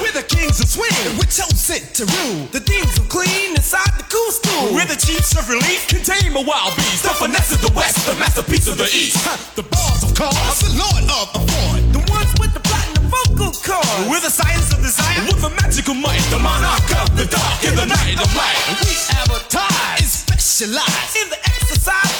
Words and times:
We're 0.00 0.12
the 0.12 0.22
kings 0.28 0.60
of 0.60 0.68
swing. 0.68 0.88
We're 1.18 1.28
chosen 1.28 1.84
to 1.98 2.04
rule. 2.06 2.46
The 2.52 2.60
themes 2.60 2.96
of 2.98 3.08
clean 3.08 3.56
inside 3.56 3.92
the 3.98 4.06
cool 4.08 4.30
school. 4.32 4.74
We're 4.74 4.86
the 4.86 4.96
chiefs 4.96 5.36
of 5.36 5.48
relief. 5.48 5.86
Contain 5.88 6.32
my 6.32 6.42
wild 6.42 6.76
beast. 6.76 7.02
The 7.02 7.10
finesse 7.10 7.52
of 7.52 7.60
the 7.60 7.72
west. 7.76 8.06
The 8.06 8.14
masterpiece 8.16 8.68
of 8.68 8.78
the 8.78 8.88
east. 8.88 9.20
The 9.56 9.62
bars 9.62 10.02
of 10.04 10.14
cars. 10.14 10.60
The 10.64 10.72
lord 10.80 11.04
of 11.12 11.28
afford. 11.36 11.82
The 11.92 12.00
ones 12.08 12.32
with 12.40 12.54
the 12.54 12.60
platinum 12.64 13.10
vocal 13.12 13.52
cords. 13.60 14.08
We're 14.08 14.24
the 14.24 14.32
science 14.32 14.72
of 14.72 14.80
desire. 14.80 15.20
With 15.28 15.42
the 15.42 15.50
magical 15.60 15.94
might. 15.94 16.24
The 16.32 16.38
monarch 16.40 16.88
of 17.04 17.12
the 17.18 17.26
dark. 17.28 17.64
In 17.68 17.76
the 17.76 17.84
night 17.84 18.16
of 18.16 18.30
light. 18.32 18.80
We 18.80 18.96
advertise. 19.12 20.24
And 20.32 20.40
specialize. 20.40 21.12
In 21.20 21.28
the 21.28 21.40
exercise 21.44 22.17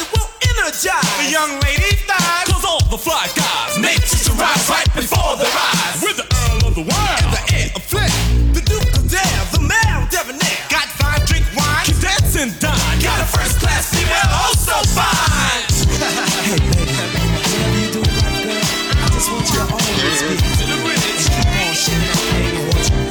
will. 0.72 1.24
The 1.24 1.30
young 1.30 1.60
lady 1.60 1.96
thighs. 2.04 2.48
Cause 2.48 2.64
all 2.64 2.84
the 2.90 2.98
fly 2.98 3.28
guys. 3.34 3.78
Nature's 3.78 4.24
to 4.24 4.32
rise 4.32 4.68
right 4.68 4.88
before 4.94 5.36
their 5.36 5.48
eyes. 5.48 6.02
We're 6.02 6.12
the 6.12 6.28
earl 6.28 6.68
of 6.68 6.74
the 6.74 6.84
world. 6.84 7.20
And 7.24 7.32
the 7.32 7.42
heir 7.56 7.70
of 7.74 7.82
flip. 7.82 8.12
The 8.52 8.60
duke 8.60 8.92
of 8.96 9.08
dare. 9.08 9.42
The 9.52 9.60
mayor 9.64 10.02
of 10.02 10.10
debonair. 10.10 10.60
Got 10.68 10.88
fine, 11.00 11.24
drink 11.24 11.46
wine. 11.56 11.86
Keep 11.86 12.00
dancing, 12.00 12.52
dine. 12.60 12.98
Got 13.00 13.20
a 13.20 13.26
first 13.26 13.60
class 13.60 13.94
female. 13.94 14.28
Oh, 14.28 14.52
so 14.56 14.76
fine. 14.92 15.64
hey, 16.48 16.60
baby. 16.60 17.32
Whatever 17.48 17.78
you 17.80 17.88
do, 17.92 18.00
baby 18.04 18.44
girl. 18.44 18.60
I 18.92 19.08
just 19.16 19.28
want 19.32 19.48
you 19.48 19.56
to 19.56 19.72
always 19.72 20.20
be 20.20 20.36
to 20.36 20.64
the 20.68 20.76
bridge. 20.84 21.24
Keep 21.32 21.48
on 21.48 21.72
shaking 21.72 22.04
that 22.04 22.20
thing 22.28 22.44
and 22.52 22.66
watch 22.68 22.90
it. 22.92 23.08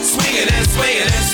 And 1.17 1.26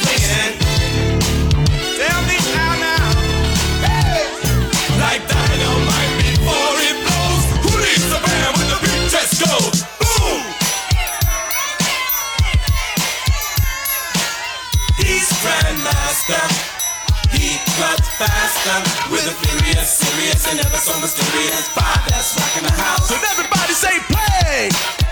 faster 18.26 19.12
with 19.12 19.27
a 19.27 19.35
furious, 19.43 19.91
serious, 19.91 20.48
and 20.49 20.60
ever 20.60 20.77
so 20.77 20.98
mysterious 21.02 21.68
vibe 21.76 22.07
that's 22.07 22.35
rocking 22.40 22.63
the 22.63 22.71
house. 22.71 23.10
So 23.10 23.16
everybody 23.16 23.74
say 23.74 23.99
play! 24.07 25.02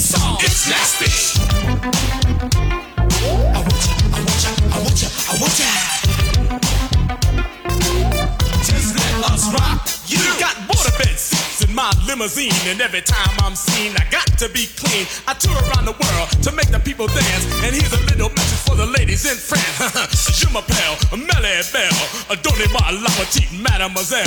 Song. 0.00 0.38
It's 0.40 0.66
nasty. 0.68 1.12
I 3.52 3.60
want 3.60 3.84
ya, 3.84 3.92
I 4.10 4.20
want 4.24 4.40
ya, 4.40 4.50
I 4.72 4.80
want 4.80 5.02
ya, 5.02 5.08
I 5.28 5.34
want 5.36 5.58
ya. 5.60 5.68
Just 8.64 8.96
let 8.96 9.14
us 9.30 9.52
rock. 9.52 9.84
You 10.08 10.24
got 10.40 10.56
waterbed 10.72 11.18
seats 11.18 11.60
in 11.68 11.74
my 11.74 11.92
limousine, 12.06 12.52
and 12.66 12.80
every 12.80 13.02
time 13.02 13.36
I'm 13.44 13.54
seen, 13.54 13.92
I 13.96 14.08
got 14.10 14.26
to 14.38 14.48
be 14.48 14.66
clean. 14.72 15.06
I 15.28 15.34
tour 15.34 15.52
around 15.68 15.84
the 15.84 15.92
world 15.92 16.28
to 16.44 16.52
make 16.52 16.70
the 16.72 16.80
people 16.80 17.06
dance, 17.06 17.44
and 17.62 17.76
here's 17.76 17.92
a 17.92 18.00
little 18.08 18.30
message 18.30 18.64
for 18.64 18.76
the 18.76 18.86
ladies 18.86 19.26
in 19.26 19.36
France. 19.36 20.32
Je 20.32 20.48
m'appelle 20.48 20.96
Melly 21.12 21.60
Belle, 21.72 21.92
uh, 22.30 22.36
donnez-moi 22.42 22.92
la 23.04 23.10
petite 23.20 23.52
mademoiselle. 23.52 24.24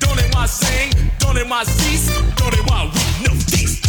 Donnez-moi 0.00 0.46
sing, 0.46 0.92
donnez-moi 1.18 1.64
cease, 1.64 2.08
donnez-moi 2.36 2.88
we 2.88 3.28
no 3.28 3.34
peace. 3.50 3.79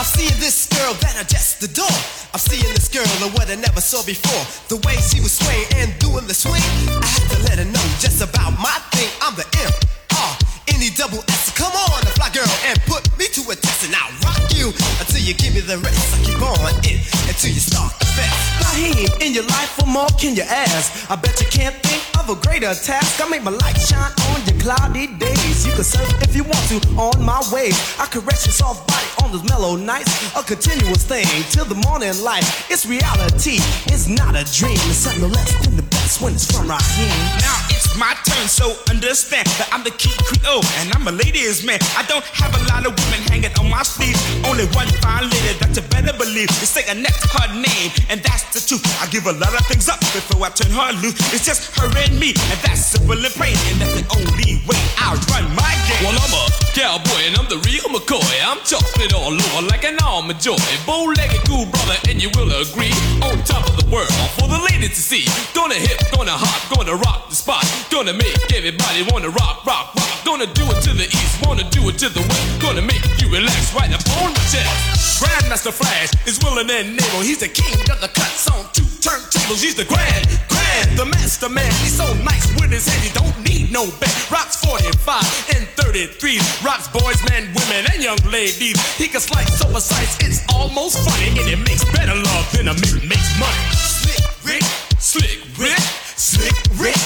I'm 0.00 0.06
seeing 0.06 0.40
this 0.40 0.64
girl 0.64 0.94
that 1.04 1.12
I 1.20 1.28
just 1.28 1.60
adore. 1.60 1.84
I'm 2.32 2.40
seeing 2.40 2.72
this 2.72 2.88
girl 2.88 3.04
and 3.20 3.36
what 3.36 3.52
I 3.52 3.56
never 3.60 3.84
saw 3.84 4.00
before. 4.00 4.40
The 4.72 4.80
way 4.88 4.96
she 4.96 5.20
was 5.20 5.36
swaying 5.36 5.68
and 5.76 5.92
doing 6.00 6.24
the 6.24 6.32
swing, 6.32 6.56
I 6.88 7.04
had 7.04 7.28
to 7.36 7.38
let 7.44 7.60
her 7.60 7.68
know 7.68 7.84
just 8.00 8.24
about 8.24 8.56
my 8.56 8.72
thing. 8.96 9.12
I'm 9.20 9.36
the 9.36 9.44
imp. 9.60 9.76
Uh, 10.16 10.40
any 10.72 10.88
double 10.96 11.20
S, 11.28 11.52
come 11.52 11.76
on, 11.76 12.00
the 12.00 12.16
fly 12.16 12.32
girl, 12.32 12.48
and 12.72 12.80
put 12.88 13.04
me 13.20 13.28
to 13.28 13.44
a 13.52 13.54
test, 13.60 13.84
and 13.84 13.92
I'll 13.92 14.16
rock 14.24 14.40
you 14.56 14.72
until 15.04 15.20
you 15.20 15.36
give 15.36 15.52
me 15.52 15.60
the 15.60 15.76
rest. 15.84 16.16
I 16.16 16.24
keep 16.24 16.40
on 16.40 16.80
it 16.80 17.04
until 17.28 17.52
you 17.52 17.60
start 17.60 17.92
the 18.00 18.08
fest. 18.08 18.49
In 18.80 19.34
your 19.34 19.44
life, 19.44 19.76
what 19.76 19.88
more 19.88 20.08
can 20.18 20.34
you 20.34 20.42
ask? 20.42 21.10
I 21.10 21.16
bet 21.16 21.38
you 21.38 21.46
can't 21.48 21.76
think 21.84 22.00
of 22.18 22.30
a 22.30 22.40
greater 22.40 22.72
task. 22.72 23.20
I 23.20 23.28
make 23.28 23.42
my 23.42 23.50
light 23.50 23.76
shine 23.76 24.10
on 24.32 24.40
your 24.48 24.58
cloudy 24.58 25.06
days. 25.18 25.66
You 25.66 25.72
can 25.74 25.84
surf 25.84 26.08
if 26.22 26.34
you 26.34 26.44
want 26.44 26.64
to 26.72 26.80
on 26.96 27.22
my 27.22 27.42
waves. 27.52 27.76
I 28.00 28.06
caress 28.06 28.46
your 28.46 28.54
soft 28.54 28.88
body 28.88 29.06
on 29.22 29.32
those 29.32 29.44
mellow 29.44 29.76
nights. 29.76 30.34
A 30.34 30.42
continuous 30.42 31.04
thing 31.04 31.26
till 31.50 31.66
the 31.66 31.74
morning 31.74 32.16
light. 32.24 32.48
It's 32.70 32.86
reality, 32.86 33.60
it's 33.92 34.08
not 34.08 34.34
a 34.34 34.48
dream. 34.48 34.80
It's 34.88 35.04
something 35.04 35.28
less 35.28 35.52
than 35.62 35.76
the 35.76 35.82
best 35.82 36.22
when 36.22 36.32
it's 36.32 36.50
from 36.50 36.66
Rahiem. 36.66 37.12
Now 37.44 37.60
it's 37.90 37.98
my 37.98 38.14
turn, 38.22 38.46
so 38.46 38.76
understand 38.90 39.46
that 39.58 39.68
I'm 39.72 39.82
the 39.82 39.90
Kid 39.90 40.14
Creole 40.22 40.62
and 40.78 40.94
I'm 40.94 41.06
a 41.08 41.12
ladies 41.12 41.66
man. 41.66 41.78
I 41.98 42.06
don't 42.06 42.24
have 42.38 42.54
a 42.54 42.62
lot 42.70 42.86
of 42.86 42.94
women 42.94 43.20
hanging 43.26 43.54
on 43.58 43.70
my 43.70 43.82
sleeve. 43.82 44.16
Only 44.46 44.66
one 44.78 44.86
fine 45.02 45.26
lady 45.26 45.58
that 45.58 45.74
you 45.74 45.82
better 45.90 46.14
believe. 46.14 46.50
You 46.62 46.68
say 46.68 46.86
a 46.86 46.94
next 46.94 47.26
her 47.34 47.48
name, 47.50 47.90
and 48.08 48.22
that's 48.22 48.46
the 48.54 48.60
truth. 48.62 48.84
I 49.02 49.10
give 49.10 49.26
a 49.26 49.34
lot 49.34 49.54
of 49.54 49.66
things 49.66 49.88
up 49.88 50.00
before 50.14 50.46
I 50.46 50.50
turn 50.50 50.70
her 50.70 50.92
loose. 51.02 51.18
It's 51.34 51.44
just 51.44 51.74
her 51.78 51.90
and 51.90 52.14
me, 52.18 52.34
and 52.54 52.58
that's 52.62 52.94
simple 52.94 53.18
and 53.18 53.34
plain. 53.34 53.56
And 53.70 53.82
that's 53.82 53.98
the 53.98 54.06
only 54.14 54.62
way 54.66 54.80
I 54.98 55.18
run 55.34 55.50
my 55.54 55.74
game. 55.90 56.06
Well, 56.06 56.14
I'm 56.14 56.34
a 56.34 56.42
cowboy 56.70 57.26
and 57.26 57.34
I'm 57.36 57.48
the 57.50 57.58
real 57.66 57.90
McCoy. 57.90 58.22
I'm 58.46 58.62
chocolate 58.62 59.12
all 59.14 59.34
over 59.34 59.66
like 59.66 59.84
an 59.84 59.98
almond 60.02 60.38
joy. 60.38 60.58
Bow-legged 60.86 61.42
cool 61.48 61.66
brother, 61.66 61.98
and 62.06 62.22
you 62.22 62.30
will 62.38 62.50
agree. 62.54 62.94
On 63.26 63.34
top 63.42 63.66
of 63.66 63.74
the 63.74 63.86
world 63.90 64.14
for 64.38 64.46
the 64.46 64.60
ladies 64.70 64.94
to 64.94 65.02
see. 65.02 65.26
Gonna 65.54 65.74
hip, 65.74 65.98
gonna 66.14 66.36
hop, 66.36 66.60
gonna 66.70 66.94
rock 66.94 67.28
the 67.28 67.34
spot. 67.34 67.66
Gonna 67.90 68.12
make 68.14 68.38
everybody 68.54 69.02
wanna 69.10 69.28
rock, 69.30 69.66
rock, 69.66 69.94
rock. 69.94 70.24
Gonna 70.24 70.46
do 70.46 70.62
it 70.70 70.80
to 70.86 70.94
the 70.94 71.04
east, 71.04 71.44
wanna 71.44 71.68
do 71.70 71.88
it 71.90 71.98
to 71.98 72.08
the 72.08 72.20
west. 72.20 72.62
Gonna 72.62 72.82
make 72.82 73.02
you 73.20 73.28
relax 73.28 73.74
right 73.74 73.90
up 73.92 74.00
on 74.22 74.30
my 74.30 74.44
chest. 74.46 75.18
Grandmaster 75.20 75.72
Flash 75.72 76.14
is 76.24 76.38
willing 76.38 76.70
and 76.70 76.94
able. 76.94 77.20
He's 77.20 77.38
the 77.38 77.48
king 77.48 77.74
of 77.90 78.00
the 78.00 78.08
cuts 78.08 78.48
on 78.48 78.64
two 78.72 78.86
turntables. 79.02 79.60
He's 79.60 79.74
the 79.74 79.84
grand, 79.84 80.24
grand, 80.48 80.96
the 80.96 81.04
master 81.04 81.48
man. 81.48 81.70
He's 81.82 81.96
so 81.96 82.06
nice 82.22 82.46
with 82.54 82.70
his 82.70 82.86
head, 82.86 83.02
he 83.02 83.10
don't 83.10 83.36
need 83.42 83.72
no 83.72 83.90
bed. 83.98 84.14
Rocks 84.30 84.56
45 84.64 85.58
and 85.58 85.66
33. 85.74 86.38
Rocks 86.62 86.86
boys, 86.94 87.18
men, 87.28 87.50
women, 87.52 87.90
and 87.92 88.02
young 88.02 88.22
ladies. 88.30 88.78
He 88.96 89.08
can 89.08 89.20
slice 89.20 89.58
so 89.58 89.66
precise, 89.66 90.16
it's 90.22 90.46
almost 90.54 91.02
funny. 91.02 91.34
And 91.36 91.48
it 91.50 91.58
makes 91.66 91.84
better 91.90 92.14
love 92.14 92.46
than 92.54 92.68
a 92.68 92.74
man 92.74 93.02
makes 93.02 93.30
money. 93.36 93.66
Slick 93.74 94.22
Rick, 94.46 94.64
Slick 95.02 95.42
Rick, 95.58 95.82
Slick 96.14 96.54
Rick, 96.78 96.96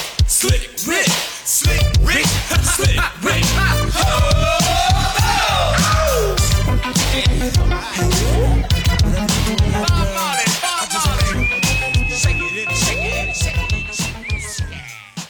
Slick 0.44 0.70
Rick, 0.86 1.06
Slick 1.08 1.80
Rick, 2.02 2.26
Slick 2.26 3.00
Rick. 3.22 3.44
Oh, 5.06 6.36
Shake 12.10 12.40
it, 12.40 12.70
shake 12.76 13.04
it, 13.04 13.36
shake 13.36 13.72
it, 13.72 13.94
shake 13.94 14.32
it, 14.32 14.40
shake 14.42 14.66
it. 14.70 15.28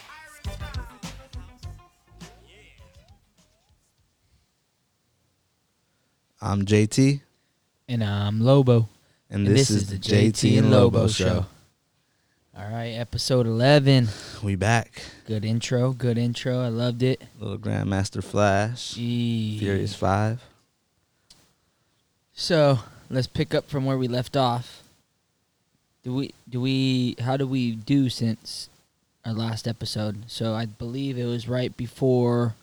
I'm 6.41 6.65
JT, 6.65 7.21
And 7.89 8.05
I'm 8.05 8.41
Lobo. 8.41 8.89
and 9.31 9.47
this, 9.47 9.71
is, 9.71 9.89
the 9.89 9.97
JT 9.99 10.59
and 10.59 10.71
Lobo 10.71 11.09
show. 11.09 11.47
All 12.57 12.71
right, 12.71 12.93
episode 12.93 13.47
11. 13.47 14.09
We 14.43 14.55
back. 14.55 15.03
Good 15.27 15.45
intro. 15.45 15.93
Good 15.93 16.17
intro. 16.17 16.61
I 16.61 16.69
loved 16.69 17.03
it. 17.03 17.21
Little 17.41 17.59
Grandmaster 17.59 18.23
Flash, 18.23 18.95
Gee. 18.95 19.59
Furious 19.59 19.95
Five. 19.97 20.41
So 22.33 22.79
let's 23.11 23.27
pick 23.27 23.55
up 23.55 23.69
from 23.69 23.85
where 23.85 23.99
we 23.99 24.07
left 24.07 24.37
off. 24.37 24.83
Do 26.05 26.15
we, 26.15 26.35
do 26.49 26.61
we, 26.61 27.17
how 27.21 27.37
do 27.37 27.47
we 27.47 27.73
do 27.73 28.09
since 28.09 28.69
our 29.25 29.33
last 29.33 29.67
episode? 29.67 30.31
So 30.31 30.55
I 30.55 30.67
believe 30.67 31.19
it 31.19 31.25
was 31.25 31.49
right 31.49 31.77
before 31.77 32.55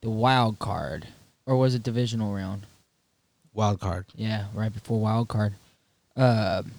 the 0.00 0.10
wild 0.10 0.60
card. 0.60 1.08
Or 1.44 1.56
was 1.56 1.74
it 1.74 1.82
divisional 1.82 2.32
round? 2.32 2.66
Wild 3.52 3.80
card. 3.80 4.06
Yeah, 4.14 4.44
right 4.54 4.72
before 4.72 5.00
wild 5.00 5.26
card. 5.26 5.54
Um, 6.16 6.72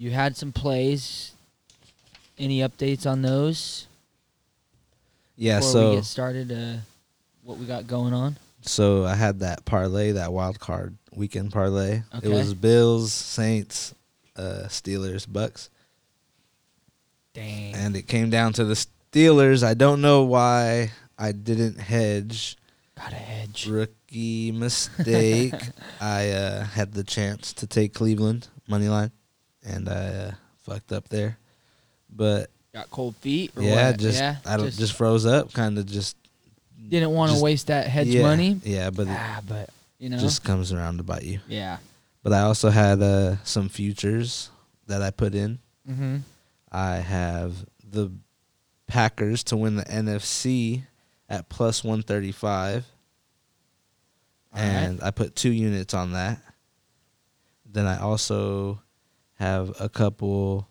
you 0.00 0.10
had 0.10 0.34
some 0.34 0.50
plays. 0.50 1.32
Any 2.38 2.60
updates 2.60 3.06
on 3.06 3.20
those? 3.20 3.86
Yeah, 5.36 5.58
before 5.58 5.72
so 5.72 5.90
we 5.90 5.96
get 5.96 6.04
started, 6.06 6.50
uh, 6.50 6.80
what 7.44 7.58
we 7.58 7.66
got 7.66 7.86
going 7.86 8.14
on. 8.14 8.36
So 8.62 9.04
I 9.04 9.14
had 9.14 9.40
that 9.40 9.66
parlay, 9.66 10.12
that 10.12 10.32
wild 10.32 10.58
card 10.58 10.96
weekend 11.14 11.52
parlay. 11.52 12.02
It 12.22 12.28
was 12.28 12.54
Bills, 12.54 13.12
Saints, 13.12 13.94
uh, 14.36 14.64
Steelers, 14.68 15.30
Bucks, 15.30 15.68
Dang. 17.34 17.74
and 17.74 17.94
it 17.94 18.06
came 18.06 18.30
down 18.30 18.54
to 18.54 18.64
the 18.64 18.74
Steelers. 19.12 19.62
I 19.62 19.74
don't 19.74 20.00
know 20.00 20.22
why 20.22 20.92
I 21.18 21.32
didn't 21.32 21.78
hedge. 21.78 22.56
got 22.96 23.12
a 23.12 23.16
hedge. 23.16 23.66
Rookie 23.66 24.50
mistake. 24.52 25.54
I 26.00 26.30
uh, 26.30 26.64
had 26.64 26.94
the 26.94 27.04
chance 27.04 27.52
to 27.54 27.66
take 27.66 27.92
Cleveland 27.92 28.48
money 28.66 28.88
line, 28.88 29.10
and 29.64 29.88
I 29.88 30.06
uh, 30.06 30.30
fucked 30.64 30.92
up 30.92 31.08
there. 31.08 31.38
But 32.14 32.50
Got 32.72 32.90
cold 32.90 33.16
feet. 33.16 33.52
Or 33.56 33.62
yeah, 33.62 33.90
what? 33.90 34.00
just 34.00 34.18
yeah, 34.18 34.36
I 34.46 34.56
don't 34.56 34.72
just, 34.72 34.92
froze 34.94 35.26
up. 35.26 35.52
Kind 35.52 35.78
of 35.78 35.86
just 35.86 36.16
didn't 36.88 37.10
want 37.10 37.32
to 37.32 37.42
waste 37.42 37.68
that 37.68 37.86
hedge 37.86 38.08
yeah, 38.08 38.22
money. 38.22 38.60
Yeah, 38.64 38.90
but 38.90 39.06
it 39.08 39.16
Ah, 39.16 39.40
but 39.46 39.70
you 39.98 40.08
know, 40.08 40.18
just 40.18 40.44
comes 40.44 40.72
around 40.72 40.98
to 40.98 41.02
bite 41.02 41.22
you. 41.24 41.40
yeah. 41.48 41.78
But 42.22 42.34
I 42.34 42.40
also 42.40 42.68
had 42.68 43.00
uh, 43.00 43.36
some 43.44 43.68
futures 43.70 44.50
that 44.86 45.00
I 45.00 45.10
put 45.10 45.34
in. 45.34 45.58
Mm-hmm. 45.88 46.18
I 46.70 46.96
have 46.96 47.54
the 47.82 48.10
Packers 48.86 49.42
to 49.44 49.56
win 49.56 49.76
the 49.76 49.84
NFC 49.84 50.82
at 51.28 51.48
plus 51.48 51.82
135. 51.82 52.84
All 54.52 54.60
right. 54.60 54.68
and 54.68 55.02
I 55.02 55.12
put 55.12 55.34
two 55.34 55.50
units 55.52 55.94
on 55.94 56.12
that. 56.12 56.40
Then 57.64 57.86
I 57.86 58.00
also 58.00 58.82
have 59.40 59.72
a 59.80 59.88
couple 59.88 60.68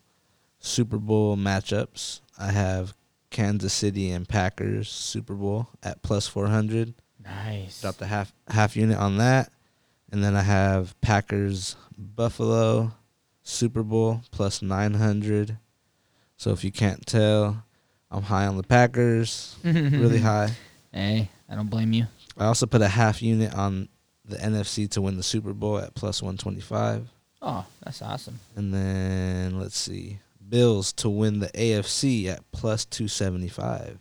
Super 0.60 0.96
Bowl 0.98 1.36
matchups. 1.36 2.20
I 2.38 2.52
have 2.52 2.94
Kansas 3.30 3.72
City 3.74 4.10
and 4.10 4.28
Packers 4.28 4.88
Super 4.88 5.34
Bowl 5.34 5.68
at 5.82 6.02
plus 6.02 6.28
400. 6.28 6.94
Nice. 7.22 7.80
Dropped 7.80 8.00
a 8.00 8.06
half 8.06 8.32
half 8.48 8.76
unit 8.76 8.96
on 8.96 9.18
that. 9.18 9.50
And 10.12 10.22
then 10.24 10.36
I 10.36 10.42
have 10.42 10.98
Packers 11.00 11.76
Buffalo 11.98 12.92
Super 13.42 13.82
Bowl 13.82 14.22
plus 14.30 14.62
900. 14.62 15.58
So 16.36 16.50
if 16.52 16.62
you 16.64 16.70
can't 16.72 17.04
tell, 17.06 17.64
I'm 18.10 18.22
high 18.22 18.46
on 18.46 18.56
the 18.56 18.62
Packers, 18.62 19.56
really 19.64 20.18
high. 20.20 20.50
Hey, 20.92 21.28
I 21.48 21.54
don't 21.56 21.68
blame 21.70 21.92
you. 21.92 22.06
I 22.38 22.46
also 22.46 22.66
put 22.66 22.82
a 22.82 22.88
half 22.88 23.20
unit 23.20 23.52
on 23.54 23.88
the 24.24 24.36
NFC 24.36 24.88
to 24.90 25.02
win 25.02 25.16
the 25.16 25.22
Super 25.22 25.52
Bowl 25.52 25.78
at 25.78 25.94
plus 25.94 26.22
125. 26.22 27.08
Oh, 27.42 27.64
that's 27.82 28.02
awesome. 28.02 28.38
And 28.56 28.72
then 28.74 29.58
let's 29.58 29.76
see. 29.78 30.18
Bills 30.48 30.92
to 30.94 31.08
win 31.08 31.38
the 31.38 31.48
AFC 31.48 32.26
at 32.26 32.40
plus 32.52 32.84
275. 32.84 33.98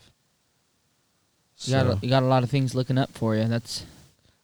You 1.62 1.74
got 1.74 1.88
a, 1.88 2.00
you 2.01 2.09
got 2.09 2.24
a 2.24 2.27
lot 2.27 2.44
of 2.44 2.50
things 2.50 2.74
looking 2.74 2.97
up 2.97 3.12
for 3.12 3.36
you. 3.36 3.45
That's 3.45 3.86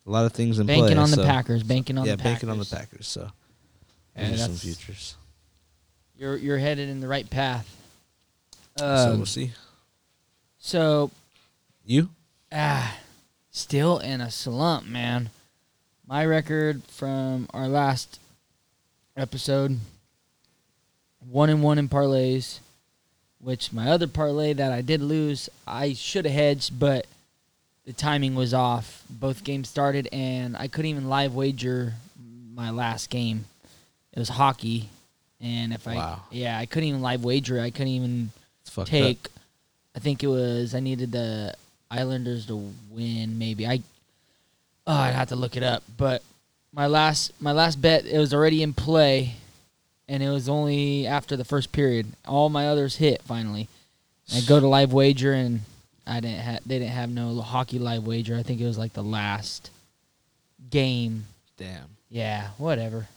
a 0.05 0.09
lot 0.11 0.25
of 0.25 0.33
things 0.33 0.59
in 0.59 0.67
banking 0.67 0.85
play. 0.87 0.97
on 0.97 1.09
the 1.09 1.15
so- 1.17 1.25
Packers. 1.25 1.63
Banking 1.63 1.97
on 1.97 2.05
yeah, 2.05 2.11
the 2.13 2.17
Packers. 2.17 2.31
banking 2.33 2.49
on 2.49 2.59
the 2.59 2.65
Packers. 2.65 3.07
So 3.07 3.29
Yeah, 4.15 4.29
those 4.31 4.41
some 4.41 4.55
futures. 4.55 5.15
You're 6.17 6.37
you're 6.37 6.57
headed 6.57 6.87
in 6.89 6.99
the 7.01 7.07
right 7.07 7.29
path. 7.29 7.69
so 8.77 8.85
Um, 8.85 9.17
we'll 9.17 9.25
see. 9.25 9.51
so 10.59 11.11
You? 11.85 12.09
ah, 12.51 12.97
still 13.51 13.99
in 13.99 14.21
a 14.21 14.29
slump, 14.31 14.85
man. 14.85 15.29
My 16.07 16.25
record 16.25 16.83
from 16.83 17.47
our 17.53 17.67
last 17.67 18.19
episode, 19.15 19.79
one 21.29 21.49
and 21.49 21.63
one 21.63 21.77
in 21.77 21.89
parlays, 21.89 22.59
which 23.39 23.71
my 23.73 23.89
other 23.89 24.07
parlay 24.07 24.53
that 24.53 24.71
I 24.71 24.81
did 24.81 25.01
lose, 25.01 25.49
I 25.67 25.93
should 25.93 26.25
have 26.25 26.33
hedged, 26.33 26.79
but 26.79 27.05
the 27.85 27.93
timing 27.93 28.35
was 28.35 28.53
off. 28.53 29.03
Both 29.09 29.43
games 29.43 29.69
started, 29.69 30.07
and 30.11 30.55
I 30.57 30.67
couldn't 30.67 30.89
even 30.91 31.07
live 31.09 31.33
wager 31.35 31.93
my 32.53 32.69
last 32.71 33.09
game. 33.09 33.45
It 34.13 34.19
was 34.19 34.29
hockey, 34.29 34.89
and 35.41 35.73
if 35.73 35.87
I 35.87 35.95
Wow. 35.95 36.21
yeah, 36.31 36.57
I 36.57 36.65
couldn't 36.65 36.89
even 36.89 37.01
live 37.01 37.23
wager. 37.23 37.59
I 37.59 37.69
couldn't 37.69 37.89
even 37.89 38.31
take. 38.85 39.25
up. 39.25 39.31
I 39.95 39.99
think 39.99 40.23
it 40.23 40.27
was 40.27 40.73
I 40.75 40.79
needed 40.79 41.11
the 41.11 41.53
Islanders 41.91 42.45
to 42.47 42.71
win. 42.89 43.37
Maybe 43.37 43.67
I. 43.67 43.81
Oh, 44.87 44.93
I'd 44.93 45.15
have 45.15 45.29
to 45.29 45.35
look 45.35 45.55
it 45.57 45.63
up. 45.63 45.83
But 45.97 46.21
my 46.75 46.87
last 46.87 47.31
my 47.39 47.51
last 47.53 47.81
bet 47.81 48.05
it 48.05 48.17
was 48.17 48.33
already 48.33 48.61
in 48.61 48.73
play, 48.73 49.35
and 50.09 50.21
it 50.21 50.29
was 50.29 50.49
only 50.49 51.07
after 51.07 51.35
the 51.37 51.45
first 51.45 51.71
period. 51.71 52.07
All 52.27 52.49
my 52.49 52.67
others 52.67 52.97
hit 52.97 53.21
finally. 53.23 53.69
I 54.35 54.41
go 54.41 54.59
to 54.59 54.67
live 54.67 54.91
wager 54.91 55.33
and 55.33 55.61
I 56.05 56.19
didn't 56.19 56.39
have 56.39 56.59
they 56.67 56.79
didn't 56.79 56.91
have 56.93 57.09
no 57.09 57.39
hockey 57.41 57.79
live 57.79 58.05
wager. 58.05 58.35
I 58.35 58.43
think 58.43 58.59
it 58.59 58.65
was 58.65 58.77
like 58.77 58.93
the 58.93 59.03
last 59.03 59.69
game. 60.69 61.25
Damn. 61.57 61.85
Yeah, 62.09 62.49
whatever. 62.57 63.07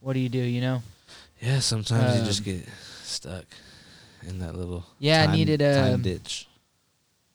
What 0.00 0.14
do 0.14 0.20
you 0.20 0.28
do? 0.28 0.38
You 0.38 0.60
know. 0.60 0.82
Yeah, 1.40 1.58
sometimes 1.60 2.14
you 2.14 2.20
Um, 2.20 2.26
just 2.26 2.44
get 2.44 2.64
stuck 3.02 3.44
in 4.26 4.38
that 4.38 4.54
little 4.56 4.84
Yeah, 5.00 5.26
I 5.28 5.34
needed 5.34 5.60
a- 5.60 5.74
time 5.74 6.02
ditch. 6.02 6.46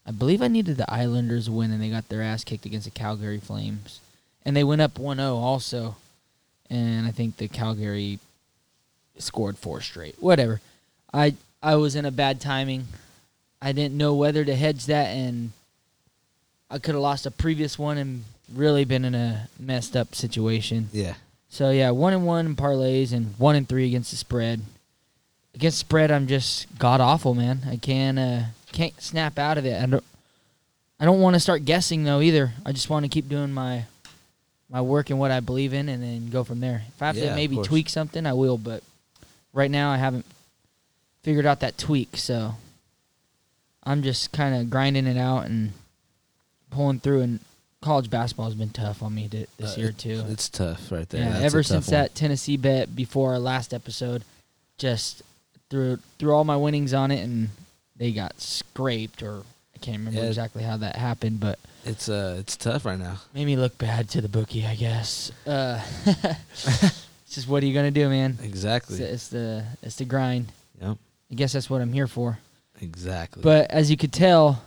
I 0.06 0.12
believe 0.12 0.42
I 0.42 0.48
needed 0.48 0.78
the 0.78 0.90
Islanders 0.92 1.50
win, 1.50 1.72
and 1.72 1.82
they 1.84 1.90
got 1.90 2.08
their 2.08 2.22
ass 2.22 2.46
kicked 2.46 2.66
against 2.66 2.86
the 2.86 2.92
Calgary 2.92 3.42
Flames. 3.42 4.00
And 4.48 4.56
they 4.56 4.64
went 4.64 4.82
up 4.82 4.98
1 4.98 5.18
0 5.18 5.36
also. 5.36 5.98
And 6.70 7.06
I 7.06 7.12
think 7.12 7.36
the 7.36 7.50
Calgary 7.50 8.18
scored 9.18 9.58
four 9.58 9.82
straight. 9.82 10.16
Whatever. 10.20 10.62
I 11.14 11.36
I 11.62 11.76
was 11.76 11.96
in 11.96 12.06
a 12.06 12.12
bad 12.12 12.40
timing. 12.40 12.88
I 13.62 13.74
didn't 13.74 13.98
know 13.98 14.14
whether 14.14 14.46
to 14.46 14.56
hedge 14.56 14.86
that, 14.86 15.08
and 15.08 15.52
I 16.70 16.80
could 16.80 16.96
have 16.96 17.02
lost 17.02 17.26
a 17.26 17.32
previous 17.32 17.78
one 17.78 17.98
and 17.98 18.24
really 18.54 18.86
been 18.86 19.04
in 19.04 19.16
a 19.16 19.50
messed 19.60 19.98
up 19.98 20.16
situation. 20.16 20.90
Yeah. 20.94 21.16
So 21.50 21.72
yeah, 21.72 21.92
one 21.92 22.14
and 22.14 22.26
one 22.26 22.46
in 22.46 22.56
parlays 22.56 23.12
and 23.12 23.34
one 23.38 23.56
and 23.56 23.68
three 23.68 23.88
against 23.88 24.12
the 24.12 24.18
spread. 24.18 24.62
Against 25.56 25.80
spread, 25.80 26.10
I'm 26.10 26.28
just 26.28 26.68
god 26.80 27.02
awful, 27.02 27.34
man. 27.34 27.62
I 27.68 27.76
can't 27.76 28.18
uh, 28.18 28.44
can't 28.72 29.02
snap 29.02 29.38
out 29.38 29.58
of 29.58 29.66
it. 29.66 29.82
I 29.82 29.86
don't. 29.88 30.04
I 31.00 31.06
don't 31.06 31.22
want 31.22 31.36
to 31.36 31.40
start 31.40 31.66
guessing 31.66 32.06
though 32.06 32.22
either. 32.22 32.54
I 32.66 32.72
just 32.72 32.90
want 32.90 33.04
to 33.04 33.10
keep 33.10 33.28
doing 33.28 33.52
my 33.52 33.86
my 34.70 34.82
work 34.82 35.10
and 35.10 35.20
what 35.20 35.32
I 35.32 35.40
believe 35.40 35.74
in, 35.74 35.88
and 35.90 36.02
then 36.04 36.30
go 36.30 36.44
from 36.44 36.60
there. 36.60 36.84
If 36.88 37.02
I 37.02 37.08
have 37.08 37.18
Yeah, 37.18 37.30
to 37.30 37.36
maybe 37.36 37.58
tweak 37.64 37.90
something, 37.90 38.26
I 38.26 38.34
will. 38.34 38.58
But 38.58 38.84
right 39.54 39.72
now, 39.72 39.92
I 39.92 39.98
haven't 39.98 40.26
figured 41.24 41.46
out 41.46 41.62
that 41.62 41.78
tweak. 41.78 42.18
So 42.18 42.56
I'm 43.84 44.04
just 44.04 44.32
kind 44.32 44.56
of 44.56 44.70
grinding 44.70 45.08
it 45.08 45.18
out 45.18 45.46
and 45.46 45.74
pulling 46.70 47.00
through. 47.00 47.22
And 47.22 47.40
college 47.82 48.10
basketball 48.10 48.46
has 48.48 48.56
been 48.56 48.70
tough 48.72 49.02
on 49.02 49.16
me 49.16 49.28
th- 49.30 49.48
this 49.58 49.78
Uh, 49.78 49.82
year 49.82 49.92
too. 49.94 50.26
It's 50.28 50.50
tough 50.50 50.92
right 50.92 51.08
there. 51.10 51.22
Yeah, 51.22 51.30
That's 51.34 51.46
ever 51.46 51.64
since 51.64 51.88
one. 51.88 51.92
that 51.94 52.16
Tennessee 52.16 52.58
bet 52.58 52.96
before 52.96 53.32
our 53.34 53.40
last 53.40 53.74
episode, 53.74 54.24
just 54.78 55.22
threw 55.70 55.98
threw 56.20 56.34
all 56.34 56.44
my 56.44 56.58
winnings 56.58 56.94
on 56.94 57.12
it, 57.12 57.22
and 57.24 57.50
they 57.96 58.12
got 58.12 58.40
scraped, 58.42 59.24
or 59.24 59.44
I 59.80 59.86
can't 59.86 59.98
remember 60.00 60.22
Yeah. 60.22 60.28
exactly 60.28 60.64
how 60.64 60.78
that 60.78 60.96
happened, 60.96 61.40
but 61.40 61.60
It's 61.86 62.10
uh 62.10 62.38
it's 62.40 62.58
tough 62.58 62.84
right 62.86 62.98
now. 62.98 63.18
made 63.34 63.46
me 63.46 63.56
look 63.56 63.78
bad 63.78 64.10
to 64.10 64.22
the 64.22 64.28
bookie, 64.28 64.66
I 64.66 64.74
guess. 64.76 65.32
Uh, 65.46 65.80
it's 66.06 67.36
just 67.36 67.48
what 67.48 67.62
are 67.62 67.66
you 67.68 67.74
gonna 67.76 67.92
do, 67.92 68.10
man? 68.10 68.32
It's, 68.40 68.48
Exactly. 68.48 69.00
it's 69.02 69.28
the 69.28 69.64
it's 69.84 69.98
the 69.98 70.06
grind. 70.06 70.48
Yep. 70.82 70.98
I 71.32 71.36
guess 71.36 71.54
that's 71.54 71.70
what 71.70 71.82
I'm 71.82 71.94
here 71.94 72.08
for. 72.08 72.40
Exactly. 72.82 73.44
But 73.44 73.70
as 73.70 73.92
you 73.92 73.98
could 73.98 74.14
tell, 74.14 74.64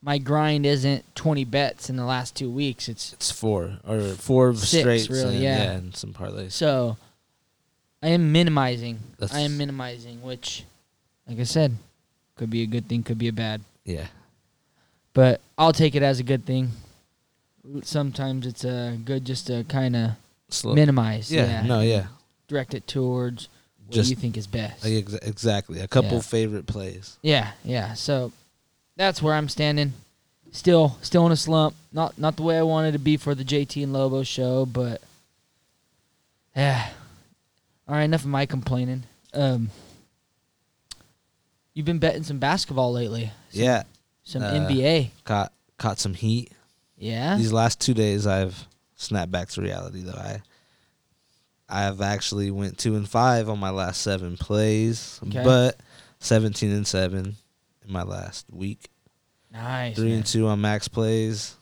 my 0.00 0.18
grind 0.18 0.64
isn't 0.66 1.04
20 1.14 1.44
bets 1.44 1.90
in 1.90 1.96
the 1.96 2.04
last 2.04 2.34
two 2.34 2.50
weeks. 2.50 2.88
It's 2.88 3.12
it's 3.12 3.30
four 3.30 3.78
or 3.86 4.00
four 4.14 4.54
Six, 4.54 4.80
straights 4.82 5.10
really, 5.10 5.34
and, 5.34 5.42
yeah. 5.44 5.72
and 5.72 5.94
some 5.96 6.12
parlays. 6.14 6.52
So 6.52 6.96
I 8.02 8.08
am 8.08 8.32
minimizing. 8.32 8.98
I 9.32 9.40
am 9.40 9.56
minimizing, 9.58 10.22
which, 10.22 10.64
like 11.28 11.38
I 11.40 11.44
said, 11.44 11.76
could 12.36 12.50
be 12.50 12.62
a 12.62 12.66
good 12.66 12.86
thing, 12.88 13.02
could 13.02 13.18
be 13.18 13.28
a 13.28 13.32
bad. 13.32 13.62
Yeah. 13.84 14.06
But 15.14 15.40
I'll 15.56 15.72
take 15.72 15.94
it 15.94 16.02
as 16.02 16.18
a 16.20 16.22
good 16.22 16.44
thing. 16.44 16.70
Sometimes 17.82 18.46
it's 18.46 18.64
uh, 18.64 18.96
good 19.04 19.24
just 19.24 19.46
to 19.46 19.64
kind 19.64 19.96
of 19.96 20.10
minimize. 20.64 21.32
yeah, 21.32 21.46
Yeah. 21.46 21.62
No. 21.66 21.80
Yeah. 21.80 22.06
Direct 22.48 22.74
it 22.74 22.86
towards 22.86 23.48
what 23.86 23.94
Just- 23.94 24.10
you 24.10 24.16
think 24.16 24.36
is 24.36 24.46
best. 24.46 24.84
Like, 24.84 24.92
ex- 24.94 25.14
exactly. 25.14 25.80
A 25.80 25.88
couple 25.88 26.14
Yeah. 26.16 26.20
favorite 26.20 26.66
plays. 26.66 27.16
yeah, 27.22 27.52
yeah. 27.64 27.94
So 27.94 28.32
that's 28.96 29.22
where 29.22 29.34
I'm 29.34 29.48
standing. 29.48 29.94
Still, 30.52 30.98
still 31.00 31.24
in 31.26 31.32
a 31.32 31.36
slump. 31.36 31.74
Not, 31.92 32.18
not 32.18 32.36
the 32.36 32.42
way 32.42 32.58
I 32.58 32.62
wanted 32.62 32.92
to 32.92 32.98
be 32.98 33.16
for 33.16 33.34
the 33.34 33.44
JT 33.44 33.82
and 33.82 33.92
Lobo 33.92 34.22
show, 34.24 34.66
but 34.66 35.00
yeah. 36.54 36.90
All 37.88 37.94
right, 37.94 38.04
enough 38.04 38.20
of 38.22 38.28
my 38.28 38.46
complaining. 38.46 39.04
Um, 39.32 39.70
you've 41.72 41.86
been 41.86 41.98
betting 41.98 42.22
some 42.22 42.38
basketball 42.38 42.92
lately. 42.92 43.32
Some, 43.52 43.62
yeah. 43.62 43.82
Some 44.24 44.42
uh, 44.42 44.50
NBA. 44.50 45.10
Caught 45.24 45.52
caught 45.78 45.98
some 45.98 46.14
heat. 46.14 46.50
Yeah. 46.98 47.36
These 47.36 47.52
last 47.52 47.80
two 47.80 47.94
days, 47.94 48.26
I've 48.26 48.66
snapped 48.96 49.30
back 49.30 49.48
to 49.50 49.62
reality. 49.62 50.02
Though 50.02 50.12
I, 50.12 50.40
I've 51.68 52.00
actually 52.00 52.50
went 52.50 52.78
two 52.78 52.96
and 52.96 53.08
five 53.08 53.48
on 53.48 53.58
my 53.58 53.70
last 53.70 54.00
seven 54.00 54.36
plays, 54.36 55.20
Okay. 55.26 55.42
but 55.44 55.78
seventeen 56.20 56.70
and 56.72 56.86
seven 56.86 57.36
in 57.86 57.92
my 57.92 58.02
last 58.02 58.46
week. 58.50 58.88
nice. 59.52 59.96
Three 59.96 60.08
man. 60.08 60.16
and 60.18 60.26
two 60.26 60.46
on 60.46 60.60
max 60.60 60.88
plays. 60.88 61.54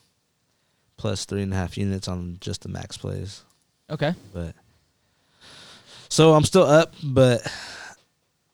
plus 0.96 1.24
three 1.24 1.42
and 1.42 1.52
a 1.52 1.56
half 1.56 1.76
units 1.76 2.06
on 2.06 2.36
just 2.40 2.62
the 2.62 2.68
max 2.68 2.96
plays. 2.96 3.42
Okay. 3.90 4.14
But 4.32 4.54
so 6.08 6.34
I'm 6.34 6.44
still 6.44 6.62
up, 6.64 6.94
but 7.02 7.40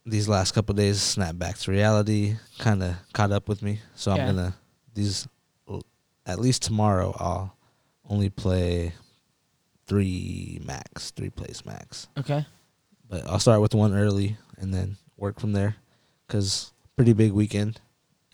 these 0.09 0.29
last 0.29 0.53
couple 0.53 0.75
days 0.75 1.01
snap 1.01 1.37
back 1.39 1.59
to 1.59 1.71
reality 1.71 2.37
kind 2.59 2.83
of 2.83 2.97
caught 3.13 3.31
up 3.33 3.49
with 3.49 3.63
me. 3.63 3.81
So 3.95 4.15
Yeah. 4.15 4.27
I'm 4.29 4.35
gonna 4.37 4.55
these 4.95 5.29
at 6.27 6.39
least 6.39 6.63
tomorrow 6.63 7.15
I'll 7.19 7.57
only 8.09 8.29
play 8.31 8.93
three 9.87 10.61
max, 10.65 11.11
three 11.13 11.31
plays 11.31 11.65
max. 11.65 12.09
Okay. 12.19 12.47
But 13.09 13.27
I'll 13.27 13.39
start 13.39 13.61
with 13.61 13.75
one 13.75 13.95
early 13.95 14.37
and 14.59 14.73
then 14.75 14.97
work 15.17 15.41
from 15.41 15.53
there, 15.53 15.77
cause 16.29 16.73
pretty 16.97 17.13
big 17.13 17.33
weekend. 17.33 17.81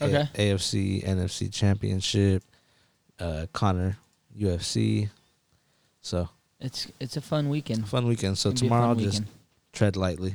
A- 0.01 0.05
Okay. 0.05 0.29
AFC, 0.51 1.03
NFC 1.07 1.49
Championship, 1.53 2.43
uh, 3.21 3.47
Conor, 3.53 3.97
UFC. 4.37 5.09
So 6.01 6.29
It's 6.61 6.89
it's 6.99 7.17
a 7.17 7.21
fun 7.21 7.49
weekend. 7.49 7.89
fun 7.89 8.07
weekend. 8.07 8.39
So 8.39 8.51
tomorrow 8.53 8.89
I'll 8.89 8.95
just 8.97 9.23
tread 9.73 9.97
lightly, 9.97 10.35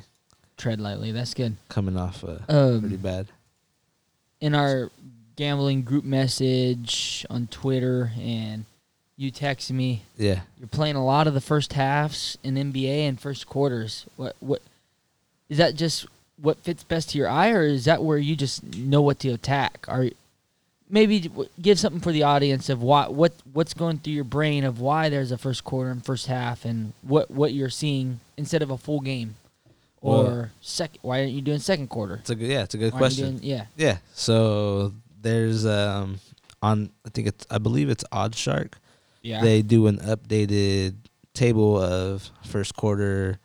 tread 0.60 0.80
lightly. 0.80 1.12
That's 1.12 1.34
good. 1.34 1.56
coming 1.70 1.98
off 1.98 2.24
uh, 2.24 2.38
Um, 2.48 2.82
pretty 2.82 2.98
bad. 2.98 3.28
in 4.40 4.54
our 4.54 4.92
gambling 5.36 5.82
group 5.84 6.04
message 6.04 7.26
on 7.30 7.48
Twitter, 7.48 8.12
and 8.20 8.66
you 9.18 9.32
texted 9.32 9.72
me. 9.72 10.04
Yeah, 10.18 10.42
You're 10.60 10.68
playing 10.68 10.96
a 10.96 11.04
lot 11.06 11.26
of 11.28 11.34
the 11.34 11.42
first 11.42 11.74
halves 11.74 12.38
in 12.44 12.56
NBA 12.56 13.08
and 13.08 13.20
first 13.20 13.48
quarters. 13.48 14.06
What 14.18 14.36
what 14.40 14.62
is 15.50 15.58
that? 15.58 15.76
Just 15.76 16.06
what 16.42 16.58
fits 16.60 16.84
best 16.84 17.10
to 17.12 17.18
your 17.18 17.28
eye, 17.28 17.52
or 17.52 17.64
is 17.64 17.86
that 17.86 18.04
where 18.04 18.18
you 18.18 18.36
just 18.36 18.64
know 18.78 19.02
what 19.02 19.20
to 19.20 19.30
attack? 19.30 19.86
Or 19.90 20.10
maybe 20.90 21.30
give 21.62 21.78
something 21.80 22.00
for 22.02 22.12
the 22.12 22.24
audience 22.24 22.70
of 22.70 22.82
why 22.82 23.08
what 23.08 23.34
what's 23.54 23.74
going 23.74 24.00
through 24.00 24.14
your 24.14 24.24
brain 24.24 24.64
of 24.64 24.80
why 24.80 25.10
there's 25.10 25.32
a 25.32 25.38
first 25.38 25.64
quarter 25.64 25.92
and 25.92 26.06
first 26.06 26.28
half, 26.28 26.64
and 26.66 26.94
what 27.02 27.30
what 27.32 27.54
you're 27.54 27.70
seeing 27.70 28.20
instead 28.38 28.62
of 28.62 28.72
a 28.72 28.78
full 28.78 29.02
game, 29.02 29.36
or 30.02 30.24
Well- 30.24 30.50
second. 30.62 31.00
Why 31.02 31.20
aren't 31.22 31.32
you 31.34 31.42
doing 31.42 31.60
second 31.60 31.88
quarter? 31.88 32.16
it's 32.16 32.30
a 32.30 32.36
good. 32.36 32.50
Yeah, 32.50 32.64
it's 32.64 32.74
a 32.76 32.78
good 32.78 32.94
Why 32.94 33.00
question. 33.00 33.38
doing- 33.38 33.44
yeah. 33.44 33.66
Yeah. 33.78 33.98
So 34.14 34.94
there's 35.22 35.66
um 35.66 36.20
on 36.62 36.92
I 37.06 37.10
think 37.10 37.28
it's 37.28 37.46
I 37.50 37.58
believe 37.58 37.90
it's 37.90 38.04
Odd 38.12 38.36
Shark. 38.36 38.80
Yeah. 39.22 39.42
They 39.42 39.62
do 39.62 39.88
an 39.88 39.98
updated 40.00 40.96
table 41.34 41.78
of 41.78 42.30
first 42.46 42.76
quarter 42.76 43.40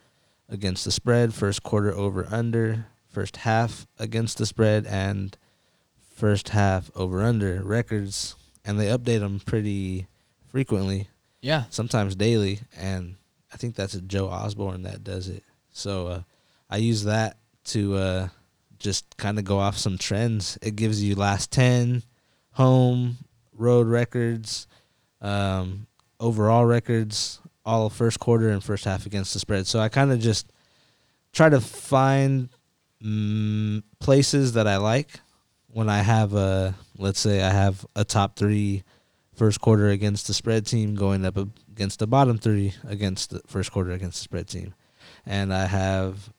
against 0.49 0.85
the 0.85 0.93
spread, 0.93 1.35
first 1.35 1.63
quarter 1.63 1.93
over 1.93 2.27
under, 2.31 2.87
first 3.09 3.39
half 3.39 3.87
against 3.99 4.39
the 4.39 4.47
spread, 4.47 4.87
and 4.87 5.37
first 6.15 6.51
half 6.51 6.91
over 6.95 7.23
under 7.23 7.61
records, 7.63 8.37
and 8.65 8.79
they 8.79 8.87
update 8.87 9.19
them 9.21 9.41
pretty 9.41 10.07
frequently, 10.49 11.09
yeah. 11.41 11.65
sometimes 11.71 12.15
daily. 12.15 12.61
And 12.77 13.17
I 13.53 13.57
think 13.57 13.75
that's 13.75 13.95
Joe 13.95 14.29
Osborne 14.29 14.83
that 14.83 15.03
does 15.03 15.29
it. 15.29 15.43
So 15.73 16.07
uh, 16.07 16.23
I 16.69 16.79
use 16.79 17.05
that 17.05 17.39
to 17.67 17.97
uh, 17.97 18.29
just 18.79 19.17
kind 19.17 19.39
of 19.39 19.45
go 19.45 19.59
off 19.59 19.77
some 19.79 19.99
trends. 19.99 20.59
It 20.63 20.77
gives 20.77 21.03
you 21.03 21.15
last 21.15 21.51
ten 21.51 22.03
home 22.53 23.19
road 23.53 23.87
records, 23.87 24.67
um, 25.21 25.87
overall 26.21 26.65
records, 26.65 27.41
all 27.65 27.89
first 27.91 28.21
quarter 28.21 28.51
and 28.51 28.63
first 28.63 28.85
half 28.85 29.07
against 29.07 29.33
the 29.33 29.41
spread. 29.41 29.67
So 29.67 29.81
I 29.81 29.89
kind 29.89 30.13
of 30.13 30.21
just 30.21 30.53
try 31.33 31.49
to 31.49 31.61
find 31.61 32.49
mm, 33.03 33.83
places 34.01 34.53
that 34.53 34.67
I 34.67 34.77
like 34.77 35.21
when 35.69 35.89
I 35.89 36.03
have 36.03 36.35
a 36.35 36.75
let's 36.99 37.21
say 37.21 37.43
I 37.43 37.51
have 37.51 37.85
a 37.97 38.05
top 38.05 38.37
three 38.37 38.85
first 39.35 39.61
quarter 39.61 39.89
against 39.89 40.27
the 40.27 40.35
spread 40.35 40.67
team 40.67 40.95
going 40.95 41.25
up 41.25 41.37
against 41.73 41.99
the 41.99 42.07
bottom 42.07 42.39
three 42.39 42.75
against 42.87 43.31
the 43.31 43.41
first 43.47 43.73
quarter 43.73 43.91
against 43.91 44.19
the 44.19 44.25
spread 44.25 44.49
team, 44.49 44.75
and 45.27 45.53
I 45.53 45.67
have 45.67 46.33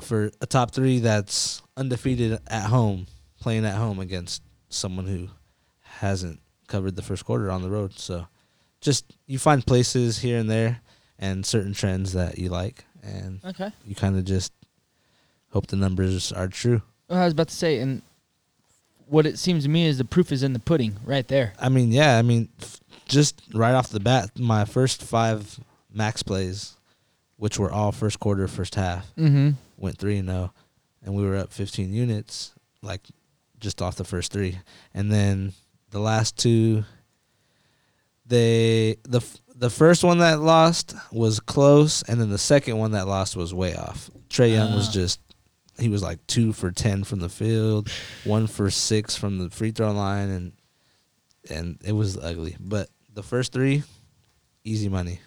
for 0.00 0.30
a 0.40 0.46
top 0.46 0.70
three 0.72 0.98
that's 1.00 1.62
undefeated 1.76 2.38
at 2.46 2.66
home 2.66 3.06
playing 3.40 3.64
at 3.66 3.74
home 3.76 3.98
against 3.98 4.42
someone 4.68 5.06
who 5.06 5.28
hasn't 5.80 6.40
covered 6.66 6.96
the 6.96 7.02
first 7.02 7.24
quarter 7.24 7.50
on 7.50 7.62
the 7.62 7.70
road. 7.70 7.98
So 7.98 8.26
just 8.80 9.04
you 9.26 9.38
find 9.38 9.64
places 9.66 10.18
here 10.18 10.38
and 10.38 10.48
there 10.50 10.80
and 11.18 11.44
certain 11.44 11.74
trends 11.74 12.12
that 12.14 12.38
you 12.38 12.48
like 12.48 12.84
and 13.02 13.40
Okay. 13.44 13.70
you 13.86 13.94
kind 13.94 14.16
of 14.16 14.24
just 14.24 14.52
hope 15.50 15.66
the 15.66 15.76
numbers 15.76 16.32
are 16.32 16.48
true. 16.48 16.82
Well, 17.08 17.20
I 17.20 17.24
was 17.24 17.32
about 17.34 17.48
to 17.48 17.54
say, 17.54 17.78
and 17.78 18.00
what 19.06 19.26
it 19.26 19.38
seems 19.38 19.64
to 19.64 19.68
me 19.68 19.86
is 19.86 19.98
the 19.98 20.04
proof 20.04 20.32
is 20.32 20.42
in 20.42 20.54
the 20.54 20.58
pudding, 20.58 20.96
right 21.04 21.28
there. 21.28 21.52
I 21.60 21.68
mean, 21.68 21.92
yeah, 21.92 22.18
I 22.18 22.22
mean 22.22 22.48
f- 22.60 22.80
just 23.06 23.42
right 23.52 23.74
off 23.74 23.90
the 23.90 24.00
bat 24.00 24.30
my 24.38 24.64
first 24.64 25.02
5 25.02 25.60
max 25.92 26.22
plays 26.22 26.74
which 27.36 27.58
were 27.58 27.70
all 27.70 27.92
first 27.92 28.18
quarter 28.18 28.48
first 28.48 28.74
half 28.76 29.06
Mm-hmm. 29.18 29.50
Went 29.76 29.98
3 29.98 30.18
and 30.18 30.28
0 30.28 30.52
and 31.02 31.14
we 31.14 31.24
were 31.24 31.36
up 31.36 31.52
15 31.52 31.92
units 31.92 32.52
like 32.82 33.02
just 33.60 33.82
off 33.82 33.96
the 33.96 34.04
first 34.04 34.32
3 34.32 34.58
and 34.92 35.10
then 35.10 35.52
the 35.90 36.00
last 36.00 36.36
two 36.38 36.84
they 38.26 38.96
the 39.04 39.22
the 39.56 39.70
first 39.70 40.02
one 40.02 40.18
that 40.18 40.40
lost 40.40 40.94
was 41.12 41.38
close 41.40 42.02
and 42.02 42.20
then 42.20 42.30
the 42.30 42.38
second 42.38 42.76
one 42.78 42.92
that 42.92 43.06
lost 43.06 43.36
was 43.36 43.54
way 43.54 43.74
off. 43.76 44.10
Trae 44.28 44.52
Young 44.52 44.74
was 44.74 44.88
Ah. 44.88 44.92
just 44.92 45.20
he 45.78 45.88
was 45.88 46.02
like 46.02 46.24
2 46.26 46.52
for 46.52 46.70
10 46.70 47.04
from 47.04 47.20
the 47.20 47.28
field 47.28 47.88
1 48.24 48.46
for 48.46 48.70
6 48.70 49.16
from 49.16 49.38
the 49.38 49.50
free 49.50 49.70
throw 49.70 49.92
line 49.92 50.28
and 50.28 50.52
and 51.50 51.78
it 51.84 51.92
was 51.92 52.16
ugly. 52.16 52.56
But 52.58 52.88
the 53.12 53.22
first 53.22 53.52
3 53.52 53.82
easy 54.64 54.88
money. 54.88 55.20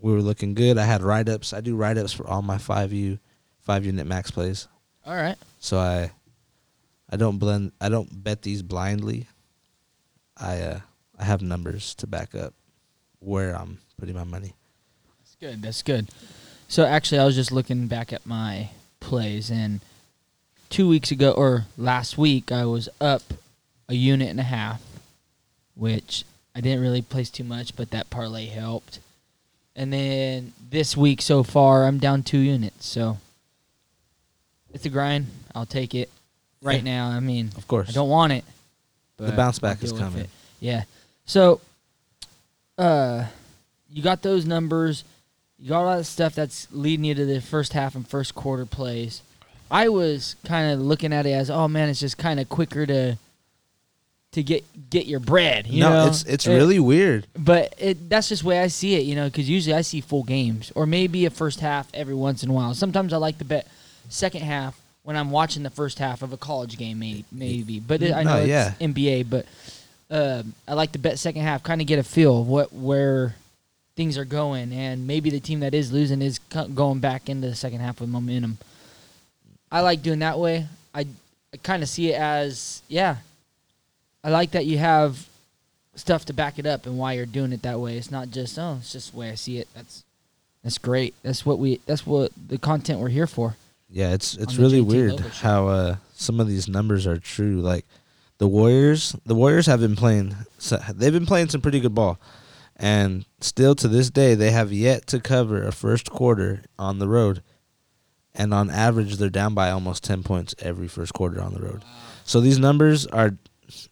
We 0.00 0.12
were 0.12 0.22
looking 0.22 0.54
good. 0.54 0.78
I 0.78 0.84
had 0.84 1.02
write 1.02 1.28
ups 1.28 1.52
I 1.52 1.60
do 1.60 1.76
write 1.76 1.98
ups 1.98 2.12
for 2.12 2.26
all 2.26 2.42
my 2.42 2.56
5U 2.58 3.18
5 3.62 3.86
unit 3.86 4.06
max 4.06 4.30
plays 4.30 4.68
All 5.06 5.14
right. 5.14 5.36
so 5.58 5.78
I 5.78 6.10
I 7.10 7.16
don't 7.16 7.38
blend 7.38 7.72
I 7.80 7.88
don't 7.88 8.22
bet 8.24 8.42
these 8.42 8.62
blindly. 8.62 9.26
I 10.36 10.60
uh 10.60 10.80
I 11.18 11.24
have 11.24 11.42
numbers 11.42 11.94
to 11.96 12.06
back 12.06 12.34
up 12.34 12.54
where 13.18 13.54
I'm 13.54 13.78
putting 13.98 14.14
my 14.14 14.24
money. 14.24 14.54
That's 15.18 15.36
good. 15.38 15.62
That's 15.62 15.82
good. 15.82 16.08
So 16.68 16.84
actually, 16.84 17.18
I 17.18 17.24
was 17.24 17.34
just 17.34 17.52
looking 17.52 17.88
back 17.88 18.12
at 18.12 18.24
my 18.24 18.70
plays, 19.00 19.50
and 19.50 19.80
two 20.70 20.88
weeks 20.88 21.10
ago 21.10 21.32
or 21.32 21.66
last 21.76 22.16
week, 22.16 22.50
I 22.52 22.64
was 22.64 22.88
up 23.00 23.22
a 23.88 23.94
unit 23.94 24.28
and 24.28 24.40
a 24.40 24.44
half, 24.44 24.80
which 25.74 26.24
I 26.54 26.60
didn't 26.60 26.80
really 26.80 27.02
place 27.02 27.28
too 27.28 27.44
much, 27.44 27.74
but 27.76 27.90
that 27.90 28.08
parlay 28.08 28.46
helped. 28.46 29.00
And 29.76 29.92
then 29.92 30.52
this 30.70 30.96
week 30.96 31.20
so 31.20 31.42
far, 31.42 31.86
I'm 31.86 31.98
down 31.98 32.22
two 32.22 32.38
units. 32.38 32.86
So 32.86 33.18
it's 34.74 34.84
a 34.86 34.88
grind. 34.88 35.26
I'll 35.54 35.66
take 35.66 35.94
it. 35.94 36.10
Right 36.62 36.82
Yeah. 36.84 37.08
now, 37.08 37.16
I 37.16 37.20
mean, 37.20 37.50
Of 37.56 37.66
course. 37.66 37.88
I 37.88 37.92
don't 37.92 38.08
want 38.10 38.32
it. 38.32 38.44
The 39.16 39.32
bounce 39.32 39.58
back 39.58 39.82
is 39.82 39.92
coming. 39.92 40.28
Yeah. 40.60 40.84
So, 41.26 41.60
uh, 42.78 43.24
you 43.90 44.02
got 44.02 44.22
those 44.22 44.44
numbers. 44.46 45.04
You 45.58 45.68
got 45.70 45.84
all 45.84 45.96
that 45.98 46.04
stuff 46.04 46.34
that's 46.34 46.68
leading 46.72 47.04
you 47.04 47.14
to 47.14 47.24
the 47.26 47.40
first 47.40 47.72
half 47.74 47.94
and 47.94 48.06
first 48.08 48.34
quarter 48.34 48.64
plays. 48.64 49.20
I 49.70 49.88
was 49.88 50.36
kind 50.44 50.72
of 50.72 50.80
looking 50.80 51.12
at 51.12 51.26
it 51.26 51.32
as, 51.32 51.50
oh 51.50 51.68
man, 51.68 51.88
it's 51.88 52.00
just 52.00 52.18
kind 52.18 52.40
of 52.40 52.48
quicker 52.48 52.86
to 52.86 53.16
to 54.32 54.42
get 54.44 54.64
get 54.90 55.06
your 55.06 55.20
bread. 55.20 55.66
You 55.66 55.80
no, 55.80 55.90
know? 55.90 56.06
it's 56.06 56.22
it's 56.24 56.46
It- 56.46 56.54
really 56.54 56.78
weird. 56.78 57.26
but 57.38 57.74
it, 57.78 58.08
that's 58.08 58.28
just 58.28 58.42
the 58.42 58.48
way 58.48 58.60
I 58.60 58.68
see 58.68 58.94
it, 58.94 59.04
you 59.04 59.14
know, 59.14 59.26
because 59.26 59.48
usually 59.48 59.74
I 59.74 59.82
see 59.82 60.00
full 60.00 60.22
games 60.22 60.72
or 60.74 60.86
maybe 60.86 61.26
a 61.26 61.30
first 61.30 61.60
half 61.60 61.88
every 61.92 62.14
once 62.14 62.42
in 62.42 62.50
a 62.50 62.52
while. 62.52 62.72
Sometimes 62.74 63.12
I 63.12 63.16
like 63.18 63.38
to 63.38 63.44
bet 63.44 63.66
second 64.10 64.42
half 64.42 64.80
when 65.02 65.16
I'm 65.16 65.30
watching 65.30 65.62
the 65.62 65.70
first 65.70 65.98
half 65.98 66.22
of 66.22 66.32
a 66.32 66.36
college 66.36 66.76
game, 66.76 66.98
maybe. 66.98 67.24
maybe. 67.32 67.80
But 67.80 68.02
it, 68.02 68.12
I 68.12 68.22
No, 68.22 68.36
know 68.38 68.44
yeah. 68.44 68.74
it's 68.78 68.94
NBA, 68.94 69.30
but 69.30 69.46
um 70.10 70.54
I 70.68 70.74
like 70.74 70.92
to 70.92 70.98
bet 70.98 71.18
second 71.18 71.42
half, 71.42 71.62
kind 71.62 71.80
of 71.80 71.86
get 71.86 71.98
a 71.98 72.02
feel 72.02 72.40
of 72.42 72.46
what 72.48 72.72
where 72.72 73.36
things 73.96 74.16
are 74.18 74.24
going, 74.24 74.72
and 74.72 75.06
maybe 75.06 75.30
the 75.30 75.40
team 75.40 75.60
that 75.60 75.74
is 75.74 75.92
losing 75.92 76.22
is 76.22 76.38
going 76.38 77.00
back 77.00 77.28
into 77.28 77.48
the 77.48 77.54
second 77.54 77.80
half 77.80 78.00
with 78.00 78.08
momentum. 78.10 78.58
I 79.70 79.80
like 79.80 80.02
doing 80.02 80.20
that 80.20 80.38
way. 80.38 80.66
I, 80.94 81.06
I 81.52 81.56
kind 81.62 81.82
of 81.82 81.88
see 81.88 82.10
it 82.12 82.18
as 82.18 82.82
yeah. 82.88 83.16
I 84.24 84.30
like 84.30 84.50
that 84.52 84.66
you 84.66 84.78
have 84.78 85.26
stuff 85.94 86.24
to 86.26 86.32
back 86.32 86.58
it 86.58 86.66
up 86.66 86.86
and 86.86 86.98
why 86.98 87.12
you're 87.14 87.26
doing 87.26 87.52
it 87.52 87.62
that 87.62 87.78
way. 87.78 87.96
It's 87.96 88.10
not 88.10 88.30
just 88.30 88.58
oh, 88.58 88.76
it's 88.80 88.92
just 88.92 89.12
the 89.12 89.18
way 89.18 89.30
I 89.30 89.34
see 89.34 89.58
it. 89.58 89.68
That's 89.74 90.02
that's 90.62 90.78
great. 90.78 91.14
That's 91.22 91.44
what 91.46 91.58
we 91.58 91.80
that's 91.86 92.06
what 92.06 92.32
the 92.48 92.58
content 92.58 93.00
we're 93.00 93.08
here 93.08 93.26
for. 93.26 93.56
Yeah, 93.90 94.12
it's 94.12 94.36
it's 94.36 94.56
really 94.56 94.80
weird 94.80 95.18
how 95.20 95.66
uh 95.68 95.96
some 96.14 96.38
of 96.38 96.46
these 96.46 96.68
numbers 96.68 97.06
are 97.06 97.18
true. 97.18 97.60
Like 97.60 97.86
the 98.38 98.46
Warriors, 98.48 99.16
the 99.26 99.34
Warriors 99.34 99.66
have 99.66 99.80
been 99.80 99.96
playing. 99.96 100.34
They've 100.94 101.12
been 101.12 101.26
playing 101.26 101.48
some 101.48 101.60
pretty 101.60 101.80
good 101.80 101.94
ball, 101.94 102.20
and 102.76 103.26
still 103.40 103.74
to 103.74 103.88
this 103.88 104.10
day 104.10 104.34
they 104.34 104.50
have 104.52 104.72
yet 104.72 105.06
to 105.08 105.20
cover 105.20 105.62
a 105.62 105.72
first 105.72 106.10
quarter 106.10 106.62
on 106.78 106.98
the 106.98 107.08
road. 107.08 107.42
And 108.32 108.54
on 108.54 108.70
average, 108.70 109.16
they're 109.16 109.28
down 109.28 109.54
by 109.54 109.70
almost 109.70 110.04
ten 110.04 110.22
points 110.22 110.54
every 110.60 110.86
first 110.86 111.12
quarter 111.12 111.42
on 111.42 111.52
the 111.52 111.60
road. 111.60 111.82
So 112.24 112.40
these 112.40 112.60
numbers 112.60 113.06
are, 113.08 113.36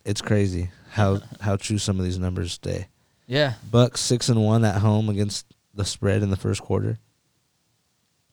it's 0.05 0.23
crazy 0.23 0.71
how 0.90 1.21
how 1.40 1.57
true 1.57 1.78
some 1.78 1.99
of 1.99 2.05
these 2.05 2.19
numbers 2.19 2.52
stay. 2.52 2.87
Yeah. 3.26 3.55
Bucks 3.71 4.00
six 4.00 4.28
and 4.28 4.43
one 4.43 4.64
at 4.64 4.76
home 4.81 5.09
against 5.09 5.45
the 5.75 5.85
spread 5.85 6.23
in 6.23 6.31
the 6.31 6.37
first 6.37 6.62
quarter. 6.62 6.99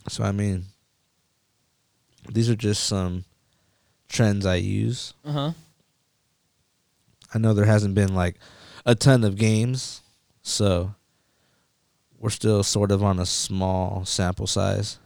So 0.08 0.24
I 0.24 0.32
mean, 0.32 0.66
these 2.29 2.50
are 2.50 2.55
just 2.55 2.84
some 2.86 3.25
trends 4.08 4.46
I 4.46 4.55
use. 4.55 5.13
Uh 5.24 5.32
huh. 5.32 5.51
I 7.34 7.38
know 7.38 7.53
there 7.53 7.65
hasn't 7.65 7.96
been 7.96 8.15
like 8.15 8.36
a 8.86 8.96
ton 8.96 9.24
of 9.24 9.36
games, 9.36 10.01
so 10.41 10.96
we're 12.17 12.29
still 12.29 12.63
sort 12.63 12.91
of 12.91 13.03
on 13.03 13.20
a 13.20 13.25
small 13.25 14.05
sample 14.05 14.48
size. 14.48 15.00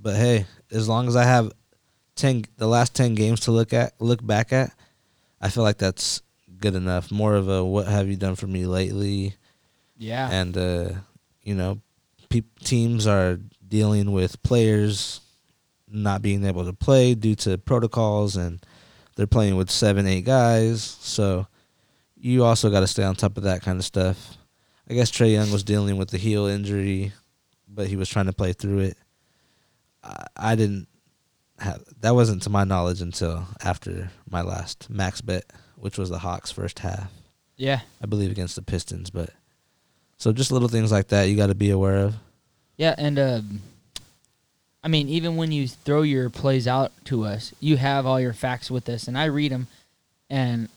But 0.00 0.16
hey, 0.16 0.46
as 0.70 0.88
long 0.88 1.08
as 1.08 1.16
I 1.16 1.24
have 1.24 1.52
ten 2.14 2.44
the 2.58 2.66
last 2.66 2.94
ten 2.94 3.14
games 3.14 3.40
to 3.40 3.52
look 3.52 3.72
at 3.72 3.94
look 4.00 4.24
back 4.24 4.52
at, 4.52 4.72
I 5.40 5.48
feel 5.48 5.62
like 5.62 5.78
that's 5.78 6.20
good 6.58 6.74
enough. 6.74 7.10
More 7.10 7.34
of 7.34 7.48
a 7.48 7.64
what 7.64 7.86
have 7.86 8.08
you 8.08 8.16
done 8.16 8.36
for 8.36 8.46
me 8.46 8.66
lately? 8.66 9.34
Yeah. 9.96 10.28
and 10.30 10.56
uh, 10.58 10.88
you 11.42 11.54
know, 11.54 11.80
peop 12.28 12.58
teams 12.60 13.06
are 13.06 13.38
dealing 13.66 14.12
with 14.12 14.42
players 14.42 15.21
not 15.92 16.22
being 16.22 16.44
able 16.44 16.64
to 16.64 16.72
play 16.72 17.14
due 17.14 17.34
to 17.36 17.58
protocols, 17.58 18.36
and 18.36 18.64
they're 19.16 19.26
playing 19.26 19.56
with 19.56 19.70
seven, 19.70 20.06
eight 20.06 20.24
guys. 20.24 20.82
So 20.82 21.46
you 22.16 22.44
also 22.44 22.70
got 22.70 22.80
to 22.80 22.86
stay 22.86 23.02
on 23.02 23.14
top 23.14 23.36
of 23.36 23.42
that 23.44 23.62
kind 23.62 23.78
of 23.78 23.84
stuff. 23.84 24.36
I 24.88 24.94
guess 24.94 25.10
Trae 25.10 25.32
Young 25.32 25.50
was 25.52 25.62
dealing 25.64 25.96
with 25.96 26.10
the 26.10 26.18
heel 26.18 26.46
injury, 26.46 27.12
but 27.68 27.86
he 27.86 27.96
was 27.96 28.08
trying 28.08 28.26
to 28.26 28.32
play 28.32 28.52
through 28.52 28.80
it. 28.80 28.96
I, 30.02 30.26
I 30.36 30.54
didn't 30.54 30.88
have 31.58 31.82
that 32.00 32.14
wasn't 32.14 32.42
to 32.42 32.50
my 32.50 32.64
knowledge 32.64 33.00
until 33.00 33.46
after 33.62 34.10
my 34.28 34.42
last 34.42 34.90
max 34.90 35.20
bet, 35.20 35.44
which 35.76 35.96
was 35.98 36.10
the 36.10 36.18
Hawks 36.18 36.50
first 36.50 36.80
half. 36.80 37.10
yeah. 37.56 37.80
I 38.02 38.06
believe 38.06 38.30
against 38.30 38.56
the 38.56 38.62
Pistons, 38.62 39.10
but 39.10 39.30
so 40.16 40.32
just 40.32 40.50
little 40.52 40.68
things 40.68 40.90
like 40.90 41.08
that 41.08 41.24
you 41.24 41.36
got 41.36 41.48
to 41.48 41.54
be 41.54 41.70
aware 41.70 41.98
of. 41.98 42.14
Yeah, 42.76 42.94
and 42.98 43.18
um, 43.18 43.62
I 44.84 44.88
mean, 44.88 45.08
even 45.08 45.36
when 45.36 45.52
you 45.52 45.68
throw 45.68 46.02
your 46.02 46.28
plays 46.30 46.66
out 46.66 46.90
to 47.04 47.24
us, 47.24 47.52
you 47.60 47.76
have 47.76 48.04
all 48.06 48.18
your 48.20 48.32
facts 48.32 48.70
with 48.70 48.88
us, 48.88 49.06
and 49.06 49.16
I 49.16 49.26
read 49.26 49.52
them. 49.52 49.68
And 50.28 50.68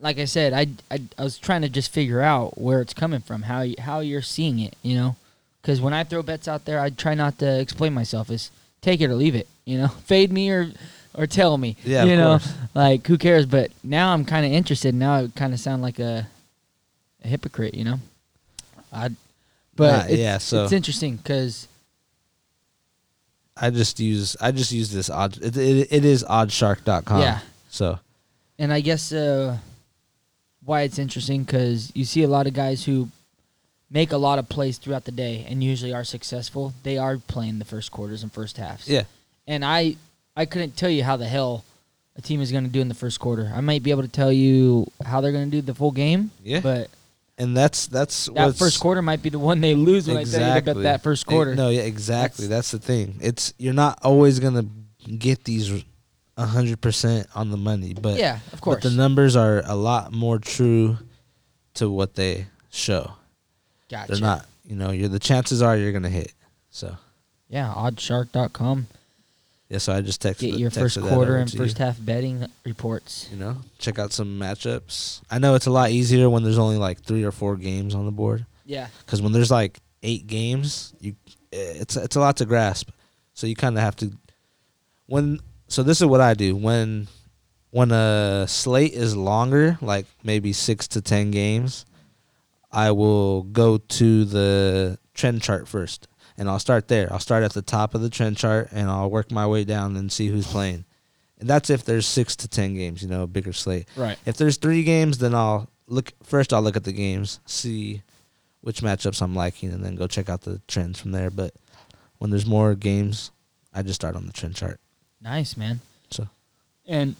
like 0.00 0.18
I 0.18 0.24
said, 0.24 0.52
I, 0.52 0.66
I, 0.90 1.00
I 1.16 1.22
was 1.22 1.38
trying 1.38 1.62
to 1.62 1.68
just 1.68 1.92
figure 1.92 2.20
out 2.22 2.58
where 2.60 2.80
it's 2.80 2.92
coming 2.94 3.20
from, 3.20 3.42
how 3.42 3.60
you, 3.60 3.76
how 3.78 4.00
you're 4.00 4.20
seeing 4.22 4.58
it, 4.58 4.74
you 4.82 4.96
know, 4.96 5.14
because 5.60 5.80
when 5.80 5.92
I 5.92 6.02
throw 6.02 6.22
bets 6.22 6.48
out 6.48 6.64
there, 6.64 6.80
I 6.80 6.90
try 6.90 7.14
not 7.14 7.38
to 7.38 7.60
explain 7.60 7.92
myself. 7.94 8.30
Is 8.30 8.50
take 8.80 9.00
it 9.00 9.10
or 9.10 9.14
leave 9.14 9.36
it, 9.36 9.46
you 9.64 9.78
know, 9.78 9.88
fade 10.06 10.32
me 10.32 10.50
or 10.50 10.72
or 11.14 11.26
tell 11.28 11.56
me, 11.58 11.76
Yeah, 11.84 12.04
you 12.04 12.16
know, 12.16 12.38
course. 12.38 12.52
like 12.74 13.06
who 13.06 13.16
cares? 13.18 13.46
But 13.46 13.70
now 13.84 14.12
I'm 14.12 14.24
kind 14.24 14.44
of 14.44 14.50
interested. 14.50 14.92
Now 14.94 15.14
I 15.16 15.28
kind 15.36 15.52
of 15.52 15.60
sound 15.60 15.82
like 15.82 15.98
a 16.00 16.26
a 17.24 17.28
hypocrite, 17.28 17.74
you 17.74 17.84
know. 17.84 18.00
I, 18.92 19.10
but 19.76 20.08
Nah, 20.08 20.14
yeah, 20.14 20.38
so- 20.38 20.64
it's 20.64 20.72
interesting 20.72 21.16
because 21.16 21.68
I 23.56 23.70
just 23.70 24.00
use 24.00 24.36
I 24.40 24.50
just 24.52 24.72
use 24.72 24.90
this 24.90 25.10
odd 25.10 25.36
it, 25.38 25.56
it, 25.56 25.88
it 25.90 26.04
is 26.04 26.24
oddshark.com. 26.24 27.20
Yeah. 27.20 27.40
So 27.70 27.98
And 28.58 28.72
I 28.72 28.80
guess 28.80 29.12
uh, 29.12 29.58
why 30.64 30.82
it's 30.82 30.98
interesting 30.98 31.44
because 31.44 31.92
you 31.94 32.04
see 32.04 32.22
a 32.22 32.28
lot 32.28 32.46
of 32.46 32.54
guys 32.54 32.84
who 32.84 33.08
make 33.90 34.12
a 34.12 34.16
lot 34.16 34.38
of 34.38 34.48
plays 34.48 34.78
throughout 34.78 35.04
the 35.04 35.12
day 35.12 35.44
and 35.48 35.62
usually 35.62 35.92
are 35.92 36.04
successful. 36.04 36.72
They 36.82 36.96
are 36.96 37.18
playing 37.18 37.58
the 37.58 37.64
first 37.64 37.92
quarters 37.92 38.22
and 38.22 38.32
first 38.32 38.56
halves. 38.56 38.88
yeah, 38.88 39.04
And 39.46 39.64
I, 39.64 39.96
I 40.34 40.46
couldn't 40.46 40.76
tell 40.76 40.88
you 40.88 41.04
how 41.04 41.18
the 41.18 41.26
hell 41.26 41.64
a 42.16 42.22
team 42.22 42.40
is 42.40 42.50
going 42.50 42.64
to 42.64 42.70
do 42.70 42.80
in 42.80 42.88
the 42.88 42.94
first 42.94 43.20
quarter. 43.20 43.52
I 43.54 43.60
might 43.60 43.82
be 43.82 43.90
able 43.90 44.02
to 44.02 44.08
tell 44.08 44.32
you 44.32 44.86
how 45.04 45.20
they're 45.20 45.32
going 45.32 45.50
to 45.50 45.50
do 45.50 45.60
the 45.60 45.74
full 45.74 45.90
game. 45.90 46.30
Yeah. 46.42 46.60
But 46.60 46.88
and 47.38 47.56
that's 47.56 47.86
that's 47.86 48.26
that 48.34 48.54
first 48.56 48.80
quarter 48.80 49.02
might 49.02 49.22
be 49.22 49.30
the 49.30 49.38
one 49.38 49.60
they 49.60 49.74
lose 49.74 50.06
when 50.08 50.16
I 50.16 50.24
tell 50.24 50.60
bet 50.60 50.82
that 50.82 51.02
first 51.02 51.26
quarter. 51.26 51.54
No, 51.54 51.68
yeah, 51.70 51.82
exactly. 51.82 52.46
That's- 52.46 52.70
That's, 52.70 52.84
the 52.86 52.86
thing. 52.86 53.16
It's 53.20 53.52
you're 53.58 53.72
not 53.74 53.98
always 54.02 54.38
gonna 54.40 54.64
get 55.18 55.44
these 55.44 55.84
hundred 56.38 56.80
percent 56.80 57.26
on 57.34 57.50
the 57.50 57.56
money, 57.56 57.94
but 57.94 58.18
yeah, 58.18 58.40
of 58.52 58.60
course. 58.60 58.82
but 58.82 58.90
the 58.90 58.96
numbers 58.96 59.36
are 59.36 59.62
a 59.64 59.74
lot 59.76 60.12
more 60.12 60.38
true 60.38 60.98
to 61.74 61.88
what 61.90 62.14
they 62.14 62.46
show. 62.70 63.12
gotcha. 63.88 64.12
They're 64.12 64.20
not. 64.20 64.46
You 64.64 64.76
know, 64.76 64.90
you're 64.90 65.08
the 65.08 65.18
chances 65.18 65.60
are 65.62 65.76
you're 65.76 65.92
gonna 65.92 66.08
hit. 66.08 66.32
So 66.70 66.96
Yeah, 67.48 67.72
oddshark.com. 67.76 68.86
yeah, 69.72 69.78
so 69.78 69.94
I 69.94 70.02
just 70.02 70.20
texted 70.22 70.40
Get 70.40 70.58
your 70.58 70.68
texted 70.68 70.80
first 70.80 71.00
quarter 71.00 71.38
and 71.38 71.50
first 71.50 71.78
you. 71.78 71.84
half 71.86 71.96
betting 71.98 72.44
reports. 72.62 73.26
You 73.32 73.38
know, 73.38 73.56
check 73.78 73.98
out 73.98 74.12
some 74.12 74.38
matchups. 74.38 75.22
I 75.30 75.38
know 75.38 75.54
it's 75.54 75.64
a 75.64 75.70
lot 75.70 75.88
easier 75.88 76.28
when 76.28 76.42
there's 76.42 76.58
only 76.58 76.76
like 76.76 77.00
three 77.00 77.24
or 77.24 77.32
four 77.32 77.56
games 77.56 77.94
on 77.94 78.04
the 78.04 78.12
board. 78.12 78.44
Yeah. 78.66 78.88
Because 78.98 79.22
when 79.22 79.32
there's 79.32 79.50
like 79.50 79.78
eight 80.02 80.26
games, 80.26 80.92
you 81.00 81.14
it's 81.50 81.96
it's 81.96 82.16
a 82.16 82.20
lot 82.20 82.36
to 82.36 82.44
grasp. 82.44 82.90
So 83.32 83.46
you 83.46 83.56
kind 83.56 83.78
of 83.78 83.82
have 83.82 83.96
to 83.96 84.12
when. 85.06 85.40
So 85.68 85.82
this 85.82 86.02
is 86.02 86.06
what 86.06 86.20
I 86.20 86.34
do 86.34 86.54
when 86.54 87.08
when 87.70 87.92
a 87.92 88.44
slate 88.46 88.92
is 88.92 89.16
longer, 89.16 89.78
like 89.80 90.04
maybe 90.22 90.52
six 90.52 90.86
to 90.88 91.00
ten 91.00 91.30
games. 91.30 91.86
I 92.70 92.90
will 92.90 93.44
go 93.44 93.78
to 93.78 94.24
the 94.26 94.98
trend 95.14 95.40
chart 95.40 95.66
first, 95.66 96.08
and 96.38 96.48
I'll 96.48 96.58
start 96.58 96.88
there. 96.88 97.12
I'll 97.12 97.18
start 97.18 97.42
at 97.44 97.52
the 97.52 97.62
top 97.62 97.94
of 97.94 98.00
the 98.00 98.10
trend 98.10 98.36
chart, 98.36 98.68
and 98.72 98.88
I'll 98.88 99.10
work 99.10 99.30
my 99.30 99.46
way 99.46 99.64
down 99.64 99.96
and 99.96 100.10
see 100.10 100.28
who's 100.28 100.46
playing. 100.46 100.84
And 101.38 101.48
that's 101.50 101.70
if 101.70 101.84
there's 101.84 102.06
six 102.06 102.36
to 102.36 102.48
ten 102.48 102.74
games, 102.74 103.02
you 103.02 103.08
know, 103.08 103.22
a 103.22 103.26
bigger 103.26 103.52
slate. 103.52 103.88
Right. 103.96 104.18
If 104.24 104.36
there's 104.36 104.56
three 104.56 104.84
games, 104.84 105.18
then 105.18 105.34
I'll 105.34 105.68
look 105.88 106.12
first. 106.22 106.52
I'll 106.52 106.62
look 106.62 106.76
at 106.76 106.84
the 106.84 106.92
games, 106.92 107.40
see 107.46 108.02
which 108.60 108.80
matchups 108.80 109.20
I'm 109.20 109.34
liking, 109.34 109.70
and 109.72 109.84
then 109.84 109.96
go 109.96 110.06
check 110.06 110.28
out 110.28 110.42
the 110.42 110.60
trends 110.68 111.00
from 111.00 111.10
there. 111.12 111.30
But 111.30 111.54
when 112.18 112.30
there's 112.30 112.46
more 112.46 112.74
games, 112.74 113.32
I 113.74 113.82
just 113.82 113.96
start 113.96 114.14
on 114.14 114.26
the 114.26 114.32
trend 114.32 114.54
chart. 114.54 114.80
Nice, 115.20 115.56
man. 115.56 115.80
So 116.10 116.28
And 116.86 117.16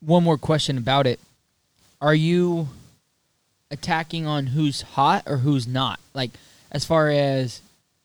one 0.00 0.22
more 0.22 0.38
question 0.38 0.78
about 0.78 1.06
it. 1.06 1.18
Are 2.00 2.14
you 2.14 2.68
attacking 3.70 4.26
on 4.26 4.46
who's 4.46 4.82
hot 4.82 5.24
or 5.26 5.38
who's 5.38 5.66
not? 5.66 5.98
Like 6.14 6.30
as 6.72 6.84
far 6.84 7.08
as 7.10 7.60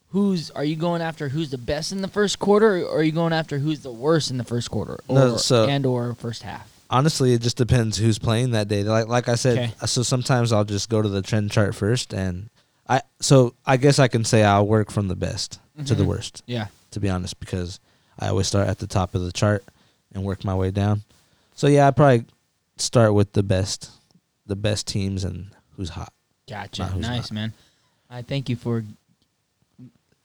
who's 0.10 0.52
are 0.52 0.64
you 0.64 0.76
going 0.76 1.02
after 1.02 1.30
who's 1.30 1.50
the 1.52 1.58
best 1.58 1.92
in 1.92 2.02
the 2.02 2.08
first 2.08 2.40
quarter 2.40 2.84
or 2.86 3.00
are 3.00 3.04
you 3.04 3.12
going 3.12 3.34
after 3.34 3.58
who's 3.60 3.80
the 3.82 3.92
worst 3.92 4.30
in 4.32 4.38
the 4.38 4.44
first 4.44 4.70
quarter 4.70 4.98
or 5.08 5.16
No, 5.16 5.38
so- 5.38 5.68
and 5.68 5.86
or 5.86 6.14
first 6.16 6.44
half? 6.44 6.70
honestly, 6.90 7.34
it 7.34 7.42
just 7.42 7.58
depends 7.58 7.98
who's 7.98 8.20
playing 8.20 8.52
that 8.52 8.68
day. 8.68 8.84
Like 8.84 9.08
like 9.08 9.28
I 9.30 9.36
said, 9.36 9.58
Okay. 9.58 9.74
so 9.88 10.04
sometimes 10.04 10.52
I'll 10.52 10.64
just 10.66 10.90
go 10.90 11.02
to 11.02 11.10
the 11.10 11.22
trend 11.22 11.52
chart 11.52 11.74
first, 11.76 12.14
and 12.14 12.50
I 12.88 13.02
so 13.20 13.56
I 13.66 13.78
guess 13.78 13.98
I 14.00 14.08
can 14.08 14.24
say 14.24 14.44
I'll 14.44 14.68
work 14.68 14.92
from 14.92 15.08
the 15.08 15.16
best 15.16 15.60
to 15.86 15.96
the 15.96 16.04
Mhm. 16.04 16.08
worst. 16.08 16.44
Yeah. 16.46 16.68
To 16.92 17.00
be 17.00 17.10
honest, 17.10 17.40
because 17.40 17.80
I 18.20 18.28
always 18.28 18.46
start 18.48 18.68
at 18.68 18.78
the 18.78 18.86
top 18.88 19.16
of 19.16 19.22
the 19.24 19.32
chart 19.32 19.64
and 20.14 20.24
work 20.24 20.44
my 20.46 20.54
way 20.54 20.70
down. 20.70 21.02
So 21.56 21.66
yeah, 21.68 21.88
I 21.88 21.92
probably 21.92 22.26
start 22.78 23.16
with 23.16 23.34
the 23.34 23.42
best, 23.42 23.90
the 24.46 24.56
best 24.56 24.86
teams 24.86 25.24
and 25.24 25.48
who's 25.76 25.90
hot. 25.90 26.14
Gotcha. 26.48 26.86
Who's 26.86 27.02
Nice, 27.02 27.32
man. 27.32 27.54
I 28.14 28.22
thank 28.22 28.48
you 28.50 28.56
for 28.56 28.84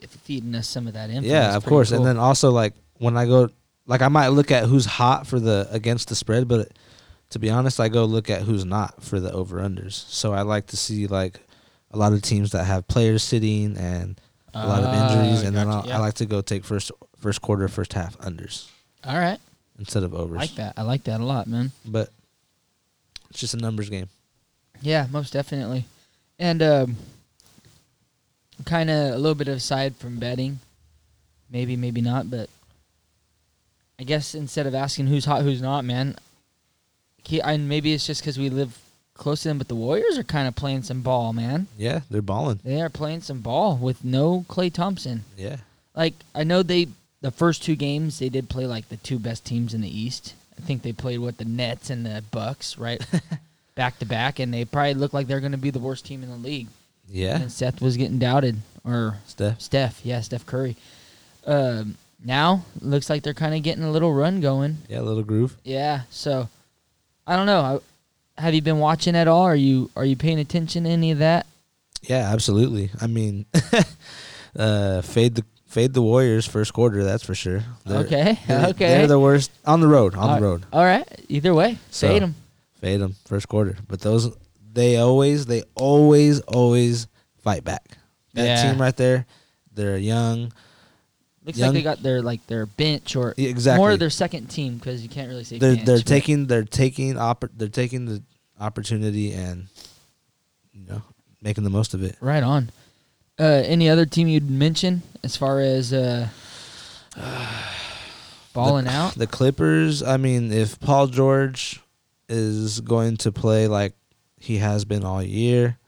feeding 0.08 0.54
us 0.54 0.68
some 0.68 0.86
of 0.86 0.92
that 0.94 1.10
info. 1.10 1.28
Yeah, 1.28 1.40
That's 1.52 1.56
of 1.56 1.64
course. 1.66 1.88
cool. 1.90 1.98
And 1.98 2.06
then 2.06 2.16
also 2.18 2.50
like 2.50 2.74
when 2.98 3.16
I 3.16 3.26
go, 3.26 3.48
like 3.86 4.02
I 4.02 4.08
might 4.08 4.28
look 4.28 4.50
at 4.50 4.64
who's 4.64 4.86
hot 4.86 5.26
for 5.26 5.40
the 5.40 5.66
against 5.70 6.08
the 6.08 6.14
spread, 6.14 6.46
but 6.46 6.68
to 7.30 7.38
be 7.38 7.50
honest, 7.50 7.80
I 7.80 7.88
go 7.88 8.04
look 8.04 8.30
at 8.30 8.42
who's 8.42 8.64
not 8.64 9.02
for 9.02 9.20
the 9.20 9.32
over 9.32 9.58
unders. 9.60 9.92
So 10.08 10.32
I 10.32 10.42
like 10.42 10.66
to 10.68 10.76
see 10.76 11.06
like 11.06 11.40
a 11.90 11.98
lot 11.98 12.12
of 12.12 12.22
teams 12.22 12.52
that 12.52 12.64
have 12.64 12.86
players 12.88 13.22
sitting 13.22 13.76
and 13.76 14.20
a 14.54 14.66
lot 14.66 14.82
of 14.82 14.92
injuries, 14.94 15.42
Ah, 15.42 15.46
and 15.46 15.56
then 15.56 15.66
gotcha, 15.66 15.88
yeah. 15.88 15.96
I 15.96 16.00
like 16.00 16.14
to 16.14 16.26
go 16.26 16.40
take 16.40 16.64
first 16.64 16.90
first 17.18 17.42
quarter, 17.42 17.68
first 17.68 17.92
half 17.92 18.16
unders 18.18 18.66
All 19.04 19.16
right. 19.18 19.38
instead 19.78 20.02
of 20.02 20.14
I 20.14 20.18
overs. 20.18 20.36
like 20.38 20.54
that. 20.56 20.74
I 20.76 20.82
like 20.82 21.04
that 21.04 21.20
a 21.20 21.24
lot, 21.24 21.46
man. 21.46 21.70
But 21.84 22.10
it's 23.30 23.40
just 23.40 23.54
a 23.54 23.58
numbers 23.58 23.88
game. 23.90 24.08
Yeah, 24.80 25.06
most 25.10 25.32
definitely. 25.32 25.84
And 26.38 26.62
um, 26.62 26.96
kind 28.64 28.90
of 28.90 29.14
a 29.14 29.16
little 29.16 29.34
bit 29.34 29.48
aside 29.48 29.96
from 29.96 30.18
betting, 30.18 30.60
maybe, 31.50 31.76
maybe 31.76 32.00
not, 32.00 32.30
but 32.30 32.48
I 33.98 34.04
guess 34.04 34.34
instead 34.34 34.66
of 34.66 34.74
asking 34.74 35.08
who's 35.08 35.24
hot, 35.24 35.42
who's 35.42 35.62
not, 35.62 35.84
man, 35.84 36.16
he, 37.24 37.40
and 37.40 37.68
maybe 37.68 37.92
it's 37.92 38.06
just 38.06 38.22
because 38.22 38.38
we 38.38 38.48
live 38.48 38.78
close 39.14 39.42
to 39.42 39.48
them, 39.48 39.58
but 39.58 39.68
the 39.68 39.74
Warriors 39.74 40.16
are 40.16 40.24
kind 40.24 40.48
of 40.48 40.54
playing 40.54 40.82
some 40.82 41.02
ball, 41.02 41.32
man. 41.32 41.66
Yeah, 41.76 42.00
they're 42.10 42.22
balling. 42.22 42.60
They 42.64 42.80
are 42.80 42.88
playing 42.88 43.22
some 43.22 43.40
ball 43.40 43.76
with 43.76 44.04
no 44.04 44.44
Klay 44.48 44.72
Thompson. 44.72 45.24
Yeah, 45.36 45.56
Like 45.94 46.14
I 46.34 46.44
know 46.44 46.62
they 46.62 46.88
the 47.20 47.30
first 47.30 47.62
two 47.62 47.76
games 47.76 48.18
they 48.18 48.28
did 48.28 48.48
play 48.48 48.66
like 48.66 48.88
the 48.88 48.96
two 48.96 49.18
best 49.18 49.44
teams 49.44 49.74
in 49.74 49.80
the 49.80 49.98
East. 50.00 50.34
I 50.56 50.60
think 50.62 50.82
they 50.82 50.92
played 50.92 51.18
what 51.18 51.38
the 51.38 51.44
Nets 51.44 51.90
and 51.90 52.06
the 52.06 52.22
Bucks, 52.30 52.78
right? 52.78 53.04
back 53.74 53.98
to 53.98 54.06
back 54.06 54.38
and 54.40 54.52
they 54.52 54.64
probably 54.64 54.94
look 54.94 55.12
like 55.12 55.26
they're 55.28 55.40
going 55.40 55.52
to 55.52 55.58
be 55.58 55.70
the 55.70 55.78
worst 55.78 56.04
team 56.04 56.22
in 56.22 56.30
the 56.30 56.36
league. 56.36 56.66
Yeah. 57.10 57.40
And 57.42 57.52
Seth 57.52 57.80
was 57.80 57.96
getting 57.96 58.18
doubted 58.18 58.58
or 58.84 59.16
Steph. 59.26 59.60
Steph, 59.60 60.00
yeah, 60.04 60.20
Steph 60.20 60.46
Curry. 60.46 60.76
Um 61.46 61.96
now 62.24 62.64
looks 62.80 63.08
like 63.08 63.22
they're 63.22 63.32
kind 63.34 63.54
of 63.54 63.62
getting 63.62 63.84
a 63.84 63.90
little 63.90 64.12
run 64.12 64.40
going. 64.40 64.78
Yeah, 64.88 65.00
little 65.02 65.22
groove. 65.22 65.56
Yeah, 65.64 66.02
so 66.10 66.48
I 67.26 67.36
don't 67.36 67.46
know. 67.46 67.82
I, 68.36 68.42
have 68.42 68.54
you 68.54 68.62
been 68.62 68.78
watching 68.80 69.14
at 69.16 69.28
all? 69.28 69.42
Are 69.42 69.54
you 69.56 69.90
are 69.96 70.04
you 70.04 70.16
paying 70.16 70.38
attention 70.38 70.84
to 70.84 70.90
any 70.90 71.10
of 71.12 71.18
that? 71.18 71.46
Yeah, 72.02 72.30
absolutely. 72.32 72.90
I 73.00 73.06
mean, 73.08 73.46
uh, 74.58 75.02
fade 75.02 75.34
the 75.36 75.44
fade 75.66 75.94
the 75.94 76.02
Warriors 76.02 76.46
first 76.46 76.72
quarter. 76.72 77.04
That's 77.04 77.22
for 77.24 77.34
sure. 77.34 77.64
They're- 77.84 77.98
okay, 78.00 78.38
they're- 78.46 78.66
okay. 78.68 78.88
They're 78.88 79.06
the 79.06 79.18
worst 79.20 79.50
on 79.66 79.80
the 79.80 79.88
road. 79.88 80.14
On 80.14 80.30
All- 80.30 80.36
the 80.36 80.42
road, 80.42 80.66
All 80.72 80.84
right. 80.84 81.06
Either 81.28 81.54
way, 81.54 81.78
So- 81.90 82.08
fade 82.08 82.22
them. 82.22 82.34
fade 82.80 83.00
them 83.00 83.16
first 83.26 83.48
quarter. 83.48 83.76
But 83.86 84.00
those 84.00 84.32
they 84.72 84.96
always 84.96 85.46
they 85.46 85.62
always 85.74 86.40
always 86.40 87.06
fight 87.42 87.64
back. 87.64 87.98
That 88.34 88.44
Yeah. 88.44 88.70
team 88.70 88.80
right 88.80 88.96
there, 88.96 89.26
they're 89.74 89.96
young. 89.98 90.52
Looks 91.44 91.58
young- 91.58 91.68
like 91.68 91.74
they 91.74 91.82
got 91.82 92.02
their 92.02 92.20
like 92.22 92.46
their 92.46 92.66
bench 92.66 93.16
or 93.16 93.34
Yeah, 93.36 93.48
exactly. 93.48 93.78
more 93.78 93.96
their 93.96 94.10
second 94.10 94.48
team 94.48 94.76
because 94.76 95.02
you 95.02 95.08
can't 95.08 95.28
really 95.28 95.44
say 95.44 95.58
They're 95.58 95.74
bench, 95.76 95.86
they're 95.86 95.96
but- 95.98 96.06
taking 96.06 96.46
they're 96.46 96.64
taking 96.64 97.14
oppor- 97.14 97.50
they're 97.56 97.68
taking 97.68 98.04
the 98.06 98.22
opportunity 98.60 99.32
and 99.32 99.66
you 100.72 100.84
know 100.86 101.02
making 101.40 101.64
the 101.64 101.70
most 101.70 101.94
of 101.94 102.02
it. 102.02 102.16
right 102.20 102.42
on. 102.42 102.70
Uh, 103.40 103.44
any 103.64 103.88
other 103.88 104.04
team 104.04 104.26
you'd 104.28 104.50
mention 104.50 105.02
as 105.22 105.36
far 105.36 105.60
as 105.60 105.92
uh, 105.92 106.28
balling 108.52 108.88
out? 108.88 109.14
The 109.14 109.26
Clippers, 109.26 110.02
I 110.02 110.16
mean, 110.16 110.52
if 110.52 110.78
Paul 110.80 111.06
George 111.06 111.80
is 112.28 112.80
going 112.80 113.16
to 113.18 113.32
play 113.32 113.68
like 113.68 113.94
he 114.38 114.58
has 114.58 114.84
been 114.84 115.04
all 115.04 115.22
year, 115.22 115.78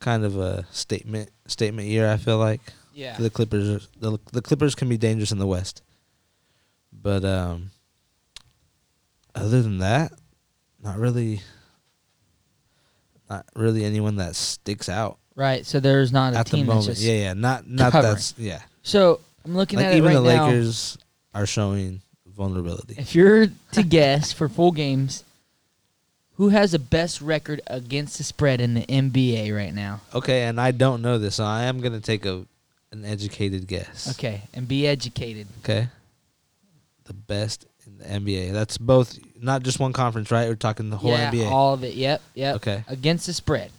kind 0.00 0.24
of 0.24 0.36
a 0.38 0.66
statement 0.70 1.30
statement 1.46 1.88
year, 1.88 2.10
I 2.10 2.16
feel 2.16 2.38
like. 2.38 2.60
Yeah. 2.94 3.16
The 3.16 3.30
Clippers 3.30 3.88
the, 3.98 4.18
the 4.32 4.42
Clippers 4.42 4.74
can 4.74 4.88
be 4.88 4.96
dangerous 4.96 5.32
in 5.32 5.38
the 5.38 5.46
West. 5.46 5.82
But 6.92 7.24
um 7.24 7.70
other 9.34 9.62
than 9.62 9.78
that, 9.78 10.12
not 10.82 10.98
really 10.98 11.40
not 13.28 13.46
really 13.56 13.84
anyone 13.84 14.16
that 14.16 14.36
sticks 14.36 14.88
out 14.88 15.18
Right. 15.36 15.66
So 15.66 15.80
there's 15.80 16.12
not 16.12 16.34
a 16.34 16.38
at 16.38 16.46
the 16.46 16.56
team 16.58 16.66
that's 16.66 16.68
moment. 16.76 16.96
just. 16.96 17.02
Yeah, 17.02 17.14
yeah, 17.14 17.32
not 17.34 17.66
not 17.68 17.92
covering. 17.92 18.12
that's 18.14 18.34
yeah. 18.38 18.62
So 18.82 19.20
I'm 19.44 19.56
looking 19.56 19.78
Like 19.78 19.86
at 19.86 19.94
it 19.94 19.96
even 19.96 20.14
right 20.14 20.22
the 20.22 20.32
now. 20.36 20.46
Lakers 20.46 20.96
are 21.34 21.46
showing 21.46 22.02
vulnerability. 22.26 22.94
If 22.98 23.14
you're 23.14 23.48
to 23.72 23.82
guess 23.88 24.32
for 24.32 24.48
full 24.48 24.70
games, 24.72 25.24
who 26.36 26.48
has 26.50 26.72
the 26.72 26.78
best 26.78 27.20
record 27.20 27.60
against 27.66 28.18
the 28.18 28.24
spread 28.24 28.60
in 28.60 28.74
the 28.74 28.82
NBA 28.86 29.54
right 29.54 29.72
now? 29.74 30.00
Okay, 30.14 30.42
and 30.44 30.60
I 30.60 30.70
don't 30.72 31.00
know 31.02 31.18
this, 31.18 31.36
so 31.36 31.44
I 31.44 31.64
am 31.64 31.80
gonna 31.80 32.00
take 32.00 32.24
a 32.26 32.44
an 32.92 33.04
educated 33.04 33.66
guess. 33.66 34.08
Okay, 34.16 34.42
and 34.54 34.66
be 34.68 34.86
educated. 34.86 35.46
Okay. 35.62 35.88
The 37.06 37.12
best 37.12 37.66
in 37.86 37.98
the 37.98 38.04
NBA. 38.04 38.52
That's 38.52 38.78
both 38.78 39.18
not 39.40 39.62
just 39.62 39.78
one 39.80 39.92
conference, 39.92 40.30
right? 40.30 40.48
We're 40.48 40.54
talking 40.54 40.90
the 40.90 40.96
whole 40.96 41.10
yeah, 41.10 41.30
NBA 41.30 41.50
all 41.50 41.74
of 41.74 41.82
it. 41.84 41.94
Yep, 41.94 42.22
yep. 42.34 42.56
Okay. 42.56 42.84
Against 42.88 43.26
the 43.26 43.32
spread. 43.32 43.70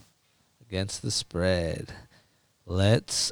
against 0.69 1.01
the 1.01 1.11
spread. 1.11 1.93
Let's 2.67 3.31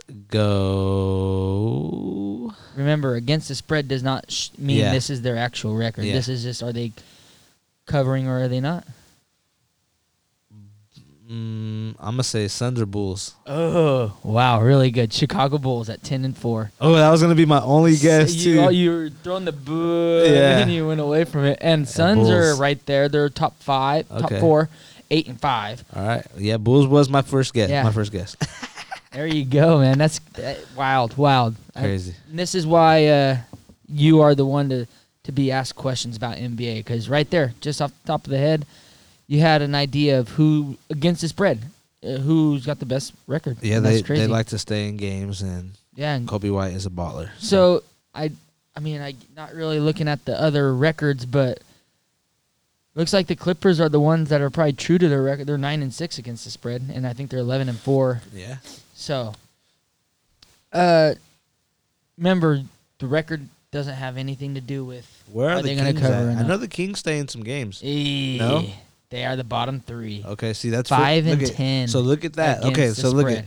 go. 1.04 2.54
Remember, 2.76 3.16
against 3.16 3.48
the 3.48 3.56
spread 3.56 3.88
does 3.88 4.04
not 4.04 4.32
sh- 4.32 4.50
mean 4.58 4.78
Yeah. 4.78 4.92
this 4.94 5.10
is 5.10 5.22
their 5.22 5.38
actual 5.38 5.76
record. 5.76 6.06
Yeah. 6.06 6.14
This 6.14 6.28
is 6.28 6.44
just 6.44 6.62
are 6.64 6.72
they 6.74 6.92
covering 7.86 8.28
or 8.28 8.44
are 8.44 8.48
they 8.48 8.60
not? 8.60 8.86
Mm, 11.30 11.96
I'm 12.00 12.14
gonna 12.16 12.24
say 12.24 12.48
Suns 12.50 12.82
or 12.82 12.86
Bulls. 12.86 13.36
Oh, 13.48 14.18
wow, 14.24 14.60
really 14.62 14.92
good. 14.92 15.14
Chicago 15.14 15.58
Bulls 15.58 15.90
at 15.90 16.04
ten 16.04 16.26
and 16.26 16.36
four. 16.38 16.72
Oh, 16.82 16.94
that 16.96 17.10
was 17.10 17.22
gonna 17.22 17.34
be 17.36 17.46
my 17.46 17.62
only 17.62 17.96
guess 17.96 18.34
you, 18.36 18.56
too. 18.56 18.62
all- 18.62 18.72
you 18.72 18.92
were 18.92 19.10
throwing 19.24 19.46
the 19.46 19.54
boo, 19.54 20.24
Yeah. 20.26 20.60
and 20.60 20.72
you 20.72 20.86
went 20.88 21.00
away 21.00 21.24
from 21.24 21.46
it. 21.46 21.60
And 21.62 21.88
Suns 21.88 22.30
are 22.30 22.56
right 22.58 22.84
there. 22.86 23.08
They're 23.08 23.30
top 23.30 23.58
five, 23.62 24.08
top 24.10 24.34
four, 24.34 24.70
eight 25.12 25.28
and 25.30 25.40
five. 25.40 25.86
All 25.96 26.06
right, 26.06 26.26
yeah, 26.38 26.58
Bulls 26.58 26.88
was 26.88 27.08
my 27.10 27.22
first 27.22 27.54
guess. 27.54 27.70
Yeah. 27.70 27.84
My 27.84 27.92
first 27.92 28.12
guess. 28.12 28.36
There 29.14 29.28
you 29.28 29.46
go, 29.46 29.78
man. 29.78 30.00
That's 30.00 30.20
uh, 30.40 30.56
wild, 30.76 31.16
wild. 31.18 31.56
I- 31.76 31.82
Crazy. 31.82 32.16
and 32.32 32.40
this 32.40 32.56
is 32.56 32.66
why 32.66 33.06
uh, 33.06 33.38
you 33.88 34.22
are 34.22 34.34
the 34.34 34.44
one 34.44 34.70
to 34.70 34.88
to 35.26 35.32
be 35.32 35.52
asked 35.52 35.76
questions 35.76 36.18
about 36.18 36.38
NBA 36.38 36.78
because 36.78 37.08
right 37.08 37.30
there, 37.30 37.54
just 37.62 37.80
off 37.80 37.92
the 38.02 38.08
top 38.08 38.26
of 38.26 38.32
the 38.32 38.40
head, 38.40 38.66
you 39.28 39.40
had 39.40 39.62
an 39.62 39.74
idea 39.76 40.20
of 40.20 40.30
who 40.30 40.78
against 40.90 41.22
the 41.22 41.28
spread, 41.28 41.60
uh, 42.04 42.18
who's 42.18 42.66
got 42.66 42.80
the 42.80 42.86
best 42.86 43.14
record. 43.28 43.58
Yeah, 43.62 43.78
And 43.78 43.86
they 43.86 44.02
crazy. 44.02 44.22
they 44.24 44.28
like 44.28 44.48
to 44.48 44.60
stay 44.60 44.88
in 44.90 44.98
games, 44.98 45.42
and 45.42 45.72
yeah. 45.96 46.16
And 46.16 46.28
Coby 46.28 46.52
White 46.54 46.74
is 46.74 46.86
a 46.86 46.90
baller. 46.90 47.30
so 47.40 47.84
I, 48.16 48.32
I 48.76 48.80
mean, 48.80 49.02
I 49.02 49.16
not 49.36 49.54
really 49.54 49.80
looking 49.80 50.08
at 50.08 50.24
the 50.26 50.40
other 50.40 50.74
records, 50.76 51.26
but 51.26 51.60
looks 52.96 53.14
like 53.14 53.28
the 53.28 53.36
Clippers 53.36 53.80
are 53.80 53.90
the 53.90 54.00
ones 54.00 54.30
that 54.30 54.42
are 54.42 54.50
probably 54.50 54.74
true 54.74 54.98
to 54.98 55.08
their 55.10 55.22
record. 55.24 55.48
They're 55.48 55.58
nine 55.58 55.82
and 55.82 55.94
six 55.94 56.18
against 56.18 56.44
the 56.46 56.52
spread, 56.52 56.84
and 56.94 57.08
I 57.08 57.14
think 57.14 57.30
they're 57.30 57.40
eleven 57.40 57.70
and 57.70 57.78
four 57.80 58.22
yeah, 58.34 58.58
So, 58.96 59.34
uh, 60.72 61.14
remember 62.18 62.62
the 63.00 63.08
record 63.08 63.48
doesn't 63.72 63.96
have 63.96 64.18
anything 64.18 64.54
to 64.56 64.62
do 64.62 64.86
with 64.86 65.08
where 65.32 65.50
are, 65.50 65.54
are 65.54 65.62
the 65.64 65.70
they 65.70 65.76
gonna 65.76 65.94
cover 65.94 66.14
at? 66.30 66.36
or 66.38 66.40
I 66.40 66.48
know 66.48 66.58
the 66.58 66.68
Kings 66.68 67.00
stay 67.00 67.18
in 67.18 67.28
some 67.28 67.44
games. 67.44 67.82
Eh, 67.84 68.38
No? 68.38 68.66
They 69.13 69.26
are 69.26 69.36
the 69.36 69.43
bottom 69.43 69.80
three. 69.80 70.23
Okay, 70.26 70.54
see 70.54 70.71
that's 70.71 70.89
for- 70.89 70.95
Five 70.95 71.28
and 71.28 71.39
look 71.39 71.47
at- 71.52 71.56
10 71.56 71.88
So 71.88 71.99
look 71.99 72.26
at 72.26 72.34
that. 72.34 72.63
Okay, 72.63 72.89
so 72.89 73.12
look 73.12 73.30
at 73.30 73.45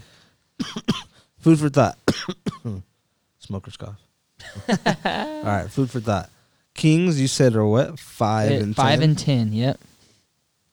food 1.41 1.59
for 1.59 1.69
thought. 1.69 1.99
Smokers 3.41 3.77
cough. 3.77 4.01
All 4.69 5.43
right, 5.43 5.69
food 5.69 5.91
for 5.91 5.99
thought. 5.99 6.31
Kings, 6.75 7.21
you 7.21 7.27
said 7.27 7.57
are 7.57 7.67
what? 7.67 7.99
Five 7.99 8.53
and 8.53 8.77
five 8.77 9.01
10? 9.01 9.03
and 9.11 9.19
ten. 9.19 9.53
Yep, 9.53 9.81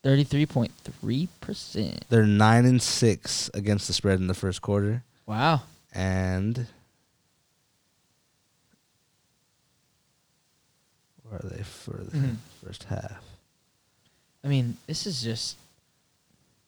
thirty-three 0.03 0.45
point 0.45 0.71
three 0.83 1.27
percent. 1.41 2.05
They're 2.09 2.27
nine 2.27 2.65
and 2.65 2.79
six 2.79 3.49
against 3.55 3.87
the 3.87 3.93
spread 3.93 4.19
in 4.19 4.27
the 4.27 4.35
first 4.35 4.61
quarter, 4.61 5.01
Wow. 5.25 5.61
and 5.91 6.67
where 11.23 11.39
are 11.43 11.49
they 11.49 11.63
for 11.63 11.93
the 11.97 12.15
Mhm. 12.17 12.35
first 12.63 12.83
half? 12.83 13.22
I 14.43 14.47
mean, 14.47 14.77
this 14.87 15.05
is 15.07 15.21
just. 15.21 15.57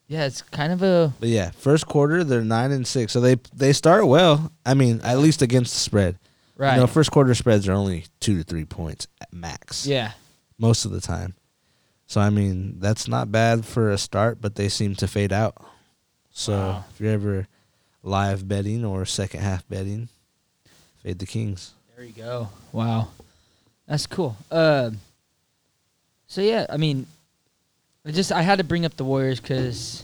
Yeah, 0.07 0.25
it's 0.25 0.43
kind 0.43 0.71
of 0.71 0.83
a 0.83 1.11
But 1.19 1.29
yeah, 1.29 1.49
first 1.51 1.87
quarter 1.87 2.23
they're 2.23 2.41
nine 2.43 2.71
and 2.71 2.85
six, 2.85 3.11
so 3.11 3.19
they 3.19 3.35
they 3.55 3.73
start 3.73 4.05
well. 4.05 4.51
I 4.65 4.75
mean, 4.75 5.01
at 5.03 5.17
least 5.17 5.41
against 5.41 5.73
the 5.73 5.79
spread. 5.79 6.19
right. 6.57 6.75
You 6.75 6.81
know, 6.81 6.87
first 6.87 7.09
quarter 7.11 7.33
spreads 7.33 7.67
are 7.67 7.73
only 7.73 8.05
two 8.19 8.37
to 8.37 8.43
three 8.43 8.65
points 8.65 9.07
at 9.19 9.33
max. 9.33 9.87
yeah. 9.87 10.11
most 10.59 10.85
of 10.85 10.91
the 10.91 11.01
time. 11.01 11.33
So 12.05 12.21
I 12.21 12.29
mean, 12.29 12.79
that's 12.79 13.07
not 13.07 13.31
bad 13.31 13.65
for 13.65 13.89
a 13.89 13.97
start, 13.97 14.39
but 14.41 14.53
they 14.55 14.69
seem 14.69 14.93
to 14.97 15.07
fade 15.07 15.33
out. 15.33 15.55
So 16.31 16.53
Wow. 16.53 16.85
if 16.93 17.01
you're 17.01 17.11
ever 17.11 17.47
live 18.03 18.47
betting 18.47 18.85
or 18.85 19.05
second 19.05 19.39
half 19.39 19.67
betting, 19.67 20.09
fade 21.01 21.17
the 21.17 21.25
Kings. 21.25 21.71
There 21.95 22.05
you 22.05 22.13
go. 22.13 22.49
Wow, 22.71 23.07
that's 23.87 24.05
cool. 24.05 24.37
Uh, 24.51 24.91
so 26.27 26.41
yeah, 26.41 26.67
I 26.69 26.77
mean, 26.77 27.07
I 28.05 28.11
just 28.11 28.31
I 28.31 28.41
had 28.41 28.59
to 28.59 28.63
bring 28.63 28.85
up 28.85 28.95
the 28.95 29.03
Warriors 29.03 29.39
because 29.39 30.03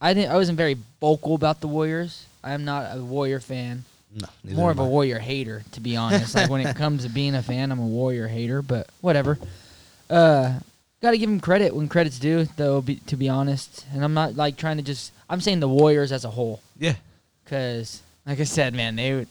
I 0.00 0.14
didn't. 0.14 0.32
I 0.32 0.36
wasn't 0.36 0.56
very 0.56 0.76
vocal 1.00 1.34
about 1.34 1.60
the 1.60 1.68
Warriors. 1.68 2.26
I 2.42 2.52
am 2.52 2.64
not 2.64 2.96
a 2.96 3.02
Warrior 3.02 3.40
fan. 3.40 3.84
No, 4.14 4.28
More 4.54 4.70
of 4.70 4.78
am 4.78 4.84
a 4.84 4.86
I. 4.86 4.90
Warrior 4.90 5.18
hater, 5.18 5.64
to 5.72 5.80
be 5.80 5.96
honest. 5.96 6.34
like 6.34 6.48
when 6.48 6.66
it 6.66 6.76
comes 6.76 7.02
to 7.04 7.08
being 7.08 7.34
a 7.34 7.42
fan, 7.42 7.72
I'm 7.72 7.80
a 7.80 7.86
Warrior 7.86 8.28
hater. 8.28 8.62
But 8.62 8.88
whatever. 9.00 9.38
Uh, 10.08 10.58
got 11.02 11.10
to 11.10 11.18
give 11.18 11.28
them 11.28 11.40
credit 11.40 11.74
when 11.74 11.88
credit's 11.88 12.18
due, 12.18 12.46
though. 12.56 12.80
Be, 12.80 12.96
to 12.96 13.16
be 13.16 13.28
honest, 13.28 13.84
and 13.92 14.04
I'm 14.04 14.14
not 14.14 14.36
like 14.36 14.56
trying 14.56 14.76
to 14.78 14.82
just. 14.82 15.12
I'm 15.28 15.40
saying 15.40 15.60
the 15.60 15.68
Warriors 15.68 16.12
as 16.12 16.24
a 16.24 16.30
whole. 16.30 16.60
Yeah, 16.78 16.94
Cause, 17.46 18.02
like 18.26 18.40
I 18.40 18.44
said, 18.44 18.74
man, 18.74 18.96
they 18.96 19.14
would, 19.14 19.28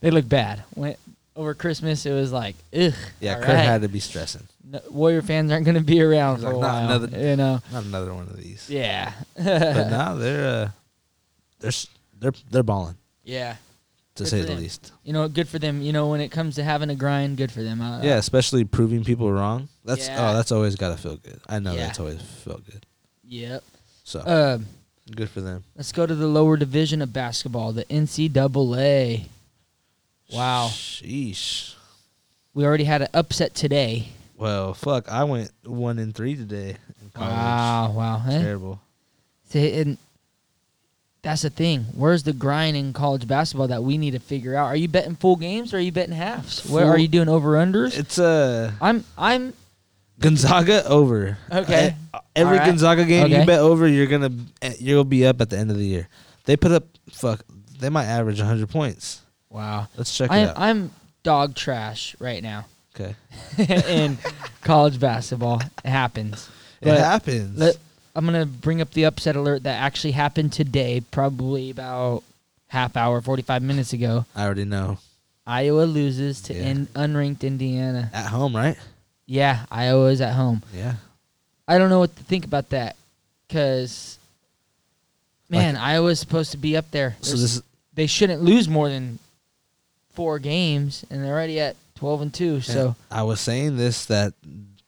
they 0.00 0.10
look 0.10 0.28
bad. 0.28 0.64
When 0.74 0.96
over 1.36 1.54
Christmas, 1.54 2.06
it 2.06 2.12
was 2.12 2.32
like, 2.32 2.56
ugh. 2.76 2.92
yeah. 3.20 3.36
Kurt 3.36 3.48
right. 3.48 3.56
had 3.56 3.82
to 3.82 3.88
be 3.88 4.00
stressing. 4.00 4.46
No- 4.64 4.80
Warrior 4.90 5.22
fans 5.22 5.50
aren't 5.50 5.64
going 5.64 5.76
to 5.76 5.80
be 5.82 6.00
around 6.02 6.38
for 6.38 6.44
like, 6.46 6.54
a 6.54 6.58
"Not 6.58 6.74
while. 6.74 6.84
another- 7.02 7.28
you 7.30 7.36
know. 7.36 7.60
Not 7.72 7.84
another 7.84 8.14
one 8.14 8.24
of 8.28 8.36
these. 8.36 8.68
Yeah. 8.68 9.12
But 9.36 9.44
now 9.90 10.14
they're 10.14 10.46
uh, 10.64 10.68
they're 11.60 11.72
they're 12.18 12.32
they're 12.50 12.62
balling 12.62 12.96
yeah. 13.24 13.56
to 14.16 14.22
Good 14.24 14.28
say 14.30 14.40
the 14.42 14.48
them. 14.48 14.58
least. 14.58 14.92
You 15.04 15.12
know, 15.12 15.28
good 15.28 15.48
for 15.48 15.58
them. 15.58 15.80
You 15.82 15.92
know, 15.92 16.08
when 16.08 16.20
it 16.20 16.30
comes 16.30 16.54
to 16.56 16.62
having 16.64 16.90
a 16.90 16.94
grind, 16.94 17.36
good 17.36 17.50
for 17.50 17.62
them. 17.62 17.80
Uh, 17.80 18.02
Yeah, 18.02 18.16
especially 18.16 18.64
proving 18.64 19.02
people 19.04 19.32
wrong. 19.32 19.68
That's 19.84 20.06
Yeah. 20.08 20.30
oh, 20.30 20.34
that's 20.34 20.52
always 20.52 20.76
got 20.76 20.90
to 20.90 21.02
feel 21.02 21.16
good. 21.16 21.40
I 21.48 21.58
know 21.58 21.72
Yeah. 21.74 21.86
that's 21.86 22.00
always 22.00 22.20
felt 22.20 22.64
good. 22.66 22.84
Yep. 23.24 23.64
So 24.04 24.20
Uh, 24.20 24.58
good 25.16 25.30
for 25.30 25.40
them. 25.40 25.64
let's 25.76 25.92
go 25.92 26.04
to 26.06 26.14
the 26.14 26.26
lower 26.26 26.56
division 26.56 27.00
of 27.00 27.12
basketball, 27.12 27.72
the 27.72 27.84
NCAA. 27.86 29.26
Wow. 30.32 30.68
Sheesh. 30.72 31.74
We 32.54 32.64
already 32.64 32.84
had 32.84 33.02
an 33.02 33.08
upset 33.14 33.54
today. 33.54 34.08
Well, 34.40 34.72
fuck. 34.72 35.12
I 35.12 35.24
went 35.24 35.50
one 35.64 35.98
in 35.98 36.14
three 36.14 36.34
today 36.34 36.76
in 37.02 37.10
college. 37.10 37.30
Wow. 37.30 37.92
Wow. 37.94 38.22
Eh? 38.26 38.42
Terrible. 38.42 38.80
See, 39.50 39.78
and 39.78 39.98
that's 41.20 41.42
the 41.42 41.50
thing. 41.50 41.82
Where's 41.94 42.22
the 42.22 42.32
grind 42.32 42.74
in 42.74 42.94
college 42.94 43.28
basketball 43.28 43.68
that 43.68 43.82
we 43.82 43.98
need 43.98 44.12
to 44.12 44.18
figure 44.18 44.56
out? 44.56 44.64
Are 44.64 44.76
you 44.76 44.88
betting 44.88 45.14
full 45.14 45.36
games 45.36 45.74
or 45.74 45.76
are 45.76 45.80
you 45.80 45.92
betting 45.92 46.14
halves? 46.14 46.66
Where 46.70 46.86
are 46.86 46.98
you 46.98 47.06
doing 47.06 47.28
over 47.28 47.52
unders? 47.52 47.98
It's 47.98 48.18
uh 48.18 48.72
I'm 48.80 49.04
I'm 49.18 49.52
Gonzaga 50.18 50.86
over. 50.86 51.36
Okay. 51.52 51.94
I- 52.14 52.20
every 52.34 52.56
right. 52.56 52.66
Gonzaga 52.66 53.04
game 53.04 53.26
Okay. 53.26 53.40
you 53.40 53.46
bet 53.46 53.60
over, 53.60 53.86
you're 53.86 54.06
gonna 54.06 54.32
eh, 54.62 54.72
you'll 54.78 55.04
be 55.04 55.26
up 55.26 55.42
at 55.42 55.50
the 55.50 55.58
end 55.58 55.70
of 55.70 55.76
the 55.76 55.84
year. 55.84 56.08
They 56.46 56.56
put 56.56 56.72
up 56.72 56.84
fuck. 57.10 57.44
They 57.78 57.90
might 57.90 58.06
average 58.06 58.38
100 58.38 58.70
points. 58.70 59.20
Wow. 59.50 59.88
Let's 59.98 60.16
check 60.16 60.30
I, 60.30 60.38
it 60.38 60.48
out. 60.48 60.58
I'm 60.58 60.92
dog 61.22 61.54
trash 61.54 62.16
right 62.18 62.42
now 62.42 62.64
okay. 62.94 63.14
in 63.88 64.18
college 64.62 64.98
basketball. 65.00 65.60
It 65.84 65.88
happens. 65.88 66.48
It 66.80 66.98
happens. 66.98 67.58
Let, 67.58 67.76
I'm 68.14 68.24
gonna 68.24 68.46
bring 68.46 68.80
up 68.80 68.90
the 68.92 69.04
upset 69.04 69.36
alert 69.36 69.62
that 69.64 69.80
actually 69.80 70.12
happened 70.12 70.52
today, 70.52 71.02
probably 71.10 71.70
about 71.70 72.22
half 72.68 72.96
hour, 72.96 73.20
45 73.20 73.62
minutes 73.62 73.92
ago. 73.92 74.24
I 74.34 74.44
already 74.44 74.64
know. 74.64 74.98
Iowa 75.46 75.82
loses 75.82 76.40
to 76.42 76.54
Yeah. 76.54 76.62
in, 76.68 76.86
unranked 76.88 77.42
Indiana. 77.42 78.10
At 78.12 78.26
home, 78.26 78.54
right? 78.54 78.76
Yeah, 79.26 79.66
Iowa's 79.70 80.20
at 80.20 80.34
home. 80.34 80.62
Yeah. 80.74 80.94
I 81.66 81.78
don't 81.78 81.90
know 81.90 81.98
what 82.00 82.14
to 82.16 82.22
think 82.24 82.44
about 82.44 82.70
that 82.70 82.96
because, 83.46 84.18
man, 85.48 85.76
Iowa's 85.76 86.18
supposed 86.18 86.50
to 86.52 86.56
be 86.56 86.76
up 86.76 86.90
there. 86.90 87.16
So 87.20 87.32
this 87.32 87.56
is 87.56 87.62
they 87.94 88.06
shouldn't 88.06 88.42
lose 88.42 88.68
more 88.68 88.88
than 88.88 89.18
four 90.14 90.38
games, 90.38 91.04
and 91.10 91.22
they're 91.22 91.32
already 91.32 91.60
at 91.60 91.76
12 92.00 92.22
and 92.22 92.34
two. 92.34 92.60
So 92.62 92.96
I 93.10 93.22
was 93.22 93.40
saying 93.40 93.76
this 93.76 94.06
that 94.06 94.32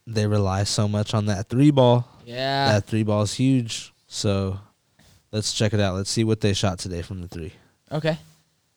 they 0.07 0.27
rely 0.27 0.65
so 0.65 0.89
much 0.89 1.15
on 1.15 1.27
that 1.27 1.49
three 1.49 1.71
ball. 1.71 2.09
yeah, 2.27 2.73
that 2.73 2.87
three 2.87 3.03
ball 3.05 3.23
is 3.23 3.35
huge. 3.35 3.93
So 4.09 4.59
let's 5.31 5.53
check 5.53 5.73
it 5.75 5.81
out. 5.81 5.95
Let's 5.95 6.11
see 6.11 6.25
what 6.25 6.41
they 6.41 6.55
shot 6.55 6.79
today 6.79 7.03
from 7.03 7.21
the 7.23 7.29
three. 7.29 7.53
okay, 7.93 8.19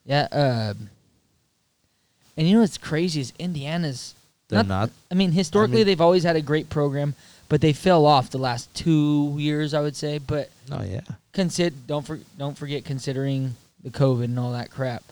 yeah. 0.06 0.28
Um, 0.32 0.90
and 2.38 2.48
you 2.48 2.56
know 2.56 2.62
what's 2.62 2.78
crazy 2.78 3.22
is 3.22 3.34
Indiana's. 3.40 4.14
They're 4.50 4.64
not. 4.64 4.92
I 5.10 5.16
mean, 5.16 5.32
historically 5.32 5.78
mean- 5.78 5.86
they've 5.88 6.02
always 6.02 6.24
had 6.24 6.36
a 6.36 6.42
great 6.42 6.70
program, 6.70 7.16
but 7.50 7.62
they 7.62 7.72
fell 7.74 8.06
off 8.06 8.30
the 8.30 8.38
last 8.38 8.72
two 8.76 9.36
years, 9.40 9.74
I 9.74 9.80
would 9.82 9.96
say. 9.96 10.18
But 10.20 10.50
Oh 10.72 10.84
yeah. 10.84 11.02
consider 11.32 11.76
don't 11.88 12.06
for, 12.06 12.20
don't 12.38 12.58
forget 12.58 12.84
considering 12.86 13.56
the 13.82 13.90
COVID 13.90 14.26
and 14.26 14.38
all 14.38 14.52
that 14.52 14.70
crap. 14.72 15.04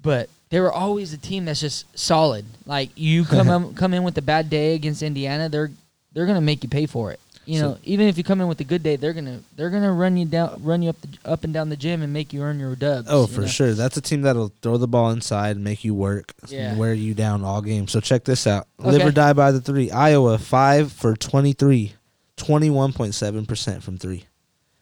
But 0.00 0.28
they 0.50 0.60
were 0.60 0.72
always 0.72 1.12
a 1.12 1.18
team 1.18 1.44
that's 1.46 1.60
just 1.60 1.86
solid. 1.98 2.44
Like 2.66 2.90
you 2.96 3.24
come 3.24 3.48
in, 3.50 3.74
come 3.74 3.94
in 3.94 4.02
with 4.04 4.16
a 4.18 4.22
bad 4.22 4.50
day 4.50 4.74
against 4.74 5.02
Indiana, 5.02 5.48
they're 5.48 5.70
they're 6.12 6.26
gonna 6.26 6.40
make 6.40 6.62
you 6.62 6.68
pay 6.68 6.86
for 6.86 7.10
it. 7.12 7.20
You 7.46 7.58
So- 7.58 7.70
know, 7.72 7.78
even 7.84 8.08
if 8.08 8.16
you 8.16 8.24
come 8.24 8.40
in 8.40 8.48
with 8.48 8.58
a 8.60 8.64
good 8.64 8.82
day, 8.82 8.96
they're 8.96 9.12
gonna 9.12 9.40
they're 9.56 9.68
gonna 9.70 9.92
run 9.92 10.16
you 10.16 10.24
down, 10.24 10.62
run 10.64 10.80
you 10.80 10.88
up 10.90 10.96
the, 11.02 11.08
up 11.30 11.44
and 11.44 11.52
down 11.52 11.68
the 11.68 11.76
gym 11.76 12.00
and 12.02 12.10
make 12.12 12.32
you 12.32 12.40
earn 12.42 12.58
your 12.58 12.74
dubs. 12.74 13.08
Oh, 13.10 13.22
you 13.22 13.26
for 13.26 13.40
know? 13.42 13.46
sure. 13.46 13.74
That's 13.74 13.96
a 13.98 14.00
team 14.00 14.22
that'll 14.22 14.52
throw 14.62 14.78
the 14.78 14.88
ball 14.88 15.10
inside 15.10 15.56
and 15.56 15.64
make 15.64 15.84
you 15.84 15.92
work, 15.94 16.32
Yeah. 16.48 16.74
wear 16.76 16.94
you 16.94 17.12
down 17.12 17.44
all 17.44 17.60
game. 17.60 17.86
So 17.88 18.00
check 18.00 18.24
this 18.24 18.46
out. 18.46 18.66
Okay. 18.80 18.92
Live 18.92 19.06
or 19.08 19.10
die 19.12 19.32
by 19.34 19.50
the 19.52 19.60
three. 19.60 19.90
Iowa 19.90 20.38
five 20.38 20.90
for 20.92 21.14
23, 21.16 21.92
21.7 22.38 23.46
percent 23.48 23.82
from 23.82 23.98
three. 23.98 24.24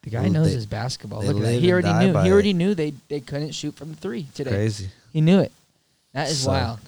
The 0.03 0.11
guy 0.11 0.29
knows 0.29 0.49
they- 0.49 0.55
his 0.55 0.67
basketball. 0.67 1.23
Look 1.23 1.37
at 1.37 1.43
that. 1.43 1.61
He 1.61 1.73
already 1.73 1.93
knew. 1.93 2.19
He 2.21 2.29
it. 2.29 2.33
already 2.33 2.53
knew 2.53 2.75
they 2.75 2.93
they 3.09 3.21
couldn't 3.21 3.53
shoot 3.53 3.75
from 3.75 3.95
three 3.95 4.27
today. 4.35 4.51
Crazy. 4.51 4.91
He 5.13 5.21
knew 5.21 5.41
it. 5.41 5.53
That 6.13 6.29
is 6.31 6.43
So- 6.43 6.51
wild. 6.51 6.79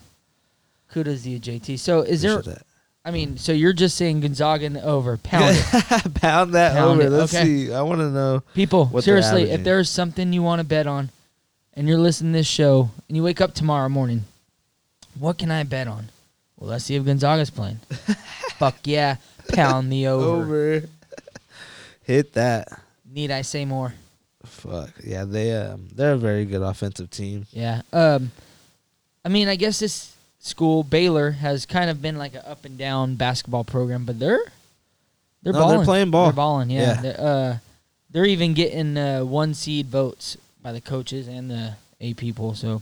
Kudos 0.90 1.22
to 1.24 1.30
you, 1.30 1.38
JT. 1.40 1.76
So 1.78 2.02
is 2.02 2.22
there? 2.22 2.38
Appreciate 2.38 2.58
I 3.06 3.10
mean, 3.10 3.36
so 3.36 3.52
you're 3.52 3.74
just 3.74 3.96
saying 3.96 4.20
Gonzaga 4.20 4.64
in 4.64 4.72
the 4.72 4.82
over 4.82 5.18
pound 5.18 5.56
it. 5.56 5.64
that. 5.72 6.14
Pound 6.22 6.54
that 6.54 6.72
Pound 6.74 7.00
over. 7.00 7.02
it. 7.02 7.10
Let's 7.10 7.34
Okay. 7.34 7.44
see. 7.44 7.72
I 7.74 7.82
want 7.82 7.98
to 8.00 8.10
know. 8.10 8.42
People, 8.54 8.86
What 8.86 9.04
they're 9.04 9.20
seriously, 9.20 9.42
if 9.42 9.48
averaging. 9.48 9.64
there's 9.64 9.90
something 9.90 10.32
you 10.32 10.42
want 10.42 10.60
to 10.60 10.64
bet 10.64 10.86
on, 10.86 11.10
and 11.74 11.86
you're 11.86 11.98
listening 11.98 12.32
to 12.32 12.38
this 12.38 12.46
show, 12.46 12.90
and 13.08 13.16
you 13.16 13.22
wake 13.22 13.42
up 13.42 13.52
tomorrow 13.52 13.90
morning, 13.90 14.24
what 15.18 15.36
can 15.36 15.50
I 15.50 15.64
bet 15.64 15.86
on? 15.86 16.08
Well, 16.56 16.70
let's 16.70 16.84
see 16.86 16.94
if 16.94 17.04
Gonzaga's 17.04 17.50
playing. 17.50 17.76
Fuck 18.56 18.76
yeah, 18.84 19.16
pound 19.48 19.92
the 19.92 20.06
over. 20.06 20.84
Hit 22.04 22.32
that. 22.34 22.68
Need 23.12 23.30
I 23.30 23.42
say 23.42 23.66
more? 23.66 23.92
Fuck 24.64 24.92
yeah, 25.04 25.24
they 25.24 25.54
um 25.54 25.88
they're 25.94 26.14
a 26.14 26.18
very 26.18 26.44
good 26.44 26.62
offensive 26.62 27.10
team. 27.10 27.46
Yeah. 27.50 27.82
Um, 27.92 28.32
I 29.24 29.28
mean, 29.28 29.48
I 29.48 29.56
guess 29.56 29.78
this 29.78 30.14
school 30.38 30.82
Baylor 30.82 31.32
has 31.32 31.66
kind 31.66 31.90
of 31.90 32.00
been 32.00 32.16
like 32.16 32.34
an 32.34 32.42
up 32.46 32.64
and 32.64 32.78
down 32.78 33.16
basketball 33.16 33.64
program, 33.64 34.04
but 34.04 34.18
they're 34.18 34.40
they're 35.42 35.52
No, 35.52 35.68
they're 35.68 35.84
playing 35.84 36.10
ball. 36.10 36.26
They're 36.26 36.32
balling. 36.32 36.70
Yeah. 36.70 36.80
Yeah. 36.80 37.00
They're, 37.02 37.20
uh, 37.20 37.58
they're 38.10 38.24
even 38.24 38.54
getting 38.54 38.96
uh, 38.96 39.24
one 39.24 39.52
seed 39.54 39.86
votes 39.86 40.36
by 40.62 40.72
the 40.72 40.80
coaches 40.80 41.28
and 41.28 41.50
the 41.50 41.74
A 42.00 42.14
people. 42.14 42.54
So 42.54 42.80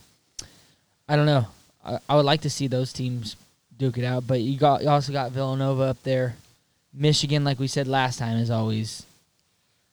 I 1.09 1.17
don't 1.17 1.27
know. 1.27 1.47
I, 1.85 1.99
I 2.09 2.17
would 2.17 2.25
like 2.25 2.43
to 2.43 2.51
see 2.51 2.69
those 2.69 2.93
teams 2.93 3.37
duke 3.77 3.99
it 3.99 4.05
out, 4.05 4.27
but 4.27 4.41
you 4.41 4.57
got 4.57 4.83
you 4.83 4.89
also 4.89 5.13
got 5.13 5.33
Villanova 5.33 5.83
up 5.85 6.03
there. 6.05 6.37
Michigan, 6.95 7.43
like 7.43 7.59
we 7.59 7.67
said 7.67 7.89
last 7.89 8.19
time, 8.19 8.37
is 8.37 8.51
always 8.51 9.05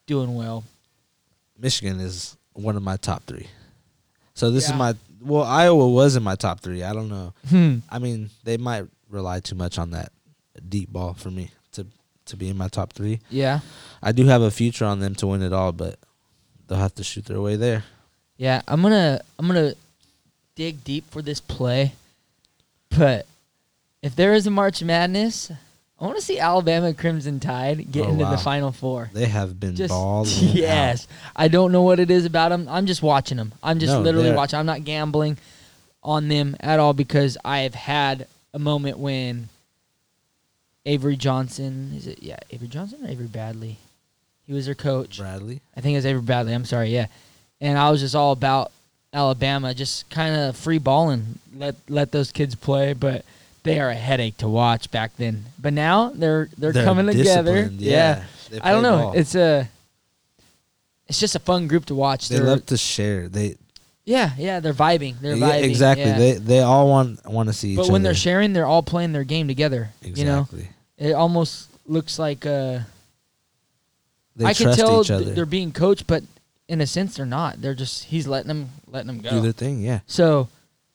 doing 0.05 0.35
well. 0.35 0.63
Michigan 1.59 1.99
is 1.99 2.37
one 2.53 2.75
of 2.75 2.83
my 2.83 2.97
top 2.97 3.23
three. 3.25 3.47
So 4.33 4.51
this 4.51 4.67
Yeah. 4.67 4.73
is 4.75 4.77
my 4.79 4.95
well, 5.21 5.43
Iowa 5.43 5.89
was 5.89 6.15
in 6.15 6.23
my 6.23 6.35
top 6.35 6.61
three. 6.61 6.81
I 6.81 6.93
don't 6.93 7.09
know. 7.09 7.33
Hmm. 7.49 7.79
I 7.89 7.99
mean, 7.99 8.29
they 8.45 8.55
might 8.55 8.85
rely 9.09 9.41
too 9.41 9.55
much 9.55 9.77
on 9.77 9.91
that 9.91 10.13
deep 10.69 10.89
ball 10.93 11.13
for 11.13 11.29
me 11.29 11.51
to 11.73 11.85
to 12.25 12.37
be 12.37 12.47
in 12.49 12.57
my 12.57 12.69
top 12.69 12.93
three. 12.93 13.19
Yeah. 13.29 13.59
I 14.01 14.13
do 14.13 14.25
have 14.27 14.41
a 14.41 14.51
future 14.51 14.85
on 14.85 14.99
them 15.01 15.15
to 15.15 15.27
win 15.27 15.41
it 15.41 15.51
all, 15.51 15.73
but 15.73 15.99
they'll 16.67 16.77
have 16.77 16.95
to 16.95 17.03
shoot 17.03 17.25
their 17.25 17.41
way 17.41 17.57
there. 17.57 17.83
Yeah, 18.37 18.61
I'm 18.67 18.81
gonna 18.81 19.19
I'm 19.37 19.47
gonna 19.47 19.73
dig 20.55 20.83
deep 20.85 21.09
for 21.11 21.21
this 21.21 21.41
play, 21.41 21.93
but 22.97 23.25
if 24.01 24.15
there 24.15 24.33
is 24.33 24.47
a 24.47 24.51
March 24.51 24.81
Madness, 24.81 25.51
I 26.01 26.05
want 26.05 26.17
to 26.17 26.23
see 26.23 26.39
Alabama 26.39 26.93
Crimson 26.93 27.39
Tide 27.41 27.91
get 27.91 28.05
Oh, 28.05 28.09
into 28.09 28.23
wow. 28.23 28.31
the 28.31 28.37
Final 28.37 28.71
Four. 28.71 29.09
They 29.13 29.25
have 29.25 29.59
been 29.59 29.75
Just 29.75 29.89
balling. 29.89 30.29
yes, 30.39 31.07
I 31.35 31.49
don't 31.49 31.71
know 31.73 31.81
what 31.81 31.99
it 31.99 32.09
is 32.09 32.25
about 32.25 32.49
them. 32.49 32.67
I'm 32.69 32.85
just 32.85 33.01
watching 33.03 33.37
them. 33.37 33.51
I'm 33.61 33.79
just 33.79 33.91
No, 33.93 34.01
literally 34.01 34.31
watching. 34.31 34.57
I'm 34.59 34.65
not 34.65 34.85
gambling 34.85 35.37
on 36.01 36.29
them 36.29 36.55
at 36.61 36.79
all 36.79 36.93
because 36.93 37.37
I 37.43 37.59
have 37.59 37.75
had 37.75 38.27
a 38.53 38.59
moment 38.59 38.97
when 38.97 39.49
Avery 40.85 41.17
Johnson 41.17 41.91
is 41.95 42.07
it? 42.07 42.23
Yeah, 42.23 42.37
Avery 42.51 42.67
Johnson 42.69 43.05
or 43.05 43.09
Avery 43.09 43.27
Badley. 43.27 43.75
He 44.47 44.53
was 44.53 44.65
their 44.65 44.75
coach. 44.75 45.17
Bradley. 45.19 45.61
I 45.75 45.81
think 45.81 45.93
it 45.93 45.97
was 45.97 46.05
Avery 46.05 46.21
Bradley. 46.21 46.53
I'm 46.53 46.65
sorry, 46.65 46.89
yeah. 46.89 47.07
And 47.61 47.77
I 47.77 47.91
was 47.91 47.99
just 47.99 48.15
all 48.15 48.31
about 48.31 48.71
Alabama, 49.13 49.73
just 49.73 50.09
kind 50.09 50.35
of 50.35 50.55
free 50.55 50.77
balling, 50.77 51.39
let 51.55 51.75
let 51.89 52.11
those 52.11 52.31
kids 52.31 52.55
play. 52.55 52.93
But 52.93 53.25
they 53.69 53.79
are 53.79 53.89
a 53.89 53.95
headache 53.95 54.37
to 54.37 54.47
watch 54.47 54.89
back 54.91 55.15
then. 55.17 55.45
But 55.59 55.73
now 55.73 56.09
they're 56.09 56.49
they're, 56.57 56.73
coming 56.73 57.05
together. 57.07 57.53
disciplined, 57.63 57.81
Yeah, 57.81 58.23
I 58.61 58.71
don't 58.71 58.83
know. 58.83 58.97
ball. 58.97 59.13
It's 59.13 59.35
a 59.35 59.69
it's 61.07 61.19
just 61.19 61.35
a 61.35 61.39
fun 61.39 61.67
group 61.67 61.85
to 61.85 61.95
watch. 61.95 62.29
they 62.29 62.37
They're, 62.37 62.45
love 62.45 62.65
to 62.67 62.77
share. 62.77 63.27
They 63.27 63.55
yeah, 64.05 64.31
yeah. 64.37 64.59
They're 64.59 64.73
vibing. 64.73 65.19
They're 65.19 65.35
yeah, 65.35 65.49
vibing. 65.51 65.63
exactly. 65.63 66.05
yeah. 66.05 66.17
They 66.17 66.33
they 66.33 66.59
all 66.61 66.87
want 66.87 67.25
want 67.25 67.49
to 67.49 67.53
see 67.53 67.69
each 67.69 67.77
other. 67.77 67.81
but 67.81 67.83
other. 67.85 67.93
when 67.93 68.03
they're 68.03 68.15
sharing, 68.15 68.53
they're 68.53 68.65
all 68.65 68.83
playing 68.83 69.11
their 69.13 69.23
game 69.23 69.47
together. 69.47 69.89
You 70.01 70.25
know, 70.25 70.41
exactly. 70.41 70.69
it 70.97 71.13
almost 71.13 71.69
looks 71.85 72.17
like 72.19 72.45
uh, 72.45 72.79
they 74.35 74.45
I 74.45 74.53
can 74.53 74.75
tell 74.75 75.03
th- 75.03 75.11
other. 75.21 75.33
they're 75.33 75.45
being 75.45 75.71
coached, 75.71 76.07
but 76.07 76.23
in 76.67 76.81
a 76.81 76.87
sense, 76.87 77.17
they're 77.17 77.25
not. 77.25 77.61
They're 77.61 77.75
just 77.75 78.05
he's 78.05 78.27
letting 78.27 78.47
them 78.47 78.69
letting 78.87 79.07
them 79.07 79.19
go. 79.19 79.29
do 79.29 79.41
their 79.41 79.51
thing. 79.51 79.81
Yeah. 79.81 79.99
So, 80.07 80.47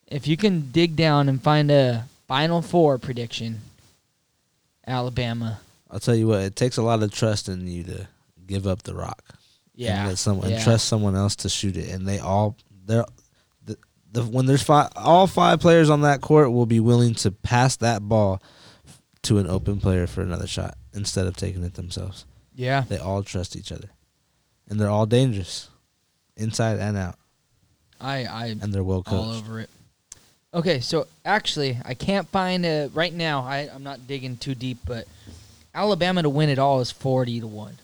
if 0.07 0.27
you 0.27 0.37
can 0.37 0.71
dig 0.71 0.95
down 0.95 1.29
and 1.29 1.41
find 1.41 1.69
a 1.71 2.05
Final 2.27 2.61
Four 2.61 2.97
prediction, 2.97 3.59
Alabama, 4.87 5.59
I'll 5.89 5.99
tell 5.99 6.15
you 6.15 6.27
what. 6.27 6.41
It 6.41 6.55
takes 6.55 6.77
a 6.77 6.81
lot 6.81 7.03
of 7.03 7.11
trust 7.11 7.49
in 7.49 7.67
you 7.67 7.83
to 7.83 8.07
give 8.45 8.67
up 8.67 8.83
the 8.83 8.93
rock. 8.95 9.23
yeah, 9.75 9.99
and 10.01 10.09
let 10.09 10.17
someone 10.17 10.49
yeah. 10.49 10.55
and 10.55 10.63
trust 10.63 10.87
someone 10.87 11.15
else 11.15 11.35
to 11.37 11.49
shoot 11.49 11.77
it, 11.77 11.89
and 11.89 12.07
they 12.07 12.19
all 12.19 12.55
they're 12.85 13.05
the, 13.63 13.77
the 14.11 14.23
when 14.23 14.45
there's 14.45 14.63
five 14.63 14.89
all 14.95 15.27
five 15.27 15.59
players 15.59 15.89
on 15.89 16.01
that 16.01 16.21
court 16.21 16.51
will 16.51 16.65
be 16.65 16.79
willing 16.79 17.13
to 17.15 17.31
pass 17.31 17.75
that 17.77 18.01
ball 18.01 18.41
to 19.23 19.37
an 19.39 19.47
open 19.47 19.79
player 19.79 20.05
for 20.07 20.21
another 20.21 20.47
shot 20.47 20.77
instead 20.93 21.25
of 21.27 21.35
taking 21.35 21.63
it 21.63 21.73
themselves. 21.73 22.25
yeah. 22.55 22.83
They 22.87 22.97
all 22.99 23.23
trust 23.23 23.55
each 23.55 23.71
other, 23.71 23.89
and 24.69 24.79
they're 24.79 24.89
all 24.89 25.05
dangerous, 25.07 25.69
inside 26.35 26.79
and 26.79 26.95
out, 26.97 27.15
I 27.99 28.25
I 28.25 28.45
and 28.47 28.73
they're 28.73 28.83
well 28.83 29.03
coached. 29.03 29.15
all 29.15 29.31
over 29.31 29.59
it. 29.59 29.69
Okay, 30.55 30.79
so 30.79 31.05
actually, 31.25 31.77
I 31.83 31.93
can't 31.93 32.27
find 32.29 32.65
a 32.65 32.89
right 32.93 33.13
now. 33.13 33.41
I 33.41 33.69
I'm 33.73 33.83
not 33.83 34.07
digging 34.07 34.37
too 34.37 34.55
deep, 34.55 34.77
but 34.87 35.05
Alabama 35.73 36.21
to 36.23 36.29
win 36.29 36.47
it 36.49 36.57
all 36.59 36.79
is 36.79 36.91
forty 36.91 37.41
to 37.41 37.47
one. 37.47 37.77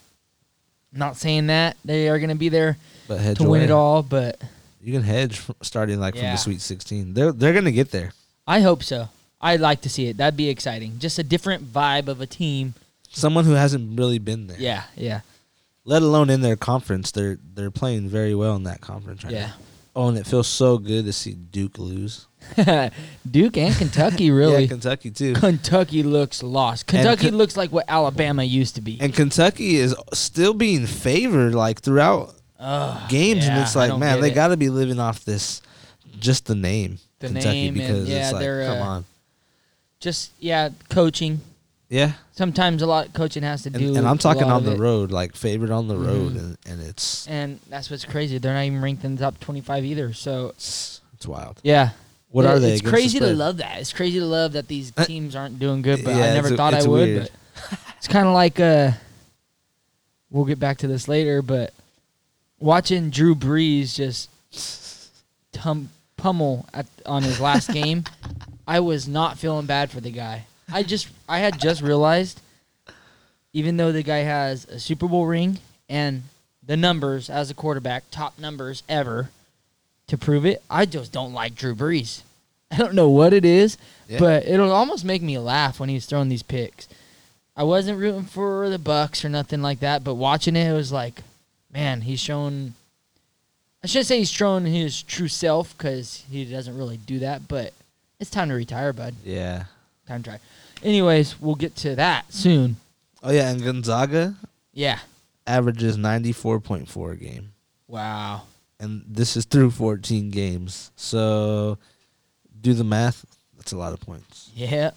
I'm 0.92 0.98
not 0.98 1.16
saying 1.16 1.48
that 1.48 1.76
they 1.84 2.08
are 2.08 2.18
going 2.18 2.28
to 2.30 2.34
be 2.34 2.48
there 2.48 2.76
But 3.08 3.20
hedge 3.20 3.36
to 3.38 3.44
win 3.44 3.60
away. 3.60 3.64
it 3.64 3.70
all, 3.70 4.02
but 4.02 4.40
You 4.82 4.92
can 4.92 5.02
hedge 5.02 5.40
starting 5.62 6.00
like 6.00 6.14
from 6.14 6.24
Yeah. 6.24 6.32
the 6.32 6.38
Sweet 6.38 6.60
Sixteen. 6.62 7.12
They're 7.14 7.32
they're 7.32 7.52
gonna 7.54 7.72
get 7.72 7.90
there. 7.90 8.12
I 8.46 8.60
hope 8.60 8.82
so. 8.82 9.08
I'd 9.40 9.60
like 9.60 9.82
to 9.82 9.88
see 9.90 10.06
it. 10.08 10.16
That'd 10.16 10.36
be 10.36 10.48
exciting. 10.48 10.98
Just 10.98 11.18
a 11.18 11.22
different 11.22 11.70
vibe 11.72 12.08
of 12.08 12.20
a 12.20 12.26
team. 12.26 12.74
Someone 13.10 13.44
who 13.44 13.52
hasn't 13.52 13.98
really 13.98 14.18
been 14.18 14.46
there. 14.46 14.58
Yeah, 14.58 14.84
yeah. 14.96 15.20
Let 15.84 16.00
alone 16.02 16.30
in 16.30 16.40
their 16.40 16.56
conference, 16.56 17.10
they're 17.10 17.38
they're 17.54 17.70
playing 17.70 18.08
very 18.08 18.34
well 18.34 18.56
in 18.56 18.62
that 18.64 18.80
conference 18.80 19.24
right 19.24 19.32
now. 19.34 19.38
Yeah. 19.38 19.46
now. 19.48 19.54
Oh, 19.94 20.08
and 20.08 20.16
it 20.16 20.26
feels 20.26 20.48
so 20.48 20.78
good 20.78 21.04
to 21.04 21.12
see 21.12 21.32
Duke 21.34 21.78
lose. 21.78 22.26
Duke 23.30 23.56
and 23.56 23.74
Kentucky 23.74 24.30
really. 24.30 24.62
Yeah, 24.62 24.68
Kentucky 24.68 25.10
too. 25.10 25.34
Kentucky 25.34 26.02
looks 26.02 26.42
lost. 26.42 26.86
Kentucky 26.86 27.26
Ken- 27.26 27.36
looks 27.36 27.56
like 27.56 27.70
what 27.72 27.84
Alabama 27.88 28.42
used 28.42 28.74
to 28.76 28.80
be. 28.80 28.98
And 29.00 29.14
Kentucky 29.14 29.76
is 29.76 29.94
still 30.12 30.54
being 30.54 30.86
favored 30.86 31.54
like 31.54 31.80
throughout 31.80 32.34
Ugh, 32.58 33.08
games, 33.10 33.46
and 33.46 33.58
it's 33.60 33.74
like, 33.76 33.96
man, 33.98 34.20
they 34.20 34.30
got 34.30 34.48
to 34.48 34.56
be 34.56 34.68
living 34.70 35.00
off 35.00 35.24
this, 35.24 35.62
just 36.20 36.46
the 36.46 36.54
name, 36.54 36.98
The 37.20 37.28
Kentucky, 37.28 37.48
name 37.48 37.74
and- 37.74 37.76
because 37.76 38.08
yeah, 38.08 38.24
it's 38.24 38.32
like, 38.32 38.40
they're, 38.40 38.66
come 38.66 38.78
uh, 38.82 38.90
on, 38.90 39.04
just 40.00 40.32
yeah, 40.38 40.68
coaching. 40.88 41.40
yeah. 41.88 42.12
Sometimes 42.34 42.80
a 42.82 42.86
lot 42.86 43.06
of 43.08 43.12
coaching 43.12 43.42
has 43.42 43.62
to 43.64 43.70
do. 43.70 43.88
And, 43.88 43.96
and 43.98 44.08
I'm 44.08 44.16
talking 44.18 44.44
on 44.44 44.64
the 44.64 44.72
it. 44.72 44.78
road, 44.78 45.10
like 45.12 45.36
favored 45.36 45.70
on 45.70 45.86
the 45.88 45.96
road, 45.96 46.32
Mhm. 46.32 46.38
and, 46.38 46.58
and 46.66 46.82
it's, 46.82 47.26
and 47.28 47.60
that's 47.68 47.90
what's 47.90 48.04
crazy. 48.06 48.38
They're 48.38 48.54
not 48.54 48.62
even 48.64 48.80
ranked 48.80 49.04
in 49.04 49.16
the 49.16 49.22
top 49.22 49.38
25 49.40 49.84
either. 49.84 50.12
So 50.14 50.48
it's 50.48 51.00
it's 51.14 51.26
wild. 51.26 51.60
yeah, 51.62 51.90
What 52.32 52.44
are 52.46 52.58
they? 52.58 52.72
It's 52.72 52.82
crazy 52.88 53.18
to 53.20 53.32
love 53.34 53.58
that. 53.58 53.78
It's 53.78 53.92
crazy 53.92 54.18
to 54.18 54.24
love 54.26 54.52
that 54.54 54.66
these 54.68 54.92
Uh, 54.96 55.04
teams 55.04 55.36
aren't 55.36 55.58
doing 55.58 55.82
good. 55.82 56.02
But 56.04 56.16
yeah, 56.16 56.24
I 56.24 56.34
never 56.34 56.48
it's- 56.48 56.56
thought 56.56 56.74
I 56.74 56.78
it's 56.78 56.86
would. 56.86 57.08
weird. 57.08 57.30
But 57.70 57.78
it's 57.98 58.08
kind 58.08 58.26
of 58.26 58.34
like 58.34 58.58
uh, 58.58 58.92
we'll 60.30 60.44
get 60.46 60.58
back 60.58 60.78
to 60.78 60.86
this 60.86 61.08
later. 61.08 61.42
But 61.42 61.72
watching 62.58 63.10
Drew 63.10 63.34
Brees 63.34 63.94
just 63.94 64.30
tum- 65.52 65.90
pummel 66.16 66.66
at 66.72 66.86
on 67.06 67.22
his 67.22 67.38
last 67.40 67.70
game, 67.72 68.04
I 68.66 68.80
was 68.80 69.06
not 69.06 69.38
feeling 69.38 69.66
bad 69.66 69.90
for 69.90 70.00
the 70.00 70.10
guy. 70.10 70.46
I 70.72 70.82
just 70.82 71.08
I 71.28 71.40
had 71.40 71.60
just 71.60 71.82
realized, 71.82 72.40
even 73.52 73.76
though 73.76 73.92
the 73.92 74.02
guy 74.02 74.18
has 74.20 74.64
a 74.66 74.80
Super 74.80 75.06
Bowl 75.06 75.26
ring 75.26 75.58
and 75.88 76.22
the 76.64 76.76
numbers 76.76 77.28
as 77.28 77.50
a 77.50 77.54
quarterback, 77.54 78.04
top 78.10 78.38
numbers 78.38 78.82
ever, 78.88 79.28
to 80.12 80.18
prove 80.18 80.44
it, 80.46 80.62
I 80.70 80.84
just 80.86 81.10
don't 81.10 81.32
like 81.32 81.54
Drew 81.54 81.74
Brees. 81.74 82.22
I 82.70 82.76
don't 82.76 82.94
know 82.94 83.08
what 83.08 83.32
it 83.32 83.44
is, 83.44 83.76
Yeah. 84.08 84.18
but 84.18 84.46
it'll 84.46 84.70
almost 84.72 85.04
make 85.04 85.22
me 85.22 85.38
laugh 85.38 85.80
when 85.80 85.88
he's 85.88 86.06
throwing 86.06 86.28
these 86.28 86.42
picks. 86.42 86.86
I 87.56 87.64
wasn't 87.64 87.98
rooting 87.98 88.24
for 88.24 88.68
the 88.70 88.78
Bucs 88.78 89.24
or 89.24 89.28
nothing 89.28 89.60
like 89.62 89.80
that, 89.80 90.04
but 90.04 90.14
watching 90.14 90.54
it, 90.56 90.70
it 90.70 90.72
was 90.74 90.92
like, 90.92 91.22
man, 91.72 92.02
he's 92.02 92.20
shown. 92.20 92.74
I 93.84 93.86
shouldn't 93.88 94.06
say 94.06 94.18
he's 94.18 94.30
shown 94.30 94.64
his 94.64 95.02
true 95.02 95.28
self 95.28 95.76
because 95.76 96.24
he 96.30 96.44
doesn't 96.44 96.76
really 96.78 96.98
do 96.98 97.18
that, 97.18 97.48
but 97.48 97.72
it's 98.20 98.30
time 98.30 98.48
to 98.48 98.54
retire, 98.54 98.92
bud. 98.92 99.14
Yeah. 99.24 99.64
Time 100.06 100.22
to 100.22 100.30
try. 100.30 100.38
Anyways, 100.82 101.40
we'll 101.40 101.54
get 101.56 101.74
to 101.76 101.94
that 101.96 102.32
soon. 102.32 102.76
Oh 103.22 103.30
yeah, 103.32 103.50
and 103.50 103.62
Gonzaga 103.62 104.34
Yeah. 104.72 104.98
averages 105.46 105.96
94.4 105.96 107.12
a 107.12 107.16
game. 107.16 107.52
Wow. 107.88 108.42
And 108.82 109.04
this 109.06 109.36
is 109.36 109.44
through 109.44 109.70
14 109.70 110.30
games. 110.30 110.90
So 110.96 111.78
do 112.60 112.74
the 112.74 112.82
math. 112.82 113.24
That's 113.56 113.70
a 113.72 113.78
lot 113.78 113.92
of 113.92 114.00
points. 114.00 114.50
Yeah. 114.54 114.90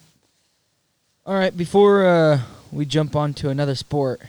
All 1.24 1.36
right. 1.36 1.56
Before 1.56 2.04
uh, 2.04 2.42
we 2.72 2.86
jump 2.86 3.16
on 3.16 3.36
to 3.36 3.50
another 3.50 3.76
sport, 3.76 4.22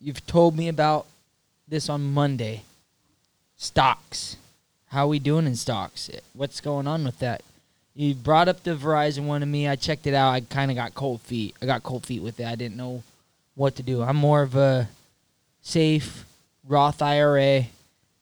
you've 0.00 0.26
told 0.26 0.56
me 0.56 0.68
about 0.68 1.06
this 1.68 1.90
on 1.90 2.12
Monday. 2.14 2.62
Stocks. 3.58 4.36
How 4.88 5.06
we 5.06 5.18
doing 5.18 5.46
in 5.46 5.56
stocks? 5.56 6.10
What's 6.32 6.62
going 6.62 6.86
on 6.86 7.04
with 7.04 7.18
that? 7.18 7.42
You 7.94 8.14
brought 8.14 8.48
up 8.48 8.62
the 8.62 8.74
Verizon 8.74 9.26
one 9.26 9.42
to 9.42 9.46
me. 9.46 9.68
I 9.68 9.76
checked 9.76 10.06
it 10.06 10.14
out. 10.14 10.30
I 10.30 10.40
kind 10.40 10.70
of 10.70 10.76
got 10.76 10.94
cold 10.94 11.20
feet. 11.20 11.54
I 11.60 11.66
got 11.66 11.82
cold 11.82 12.06
feet 12.06 12.22
with 12.22 12.40
it. 12.40 12.46
I 12.46 12.54
didn't 12.54 12.76
know 12.76 13.02
what 13.54 13.76
to 13.76 13.82
do. 13.82 14.02
I'm 14.02 14.16
more 14.16 14.40
of 14.40 14.54
a 14.54 14.88
safe 15.60 16.24
Roth 16.66 17.02
IRA. 17.02 17.66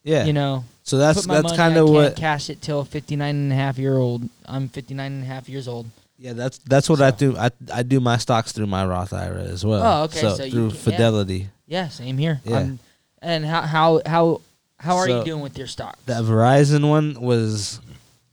Yeah. 0.04 0.24
You 0.26 0.32
know, 0.34 0.64
so 0.82 0.98
that's 0.98 1.26
that's 1.26 1.56
kind 1.56 1.76
of 1.76 1.88
what 1.88 2.14
cash 2.14 2.50
it 2.50 2.60
till 2.60 2.84
59 2.84 3.34
and 3.34 3.52
a 3.52 3.56
half 3.56 3.78
year 3.78 3.96
old. 3.96 4.28
I'm 4.44 4.68
59 4.68 5.12
and 5.12 5.22
a 5.22 5.26
half 5.26 5.48
years 5.48 5.66
old. 5.66 5.86
Yeah, 6.18 6.34
that's 6.34 6.58
that's 6.58 6.88
what 6.88 7.00
I 7.00 7.10
do. 7.10 7.36
I 7.36 7.50
I 7.72 7.82
do 7.82 7.98
my 8.00 8.18
stocks 8.18 8.52
through 8.52 8.66
my 8.66 8.86
Roth 8.86 9.12
IRA 9.12 9.42
as 9.44 9.64
well. 9.64 9.82
Oh, 9.82 10.04
okay, 10.04 10.20
So, 10.20 10.34
so 10.36 10.48
through 10.50 10.68
can- 10.70 10.78
Fidelity. 10.78 11.48
Yeah, 11.66 11.88
same 11.88 12.18
here. 12.18 12.40
Yeah. 12.44 12.58
Um, 12.58 12.78
and 13.20 13.44
how 13.46 13.62
how 13.62 14.00
how 14.06 14.40
how 14.78 14.96
are 14.96 15.08
you 15.08 15.24
doing 15.24 15.42
with 15.42 15.56
your 15.56 15.66
stocks? 15.66 15.98
That 16.04 16.22
Verizon 16.22 16.88
one 16.88 17.20
was 17.20 17.80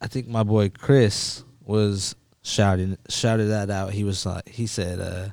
I 0.02 0.08
think 0.08 0.28
my 0.28 0.44
boy 0.44 0.70
Chris 0.70 1.44
was 1.64 2.16
shouting 2.44 2.98
shouted 3.08 3.46
that 3.46 3.70
out. 3.70 3.94
He 3.94 4.04
was 4.04 4.26
like 4.26 4.48
he 4.50 4.68
said 4.68 5.00
uh 5.00 5.30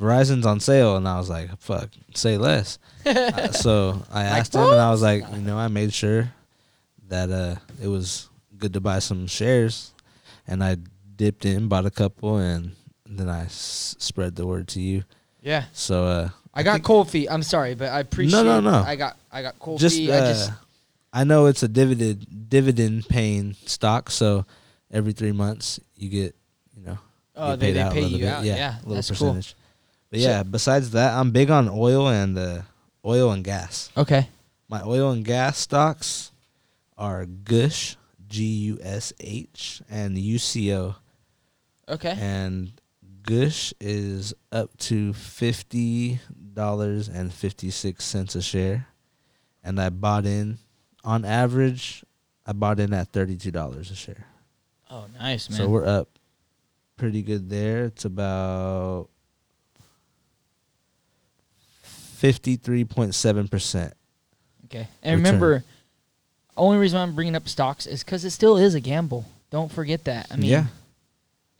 Verizon's 0.00 0.46
on 0.46 0.60
sale 0.60 0.96
and 0.96 1.08
I 1.08 1.18
was 1.18 1.28
like, 1.28 1.50
fuck, 1.60 1.90
say 2.14 2.36
less. 2.38 2.78
Uh, 3.08 3.50
so 3.52 4.02
I 4.12 4.24
asked 4.24 4.54
him 4.54 4.60
and 4.68 4.78
I 4.80 4.90
was 4.90 5.00
like, 5.00 5.24
you 5.32 5.38
know, 5.40 5.56
I 5.56 5.68
made 5.68 5.94
sure 5.94 6.30
that 7.08 7.30
uh 7.30 7.54
it 7.82 7.88
was 7.88 8.28
good 8.58 8.74
to 8.74 8.80
buy 8.80 8.98
some 8.98 9.26
shares 9.26 9.94
and 10.46 10.62
I 10.62 10.76
dipped 11.16 11.46
in, 11.46 11.68
bought 11.68 11.86
a 11.86 11.90
couple 11.90 12.36
and 12.36 12.72
then 13.06 13.30
I 13.30 13.44
s- 13.44 13.96
spread 13.98 14.36
the 14.36 14.46
word 14.46 14.68
to 14.68 14.80
you. 14.80 15.04
yeah, 15.40 15.64
So 15.72 16.04
uh 16.04 16.28
I 16.52 16.62
got 16.64 16.72
think- 16.74 16.84
cold 16.84 17.08
feet. 17.08 17.28
I'm 17.30 17.42
sorry, 17.42 17.74
but 17.74 17.88
I 17.88 18.00
appreciate. 18.00 18.40
It. 18.40 18.44
No, 18.44 18.60
no. 18.60 18.70
No. 18.70 18.78
I 18.86 18.94
got 18.96 19.16
I 19.32 19.40
got 19.40 19.58
cold 19.58 19.80
just, 19.80 19.96
feet. 19.96 20.10
uh, 20.10 20.16
I 20.16 20.20
just 20.20 20.50
I 21.12 21.24
know 21.24 21.46
it's 21.46 21.62
a 21.62 21.68
dividend 21.68 22.26
dividend 22.50 23.08
paying 23.08 23.54
stock, 23.64 24.10
so 24.10 24.44
every 24.90 25.12
three 25.14 25.32
months 25.32 25.80
you 25.96 26.10
get 26.10 26.36
you 26.76 26.84
know 26.84 26.98
oh 27.36 27.56
they, 27.56 27.72
they 27.72 27.88
pay 27.90 28.04
you 28.04 28.18
bit. 28.18 28.28
out. 28.28 28.44
yeah, 28.44 28.56
Yeah, 28.56 28.74
a 28.76 28.80
little 28.80 28.94
that's 28.96 29.08
percentage. 29.08 29.54
But 30.10 30.20
So- 30.20 30.26
yeah, 30.28 30.42
besides 30.42 30.90
that, 30.92 31.14
I'm 31.18 31.30
big 31.30 31.50
on 31.50 31.68
oil 31.68 32.08
and 32.08 32.36
uh, 32.38 32.62
oil 33.04 33.30
and 33.32 33.44
gas. 33.44 33.90
Okay. 33.96 34.28
My 34.68 34.82
oil 34.82 35.10
and 35.10 35.24
gas 35.24 35.58
stocks 35.58 36.30
are 36.96 37.24
Gush, 37.26 37.96
G 38.28 38.44
U 38.44 38.78
S 38.82 39.12
H, 39.20 39.80
and 39.88 40.16
UCO, 40.16 40.96
Okay. 41.88 42.16
and 42.20 42.72
Gush 43.22 43.72
is 43.80 44.34
up 44.52 44.76
to 44.78 45.12
fifty 45.14 46.20
dollars 46.54 47.08
and 47.08 47.32
fifty 47.32 47.70
six 47.70 48.04
cents 48.04 48.34
a 48.34 48.42
share, 48.42 48.88
and 49.64 49.80
I 49.80 49.88
bought 49.90 50.26
in 50.26 50.58
on 51.04 51.24
average. 51.24 52.04
I 52.44 52.52
bought 52.52 52.80
in 52.80 52.92
at 52.92 53.08
thirty 53.12 53.36
two 53.36 53.50
dollars 53.50 53.90
a 53.90 53.94
share, 53.94 54.26
oh, 54.90 55.06
nice 55.18 55.48
man. 55.48 55.58
so 55.58 55.68
we're 55.68 55.86
up 55.86 56.18
pretty 56.96 57.22
good 57.22 57.48
there. 57.48 57.84
It's 57.84 58.04
about 58.04 59.08
fifty 62.18 62.56
three 62.56 62.84
point 62.84 63.14
seven 63.14 63.48
percent. 63.48 63.94
okay. 64.66 64.88
And 65.02 65.20
return. 65.20 65.34
remember, 65.34 65.64
only 66.56 66.78
reason 66.78 66.98
I'm 67.00 67.14
bringing 67.14 67.36
up 67.36 67.48
stocks 67.48 67.86
is 67.86 68.02
because 68.04 68.24
it 68.24 68.30
still 68.30 68.56
is 68.56 68.74
a 68.74 68.80
gamble. 68.80 69.24
Don't 69.50 69.70
forget 69.72 70.04
that. 70.04 70.26
I 70.30 70.36
mean, 70.36 70.50
Yeah. 70.50 70.66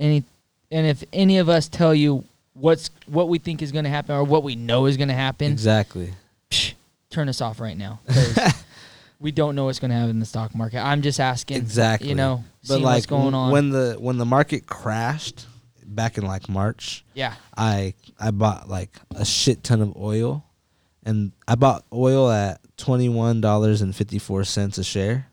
any 0.01 0.25
and 0.71 0.87
if 0.87 1.05
any 1.13 1.39
of 1.39 1.49
us 1.49 1.69
tell 1.69 1.95
you 1.95 2.25
what's 2.55 2.91
what 3.07 3.29
we 3.29 3.39
think 3.39 3.63
is 3.63 3.73
going 3.73 3.85
to 3.85 3.91
happen 3.91 4.15
or 4.15 4.25
what 4.25 4.43
we 4.43 4.57
know 4.57 4.87
is 4.87 4.97
going 4.97 5.09
to 5.09 5.15
happen, 5.15 5.53
Exactly. 5.53 6.13
psh, 6.51 6.75
turn 7.11 7.29
us 7.29 7.41
off 7.41 7.61
right 7.61 7.77
now. 7.79 8.01
we 9.21 9.31
don't 9.33 9.55
know 9.55 9.65
what's 9.67 9.79
going 9.79 9.91
to 9.91 9.95
happen 9.97 10.11
in 10.11 10.19
the 10.21 10.27
stock 10.27 10.55
market. 10.55 10.79
I'm 10.85 11.03
just 11.03 11.21
asking. 11.21 11.57
Exactly. 11.59 12.09
You 12.09 12.15
know, 12.17 12.45
But 12.69 12.81
like 12.81 12.95
what's 12.97 13.07
going 13.07 13.35
on. 13.35 13.53
when 13.53 13.71
the 13.71 13.97
when 13.99 14.19
the 14.19 14.27
market 14.27 14.67
crashed 14.67 15.47
back 15.87 16.19
in 16.19 16.25
like 16.27 16.49
March, 16.49 17.05
yeah. 17.15 17.35
I 17.57 17.95
I 18.21 18.31
bought 18.33 18.69
like 18.69 18.99
a 19.15 19.25
shit 19.25 19.63
ton 19.65 19.81
of 19.81 19.97
oil, 19.97 20.45
and 21.05 21.33
I 21.47 21.55
bought 21.55 21.85
oil 21.93 22.31
at 22.31 22.61
twenty 22.77 23.09
one 23.09 23.41
dollars 23.41 23.81
and 23.83 23.95
fifty 23.95 24.19
four 24.19 24.45
cents 24.45 24.79
a 24.79 24.85
share, 24.85 25.27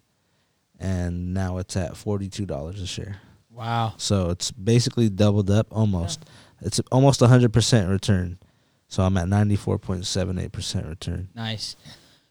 and 0.80 1.34
now 1.34 1.58
it's 1.58 1.76
at 1.76 1.98
forty 1.98 2.30
two 2.30 2.46
dollars 2.46 2.82
a 2.82 2.88
share. 2.88 3.18
Wow. 3.52 3.94
So 3.98 4.30
it's 4.32 4.52
basically 4.52 5.10
doubled 5.10 5.50
up 5.50 5.68
almost. 5.72 6.26
It's 6.62 6.80
almost 6.92 7.22
a 7.22 7.28
hundred 7.28 7.54
percent 7.54 7.90
return. 7.90 8.38
So 8.88 9.04
I'm 9.04 9.18
at 9.18 9.28
ninety 9.28 9.56
four 9.56 9.78
point 9.78 10.06
seven 10.06 10.38
eight 10.40 10.52
percent 10.52 10.88
return. 10.88 11.30
Nice. 11.36 11.76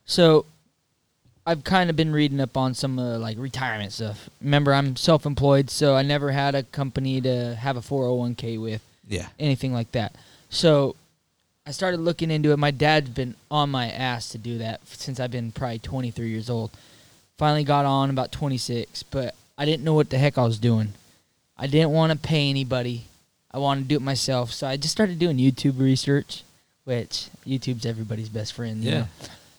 So, 0.06 0.44
I've 1.46 1.64
kind 1.64 1.88
of 1.88 1.96
been 1.96 2.12
reading 2.12 2.40
up 2.40 2.56
on 2.58 2.74
some 2.74 2.98
uh, 2.98 3.18
like 3.18 3.38
retirement 3.38 3.92
stuff. 3.92 4.28
Remember, 4.42 4.72
I'm 4.74 4.96
self-employed, 4.96 5.70
so 5.70 5.94
I 5.94 6.02
never 6.02 6.30
had 6.30 6.54
a 6.54 6.62
company 6.62 7.20
to 7.22 7.54
have 7.54 7.76
a 7.78 7.80
401k 7.80 8.60
with, 8.60 8.82
Yeah. 9.08 9.28
anything 9.38 9.72
like 9.72 9.92
that. 9.92 10.14
So, 10.50 10.94
I 11.66 11.70
started 11.70 12.00
looking 12.00 12.30
into 12.30 12.52
it. 12.52 12.58
My 12.58 12.70
dad's 12.70 13.08
been 13.10 13.34
on 13.50 13.70
my 13.70 13.88
ass 13.88 14.28
to 14.30 14.38
do 14.38 14.58
that 14.58 14.86
since 14.86 15.18
I've 15.18 15.30
been 15.30 15.50
probably 15.50 15.78
23 15.78 16.28
years 16.28 16.50
old. 16.50 16.70
Finally 17.38 17.64
got 17.64 17.86
on 17.86 18.10
about 18.10 18.30
26, 18.32 19.02
but 19.04 19.34
I 19.56 19.64
didn't 19.64 19.82
know 19.84 19.94
what 19.94 20.10
the 20.10 20.18
heck 20.18 20.36
I 20.36 20.44
was 20.44 20.58
doing. 20.58 20.92
I 21.56 21.66
didn't 21.66 21.90
want 21.90 22.12
to 22.12 22.18
pay 22.18 22.50
anybody. 22.50 23.04
I 23.50 23.58
wanted 23.58 23.82
to 23.82 23.88
do 23.88 23.96
it 23.96 24.02
myself, 24.02 24.52
so 24.52 24.66
I 24.66 24.76
just 24.76 24.92
started 24.92 25.18
doing 25.18 25.38
YouTube 25.38 25.78
research, 25.80 26.42
which 26.84 27.28
YouTube's 27.46 27.86
everybody's 27.86 28.28
best 28.28 28.52
friend. 28.52 28.82
you 28.84 28.90
Yeah. 28.90 28.98
know? 29.00 29.06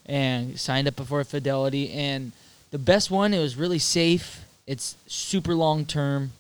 And 0.06 0.60
signed 0.60 0.88
up 0.88 0.96
before 0.96 1.24
Fidelity, 1.24 1.92
and 1.92 2.32
the 2.70 2.78
best 2.78 3.10
one. 3.10 3.34
It 3.34 3.40
was 3.40 3.56
really 3.56 3.80
safe. 3.80 4.46
It's 4.68 4.96
super 5.08 5.56
long 5.56 5.86
term. 5.86 6.34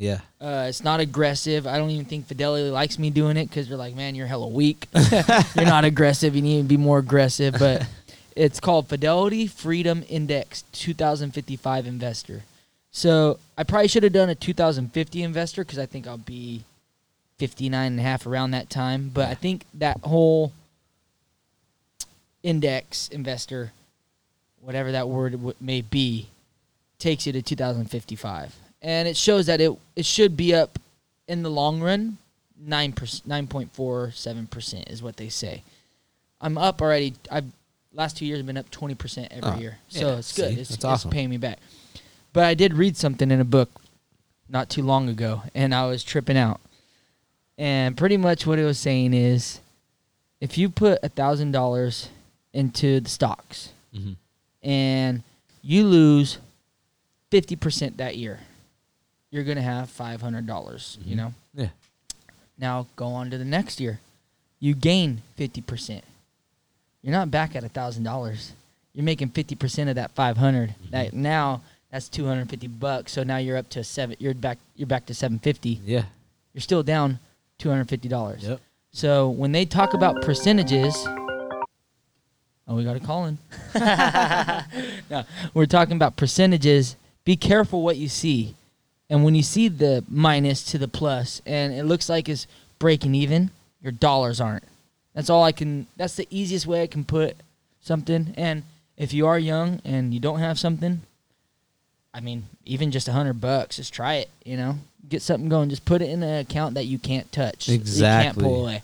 Yeah. 0.00 0.20
Uh, 0.40 0.66
it's 0.68 0.82
not 0.82 0.98
aggressive. 0.98 1.66
I 1.66 1.78
don't 1.78 1.90
even 1.90 2.06
think 2.06 2.26
Fidelity 2.26 2.70
likes 2.70 2.98
me 2.98 3.10
doing 3.10 3.36
it 3.36 3.48
because 3.48 3.68
they're 3.68 3.78
like, 3.78 3.94
man, 3.94 4.16
you're 4.16 4.26
hella 4.26 4.48
weak. 4.48 4.88
you're 5.54 5.64
not 5.66 5.84
aggressive. 5.84 6.34
You 6.34 6.42
need 6.42 6.62
to 6.62 6.68
be 6.68 6.76
more 6.76 6.98
aggressive. 6.98 7.54
But 7.58 7.86
It's 8.36 8.60
called 8.60 8.88
Fidelity 8.88 9.46
Freedom 9.46 10.04
Index 10.08 10.62
2055 10.72 11.86
Investor. 11.86 12.42
So 12.90 13.38
I 13.58 13.64
probably 13.64 13.88
should 13.88 14.02
have 14.02 14.12
done 14.12 14.30
a 14.30 14.34
2050 14.34 15.22
investor 15.22 15.64
because 15.64 15.78
I 15.78 15.86
think 15.86 16.06
I'll 16.06 16.16
be 16.16 16.64
59 17.38 17.86
and 17.86 18.00
a 18.00 18.02
half 18.02 18.26
around 18.26 18.52
that 18.52 18.70
time. 18.70 19.10
But 19.12 19.28
I 19.28 19.34
think 19.34 19.64
that 19.74 20.00
whole 20.00 20.52
index 22.42 23.08
investor, 23.08 23.72
whatever 24.62 24.92
that 24.92 25.08
word 25.08 25.38
may 25.60 25.82
be, 25.82 26.28
takes 26.98 27.26
you 27.26 27.32
to 27.32 27.42
2055. 27.42 28.54
And 28.82 29.06
it 29.08 29.16
shows 29.16 29.46
that 29.46 29.60
it, 29.60 29.72
it 29.96 30.06
should 30.06 30.36
be 30.36 30.54
up 30.54 30.78
in 31.28 31.42
the 31.42 31.50
long 31.50 31.80
run 31.80 32.16
9 32.58 32.92
9.47% 32.92 34.90
is 34.90 35.02
what 35.02 35.16
they 35.16 35.28
say. 35.28 35.62
I'm 36.40 36.56
up 36.58 36.80
already. 36.80 37.14
I've 37.30 37.44
last 37.92 38.16
two 38.16 38.24
years 38.24 38.38
have 38.38 38.46
been 38.46 38.56
up 38.56 38.70
20% 38.70 39.28
every 39.30 39.50
Oh, 39.50 39.58
year. 39.58 39.78
So 39.88 40.12
yeah, 40.12 40.16
it's 40.18 40.32
good. 40.36 40.54
see? 40.54 40.60
It's, 40.60 40.70
it's 40.70 40.84
awesome. 40.84 41.10
paying 41.10 41.28
me 41.28 41.36
back. 41.38 41.58
But 42.32 42.44
I 42.44 42.54
did 42.54 42.74
read 42.74 42.96
something 42.96 43.30
in 43.30 43.40
a 43.40 43.44
book 43.44 43.68
not 44.48 44.68
too 44.70 44.82
long 44.82 45.08
ago 45.08 45.42
and 45.54 45.74
I 45.74 45.86
was 45.86 46.04
tripping 46.04 46.36
out. 46.36 46.60
And 47.58 47.96
pretty 47.96 48.16
much 48.16 48.46
what 48.46 48.58
it 48.58 48.64
was 48.64 48.78
saying 48.78 49.12
is 49.12 49.60
if 50.40 50.56
you 50.56 50.70
put 50.70 50.98
a 51.02 51.08
thousand 51.08 51.52
dollars 51.52 52.08
into 52.52 53.00
the 53.00 53.08
stocks 53.10 53.70
Mhm. 53.94 54.16
and 54.62 55.22
you 55.62 55.84
lose 55.84 56.38
fifty 57.30 57.56
percent 57.56 57.96
that 57.98 58.16
year, 58.16 58.40
you're 59.30 59.44
gonna 59.44 59.62
have 59.62 59.88
five 59.90 60.20
hundred 60.20 60.46
dollars. 60.46 60.98
You 61.04 61.14
Mhm. 61.14 61.16
know. 61.18 61.34
Yeah. 61.54 61.68
Now 62.58 62.86
go 62.96 63.06
on 63.08 63.30
to 63.30 63.38
the 63.38 63.44
next 63.44 63.80
year, 63.80 64.00
you 64.58 64.74
gain 64.74 65.22
fifty 65.36 65.60
percent. 65.60 66.04
You're 67.02 67.12
not 67.12 67.30
back 67.30 67.56
at 67.56 67.64
a 67.64 67.68
thousand 67.68 68.04
dollars. 68.04 68.52
You're 68.92 69.04
making 69.04 69.30
fifty 69.30 69.54
percent 69.54 69.88
of 69.88 69.96
that 69.96 70.10
five 70.12 70.36
That 70.90 71.12
now 71.14 71.62
that's 71.90 72.08
two 72.08 72.26
hundred 72.26 72.50
fifty 72.50 72.66
bucks. 72.68 73.12
So 73.12 73.22
now 73.22 73.38
you're 73.38 73.56
up 73.56 73.68
to 73.70 73.82
seven. 73.84 74.16
You're 74.18 74.34
back. 74.34 74.58
You're 74.76 74.86
back 74.86 75.06
to 75.06 75.14
seven 75.14 75.38
fifty. 75.38 75.80
Yeah. 75.84 76.04
You're 76.52 76.60
still 76.60 76.82
down 76.82 77.18
two 77.58 77.70
hundred 77.70 77.88
fifty 77.88 78.08
dollars. 78.08 78.42
Yep. 78.44 78.60
So 78.92 79.30
when 79.30 79.52
they 79.52 79.64
talk 79.64 79.94
about 79.94 80.20
percentages, 80.22 80.96
oh, 82.66 82.74
we 82.74 82.84
got 82.84 82.96
a 82.96 83.00
call 83.00 83.26
in. 83.26 83.38
no, 85.10 85.24
we're 85.54 85.66
talking 85.66 85.94
about 85.96 86.16
percentages. 86.16 86.96
Be 87.24 87.36
careful 87.36 87.82
what 87.82 87.96
you 87.96 88.08
see, 88.08 88.54
and 89.10 89.24
when 89.24 89.34
you 89.34 89.42
see 89.42 89.66
the 89.66 90.04
minus 90.08 90.62
to 90.70 90.78
the 90.78 90.86
plus, 90.86 91.42
and 91.44 91.74
it 91.74 91.84
looks 91.84 92.08
like 92.08 92.28
it's 92.28 92.46
breaking 92.78 93.16
even, 93.16 93.50
your 93.82 93.90
dollars 93.90 94.40
aren't. 94.40 94.62
That's 95.14 95.28
all 95.28 95.42
I 95.42 95.50
can. 95.50 95.88
That's 95.96 96.14
the 96.14 96.28
easiest 96.30 96.66
way 96.66 96.82
I 96.82 96.86
can 96.86 97.04
put 97.04 97.36
something. 97.82 98.32
And 98.36 98.62
if 98.96 99.12
you 99.12 99.26
are 99.26 99.38
young 99.38 99.82
and 99.84 100.14
you 100.14 100.20
don't 100.20 100.38
have 100.38 100.60
something, 100.60 101.02
I 102.14 102.20
mean, 102.20 102.44
even 102.64 102.92
just 102.92 103.08
a 103.08 103.12
hundred 103.12 103.40
bucks, 103.40 103.76
just 103.76 103.92
try 103.92 104.14
it. 104.14 104.30
You 104.44 104.56
know, 104.56 104.78
get 105.08 105.22
something 105.22 105.48
going. 105.48 105.70
Just 105.70 105.84
put 105.84 106.02
it 106.02 106.08
in 106.08 106.22
an 106.22 106.38
account 106.38 106.74
that 106.74 106.84
you 106.84 107.00
can't 107.00 107.30
touch. 107.32 107.68
Exactly. 107.68 108.44
You 108.44 108.46
can't 108.46 108.54
pull 108.54 108.62
away. 108.62 108.82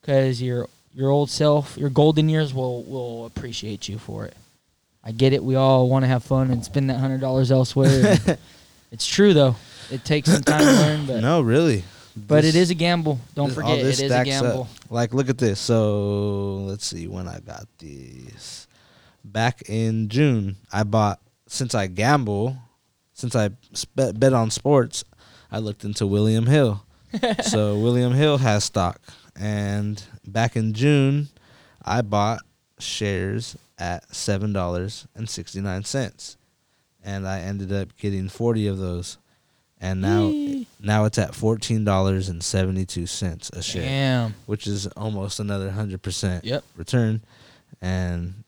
Because 0.00 0.42
your 0.42 0.68
your 0.92 1.10
old 1.10 1.30
self, 1.30 1.78
your 1.78 1.90
golden 1.90 2.28
years 2.28 2.52
will 2.52 2.82
will 2.82 3.26
appreciate 3.26 3.88
you 3.88 3.98
for 3.98 4.26
it. 4.26 4.36
I 5.04 5.12
get 5.12 5.32
it. 5.32 5.44
We 5.44 5.54
all 5.54 5.88
want 5.88 6.02
to 6.02 6.08
have 6.08 6.24
fun 6.24 6.50
and 6.50 6.64
spend 6.64 6.90
that 6.90 6.98
hundred 6.98 7.20
dollars 7.20 7.52
elsewhere. 7.52 8.16
it's 8.94 9.06
true 9.06 9.34
though. 9.34 9.56
It 9.90 10.04
takes 10.04 10.30
some 10.32 10.42
time 10.42 10.60
to 10.60 10.64
learn, 10.82 11.06
but 11.06 11.20
no, 11.20 11.40
really. 11.42 11.84
but 12.16 12.42
This- 12.42 12.54
it 12.54 12.58
is 12.58 12.70
a 12.70 12.74
gamble. 12.74 13.18
Don't 13.34 13.48
this- 13.48 13.54
forget, 13.56 13.78
it 13.78 13.86
is 13.86 14.00
a 14.00 14.06
stacks 14.06 14.30
up. 14.36 14.42
gamble. 14.42 14.68
Like, 14.88 15.12
look 15.12 15.28
at 15.28 15.36
this. 15.38 15.60
So 15.60 16.62
let's 16.68 16.86
see 16.86 17.06
when 17.08 17.28
I 17.28 17.40
got 17.40 17.66
these. 17.78 18.66
Back 19.24 19.62
in 19.68 20.08
June, 20.08 20.56
I 20.72 20.84
bought. 20.84 21.20
Since 21.46 21.74
I 21.74 21.86
gamble, 21.88 22.56
since 23.12 23.36
I 23.36 23.50
bet 23.94 24.32
on 24.32 24.50
sports, 24.50 25.04
I 25.52 25.58
looked 25.58 25.84
into 25.84 26.06
William 26.06 26.46
Hill. 26.46 26.82
so 27.44 27.78
William 27.78 28.12
Hill 28.14 28.38
has 28.38 28.64
stock, 28.64 29.00
and 29.36 30.02
back 30.26 30.56
in 30.56 30.72
June, 30.72 31.28
I 31.84 32.00
bought 32.02 32.40
shares 32.80 33.56
at 33.78 34.12
seven 34.14 34.52
dollars 34.52 35.06
and 35.14 35.28
sixty 35.28 35.60
nine 35.60 35.84
cents, 35.84 36.36
and 37.04 37.28
I 37.28 37.40
ended 37.40 37.72
up 37.72 37.96
getting 37.96 38.28
forty 38.28 38.66
of 38.66 38.78
those, 38.78 39.18
and 39.80 40.00
now 40.00 40.28
Yee. 40.28 40.66
now 40.80 41.04
it's 41.04 41.18
at 41.18 41.34
fourteen 41.34 41.84
dollars 41.84 42.28
and 42.28 42.42
seventy 42.42 42.84
two 42.86 43.06
cents 43.06 43.50
a 43.52 43.62
share, 43.62 43.82
Damn. 43.82 44.34
which 44.46 44.66
is 44.66 44.86
almost 44.88 45.38
another 45.40 45.70
hundred 45.70 46.02
percent 46.02 46.44
Yep. 46.44 46.64
return, 46.76 47.22
and 47.82 48.44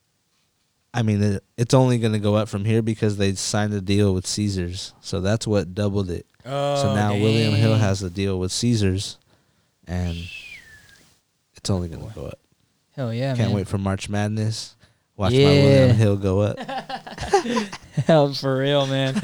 I 0.94 1.02
mean 1.02 1.22
it, 1.22 1.44
it's 1.56 1.74
only 1.74 1.98
going 1.98 2.14
to 2.14 2.18
go 2.18 2.34
up 2.36 2.48
from 2.48 2.64
here 2.64 2.80
because 2.82 3.16
they 3.18 3.34
signed 3.34 3.74
a 3.74 3.80
deal 3.80 4.14
with 4.14 4.26
Caesars, 4.26 4.94
so 5.00 5.20
that's 5.20 5.46
what 5.46 5.74
doubled 5.74 6.10
it. 6.10 6.26
Oh, 6.44 6.76
so 6.82 6.94
now 6.94 7.12
William 7.12 7.54
Hill 7.54 7.74
has 7.74 8.02
a 8.02 8.08
deal 8.10 8.38
with 8.38 8.52
Caesars, 8.52 9.18
and 9.86 10.16
it's 11.56 11.68
only 11.68 11.88
going 11.88 12.06
to 12.08 12.14
go 12.14 12.26
up. 12.26 12.38
Hell 12.94 13.12
yeah, 13.12 13.34
Can't 13.34 13.48
man. 13.50 13.56
wait 13.56 13.68
for 13.68 13.76
March 13.78 14.08
Madness. 14.08 14.75
Watch 15.16 15.32
my 15.32 15.38
Yeah. 15.38 15.48
William 15.48 15.96
Hill 15.96 16.16
go 16.16 16.40
up. 16.40 16.58
Hell, 18.06 18.34
for 18.34 18.58
real, 18.58 18.86
man. 18.86 19.14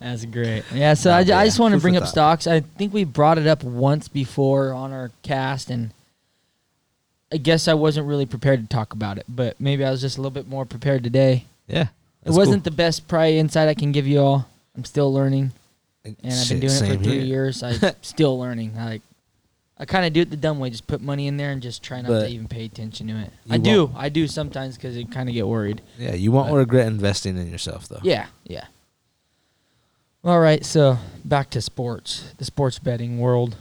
That's 0.00 0.24
great. 0.24 0.64
Yeah, 0.74 0.94
so 0.94 1.10
Nah, 1.10 1.16
I, 1.16 1.20
I 1.20 1.44
just 1.44 1.60
want 1.60 1.74
to 1.74 1.80
bring 1.80 1.96
up 1.96 2.02
thought. 2.04 2.08
stocks. 2.10 2.46
I 2.46 2.60
think 2.60 2.92
we 2.92 3.04
brought 3.04 3.38
it 3.38 3.46
up 3.46 3.62
once 3.62 4.08
before 4.08 4.72
on 4.72 4.92
our 4.92 5.10
cast, 5.22 5.70
and 5.70 5.92
I 7.32 7.36
guess 7.36 7.68
I 7.68 7.74
wasn't 7.74 8.08
really 8.08 8.26
prepared 8.26 8.60
to 8.62 8.66
talk 8.66 8.92
about 8.92 9.18
it, 9.18 9.26
but 9.28 9.60
maybe 9.60 9.84
I 9.84 9.90
was 9.90 10.00
just 10.00 10.18
a 10.18 10.20
little 10.20 10.32
bit 10.32 10.48
more 10.48 10.64
prepared 10.64 11.04
today. 11.04 11.44
Yeah, 11.68 11.88
it 12.24 12.32
wasn't 12.32 12.64
the 12.64 12.70
best 12.72 13.06
probably 13.06 13.38
insight 13.38 13.68
I 13.68 13.74
can 13.74 13.92
give 13.92 14.06
you 14.06 14.20
all. 14.20 14.48
I'm 14.76 14.84
still 14.84 15.12
learning, 15.12 15.52
and 16.04 16.16
I've 16.24 16.48
been 16.48 16.60
doing 16.60 16.84
it 16.84 16.96
for 16.98 17.04
three 17.04 17.20
years. 17.22 17.62
I'm 17.62 17.78
still 18.02 18.36
learning. 18.38 18.74
Like, 18.74 19.02
I 19.80 19.86
kind 19.86 20.04
of 20.04 20.12
do 20.12 20.20
it 20.20 20.28
the 20.30 20.36
dumb 20.36 20.58
way, 20.58 20.68
just 20.68 20.86
put 20.86 21.00
money 21.00 21.26
in 21.26 21.38
there 21.38 21.50
and 21.52 21.62
just 21.62 21.82
try 21.82 22.02
not 22.02 22.08
But 22.08 22.20
to 22.24 22.28
even 22.28 22.46
pay 22.48 22.66
attention 22.66 23.06
to 23.08 23.16
it. 23.16 23.30
I 23.48 23.56
do, 23.56 23.90
I 23.96 24.10
do 24.10 24.26
sometimes 24.28 24.76
because 24.76 24.94
I 24.96 25.04
kind 25.04 25.26
of 25.28 25.34
get 25.34 25.48
worried. 25.48 25.80
Yeah, 25.98 26.14
you 26.14 26.30
won't 26.32 26.50
But- 26.50 26.56
regret 26.56 26.86
investing 26.86 27.38
in 27.38 27.50
yourself 27.50 27.88
though. 27.88 28.00
Yeah, 28.02 28.26
yeah. 28.44 28.66
All 30.22 30.38
right, 30.38 30.62
so 30.66 30.98
back 31.24 31.48
to 31.50 31.62
sports, 31.62 32.24
the 32.36 32.44
sports 32.44 32.78
betting 32.78 33.18
world. 33.20 33.56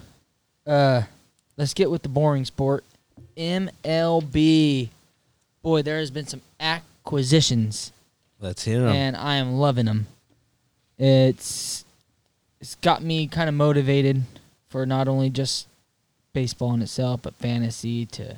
Uh, 0.68 1.04
let's 1.56 1.74
get 1.74 1.90
with 1.90 2.04
the 2.04 2.10
boring 2.10 2.44
sport. 2.44 2.84
MLB. 3.38 4.90
Boy, 5.62 5.82
there 5.82 6.00
has 6.00 6.12
been 6.12 6.28
some 6.28 6.42
acquisitions, 6.60 7.94
Let's 8.42 8.66
hear 8.66 8.80
them. 8.82 8.90
and 8.94 9.16
I 9.16 9.36
am 9.36 9.54
loving 9.54 9.86
them. 9.86 10.08
It's 10.98 11.86
it's 12.60 12.76
got 12.76 13.02
me 13.02 13.26
kind 13.28 13.48
of 13.48 13.56
motivated 13.56 14.24
for 14.68 14.86
not 14.86 15.08
only 15.08 15.30
just 15.30 15.66
baseball 16.34 16.74
in 16.74 16.82
itself, 16.82 17.22
but 17.22 17.36
fantasy. 17.36 18.06
To 18.06 18.38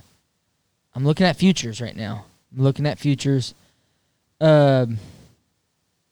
I'm 0.95 1.05
looking 1.05 1.25
at 1.25 1.37
futures 1.37 1.81
right 1.81 1.95
now. 1.95 2.25
I'm 2.55 2.63
looking 2.63 2.85
at 2.85 2.99
futures. 2.99 3.53
Um, 4.39 4.97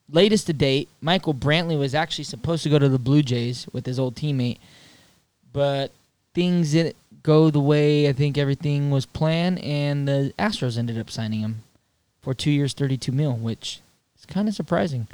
latest 0.10 0.48
to 0.48 0.54
date, 0.54 0.88
Michael 1.02 1.34
Brantley 1.34 1.78
was 1.78 1.96
actually 1.96 2.24
supposed 2.26 2.64
to 2.64 2.70
go 2.70 2.80
to 2.80 2.90
the 2.90 3.00
Blue 3.00 3.22
Jays 3.22 3.68
with 3.74 3.86
his 3.86 4.00
old 4.00 4.16
teammate, 4.16 4.60
but 5.52 5.92
things 6.34 6.72
didn't 6.74 6.96
go 7.24 7.50
the 7.50 7.60
way 7.60 8.08
I 8.08 8.14
think 8.14 8.38
everything 8.38 8.92
was 8.92 9.06
planned, 9.06 9.60
and 9.60 10.08
the 10.08 10.34
Astros 10.40 10.78
ended 10.78 10.98
up 10.98 11.10
signing 11.10 11.42
him 11.42 11.64
for 12.22 12.34
two 12.34 12.52
years, 12.52 12.74
thirty-two 12.74 13.12
mil, 13.12 13.34
which 13.34 13.82
is 14.18 14.26
kind 14.26 14.48
of 14.48 14.54
surprising. 14.54 15.08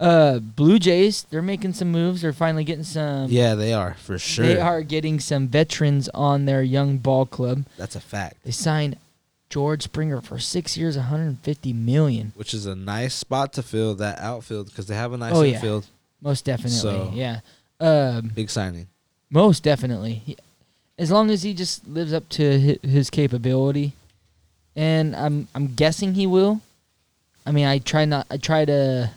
Uh, 0.00 0.38
Blue 0.38 0.78
Jays, 0.78 1.24
they're 1.30 1.42
making 1.42 1.72
some 1.72 1.90
moves. 1.90 2.22
They're 2.22 2.32
finally 2.32 2.62
getting 2.64 2.84
some. 2.84 3.30
yeah, 3.30 3.54
they 3.56 3.72
are 3.72 3.94
for 3.94 4.18
sure. 4.18 4.46
They 4.46 4.60
are 4.60 4.82
getting 4.82 5.18
some 5.18 5.48
veterans 5.48 6.08
on 6.14 6.44
their 6.44 6.62
young 6.62 6.98
ball 6.98 7.26
club. 7.26 7.64
That's 7.76 7.96
a 7.96 8.00
fact. 8.00 8.36
They 8.44 8.52
signed 8.52 8.96
George 9.50 9.82
Springer 9.82 10.20
for 10.20 10.38
six 10.38 10.76
years, 10.76 10.96
150 10.96 11.72
million. 11.72 12.32
Which 12.36 12.54
is 12.54 12.64
a 12.66 12.76
nice 12.76 13.14
spot 13.14 13.52
to 13.54 13.62
fill 13.62 13.96
that 13.96 14.20
outfield 14.20 14.68
because 14.68 14.86
they 14.86 14.94
have 14.94 15.12
a 15.12 15.16
nice 15.16 15.32
Oh, 15.34 15.42
yeah. 15.42 15.54
infield. 15.54 15.86
Most 16.20 16.44
definitely, 16.44 16.78
So- 16.78 17.10
yeah. 17.14 17.40
Um, 17.80 18.32
Big 18.34 18.50
signing. 18.50 18.86
most 19.30 19.62
definitely. 19.62 20.22
He- 20.24 20.36
As 20.98 21.10
long 21.12 21.30
as 21.30 21.42
he 21.44 21.54
just 21.54 21.86
lives 21.88 22.12
up 22.12 22.28
to 22.30 22.60
hi- 22.82 22.88
his 22.88 23.08
capability, 23.08 23.92
and 24.74 25.14
I'm 25.14 25.46
I'm 25.54 25.74
guessing 25.74 26.14
he 26.14 26.26
will. 26.26 26.60
I 27.46 27.52
mean, 27.52 27.66
I 27.66 27.78
try 27.78 28.04
not. 28.04 28.26
I 28.30 28.36
try 28.36 28.64
to 28.64 29.10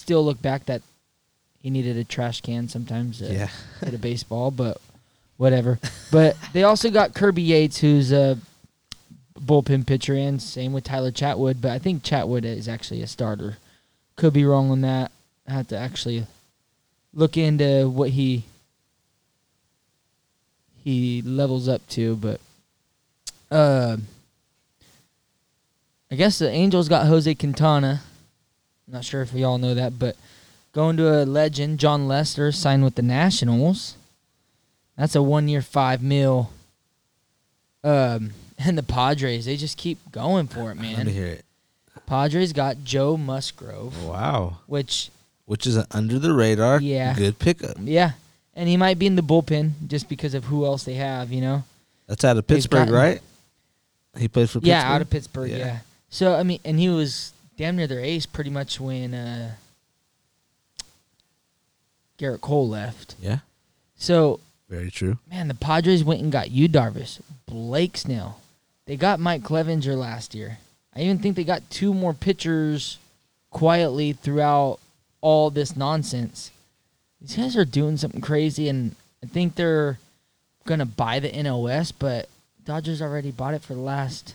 still 0.00 0.24
look 0.24 0.40
back 0.40 0.64
that 0.66 0.82
he 1.62 1.68
needed 1.70 1.96
a 1.98 2.04
trash 2.04 2.40
can 2.40 2.68
sometimes 2.68 3.18
to 3.18 3.32
Yeah. 3.32 3.50
hit 3.84 3.92
a 3.94 3.98
baseball, 3.98 4.50
but 4.50 4.80
whatever. 5.36 5.78
But 6.10 6.36
they 6.52 6.62
also 6.64 6.90
got 6.90 7.14
Kirby 7.14 7.42
Yates, 7.42 7.78
who's 7.78 8.10
a 8.12 8.38
bullpen 9.38 9.86
pitcher, 9.86 10.14
and 10.14 10.40
same 10.40 10.72
with 10.72 10.84
Tyler 10.84 11.10
Chatwood. 11.12 11.60
But 11.60 11.72
I 11.72 11.78
think 11.78 12.02
Chatwood 12.02 12.44
is 12.44 12.66
actually 12.68 13.02
a 13.02 13.06
starter. 13.06 13.58
Could 14.16 14.32
be 14.32 14.44
wrong 14.44 14.70
on 14.70 14.80
that. 14.80 15.12
I 15.46 15.52
have 15.52 15.68
to 15.68 15.76
actually 15.78 16.26
look 17.12 17.36
into 17.36 17.88
what 17.88 18.10
he 18.10 18.44
he 20.82 21.20
levels 21.22 21.68
up 21.68 21.86
to, 21.88 22.16
but 22.16 22.40
uh, 23.50 23.98
I 26.10 26.14
guess 26.14 26.38
the 26.38 26.48
Angels 26.50 26.88
got 26.88 27.06
Jose 27.06 27.34
Quintana. 27.34 28.00
I'm 28.90 28.94
not 28.94 29.04
sure 29.04 29.22
if 29.22 29.32
we 29.32 29.44
all 29.44 29.56
know 29.58 29.72
that, 29.74 30.00
but 30.00 30.16
going 30.72 30.96
to 30.96 31.22
a 31.22 31.24
legend, 31.24 31.78
Jon 31.78 32.08
Lester 32.08 32.50
signed 32.50 32.82
with 32.82 32.96
the 32.96 33.02
Nationals. 33.02 33.94
That's 34.98 35.14
a 35.14 35.22
one 35.22 35.46
year 35.46 35.62
five 35.62 36.02
mil. 36.02 36.50
Um, 37.84 38.32
and 38.58 38.76
the 38.76 38.82
Padres, 38.82 39.44
they 39.44 39.56
just 39.56 39.78
keep 39.78 39.98
going 40.10 40.48
for 40.48 40.72
it, 40.72 40.74
man. 40.74 41.06
hear 41.06 41.26
it. 41.26 41.44
Padres 42.06 42.52
got 42.52 42.82
Joe 42.82 43.16
Musgrove, 43.16 44.02
Wow. 44.04 44.58
which 44.66 45.10
Which 45.46 45.68
is 45.68 45.76
an 45.76 45.86
under 45.92 46.18
the 46.18 46.32
radar 46.34 46.80
Yeah. 46.80 47.14
good 47.14 47.38
pickup. 47.38 47.76
yeah, 47.80 48.12
and 48.56 48.68
he 48.68 48.76
might 48.76 48.98
be 48.98 49.06
in 49.06 49.14
the 49.14 49.22
bullpen 49.22 49.70
just 49.86 50.08
because 50.08 50.34
of 50.34 50.46
who 50.46 50.64
else 50.66 50.82
they 50.82 50.94
have, 50.94 51.32
you 51.32 51.40
know. 51.40 51.62
That's 52.08 52.24
out 52.24 52.36
of 52.36 52.44
Pittsburgh, 52.48 52.88
gotten- 52.88 52.94
right? 52.94 53.20
He 54.18 54.26
played 54.26 54.50
for 54.50 54.54
Pittsburgh. 54.58 54.66
Yeah, 54.66 54.92
out 54.92 55.00
of 55.00 55.08
Pittsburgh. 55.10 55.50
Yeah. 55.52 55.56
Yeah. 55.58 55.78
So 56.08 56.34
I 56.34 56.42
mean, 56.42 56.58
and 56.64 56.80
he 56.80 56.88
was 56.88 57.32
damn 57.60 57.76
near 57.76 57.86
their 57.86 58.00
ace 58.00 58.24
pretty 58.24 58.48
much 58.48 58.80
when 58.80 59.12
uh, 59.12 59.52
Gerrit 62.18 62.40
Cole 62.40 62.66
left. 62.66 63.16
Yeah, 63.20 63.40
So 63.98 64.40
very 64.70 64.90
true. 64.90 65.18
man, 65.30 65.48
the 65.48 65.54
Padres 65.54 66.02
went 66.02 66.22
and 66.22 66.32
got 66.32 66.50
Yu 66.50 66.70
Darvish, 66.70 67.20
Blake 67.44 67.98
Snell. 67.98 68.40
They 68.86 68.96
got 68.96 69.20
Mike 69.20 69.42
Clevinger 69.42 69.94
last 69.94 70.34
year. 70.34 70.56
I 70.96 71.02
even 71.02 71.18
think 71.18 71.36
they 71.36 71.44
got 71.44 71.68
two 71.68 71.92
more 71.92 72.14
pitchers 72.14 72.96
quietly 73.50 74.14
throughout 74.14 74.78
all 75.20 75.50
this 75.50 75.76
nonsense. 75.76 76.50
These 77.20 77.36
guys 77.36 77.56
are 77.58 77.66
doing 77.66 77.98
something 77.98 78.22
crazy, 78.22 78.70
and 78.70 78.96
I 79.22 79.26
think 79.26 79.56
they're 79.56 79.98
gonna 80.64 80.86
buy 80.86 81.20
the 81.20 81.30
NOS, 81.30 81.92
but 81.92 82.30
Dodgers 82.64 83.02
already 83.02 83.30
bought 83.30 83.52
it 83.52 83.60
for 83.60 83.74
the 83.74 83.80
last 83.80 84.34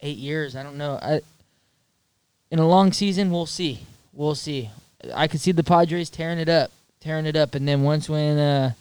eight 0.00 0.16
years. 0.16 0.56
I 0.56 0.62
don't 0.62 0.78
know. 0.78 0.98
I, 1.02 1.20
in 2.50 2.58
a 2.58 2.66
long 2.66 2.92
season, 2.92 3.30
we'll 3.30 3.46
see. 3.46 3.80
We'll 4.12 4.34
see. 4.34 4.70
I 5.14 5.28
could 5.28 5.40
see 5.40 5.52
the 5.52 5.64
Padres 5.64 6.10
tearing 6.10 6.38
it 6.38 6.48
up, 6.48 6.70
tearing 7.00 7.26
it 7.26 7.36
up, 7.36 7.54
and 7.54 7.66
then 7.66 7.82
once 7.82 8.08
when 8.08 8.38
uh, 8.38 8.72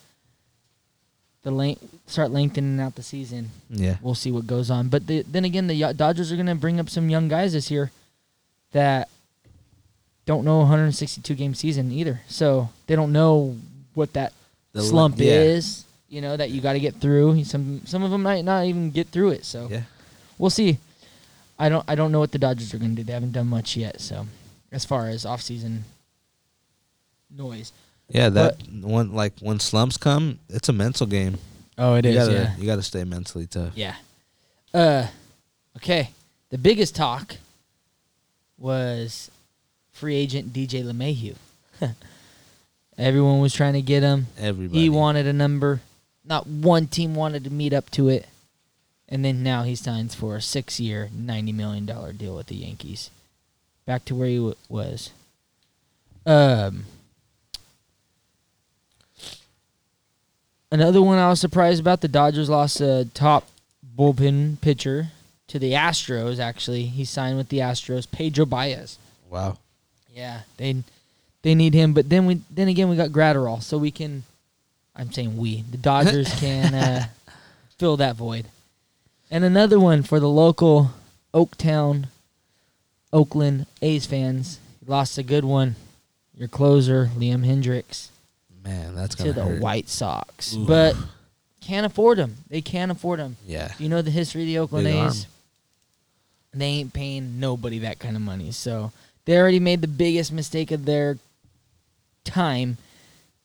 the 1.43 1.51
length 1.51 1.83
start 2.07 2.31
lengthening 2.31 2.79
out 2.79 2.95
the 2.95 3.03
season, 3.03 3.51
Yeah. 3.69 3.97
we'll 4.01 4.15
see 4.15 4.31
what 4.31 4.47
goes 4.47 4.69
on. 4.71 4.87
But 4.89 5.07
the, 5.07 5.21
then 5.23 5.45
again, 5.45 5.67
the 5.67 5.93
Dodgers 5.93 6.31
are 6.31 6.35
going 6.35 6.45
to 6.47 6.55
bring 6.55 6.79
up 6.79 6.89
some 6.89 7.09
young 7.09 7.27
guys 7.27 7.53
this 7.53 7.69
year 7.69 7.91
that 8.71 9.09
don't 10.25 10.43
know 10.45 10.59
162 10.59 11.35
game 11.35 11.53
season 11.53 11.91
either. 11.91 12.21
So 12.27 12.69
they 12.87 12.95
don't 12.95 13.11
know 13.11 13.55
what 13.93 14.13
that 14.13 14.33
The 14.73 14.81
le- 14.81 14.87
slump 14.87 15.15
yeah. 15.19 15.33
is. 15.33 15.83
You 16.09 16.21
know 16.21 16.37
that 16.37 16.49
you 16.51 16.61
got 16.61 16.73
to 16.73 16.79
get 16.79 16.95
through. 16.95 17.43
Some 17.43 17.81
some 17.85 18.01
of 18.03 18.11
them 18.11 18.23
might 18.23 18.45
not 18.45 18.65
even 18.65 18.89
get 18.91 19.07
through 19.07 19.31
it. 19.31 19.43
So 19.45 19.67
Yeah. 19.69 19.81
we'll 20.37 20.49
see. 20.51 20.77
I 21.57 21.69
don't 21.69 21.83
I 21.87 21.95
don't 21.95 22.11
know 22.11 22.19
what 22.19 22.31
the 22.31 22.39
Dodgers 22.39 22.73
are 22.73 22.77
going 22.77 22.95
to 22.95 23.01
do. 23.01 23.03
They 23.03 23.13
haven't 23.13 23.31
done 23.31 23.47
much 23.47 23.77
yet. 23.77 24.01
So 24.01 24.27
as 24.71 24.85
far 24.85 25.07
as 25.07 25.25
offseason 25.25 25.81
noise. 27.29 27.71
Yeah, 28.09 28.29
that 28.29 28.61
one 28.69 29.13
like 29.13 29.33
when 29.39 29.59
slumps 29.59 29.97
come, 29.97 30.39
it's 30.49 30.69
a 30.69 30.73
mental 30.73 31.07
game. 31.07 31.37
Oh, 31.77 31.95
it 31.95 32.05
you 32.05 32.13
gotta 32.13 32.53
you 32.57 32.65
gotta 32.65 32.83
stay 32.83 33.03
mentally 33.03 33.47
tough. 33.47 33.73
Yeah. 33.75 33.95
Uh, 34.73 35.07
okay. 35.77 36.09
The 36.49 36.57
biggest 36.57 36.95
talk 36.95 37.37
was 38.57 39.31
free 39.91 40.15
agent 40.15 40.53
DJ 40.53 40.83
LeMahieu. 40.83 41.35
Everyone 42.97 43.39
was 43.39 43.53
trying 43.53 43.73
to 43.73 43.81
get 43.81 44.03
him. 44.03 44.27
Everybody. 44.37 44.79
He 44.79 44.89
wanted 44.89 45.27
a 45.27 45.33
number. 45.33 45.81
Not 46.23 46.47
one 46.47 46.87
team 46.87 47.15
wanted 47.15 47.43
to 47.43 47.49
meet 47.49 47.73
up 47.73 47.89
to 47.91 48.09
it. 48.09 48.27
And 49.07 49.23
then 49.23 49.43
now 49.43 49.63
he 49.63 49.75
signs 49.75 50.15
for 50.15 50.35
a 50.35 50.41
six-year, 50.41 51.09
ninety 51.13 51.51
million 51.51 51.85
dollar 51.85 52.11
deal 52.11 52.35
with 52.35 52.47
the 52.47 52.55
Yankees. 52.55 53.11
Back 53.85 54.03
to 54.05 54.15
where 54.15 54.27
he 54.27 54.37
w- 54.37 54.55
was. 54.67 55.11
Um. 56.25 56.85
Another 60.71 61.01
one 61.01 61.19
I 61.19 61.29
was 61.29 61.39
surprised 61.39 61.79
about: 61.79 62.01
the 62.01 62.07
Dodgers 62.07 62.49
lost 62.49 62.81
a 62.81 63.07
top 63.13 63.47
bullpen 63.97 64.59
pitcher 64.61 65.09
to 65.47 65.59
the 65.59 65.73
Astros. 65.73 66.39
Actually, 66.39 66.85
he 66.85 67.05
signed 67.05 67.37
with 67.37 67.49
the 67.49 67.59
Astros, 67.59 68.09
Pedro 68.09 68.45
Baez. 68.45 68.97
Wow. 69.29 69.59
Yeah, 70.11 70.41
they 70.57 70.83
they 71.43 71.53
need 71.53 71.73
him, 71.75 71.93
but 71.93 72.09
then 72.09 72.25
we 72.25 72.41
then 72.49 72.67
again 72.67 72.89
we 72.89 72.95
got 72.95 73.09
Graterol, 73.09 73.61
so 73.61 73.77
we 73.77 73.91
can. 73.91 74.23
I'm 74.95 75.11
saying 75.11 75.37
we 75.37 75.61
the 75.69 75.77
Dodgers 75.77 76.33
can 76.39 76.73
uh, 76.73 77.05
fill 77.77 77.97
that 77.97 78.15
void. 78.15 78.45
And 79.31 79.43
another 79.43 79.79
one 79.79 80.03
for 80.03 80.19
the 80.19 80.29
local 80.29 80.91
Oaktown, 81.33 82.05
Oakland 83.11 83.65
A's 83.81 84.05
fans. 84.05 84.59
Lost 84.85 85.17
a 85.17 85.23
good 85.23 85.43
one. 85.43 85.75
Your 86.37 86.47
closer 86.47 87.09
Liam 87.17 87.45
Hendriks 87.45 88.09
Man, 88.65 88.95
that's 88.95 89.15
to 89.15 89.23
gonna 89.23 89.33
the 89.33 89.43
hurt. 89.43 89.61
White 89.61 89.87
Sox, 89.87 90.55
Ooh. 90.55 90.65
but 90.65 90.95
can't 91.61 91.85
afford 91.85 92.17
them. 92.17 92.37
They 92.49 92.61
can't 92.61 92.91
afford 92.91 93.19
them. 93.19 93.37
Yeah. 93.45 93.71
You 93.77 93.89
know 93.89 94.01
the 94.01 94.11
history 94.11 94.41
of 94.41 94.47
the 94.47 94.57
Oakland 94.59 94.85
Big 94.85 94.95
A's? 94.95 95.27
They 96.53 96.65
ain't 96.65 96.93
paying 96.93 97.39
nobody 97.39 97.79
that 97.79 97.99
kind 97.99 98.15
of 98.15 98.21
money. 98.21 98.51
So 98.51 98.91
they 99.25 99.37
already 99.37 99.59
made 99.59 99.81
the 99.81 99.87
biggest 99.87 100.31
mistake 100.31 100.71
of 100.71 100.85
their 100.85 101.17
time 102.23 102.77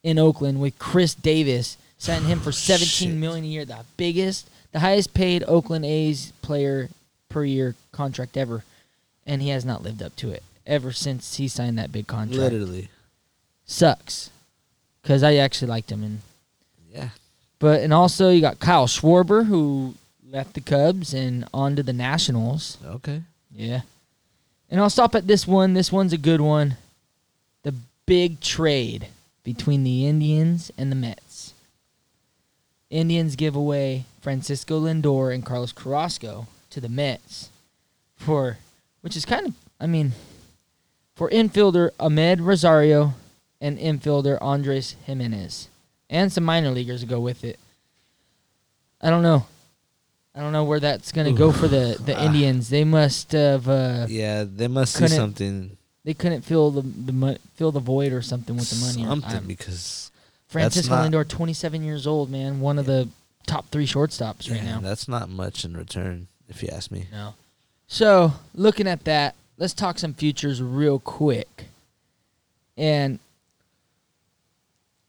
in 0.02 0.18
Oakland 0.18 0.60
with 0.60 0.78
Khris 0.78 1.14
Davis, 1.14 1.76
signing 1.98 2.28
him 2.28 2.40
for 2.40 2.48
oh, 2.48 2.52
seventeen 2.52 3.10
Shit. 3.10 3.18
million 3.18 3.44
a 3.44 3.48
year, 3.48 3.64
the 3.64 3.84
biggest, 3.96 4.48
the 4.72 4.80
highest 4.80 5.14
paid 5.14 5.44
Oakland 5.46 5.84
A's 5.84 6.32
player 6.42 6.88
per 7.28 7.44
year 7.44 7.74
contract 7.92 8.36
ever, 8.36 8.64
and 9.26 9.42
he 9.42 9.48
has 9.50 9.64
not 9.64 9.82
lived 9.82 10.02
up 10.02 10.16
to 10.16 10.30
it 10.30 10.42
ever 10.66 10.92
since 10.92 11.36
he 11.36 11.48
signed 11.48 11.78
that 11.78 11.92
big 11.92 12.06
contract. 12.06 12.38
Literally. 12.38 12.88
Sucks, 13.64 14.30
because 15.02 15.22
I 15.22 15.36
actually 15.36 15.68
liked 15.68 15.90
him 15.92 16.02
and. 16.02 16.20
Yeah. 16.92 17.10
But 17.60 17.82
and 17.82 17.94
also 17.94 18.30
you 18.30 18.40
got 18.40 18.58
Kyle 18.58 18.86
Schwarber 18.86 19.46
who 19.46 19.94
left 20.28 20.54
the 20.54 20.60
Cubs 20.60 21.14
and 21.14 21.44
on 21.52 21.76
to 21.76 21.82
the 21.82 21.92
Nationals. 21.92 22.78
Okay. 22.84 23.22
Yeah. 23.54 23.82
And 24.70 24.80
I'll 24.80 24.90
stop 24.90 25.14
at 25.14 25.26
this 25.26 25.46
one. 25.46 25.74
This 25.74 25.92
one's 25.92 26.12
a 26.12 26.18
good 26.18 26.40
one. 26.40 26.76
The 27.62 27.74
big 28.06 28.40
trade 28.40 29.08
between 29.44 29.84
the 29.84 30.06
Indians 30.06 30.70
and 30.78 30.90
the 30.90 30.96
Mets. 30.96 31.29
Indians 32.91 33.36
give 33.36 33.55
away 33.57 34.05
Francisco 34.20 34.80
Lindor 34.80 35.32
and 35.32 35.47
Carlos 35.47 35.72
Carrasco 35.72 36.47
to 36.70 36.80
the 36.80 36.88
Mets 36.88 37.49
for 38.16 38.59
which 39.01 39.16
is 39.16 39.24
kind 39.24 39.47
of 39.47 39.55
I 39.80 39.86
mean 39.86 40.12
for 41.14 41.30
infielder 41.30 41.91
Amed 41.99 42.41
Rosario 42.41 43.14
and 43.61 43.78
infielder 43.78 44.38
Andres 44.43 44.97
Gimenez 45.07 45.68
and 46.09 46.32
some 46.32 46.45
minor 46.45 46.70
leaguers 46.70 47.01
to 47.03 47.07
go 47.07 47.20
with 47.20 47.45
it. 47.45 47.59
I 49.01 49.11
don't 49.11 49.22
know. 49.22 49.47
I 50.34 50.41
don't 50.41 50.53
know 50.53 50.64
where 50.64 50.80
that's 50.80 51.12
going 51.12 51.26
to 51.32 51.38
go 51.38 51.53
for 51.53 51.68
the, 51.68 51.97
the. 52.05 52.20
Indians. 52.24 52.68
They 52.68 52.84
must 52.84 53.32
have 53.32 53.68
uh, 53.68 54.07
Yeah, 54.09 54.45
they 54.45 54.68
must 54.68 54.95
see 54.95 55.09
something. 55.09 55.76
they 56.05 56.14
couldn't 56.14 56.43
fill 56.43 56.70
the 56.70 56.82
the 56.82 57.12
mo- 57.12 57.36
fill 57.55 57.72
the 57.72 57.80
void 57.80 58.12
or 58.12 58.22
something 58.22 58.57
with 58.57 58.70
the 58.70 58.76
money. 58.76 59.05
Something 59.09 59.47
because 59.47 60.09
Francisco 60.51 60.94
not- 60.94 61.11
Lindor, 61.11 61.26
27 61.26 61.84
years 61.84 62.07
old, 62.07 62.28
man, 62.28 62.61
one 62.61 62.78
of 62.78 62.86
the 62.86 63.09
top 63.46 63.68
three 63.70 63.86
shortstops 63.86 64.51
right 64.51 64.62
now. 64.62 64.80
that's 64.80 65.09
not 65.09 65.28
much 65.28 65.64
in 65.64 65.76
return, 65.76 66.26
if 66.48 66.62
you 66.62 66.68
ask 66.70 66.90
me. 66.90 67.07
No. 67.12 67.34
So 67.86 68.32
looking 68.55 68.86
at 68.86 69.05
that, 69.05 69.36
let's 69.59 69.74
talk 69.74 69.98
some 69.98 70.12
futures 70.12 70.61
real 70.61 70.98
quick. 70.98 71.66
And 72.76 73.20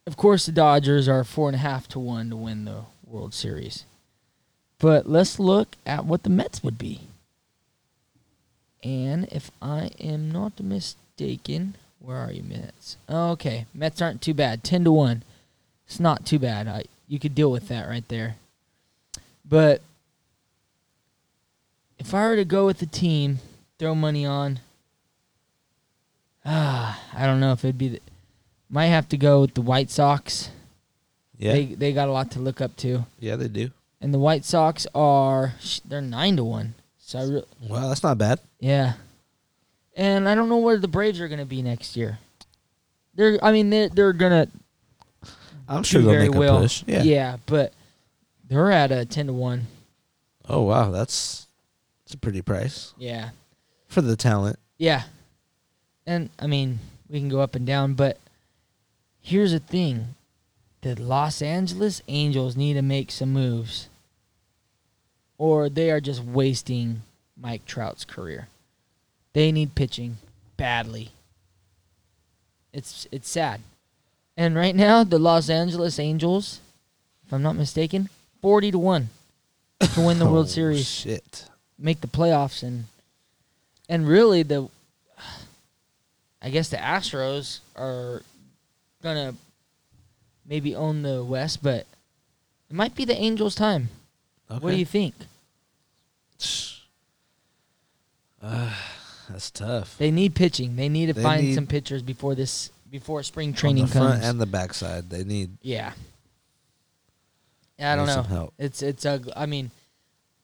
of 0.05 0.15
course, 0.15 0.45
the 0.45 0.51
Dodgers 0.51 1.07
are 1.07 1.23
four 1.23 1.49
and 1.49 1.55
a 1.55 1.59
half 1.59 1.87
to 1.89 1.99
one 1.99 2.29
to 2.29 2.35
win 2.35 2.65
the 2.65 2.83
World 3.05 3.33
Series. 3.33 3.85
But 4.79 5.09
let's 5.09 5.39
look 5.39 5.75
at 5.85 6.05
what 6.05 6.23
the 6.23 6.29
Mets 6.29 6.63
would 6.63 6.77
be. 6.77 7.01
And 8.83 9.25
if 9.31 9.51
I 9.61 9.91
am 9.99 10.31
not 10.31 10.59
mistaken, 10.59 11.75
where 11.99 12.17
are 12.17 12.31
you, 12.31 12.43
Mets? 12.43 12.97
Okay, 13.07 13.65
Mets 13.73 14.01
aren't 14.01 14.21
too 14.21 14.33
bad. 14.33 14.63
Ten 14.63 14.83
to 14.83 14.91
one. 14.91 15.23
It's 15.91 15.99
not 15.99 16.25
too 16.25 16.39
bad. 16.39 16.69
I 16.69 16.85
you 17.09 17.19
could 17.19 17.35
deal 17.35 17.51
with 17.51 17.67
that 17.67 17.89
right 17.89 18.07
there. 18.07 18.37
But 19.43 19.81
if 21.99 22.13
I 22.13 22.25
were 22.29 22.37
to 22.37 22.45
go 22.45 22.65
with 22.65 22.79
the 22.79 22.85
team, 22.85 23.39
throw 23.77 23.93
money 23.93 24.25
on. 24.25 24.61
Ah, 26.45 26.97
I 27.13 27.25
don't 27.25 27.41
know 27.41 27.51
if 27.51 27.65
it'd 27.65 27.77
be. 27.77 27.89
The, 27.89 28.01
might 28.69 28.85
have 28.85 29.09
to 29.09 29.17
go 29.17 29.41
with 29.41 29.53
the 29.53 29.61
White 29.61 29.91
Sox. 29.91 30.49
Yeah. 31.37 31.51
They 31.51 31.65
they 31.65 31.91
got 31.91 32.07
a 32.07 32.13
lot 32.13 32.31
to 32.31 32.39
look 32.39 32.61
up 32.61 32.77
to, 32.77 33.05
yeah, 33.19 33.35
they 33.35 33.49
do. 33.49 33.71
and 33.99 34.13
the 34.13 34.19
White 34.19 34.45
Sox 34.45 34.87
are 34.95 35.55
they're 35.83 35.99
nine 35.99 36.37
to 36.37 36.45
one. 36.45 36.75
So 36.99 37.19
I 37.19 37.23
re- 37.23 37.43
Well, 37.67 37.89
that's 37.89 38.03
not 38.03 38.17
bad. 38.17 38.39
yeah, 38.61 38.93
and 39.97 40.29
I 40.29 40.35
don't 40.35 40.47
know 40.47 40.57
where 40.59 40.77
the 40.77 40.87
Braves 40.87 41.19
are 41.19 41.27
going 41.27 41.39
to 41.39 41.45
be 41.45 41.61
next 41.61 41.97
year. 41.97 42.19
They're 43.13 43.43
I 43.43 43.51
mean 43.51 43.69
they're 43.69 43.89
they're 43.89 44.13
gonna 44.13 44.47
I'm 45.71 45.83
sure 45.83 46.01
they'll 46.01 46.19
make 46.19 46.33
well. 46.33 46.57
a 46.57 46.61
push. 46.61 46.83
Yeah. 46.85 47.03
yeah, 47.03 47.37
but 47.45 47.73
they're 48.47 48.71
at 48.71 48.91
a 48.91 49.05
ten 49.05 49.27
to 49.27 49.33
one. 49.33 49.67
Oh 50.47 50.63
wow, 50.63 50.91
that's 50.91 51.47
that's 52.03 52.13
a 52.13 52.17
pretty 52.17 52.41
price. 52.41 52.93
Yeah. 52.97 53.29
for 53.87 54.01
the 54.01 54.15
talent. 54.15 54.59
Yeah. 54.77 55.03
And 56.05 56.29
I 56.39 56.47
mean, 56.47 56.79
we 57.09 57.19
can 57.19 57.29
go 57.29 57.39
up 57.39 57.55
and 57.55 57.65
down, 57.65 57.93
but 57.93 58.17
here's 59.21 59.51
the 59.51 59.59
thing. 59.59 60.15
The 60.81 60.95
Los 60.95 61.41
Angeles 61.41 62.01
Angels 62.07 62.57
need 62.57 62.73
to 62.73 62.81
make 62.81 63.11
some 63.11 63.31
moves. 63.31 63.87
Or 65.37 65.69
they 65.69 65.91
are 65.91 66.01
just 66.01 66.23
wasting 66.23 67.03
Mike 67.39 67.65
Trout's 67.65 68.03
career. 68.03 68.47
They 69.33 69.51
need 69.51 69.75
pitching 69.75 70.17
badly. 70.57 71.11
It's 72.73 73.07
it's 73.11 73.29
sad. 73.29 73.61
And 74.37 74.55
right 74.55 74.75
now, 74.75 75.03
the 75.03 75.19
Los 75.19 75.49
Angeles 75.49 75.99
Angels, 75.99 76.59
if 77.25 77.33
I'm 77.33 77.41
not 77.43 77.55
mistaken, 77.55 78.09
40 78.41 78.71
to 78.71 78.79
1 78.79 79.09
to 79.93 80.01
win 80.01 80.19
the 80.19 80.25
World 80.25 80.45
Oh, 80.47 80.49
Series 80.49 80.87
Shit. 80.87 81.45
make 81.77 82.01
the 82.01 82.07
playoffs 82.07 82.63
and 82.63 82.85
and 83.89 84.07
really 84.07 84.41
the 84.43 84.67
I 86.41 86.49
guess 86.49 86.69
the 86.69 86.77
Astros 86.77 87.59
are 87.75 88.23
gonna 89.03 89.35
maybe 90.47 90.73
own 90.75 91.01
the 91.03 91.23
West, 91.23 91.61
but 91.61 91.85
it 92.69 92.73
might 92.75 92.95
be 92.95 93.05
the 93.05 93.15
Angels' 93.15 93.53
time. 93.53 93.89
Okay. 94.49 94.59
What 94.59 94.71
do 94.71 94.77
you 94.77 94.85
think? 94.85 95.13
That's 98.41 99.51
tough. 99.51 99.97
They 99.97 100.11
need 100.11 100.35
pitching. 100.35 100.75
They 100.75 100.89
need 100.89 101.07
to 101.07 101.13
They 101.13 101.21
find 101.23 101.43
need- 101.43 101.55
some 101.55 101.67
pitchers 101.67 102.01
before 102.01 102.33
this 102.35 102.69
before 102.91 103.23
spring 103.23 103.53
training 103.53 103.85
the 103.85 103.91
front 103.91 104.13
comes. 104.15 104.25
and 104.25 104.39
the 104.41 104.45
backside, 104.45 105.09
they 105.09 105.23
need. 105.23 105.51
yeah. 105.61 105.93
Yeah, 107.79 107.93
I 107.93 107.95
don't 107.95 108.05
need 108.05 108.15
know. 108.15 108.21
some 108.21 108.31
help. 108.31 108.53
It's 108.59 108.83
it's 108.83 109.05
ugly. 109.05 109.33
I 109.35 109.45
mean, 109.47 109.71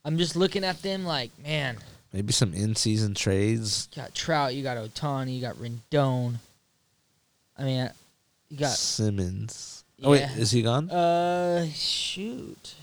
I'm 0.04 0.18
just 0.18 0.36
looking 0.36 0.64
at 0.64 0.82
them 0.82 1.06
like, 1.06 1.30
man, 1.44 1.78
Maybe 2.14 2.32
some 2.34 2.54
in-season 2.54 3.14
trades. 3.14 3.90
you 3.94 4.02
got 4.02 4.16
Trout, 4.16 4.56
you 4.56 4.64
got 4.64 4.78
Ohtani, 4.78 5.36
you 5.36 5.42
got 5.42 5.56
Rendon. 5.58 6.36
I 7.58 7.64
mean, 7.64 7.90
you 8.50 8.58
got 8.58 8.72
Simmons. 8.72 9.84
Oh 10.02 10.12
wait, 10.12 10.22
Yeah. 10.22 10.36
is 10.38 10.52
he 10.52 10.62
gone? 10.64 10.90
Uh, 10.90 11.68
shoot. 11.74 12.76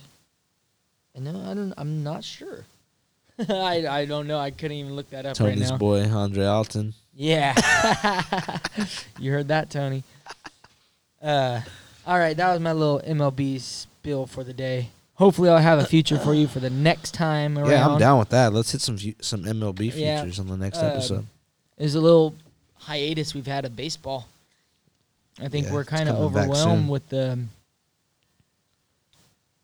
No, 1.18 1.30
I 1.50 1.54
don't. 1.54 1.72
I'm 1.76 2.02
not 2.04 2.22
sure. 2.22 2.64
I 3.48 3.86
I 3.88 4.04
don't 4.04 4.26
know. 4.26 4.38
I 4.38 4.50
couldn't 4.50 4.76
even 4.76 4.94
look 4.94 5.10
that 5.10 5.26
up 5.26 5.36
Tony's 5.36 5.60
right 5.62 5.70
now. 5.70 5.76
boy, 5.78 6.08
Andre 6.08 6.44
Alton. 6.44 6.94
Yeah, 7.16 7.54
you 9.18 9.30
heard 9.32 9.48
that, 9.48 9.70
Tony. 9.70 10.02
Uh, 11.22 11.60
all 12.06 12.18
right, 12.18 12.36
that 12.36 12.52
was 12.52 12.60
my 12.60 12.72
little 12.72 13.00
MLB 13.00 13.60
spill 13.60 14.26
for 14.26 14.44
the 14.44 14.52
day. 14.52 14.88
Hopefully, 15.14 15.48
I'll 15.48 15.58
have 15.58 15.78
a 15.78 15.86
future 15.86 16.18
for 16.18 16.34
you 16.34 16.48
for 16.48 16.58
the 16.60 16.70
next 16.70 17.14
time 17.14 17.56
around. 17.56 17.70
Yeah, 17.70 17.86
I'm 17.88 17.98
down 18.00 18.18
with 18.18 18.30
that. 18.30 18.52
Let's 18.52 18.72
hit 18.72 18.80
some 18.80 18.98
fu- 18.98 19.14
some 19.20 19.44
MLB 19.44 19.92
Yeah. 19.94 20.20
features 20.22 20.40
on 20.40 20.48
the 20.48 20.56
next 20.56 20.78
Um, 20.78 20.86
episode. 20.86 21.26
There's 21.78 21.94
a 21.94 22.00
little 22.00 22.34
hiatus 22.78 23.32
we've 23.34 23.46
had 23.46 23.64
of 23.64 23.76
baseball. 23.76 24.26
I 25.40 25.48
think 25.48 25.66
Yeah, 25.66 25.72
we're 25.72 25.80
it's 25.82 25.90
kind 25.90 26.08
of 26.08 26.16
coming 26.16 26.32
back 26.32 26.42
overwhelmed 26.48 26.80
soon. 26.82 26.88
with 26.88 27.08
the 27.10 27.38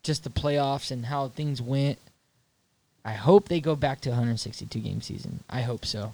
just 0.03 0.23
the 0.23 0.29
playoffs 0.29 0.89
and 0.91 1.05
how 1.05 1.27
things 1.27 1.61
went. 1.61 1.97
I 3.03 3.13
hope 3.13 3.47
they 3.49 3.59
go 3.59 3.75
back 3.75 4.01
to 4.01 4.09
162 4.09 4.79
game 4.79 5.01
season. 5.01 5.43
I 5.49 5.61
hope 5.61 5.85
so. 5.85 6.11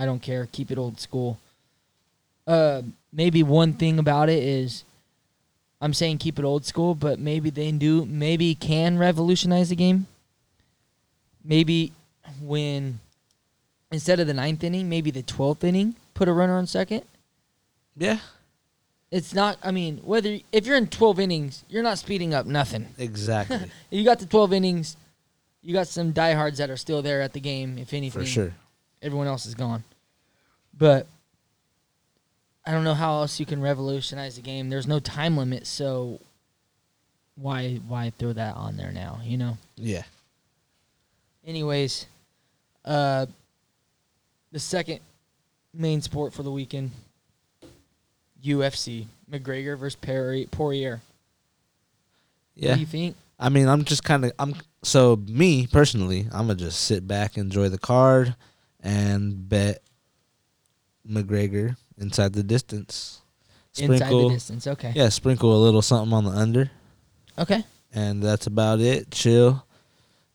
I 0.00 0.06
don't 0.06 0.22
care. 0.22 0.48
Keep 0.50 0.70
it 0.70 0.78
old 0.78 0.98
school. 0.98 1.38
Uh, 2.46 2.80
maybe 3.12 3.42
one 3.42 3.74
thing 3.74 3.98
about 3.98 4.30
it 4.30 4.42
is, 4.42 4.82
I'm 5.80 5.92
saying 5.92 6.18
keep 6.18 6.38
it 6.38 6.44
old 6.44 6.64
school, 6.64 6.94
but 6.94 7.18
maybe 7.18 7.50
they 7.50 7.70
do, 7.72 8.06
maybe 8.06 8.54
can 8.54 8.96
revolutionize 8.98 9.68
the 9.68 9.76
game. 9.76 10.06
Maybe 11.44 11.92
when 12.40 13.00
instead 13.92 14.20
of 14.20 14.26
the 14.26 14.34
ninth 14.34 14.64
inning, 14.64 14.88
maybe 14.88 15.10
the 15.10 15.22
twelfth 15.22 15.64
inning, 15.64 15.96
put 16.14 16.28
a 16.28 16.32
runner 16.32 16.56
on 16.56 16.66
second. 16.66 17.02
Yeah, 17.96 18.18
It's 19.10 19.34
not. 19.34 19.58
I 19.62 19.70
mean, 19.70 19.98
whether 19.98 20.38
if 20.52 20.64
you're 20.66 20.76
in 20.76 20.86
12 20.86 21.18
innings, 21.20 21.64
you're 21.68 21.82
not 21.82 21.98
speeding 21.98 22.32
up 22.32 22.46
nothing. 22.46 22.86
exactly. 22.98 23.70
You 23.90 24.04
got 24.04 24.20
the 24.20 24.26
12 24.26 24.52
innings. 24.54 24.96
You 25.62 25.74
got 25.74 25.88
some 25.88 26.12
diehards 26.12 26.56
that 26.58 26.70
are 26.70 26.76
still 26.78 27.02
there 27.02 27.20
at 27.20 27.32
the 27.34 27.40
game. 27.40 27.76
If 27.76 27.92
anything, 27.92 28.22
For 28.22 28.26
sure. 28.26 28.54
everyone 29.02 29.26
else 29.26 29.44
is 29.44 29.54
gone. 29.54 29.82
But 30.76 31.06
I 32.64 32.72
don't 32.72 32.84
know 32.84 32.94
how 32.94 33.20
else 33.20 33.40
you 33.40 33.46
can 33.46 33.60
revolutionize 33.60 34.36
the 34.36 34.42
game. 34.42 34.68
There's 34.68 34.86
no 34.86 35.00
time 35.00 35.36
limit, 35.36 35.66
so 35.66 36.20
why 37.36 37.80
why 37.88 38.10
throw 38.18 38.32
that 38.32 38.56
on 38.56 38.76
there 38.76 38.92
now? 38.92 39.20
You 39.24 39.38
know. 39.38 39.58
Yeah. 39.76 40.02
Anyways, 41.44 42.06
uh, 42.84 43.26
the 44.52 44.58
second 44.58 45.00
main 45.72 46.02
sport 46.02 46.32
for 46.32 46.42
the 46.42 46.50
weekend, 46.50 46.90
UFC 48.44 49.06
McGregor 49.30 49.78
versus 49.78 49.96
Perry 49.96 50.46
Poirier. 50.50 51.00
Yeah. 52.54 52.70
What 52.70 52.74
do 52.74 52.80
you 52.80 52.86
think? 52.86 53.16
I 53.38 53.48
mean, 53.48 53.68
I'm 53.68 53.84
just 53.84 54.04
kind 54.04 54.24
of 54.26 54.32
I'm 54.38 54.54
so 54.82 55.16
me 55.26 55.66
personally, 55.66 56.26
I'm 56.32 56.46
gonna 56.46 56.56
just 56.56 56.82
sit 56.82 57.08
back, 57.08 57.38
enjoy 57.38 57.70
the 57.70 57.78
card, 57.78 58.36
and 58.80 59.48
bet 59.48 59.82
McGregor 61.08 61.76
inside 61.98 62.32
the 62.32 62.42
distance. 62.42 63.20
Inside 63.78 64.10
the 64.10 64.28
distance. 64.28 64.66
Okay. 64.66 64.92
yeah, 64.94 65.08
sprinkle 65.08 65.54
a 65.56 65.60
little 65.62 65.82
something 65.82 66.12
on 66.12 66.24
the 66.24 66.30
under, 66.32 66.70
Okay. 67.38 67.64
and 67.92 68.22
that's 68.22 68.46
about 68.46 68.80
it. 68.80 69.10
Chill, 69.12 69.64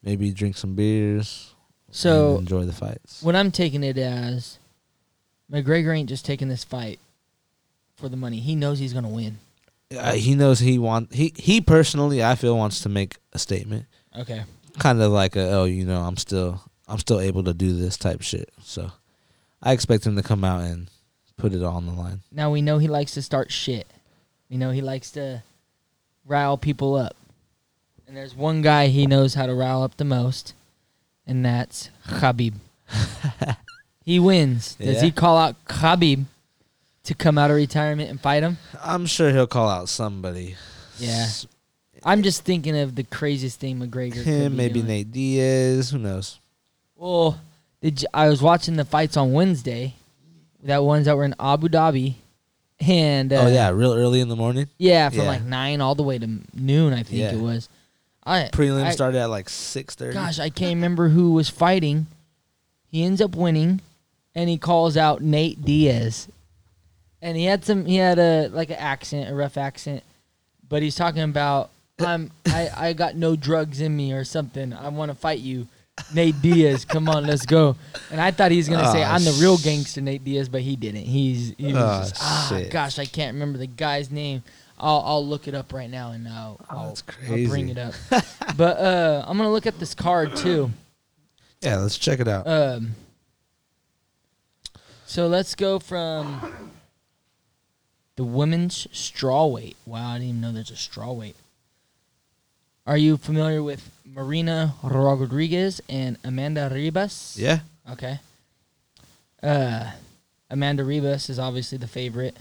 maybe 0.01 0.32
drink 0.32 0.55
some 0.57 0.74
beers, 0.76 1.53
So 1.91 2.32
and 2.32 2.39
enjoy 2.39 2.63
the 2.66 2.72
fights. 2.74 3.22
what 3.22 3.36
I'm 3.36 3.51
taking 3.51 3.84
it 3.84 3.97
as, 3.97 4.57
McGregor 5.51 5.95
ain't 5.95 6.09
just 6.09 6.26
taking 6.26 6.47
this 6.47 6.63
fight 6.63 6.99
for 7.97 8.07
the 8.09 8.18
money. 8.18 8.39
He 8.39 8.55
knows 8.55 8.80
he's 8.80 8.93
gonna 8.93 9.09
win. 9.09 9.38
Uh, 9.95 10.13
he 10.13 10.34
knows 10.34 10.59
he 10.59 10.80
want 10.80 11.13
he 11.13 11.34
he 11.38 11.61
personally 11.61 12.24
I 12.24 12.36
feel 12.36 12.57
wants 12.57 12.80
to 12.82 12.89
make 12.89 13.18
a 13.34 13.39
statement, 13.39 13.86
Okay. 14.18 14.43
kind 14.80 15.01
of 15.01 15.11
like 15.11 15.36
a 15.36 15.51
oh 15.51 15.66
you 15.66 15.86
know 15.86 16.01
I'm 16.01 16.18
still 16.18 16.61
I'm 16.88 16.97
still 16.99 17.20
able 17.20 17.43
to 17.43 17.53
do 17.53 17.76
this 17.76 17.97
type 17.97 18.22
shit. 18.22 18.49
So 18.63 18.91
I 19.62 19.74
expect 19.74 20.06
him 20.06 20.16
to 20.16 20.24
come 20.24 20.43
out 20.43 20.62
and 20.62 20.89
put 21.38 21.53
it 21.53 21.64
all 21.64 21.76
on 21.78 21.86
the 21.86 21.93
line. 21.93 22.22
Now 22.32 22.51
we 22.51 22.62
know 22.62 22.78
he 22.78 22.88
likes 22.88 23.14
to 23.16 23.22
start 23.22 23.51
shit. 23.51 23.88
We 24.49 24.58
know 24.58 24.72
he 24.72 24.82
likes 24.82 25.12
to 25.12 25.43
rile 26.26 26.58
people 26.58 26.95
up. 26.95 27.16
And 28.08 28.16
there's 28.16 28.36
one 28.36 28.62
guy 28.62 28.88
he 28.88 29.08
knows 29.08 29.34
how 29.34 29.47
to 29.47 29.53
rile 29.56 29.82
up 29.82 29.97
the 29.97 30.06
most, 30.06 30.53
and 31.26 31.43
that's 31.43 31.89
Khabib. 32.08 32.53
he 34.03 34.20
wins. 34.20 34.76
Does 34.76 34.97
Yeah. 34.97 35.01
he 35.03 35.12
call 35.12 35.38
out 35.38 35.56
Khabib 35.66 36.26
to 37.03 37.14
come 37.16 37.38
out 37.39 37.49
of 37.49 37.58
retirement 37.58 38.10
and 38.12 38.20
fight 38.22 38.43
him? 38.43 38.58
I'm 38.84 39.06
sure 39.08 39.32
he'll 39.32 39.47
call 39.47 39.70
out 39.70 39.89
somebody. 39.89 40.56
Yeah. 40.99 41.24
S- 41.24 41.47
I'm 42.03 42.22
just 42.22 42.43
thinking 42.43 42.78
of 42.78 42.93
the 42.93 43.03
craziest 43.03 43.60
thing 43.60 43.80
McGregor. 43.80 44.14
could 44.14 44.26
Him, 44.26 44.51
be 44.51 44.58
maybe 44.58 44.74
doing. 44.76 44.88
Nate 44.88 45.12
Diaz. 45.12 45.89
Who 45.89 45.97
knows? 45.97 46.39
Well, 46.95 47.39
did 47.92 48.06
I 48.14 48.28
was 48.30 48.42
watching 48.42 48.76
the 48.76 48.86
fights 48.86 49.18
on 49.18 49.32
Wednesday, 49.34 49.94
that 50.64 50.84
ones 50.84 51.06
that 51.06 51.16
were 51.18 51.26
in 51.26 51.36
Abu 51.40 51.68
Dhabi, 51.70 52.16
and 52.80 53.32
uh, 53.32 53.44
oh 53.44 53.48
yeah, 53.48 53.70
real 53.70 53.94
early 53.94 54.20
in 54.22 54.28
the 54.30 54.36
morning. 54.36 54.68
yeah, 54.78 55.10
from 55.10 55.20
Yeah. 55.20 55.28
like 55.28 55.44
nine 55.44 55.82
all 55.82 55.96
the 55.96 56.04
way 56.04 56.18
to 56.18 56.28
noon, 56.54 56.94
I 56.94 57.04
think 57.04 57.20
Yeah. 57.20 57.32
it 57.34 57.40
was. 57.40 57.70
I 58.26 58.50
Prelim 58.52 58.92
started 58.92 59.20
at 59.20 59.30
like 59.30 59.50
six 59.50 59.94
thirty. 59.96 60.14
Gosh, 60.14 60.40
I 60.40 60.50
can't 60.50 60.76
remember 60.76 61.10
who 61.10 61.34
was 61.34 61.48
fighting. 61.50 62.08
He 62.90 63.04
ends 63.04 63.22
up 63.22 63.36
winning, 63.36 63.82
and 64.34 64.50
he 64.50 64.58
calls 64.58 64.98
out 64.98 65.22
Nate 65.22 65.64
Diaz, 65.64 66.28
and 67.22 67.38
he 67.38 67.46
had 67.46 67.64
some. 67.66 67.86
He 67.86 67.98
had 67.98 68.18
a 68.18 68.48
like 68.48 68.70
an 68.72 68.78
accent, 68.78 69.30
a 69.30 69.36
rough 69.36 69.58
accent, 69.58 70.02
but 70.68 70.82
he's 70.82 70.96
talking 70.96 71.22
about 71.22 71.70
I'm 72.00 72.32
I 72.48 72.70
I 72.76 72.94
got 72.94 73.16
no 73.16 73.36
drugs 73.36 73.80
in 73.80 73.96
me 73.96 74.12
or 74.12 74.24
something. 74.24 74.74
I 74.74 74.90
want 74.90 75.12
to 75.12 75.16
fight 75.16 75.40
you, 75.40 75.68
Nate 76.14 76.41
Diaz. 76.41 76.86
Come 76.86 77.08
on, 77.10 77.26
let's 77.26 77.46
go. 77.46 77.76
And 78.12 78.20
I 78.20 78.32
thought 78.32 78.52
he 78.52 78.58
was 78.58 78.68
gonna 78.70 78.91
say 78.91 79.04
I'm 79.04 79.24
the 79.24 79.38
real 79.41 79.58
gangster, 79.58 80.02
Nate 80.02 80.24
Diaz, 80.24 80.50
but 80.50 80.62
he 80.62 80.76
didn't. 80.76 81.04
He's 81.04 81.54
he 81.58 81.74
was 81.74 81.76
Aw, 81.76 82.00
just 82.02 82.22
ah 82.22 82.62
gosh, 82.70 83.00
I 83.00 83.06
can't 83.06 83.34
remember 83.34 83.58
the 83.58 83.68
guy's 83.68 84.12
name. 84.12 84.43
I'll 84.78 85.02
I'll 85.06 85.26
look 85.26 85.48
it 85.48 85.56
up 85.56 85.72
right 85.72 85.89
now 85.89 86.12
and 86.12 86.28
I'll, 86.28 86.60
Oh, 86.70 86.78
I'll, 86.78 86.88
that's 86.89 87.04
I'll 87.30 87.48
bring 87.48 87.70
it 87.70 87.78
up. 87.78 87.93
but 88.58 88.78
uh, 88.78 89.24
I'm 89.26 89.38
gonna 89.38 89.52
look 89.52 89.66
at 89.66 89.80
this 89.80 89.96
card 89.96 90.36
too. 90.36 90.70
Yeah, 91.62 91.78
let's 91.78 91.98
check 91.98 92.20
it 92.20 92.28
out. 92.28 92.46
Um. 92.48 92.91
So 95.06 95.28
let's 95.28 95.56
go 95.56 95.80
from 95.80 96.70
the 98.18 98.26
women's 98.26 98.86
straw 98.91 99.46
weight. 99.46 99.78
Wow, 99.86 100.10
I 100.10 100.14
didn't 100.16 100.28
even 100.30 100.41
know 100.41 100.52
there's 100.52 100.72
a 100.72 100.76
straw 100.76 101.14
weight. 101.14 101.38
Are 102.86 102.98
you 102.98 103.16
familiar 103.16 103.64
with 103.64 103.89
Marina 104.06 104.76
Rodriguez 104.84 105.82
and 105.89 106.18
Amanda 106.24 106.70
Ribas? 106.72 107.38
yeah, 107.38 107.60
Okay. 107.91 108.20
Uh, 109.43 109.91
Amanda 110.49 110.84
Ribas 110.84 111.30
is 111.30 111.38
obviously 111.39 111.78
the 111.78 111.88
favorite. 111.88 112.36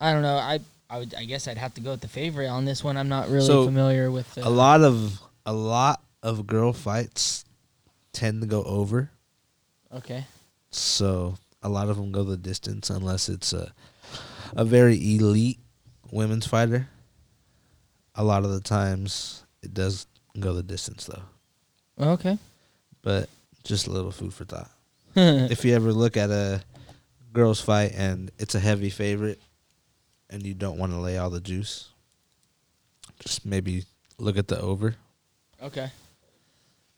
I 0.00 0.12
don't 0.12 0.22
know. 0.22 0.36
I 0.36 0.60
I 0.90 0.98
would. 0.98 1.14
I 1.14 1.24
guess 1.24 1.48
I'd 1.48 1.58
have 1.58 1.74
to 1.74 1.80
go 1.80 1.92
with 1.92 2.00
the 2.00 2.08
favorite 2.08 2.48
on 2.48 2.64
this 2.64 2.82
one. 2.84 2.96
I'm 2.96 3.08
not 3.08 3.28
really 3.28 3.46
So, 3.46 3.64
familiar 3.64 4.10
with. 4.10 4.32
The, 4.34 4.46
a 4.46 4.50
lot 4.50 4.82
of 4.82 5.20
a 5.46 5.52
lot 5.52 6.02
of 6.22 6.46
girl 6.46 6.72
fights 6.72 7.44
tend 8.12 8.42
to 8.42 8.46
go 8.46 8.62
over. 8.64 9.10
Okay. 9.94 10.24
So 10.70 11.36
a 11.62 11.68
lot 11.68 11.88
of 11.88 11.96
them 11.96 12.12
go 12.12 12.24
the 12.24 12.36
distance 12.36 12.90
unless 12.90 13.28
it's 13.28 13.52
a 13.52 13.72
a 14.54 14.64
very 14.64 14.96
elite 15.16 15.58
women's 16.10 16.46
fighter. 16.46 16.88
A 18.14 18.24
lot 18.24 18.44
of 18.44 18.50
the 18.50 18.60
times 18.60 19.44
it 19.62 19.72
does 19.74 20.06
go 20.38 20.52
the 20.52 20.62
distance 20.62 21.06
though. 21.06 21.22
Okay. 22.12 22.38
But 23.02 23.28
just 23.64 23.86
a 23.86 23.90
little 23.90 24.12
food 24.12 24.34
for 24.34 24.44
thought. 24.44 24.70
if 25.16 25.64
you 25.64 25.74
ever 25.74 25.92
look 25.92 26.16
at 26.16 26.30
a 26.30 26.62
girls 27.32 27.60
fight 27.60 27.92
and 27.94 28.30
it's 28.38 28.54
a 28.54 28.60
heavy 28.60 28.90
favorite 28.90 29.40
and 30.30 30.42
you 30.42 30.54
don't 30.54 30.78
want 30.78 30.92
to 30.92 30.98
lay 30.98 31.18
all 31.18 31.30
the 31.30 31.40
juice, 31.40 31.88
just 33.18 33.44
maybe 33.44 33.84
look 34.18 34.36
at 34.36 34.48
the 34.48 34.60
over. 34.60 34.94
Okay. 35.62 35.90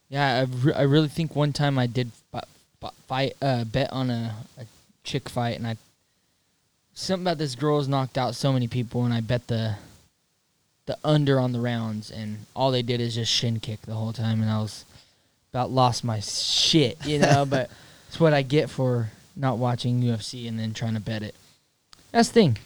Yeah, 0.09 0.41
I, 0.41 0.43
re- 0.43 0.73
I 0.75 0.83
really 0.83 1.09
think 1.09 1.35
one 1.35 1.53
time 1.53 1.79
I 1.79 1.87
did 1.87 2.12
fi- 2.31 2.45
fi- 2.81 2.91
fight 3.09 3.37
uh, 3.43 3.65
bet 3.65 3.93
on 3.93 4.11
a, 4.11 4.35
a 4.59 4.65
chick 5.03 5.29
fight, 5.29 5.59
and 5.59 5.67
I 5.67 5.77
something 6.95 7.25
about 7.27 7.39
this 7.39 7.55
girl's 7.55 7.89
knocked 7.89 8.17
out 8.17 8.35
so 8.35 8.53
many 8.53 8.69
people, 8.69 9.05
and 9.05 9.12
I 9.12 9.21
bet 9.21 9.47
the 9.49 9.77
the 10.87 10.99
under 11.05 11.41
on 11.41 11.53
the 11.53 11.61
rounds, 11.61 12.11
and 12.11 12.47
all 12.55 12.70
they 12.70 12.82
did 12.82 13.01
is 13.01 13.14
just 13.14 13.32
shin 13.32 13.61
kick 13.61 13.82
the 13.82 13.95
whole 13.95 14.12
time, 14.12 14.43
and 14.43 14.51
I 14.51 14.61
was 14.61 14.85
about 15.53 15.70
lost 15.70 16.05
my 16.05 16.20
shit, 16.20 17.05
you 17.07 17.18
know. 17.18 17.45
but 17.49 17.70
it's 18.09 18.20
what 18.20 18.35
I 18.35 18.43
get 18.43 18.68
for 18.70 19.11
not 19.37 19.59
watching 19.59 20.03
UFC 20.03 20.47
and 20.49 20.59
then 20.59 20.74
trying 20.74 20.95
to 20.95 21.01
bet 21.01 21.22
it. 21.22 21.35
That's 22.12 22.28
the 22.28 22.35
thing. 22.35 22.59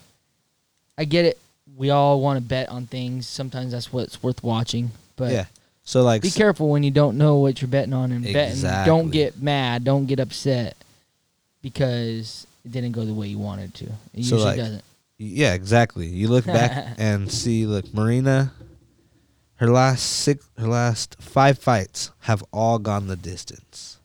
I 0.97 1.05
get 1.05 1.25
it. 1.25 1.39
We 1.77 1.91
all 1.91 2.21
want 2.21 2.39
to 2.39 2.45
bet 2.47 2.69
on 2.69 2.87
things. 2.87 3.27
Sometimes 3.27 3.73
that's 3.73 3.93
what's 3.93 4.23
worth 4.23 4.43
watching. 4.43 4.91
But 5.17 5.33
yeah. 5.33 5.45
So 5.85 6.03
like 6.03 6.21
be 6.21 6.31
careful 6.31 6.69
when 6.69 6.83
you 6.83 6.91
don't 6.91 7.17
know 7.17 7.37
what 7.37 7.63
you're 7.63 7.69
betting 7.69 7.95
on 7.95 8.13
and 8.13 8.23
betting. 8.25 8.63
Don't 8.85 9.11
get 9.11 9.41
mad. 9.41 9.85
Don't 9.85 10.07
get 10.07 10.21
upset 10.21 10.77
because 11.63 12.47
it 12.65 12.73
didn't 12.73 12.93
go 12.93 13.05
the 13.05 13.15
way 13.15 13.29
you 13.29 13.39
wanted 13.39 13.75
to. 13.75 13.85
It 13.85 13.91
So, 14.25 14.37
usually 14.37 14.43
like, 14.43 14.57
doesn't. 14.57 14.85
Yeah, 15.19 15.55
exactly. 15.55 16.07
You 16.07 16.29
look 16.29 16.47
back 16.47 16.95
and 16.99 17.31
see, 17.31 17.67
look, 17.67 17.93
Marina, 17.93 18.53
her 19.57 19.69
last 19.69 20.03
six, 20.05 20.49
her 20.57 20.69
last 20.69 21.17
five 21.21 21.59
fights 21.59 22.13
have 22.21 22.45
all 22.53 22.79
gone 22.79 23.09
the 23.09 23.17
distance. 23.17 23.99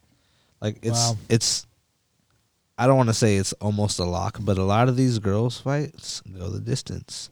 Like 0.62 0.78
it's, 0.82 0.98
Wow. 0.98 1.18
it's. 1.30 1.68
I 2.78 2.88
don't 2.88 2.98
want 2.98 3.10
to 3.10 3.14
say 3.14 3.36
it's 3.38 3.54
almost 3.54 4.00
a 4.00 4.04
lock, 4.04 4.40
but 4.42 4.58
a 4.58 4.64
lot 4.64 4.90
of 4.90 4.98
these 4.98 5.20
girls' 5.20 5.60
fights 5.60 6.22
go 6.38 6.50
the 6.50 6.60
distance. 6.60 7.30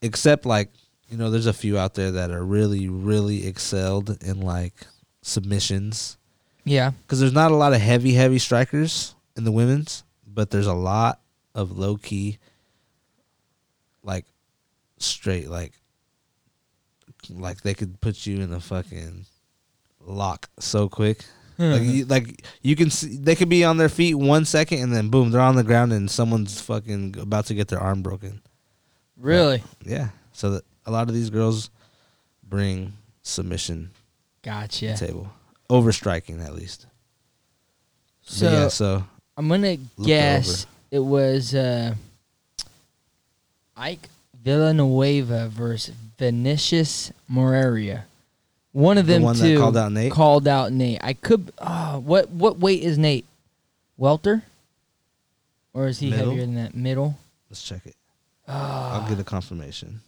Except 0.00 0.46
like, 0.46 0.70
you 1.10 1.18
know, 1.18 1.30
there's 1.30 1.46
a 1.46 1.52
few 1.52 1.76
out 1.76 1.94
there 1.94 2.12
that 2.12 2.30
are 2.30 2.42
really, 2.44 2.88
really 2.88 3.46
excelled 3.46 4.22
in 4.22 4.40
like 4.40 4.86
submissions 5.22 6.16
Yeah. 6.64 6.92
because 7.02 7.20
there's 7.20 7.32
not 7.34 7.50
a 7.52 7.56
lot 7.56 7.74
of 7.74 7.80
heavy, 7.82 8.14
heavy 8.14 8.38
strikers 8.38 9.14
in 9.36 9.44
the 9.44 9.52
women's, 9.52 10.04
but 10.26 10.50
there's 10.50 10.66
a 10.66 10.72
lot 10.74 11.20
of 11.54 11.76
low 11.76 11.96
key, 11.96 12.38
like 14.02 14.26
straight, 14.98 15.48
like 15.48 15.72
like 17.30 17.62
they 17.62 17.74
could 17.74 18.00
put 18.00 18.26
you 18.26 18.40
in 18.40 18.52
a 18.52 18.60
fucking 18.60 19.26
lock 20.04 20.48
so 20.58 20.88
quick. 20.88 21.24
like, 21.58 21.82
hmm. 21.82 21.88
you, 21.88 22.04
like 22.04 22.44
you 22.62 22.76
can 22.76 22.90
see 22.90 23.16
they 23.16 23.34
could 23.34 23.48
be 23.48 23.64
on 23.64 23.76
their 23.76 23.88
feet 23.88 24.14
one 24.14 24.44
second 24.44 24.80
and 24.80 24.94
then 24.94 25.08
boom, 25.08 25.30
they're 25.30 25.40
on 25.40 25.56
the 25.56 25.64
ground 25.64 25.92
and 25.92 26.10
someone's 26.10 26.60
fucking 26.60 27.16
about 27.18 27.46
to 27.46 27.54
get 27.54 27.68
their 27.68 27.80
arm 27.80 28.02
broken. 28.02 28.40
Really? 29.16 29.62
Yeah, 29.84 30.10
so 30.32 30.50
that 30.50 30.64
a 30.86 30.92
lot 30.92 31.08
of 31.08 31.14
these 31.14 31.30
girls 31.30 31.70
bring 32.48 32.92
submission 33.22 33.90
Gotcha. 34.42 34.96
table, 34.96 35.30
over 35.68 35.90
striking 35.92 36.40
at 36.40 36.54
least. 36.54 36.86
So 38.22 38.50
yeah, 38.50 38.68
so 38.68 39.04
I'm 39.36 39.48
gonna 39.48 39.78
guess 40.02 40.66
it 40.90 40.98
was 41.00 41.54
uh, 41.54 41.94
Ike 43.76 44.08
Villanueva 44.42 45.48
versus 45.48 45.94
Vinicius 46.18 47.12
Moreira. 47.28 48.04
One 48.72 48.98
of 48.98 49.06
The 49.06 49.14
them 49.14 49.22
one 49.22 49.36
that 49.36 49.42
two 49.42 49.58
called 49.58 49.76
out 49.76 49.92
Nate? 49.92 50.12
Called 50.12 50.46
out 50.48 50.72
Nate. 50.72 51.00
I 51.02 51.12
could. 51.14 51.52
Oh, 51.58 51.98
what 52.00 52.28
what 52.30 52.58
weight 52.58 52.82
is 52.82 52.98
Nate? 52.98 53.24
Welter, 53.96 54.44
or 55.74 55.88
is 55.88 55.98
he 55.98 56.10
Middle? 56.10 56.26
heavier 56.30 56.46
than 56.46 56.54
that? 56.54 56.74
Middle. 56.74 57.18
let's 57.50 57.62
check 57.62 57.84
it. 57.86 57.96
Oh, 58.46 58.52
I'll 58.54 59.08
get 59.08 59.18
a 59.18 59.24
confirmation. 59.24 60.00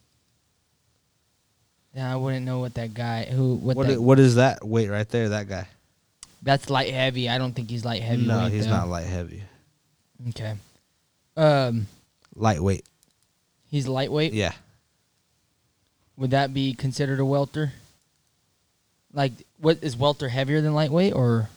yeah, 1.94 2.12
I 2.12 2.16
wouldn't 2.16 2.46
know 2.46 2.60
what 2.60 2.74
that 2.74 2.94
guy 2.94 3.24
who 3.24 3.54
what, 3.56 3.76
What 3.76 3.86
that, 3.88 4.00
what 4.00 4.18
is 4.20 4.36
that 4.36 4.64
weight 4.64 4.88
right 4.88 5.08
there? 5.08 5.30
That 5.30 5.48
guy? 5.48 5.66
that's 6.42 6.70
light 6.70 6.92
heavy. 6.94 7.28
I 7.28 7.36
don't 7.38 7.52
think 7.52 7.68
he's 7.68 7.84
light 7.84 8.00
heavy. 8.02 8.24
no, 8.26 8.46
he's 8.46 8.66
not 8.66 8.88
light 8.88 9.06
heavy. 9.06 9.42
Okay. 10.28 10.54
Um, 11.40 11.86
Lightweight. 12.34 12.84
he's 13.70 13.88
lightweight. 13.88 14.32
Yeah. 14.32 14.52
Would 16.16 16.32
that 16.32 16.52
be 16.52 16.74
considered 16.74 17.18
a 17.20 17.24
welter? 17.24 17.72
Like, 19.12 19.32
what 19.58 19.78
is 19.82 19.96
welter 19.96 20.28
heavier 20.28 20.60
than 20.60 20.74
lightweight, 20.74 21.14
or 21.14 21.48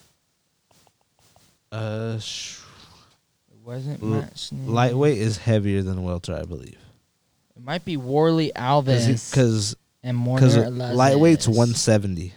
Uh, 1.72 2.18
sh- 2.20 2.60
it 3.52 3.58
wasn't 3.66 4.02
L- 4.02 4.28
lightweight 4.74 5.18
is 5.18 5.38
heavier 5.38 5.82
than 5.82 6.04
welter, 6.04 6.36
I 6.36 6.44
believe. 6.44 6.78
It 7.56 7.64
might 7.64 7.84
be 7.86 7.98
Warley 7.98 8.52
Alves 8.56 9.06
Because 9.08 9.76
and 10.02 10.18
because 10.24 10.56
Morner 10.56 10.70
lightweight's 10.96 11.48
170. 11.48 12.34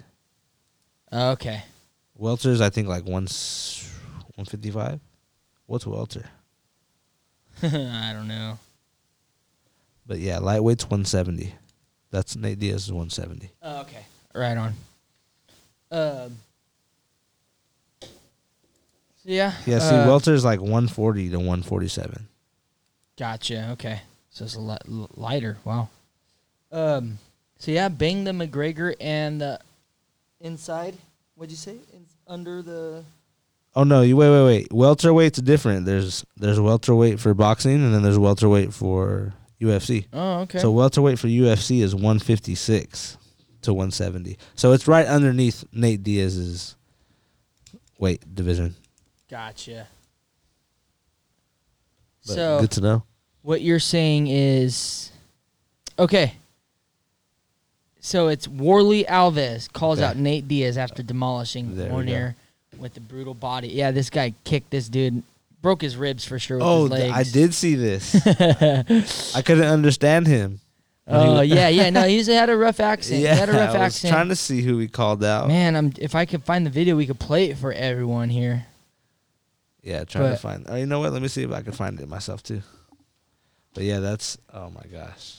Okay. 1.12 1.62
Welter's 2.16 2.60
I 2.60 2.70
think 2.70 2.88
like 2.88 3.04
one 3.04 3.24
155. 3.26 5.00
What's 5.66 5.86
welter? 5.86 6.24
I 7.62 8.12
don't 8.12 8.28
know. 8.28 8.58
But 10.06 10.18
yeah, 10.18 10.38
lightweight's 10.38 10.84
170. 10.84 11.54
That's 12.10 12.36
Nate 12.36 12.58
Diaz 12.58 12.84
is 12.84 12.92
170. 12.92 13.50
Oh, 13.62 13.80
okay. 13.80 14.04
Right 14.34 14.56
on. 14.56 14.72
Um. 15.90 16.38
So 18.00 18.08
yeah. 19.32 19.52
Yeah, 19.66 19.78
see, 19.80 19.94
uh, 19.96 20.06
welter's 20.06 20.44
like 20.44 20.60
140 20.60 21.30
to 21.30 21.36
147. 21.38 22.28
Gotcha. 23.18 23.70
Okay. 23.72 24.00
So 24.30 24.44
it's 24.44 24.54
a 24.54 24.60
li- 24.60 25.06
lighter. 25.16 25.56
Wow. 25.64 25.88
Um. 26.70 27.18
So 27.58 27.70
yeah, 27.72 27.88
bang 27.88 28.24
the 28.24 28.32
McGregor 28.32 28.94
and 29.00 29.40
the 29.40 29.58
inside. 30.40 30.96
What'd 31.34 31.50
you 31.50 31.56
say? 31.56 31.78
In, 31.92 32.06
under 32.26 32.62
the. 32.62 33.04
Oh 33.76 33.84
no, 33.84 34.00
you 34.00 34.16
wait, 34.16 34.30
wait, 34.30 34.44
wait. 34.44 34.72
Welterweight's 34.72 35.40
different. 35.40 35.84
There's 35.86 36.24
there's 36.36 36.58
welterweight 36.58 37.20
for 37.20 37.34
boxing, 37.34 37.74
and 37.84 37.94
then 37.94 38.02
there's 38.02 38.18
welterweight 38.18 38.72
for 38.72 39.34
UFC. 39.60 40.06
Oh, 40.14 40.40
okay. 40.40 40.58
So 40.58 40.70
welterweight 40.70 41.18
for 41.18 41.28
UFC 41.28 41.82
is 41.82 41.94
156 41.94 43.18
to 43.62 43.74
170. 43.74 44.38
So 44.54 44.72
it's 44.72 44.88
right 44.88 45.06
underneath 45.06 45.62
Nate 45.72 46.02
Diaz's 46.02 46.74
weight 47.98 48.22
division. 48.34 48.74
gotcha. 49.30 49.86
But 52.26 52.34
so 52.34 52.60
good 52.60 52.70
to 52.72 52.80
know. 52.80 53.02
what 53.42 53.60
you're 53.60 53.78
saying 53.78 54.26
is, 54.28 55.12
okay. 55.98 56.32
So 58.00 58.28
it's 58.28 58.46
Warley 58.48 59.04
Alves 59.04 59.72
calls 59.72 59.98
Okay. 59.98 60.06
out 60.08 60.16
Nate 60.16 60.46
Diaz 60.48 60.78
after 60.78 61.02
demolishing 61.02 61.76
There 61.76 61.90
Warnier 61.90 62.34
with 62.78 62.94
the 62.94 63.00
brutal 63.00 63.34
body. 63.34 63.68
Yeah, 63.68 63.90
this 63.90 64.10
guy 64.10 64.34
kicked 64.44 64.70
this 64.70 64.88
dude, 64.88 65.22
broke 65.62 65.82
his 65.82 65.96
ribs 65.96 66.24
for 66.24 66.38
sure. 66.38 66.58
With 66.58 66.66
Oh, 66.66 66.82
his 66.86 66.90
th- 66.98 67.12
legs. 67.12 67.28
I 67.28 67.32
did 67.32 67.54
see 67.54 67.74
this. 67.74 68.14
I 69.36 69.42
couldn't 69.42 69.64
understand 69.64 70.26
him. 70.26 70.60
Oh 71.08 71.34
was- 71.40 71.48
yeah, 71.48 71.68
yeah. 71.68 71.90
No, 71.90 72.02
he's 72.08 72.26
had 72.26 72.50
a 72.50 72.56
rough 72.56 72.80
accent. 72.80 73.20
yeah. 73.20 73.34
he 73.34 73.40
had 73.40 73.48
a 73.48 73.52
rough 73.52 73.70
I 73.70 73.72
was 73.74 73.94
accent. 73.94 74.12
trying 74.12 74.28
to 74.28 74.36
see 74.36 74.62
who 74.62 74.78
he 74.78 74.88
called 74.88 75.22
out. 75.22 75.46
Man, 75.48 75.76
I'm 75.76 75.92
if 75.98 76.14
I 76.14 76.24
could 76.24 76.42
find 76.44 76.66
the 76.66 76.70
video, 76.70 76.96
we 76.96 77.06
could 77.06 77.20
play 77.20 77.50
it 77.50 77.58
for 77.58 77.72
everyone 77.72 78.28
here. 78.28 78.66
Yeah, 79.82 80.02
trying 80.04 80.24
But- 80.24 80.30
to 80.32 80.36
find. 80.38 80.66
Oh, 80.68 80.74
you 80.76 80.86
know 80.86 80.98
what? 81.00 81.12
Let 81.12 81.22
me 81.22 81.28
see 81.28 81.42
if 81.44 81.52
I 81.52 81.62
can 81.62 81.72
find 81.72 82.00
it 82.00 82.08
myself 82.08 82.42
too. 82.42 82.62
But 83.74 83.84
yeah, 83.84 84.00
that's. 84.00 84.36
Oh 84.52 84.70
my 84.70 84.82
gosh, 84.90 85.36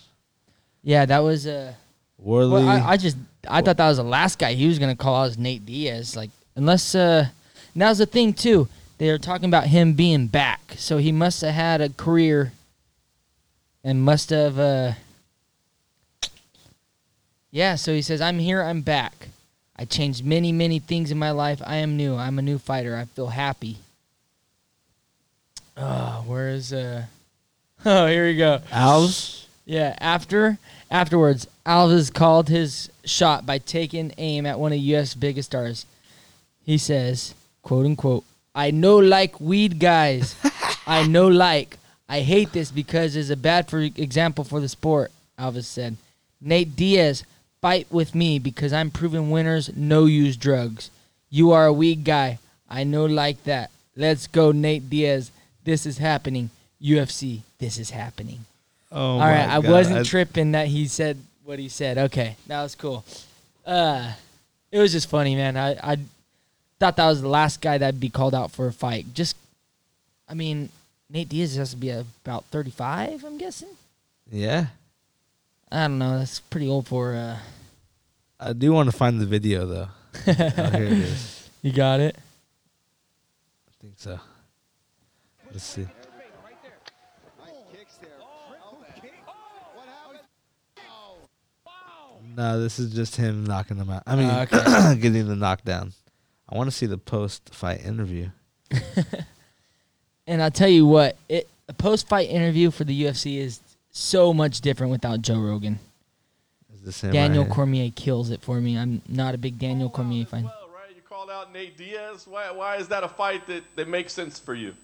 Yeah, 0.83 1.05
that 1.05 1.19
was 1.19 1.45
uh 1.47 1.73
Warley. 2.17 2.63
well, 2.63 2.69
I, 2.69 2.91
I 2.91 2.97
just 2.97 3.17
I 3.49 3.61
thought 3.61 3.77
that 3.77 3.87
was 3.89 3.97
the 3.97 4.03
last 4.03 4.39
guy 4.39 4.53
he 4.53 4.67
was 4.67 4.79
gonna 4.79 4.95
call 4.95 5.15
out 5.23 5.27
as 5.29 5.37
Nate 5.37 5.65
Diaz. 5.65 6.15
Like 6.15 6.29
unless 6.57 6.93
uh 6.95 7.27
now's 7.73 7.99
the 7.99 8.05
thing 8.05 8.33
too. 8.33 8.67
They're 8.97 9.19
talking 9.19 9.47
about 9.47 9.67
him 9.67 9.93
being 9.93 10.27
back. 10.27 10.73
So 10.75 10.97
he 10.97 11.11
must 11.11 11.41
have 11.41 11.53
had 11.53 11.81
a 11.81 11.89
career 11.89 12.51
and 13.83 14.01
must 14.01 14.31
have 14.31 14.59
uh 14.59 14.93
Yeah, 17.51 17.75
so 17.75 17.93
he 17.93 18.01
says, 18.01 18.19
I'm 18.19 18.39
here, 18.39 18.61
I'm 18.61 18.81
back. 18.81 19.29
I 19.79 19.85
changed 19.85 20.25
many, 20.25 20.51
many 20.51 20.79
things 20.79 21.11
in 21.11 21.19
my 21.19 21.31
life. 21.31 21.61
I 21.65 21.77
am 21.77 21.95
new. 21.95 22.15
I'm 22.15 22.39
a 22.39 22.41
new 22.41 22.57
fighter. 22.57 22.97
I 22.97 23.05
feel 23.05 23.27
happy. 23.27 23.77
Oh, 25.77 26.23
where 26.25 26.49
is 26.49 26.73
uh 26.73 27.03
Oh, 27.85 28.07
here 28.07 28.25
we 28.25 28.35
go. 28.35 28.61
Alves. 28.71 29.45
Yeah, 29.65 29.95
after 29.99 30.57
afterwards, 30.89 31.45
Alves 31.65 32.11
called 32.11 32.49
his 32.49 32.89
shot 33.03 33.45
by 33.45 33.59
taking 33.59 34.13
aim 34.17 34.45
at 34.45 34.59
one 34.59 34.71
of 34.71 34.79
U.S. 34.79 35.13
biggest 35.13 35.51
stars. 35.51 35.85
He 36.67 36.77
says, 36.77 37.33
quote 37.63 37.85
unquote, 37.85 38.25
I 38.53 38.71
know 38.71 38.97
like 38.97 39.39
weed 39.39 39.79
guys. 39.79 40.35
I 40.85 41.07
know 41.07 41.27
like. 41.27 41.77
I 42.09 42.19
hate 42.19 42.51
this 42.51 42.71
because 42.71 43.15
it's 43.15 43.29
a 43.29 43.37
bad 43.37 43.69
for 43.69 43.79
example 43.79 44.43
for 44.43 44.59
the 44.59 44.67
sport, 44.67 45.11
Alves 45.39 45.63
said. 45.63 45.95
Nate 46.41 46.75
Diaz, 46.75 47.23
fight 47.61 47.87
with 47.89 48.13
me 48.13 48.37
because 48.37 48.73
I'm 48.73 48.91
proven 48.91 49.29
winners 49.29 49.71
no 49.77 50.05
use 50.05 50.35
drugs. 50.35 50.91
You 51.29 51.51
are 51.53 51.65
a 51.65 51.73
weed 51.73 52.03
guy. 52.03 52.39
I 52.69 52.83
know 52.83 53.05
like 53.05 53.43
that. 53.45 53.71
Let's 53.95 54.27
go, 54.27 54.51
Nate 54.51 54.89
Diaz. 54.89 55.31
This 55.63 55.85
is 55.85 55.97
happening. 55.99 56.49
UFC, 56.81 57.41
this 57.59 57.79
is 57.79 57.91
happening. 57.91 58.45
Oh, 58.91 59.13
All 59.13 59.19
right, 59.19 59.47
I 59.47 59.59
wasn't 59.59 60.05
tripping 60.05 60.51
that 60.51 60.67
he 60.67 60.87
said 60.87 61.17
what 61.45 61.59
he 61.59 61.69
said. 61.69 61.97
Okay, 61.97 62.35
that 62.47 62.61
was 62.61 62.75
cool. 62.75 63.05
Uh, 63.65 64.11
it 64.69 64.79
was 64.79 64.91
just 64.91 65.09
funny, 65.09 65.35
man. 65.35 65.55
I 65.55 65.71
I 65.93 65.97
thought 66.79 66.95
that 66.97 67.07
was 67.07 67.21
the 67.21 67.27
last 67.27 67.61
guy 67.61 67.77
that'd 67.77 67.99
be 67.99 68.09
called 68.09 68.35
out 68.35 68.51
for 68.51 68.67
a 68.67 68.73
fight. 68.73 69.13
Just, 69.13 69.35
I 70.29 70.33
mean, 70.33 70.69
Nate 71.09 71.29
Diaz 71.29 71.55
has 71.55 71.71
to 71.71 71.77
be 71.77 71.89
about 71.89 72.45
thirty-five. 72.45 73.23
I'm 73.23 73.37
guessing. 73.37 73.69
Yeah, 74.31 74.67
I 75.71 75.87
don't 75.87 75.97
know. 75.99 76.19
That's 76.19 76.39
pretty 76.39 76.67
old 76.67 76.87
for. 76.87 77.13
uh 77.15 77.37
I 78.39 78.53
do 78.53 78.71
want 78.71 78.89
to 78.91 78.95
find 78.95 79.19
the 79.19 79.25
video 79.25 79.65
though. 79.65 79.87
oh, 80.27 80.31
here 80.33 80.83
it 80.85 80.91
is. 80.91 81.49
You 81.63 81.71
got 81.71 81.99
it. 81.99 82.15
I 83.67 83.71
think 83.81 83.93
so. 83.97 84.19
Let's 85.51 85.63
see. 85.63 85.87
No, 92.35 92.59
this 92.61 92.77
is 92.77 92.93
just 92.93 93.15
him 93.15 93.45
knocking 93.45 93.77
him 93.77 93.89
out. 93.89 94.03
I 94.05 94.15
mean, 94.15 94.29
Oh, 94.29 94.41
okay. 94.41 94.95
getting 95.01 95.27
the 95.27 95.35
knockdown. 95.35 95.93
I 96.49 96.57
want 96.57 96.69
to 96.69 96.75
see 96.75 96.85
the 96.85 96.97
post-fight 96.97 97.85
interview. 97.85 98.29
And 100.27 100.43
I'll 100.43 100.51
tell 100.51 100.67
you 100.67 100.85
what, 100.85 101.17
it 101.29 101.49
a 101.69 101.73
post-fight 101.73 102.29
interview 102.29 102.69
for 102.69 102.83
the 102.83 103.03
UFC 103.03 103.37
is 103.37 103.61
so 103.91 104.33
much 104.33 104.61
different 104.61 104.91
without 104.91 105.21
Joe 105.21 105.39
Rogan. 105.39 105.79
Is 106.73 106.81
this 106.81 107.01
him? 107.01 107.11
Daniel 107.11 107.43
right? 107.43 107.51
Cormier 107.51 107.91
kills 107.95 108.29
it 108.29 108.41
for 108.41 108.59
me. 108.59 108.77
I'm 108.77 109.01
not 109.07 109.35
a 109.35 109.37
big 109.37 109.57
Daniel 109.57 109.89
Cormier 109.89 110.25
fan. 110.25 110.43
Well, 110.43 110.69
right? 110.73 110.95
You 110.95 111.01
called 111.01 111.29
out 111.29 111.51
Nate 111.53 111.77
Diaz. 111.77 112.27
Why, 112.27 112.51
why 112.51 112.75
is 112.75 112.87
that 112.89 113.03
a 113.03 113.07
fight 113.07 113.47
that, 113.47 113.63
that 113.75 113.87
makes 113.87 114.13
sense 114.13 114.39
for 114.39 114.53
you? 114.53 114.75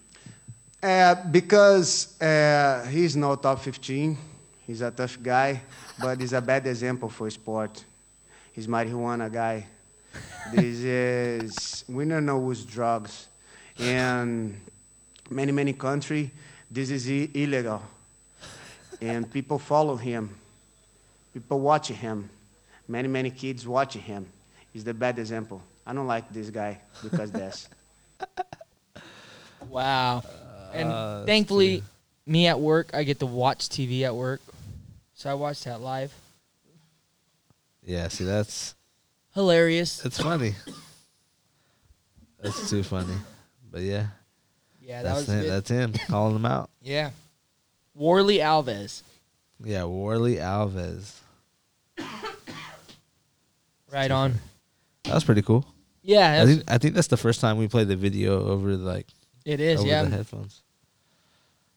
Uh, 0.82 1.14
because 1.30 2.20
uh, 2.20 2.86
he's 2.90 3.16
no 3.16 3.36
top 3.36 3.60
15. 3.60 4.18
He's 4.66 4.80
a 4.80 4.90
tough 4.90 5.18
guy, 5.22 5.62
but 6.00 6.20
he's 6.20 6.32
a 6.32 6.40
bad 6.40 6.66
example 6.66 7.08
for 7.08 7.28
sport. 7.30 7.84
He's 8.52 8.66
marijuana 8.66 9.32
guy. 9.32 9.66
This 10.52 10.78
is 10.84 11.84
we 11.88 12.04
don't 12.04 12.26
know 12.26 12.40
who's 12.40 12.64
drugs, 12.64 13.28
and 13.78 14.60
many 15.30 15.52
many 15.52 15.72
country 15.72 16.30
this 16.70 16.90
is 16.90 17.08
I- 17.08 17.30
illegal, 17.34 17.82
and 19.00 19.30
people 19.30 19.58
follow 19.58 19.96
him. 19.96 20.34
People 21.32 21.60
watch 21.60 21.88
him. 21.88 22.28
Many 22.88 23.08
many 23.08 23.30
kids 23.30 23.66
watch 23.66 23.94
him. 23.94 24.26
He's 24.72 24.84
the 24.84 24.94
bad 24.94 25.18
example. 25.18 25.62
I 25.86 25.92
don't 25.92 26.06
like 26.06 26.32
this 26.32 26.50
guy 26.50 26.80
because 27.02 27.30
that's. 27.30 27.68
Wow. 29.68 30.22
And 30.72 30.88
Uh, 30.90 31.16
that's 31.18 31.26
thankfully, 31.26 31.82
me 32.26 32.46
at 32.46 32.58
work, 32.60 32.90
I 32.92 33.02
get 33.04 33.18
to 33.20 33.26
watch 33.26 33.68
TV 33.68 34.02
at 34.02 34.14
work. 34.14 34.40
So 35.14 35.30
I 35.30 35.34
watched 35.34 35.64
that 35.64 35.80
live. 35.80 36.12
Yeah, 37.82 38.08
see, 38.08 38.24
that's 38.24 38.74
Hilarious. 39.34 40.04
it's 40.04 40.20
funny. 40.20 40.54
That's 42.40 42.70
too 42.70 42.82
funny. 42.82 43.14
But 43.70 43.82
yeah, 43.82 44.06
Yeah, 44.80 45.02
that 45.02 45.14
that's 45.14 45.26
was 45.26 45.28
him. 45.28 45.40
good. 45.42 45.50
That's 45.50 45.70
him 45.70 45.92
calling 46.08 46.36
him 46.36 46.46
out. 46.46 46.70
yeah. 46.82 47.10
Warley 47.94 48.38
Alves. 48.38 49.02
Yeah, 49.62 49.84
Warley 49.84 50.36
Alves. 50.36 51.14
Right 53.90 54.10
on. 54.10 54.34
That 55.04 55.14
was 55.14 55.24
pretty 55.24 55.42
cool. 55.42 55.64
Yeah, 56.02 56.42
I 56.42 56.46
think 56.46 56.62
I 56.68 56.78
think 56.78 56.94
that's 56.94 57.06
the 57.06 57.16
first 57.16 57.40
time 57.40 57.56
we 57.56 57.68
played 57.68 57.88
the 57.88 57.96
video 57.96 58.44
over 58.46 58.76
like 58.76 59.06
it 59.44 59.60
is. 59.60 59.80
over 59.80 59.88
Yeah. 59.88 60.02
the 60.04 60.10
headphones. 60.10 60.62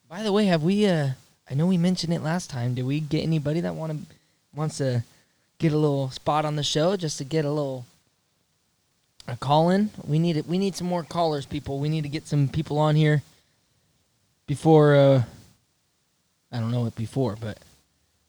By 0.10 0.24
the 0.24 0.32
way, 0.34 0.45
have 0.45 0.64
we? 0.64 0.86
uh 0.88 1.10
I 1.49 1.53
know 1.53 1.66
we 1.68 1.78
mentioned 1.78 2.14
it 2.14 2.22
last 2.22 2.49
time. 2.49 2.74
Did 2.74 2.86
we 2.86 2.99
get 2.99 3.24
anybody 3.24 3.62
that 3.62 3.76
want 3.76 3.93
to 3.93 4.16
wants 4.55 4.78
to 4.80 5.03
get 5.60 5.74
a 5.74 5.78
little 5.78 6.10
spot 6.12 6.45
on 6.45 6.55
the 6.55 6.64
show 6.64 6.95
just 6.95 7.18
to 7.18 7.24
get 7.24 7.45
a 7.45 7.49
little 7.49 7.86
a 9.28 9.36
call 9.36 9.70
in? 9.70 9.89
We 10.05 10.20
need 10.20 10.38
it. 10.38 10.47
We 10.47 10.58
need 10.58 10.76
some 10.76 10.88
more 10.88 11.03
callers, 11.03 11.45
people. 11.45 11.80
We 11.80 11.89
need 11.89 12.03
to 12.03 12.10
get 12.10 12.28
some 12.28 12.47
people 12.47 12.78
on 12.80 12.95
here 12.95 13.24
before. 14.45 14.95
uh 14.95 15.24
I 16.51 16.60
don't 16.60 16.72
know 16.72 16.82
what 16.82 16.95
before, 16.95 17.36
but 17.39 17.58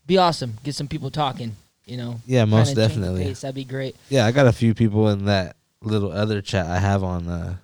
be 0.06 0.18
awesome. 0.18 0.54
Get 0.64 0.74
some 0.74 0.88
people 0.88 1.10
talking. 1.10 1.54
You 1.86 1.96
know. 1.96 2.20
Yeah, 2.26 2.44
most 2.44 2.68
Kinda 2.68 2.80
change 2.82 2.94
the 2.94 3.00
definitely. 3.00 3.24
pace. 3.24 3.40
That'd 3.42 3.54
be 3.54 3.64
great. 3.64 3.96
Yeah, 4.10 4.26
I 4.26 4.32
got 4.32 4.46
a 4.46 4.52
few 4.52 4.74
people 4.74 5.08
in 5.08 5.24
that 5.26 5.56
little 5.80 6.10
other 6.12 6.42
chat 6.42 6.66
I 6.66 6.78
have 6.78 7.04
on 7.04 7.28
uh 7.28 7.54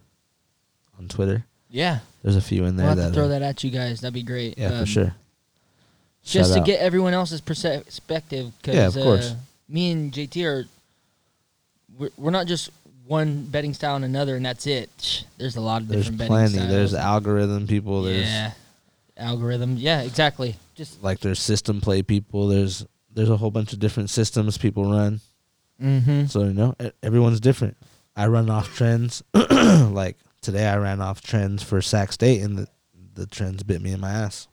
on 0.99 1.09
Twitter. 1.09 1.45
Yeah, 1.71 1.99
There's 2.23 2.37
a 2.37 2.41
few 2.41 2.67
in 2.67 2.77
there 2.77 2.87
we'll 2.87 2.95
have 2.95 2.99
that, 2.99 3.09
to 3.09 3.15
throw 3.15 3.29
that 3.29 3.43
at 3.43 3.65
you 3.65 3.71
guys. 3.73 4.01
That'd 4.01 4.15
be 4.15 4.23
great. 4.23 4.57
Yeah, 4.57 4.69
Um, 4.69 4.79
for 4.81 4.87
sure. 4.87 5.15
just 6.23 6.51
Shout 6.51 6.55
to 6.55 6.61
out. 6.61 6.67
get 6.67 6.79
everyone 6.81 7.15
else's 7.15 7.41
perspective. 7.41 8.53
Cause, 8.62 8.75
Yeah, 8.77 8.87
of 8.87 8.95
course. 8.95 9.33
Uh, 9.33 9.37
me 9.69 9.91
and 9.91 10.12
JT 10.12 10.45
are 10.45 10.65
we're, 11.97 12.11
we're 12.17 12.31
not 12.31 12.47
just 12.47 12.71
one 13.07 13.45
betting 13.45 13.75
style 13.75 13.97
and 13.97 14.05
another, 14.05 14.37
and 14.37 14.45
that's 14.45 14.67
it. 14.67 15.25
There's 15.37 15.57
a 15.57 15.61
lot 15.61 15.83
of 15.83 15.89
There's 15.89 16.05
different 16.05 16.19
betting 16.19 16.33
plenty. 16.33 16.55
styles. 16.55 16.71
There's 16.71 16.95
algorithm 16.95 17.67
people. 17.67 18.03
There's 18.03 18.27
yeah, 18.27 18.53
algorithm. 19.17 19.77
Yeah, 19.77 20.03
exactly. 20.03 20.57
Just 20.75 21.03
like 21.03 21.21
there's 21.21 21.39
system 21.39 21.81
play 21.81 22.03
people. 22.03 22.49
There's 22.49 22.87
there's 23.12 23.31
a 23.31 23.37
whole 23.37 23.51
bunch 23.51 23.73
of 23.73 23.79
different 23.79 24.11
systems 24.11 24.59
people 24.59 24.91
run. 24.91 25.21
mm-hmm. 25.81 26.27
So 26.27 26.45
you 26.45 26.55
know, 26.55 26.75
everyone's 27.03 27.41
different. 27.41 27.77
I 28.17 28.27
run 28.29 28.49
off 28.51 28.75
trends. 28.75 29.23
like 29.35 30.17
today, 30.41 30.67
I 30.67 30.77
ran 30.77 31.01
off 31.01 31.21
trends 31.21 31.62
for 31.62 31.81
Sac 31.83 32.12
State, 32.12 32.43
and 32.43 32.59
the 32.59 32.69
the 33.15 33.27
trends 33.27 33.62
bit 33.62 33.81
me 33.81 33.93
in 33.93 34.01
my 34.01 34.11
ass. 34.11 34.49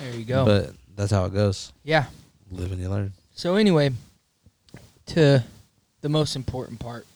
there 0.00 0.14
you 0.14 0.24
go. 0.24 0.44
But 0.44 0.70
that's 0.96 1.12
how 1.12 1.24
it 1.26 1.34
goes. 1.34 1.72
yeah. 1.84 2.06
Live 2.50 2.70
and 2.70 2.80
you 2.80 2.88
learn. 2.88 3.12
So 3.36 3.54
anyway, 3.56 3.90
to 5.08 5.44
the 6.00 6.08
most 6.08 6.34
important 6.36 6.80
part, 6.80 7.06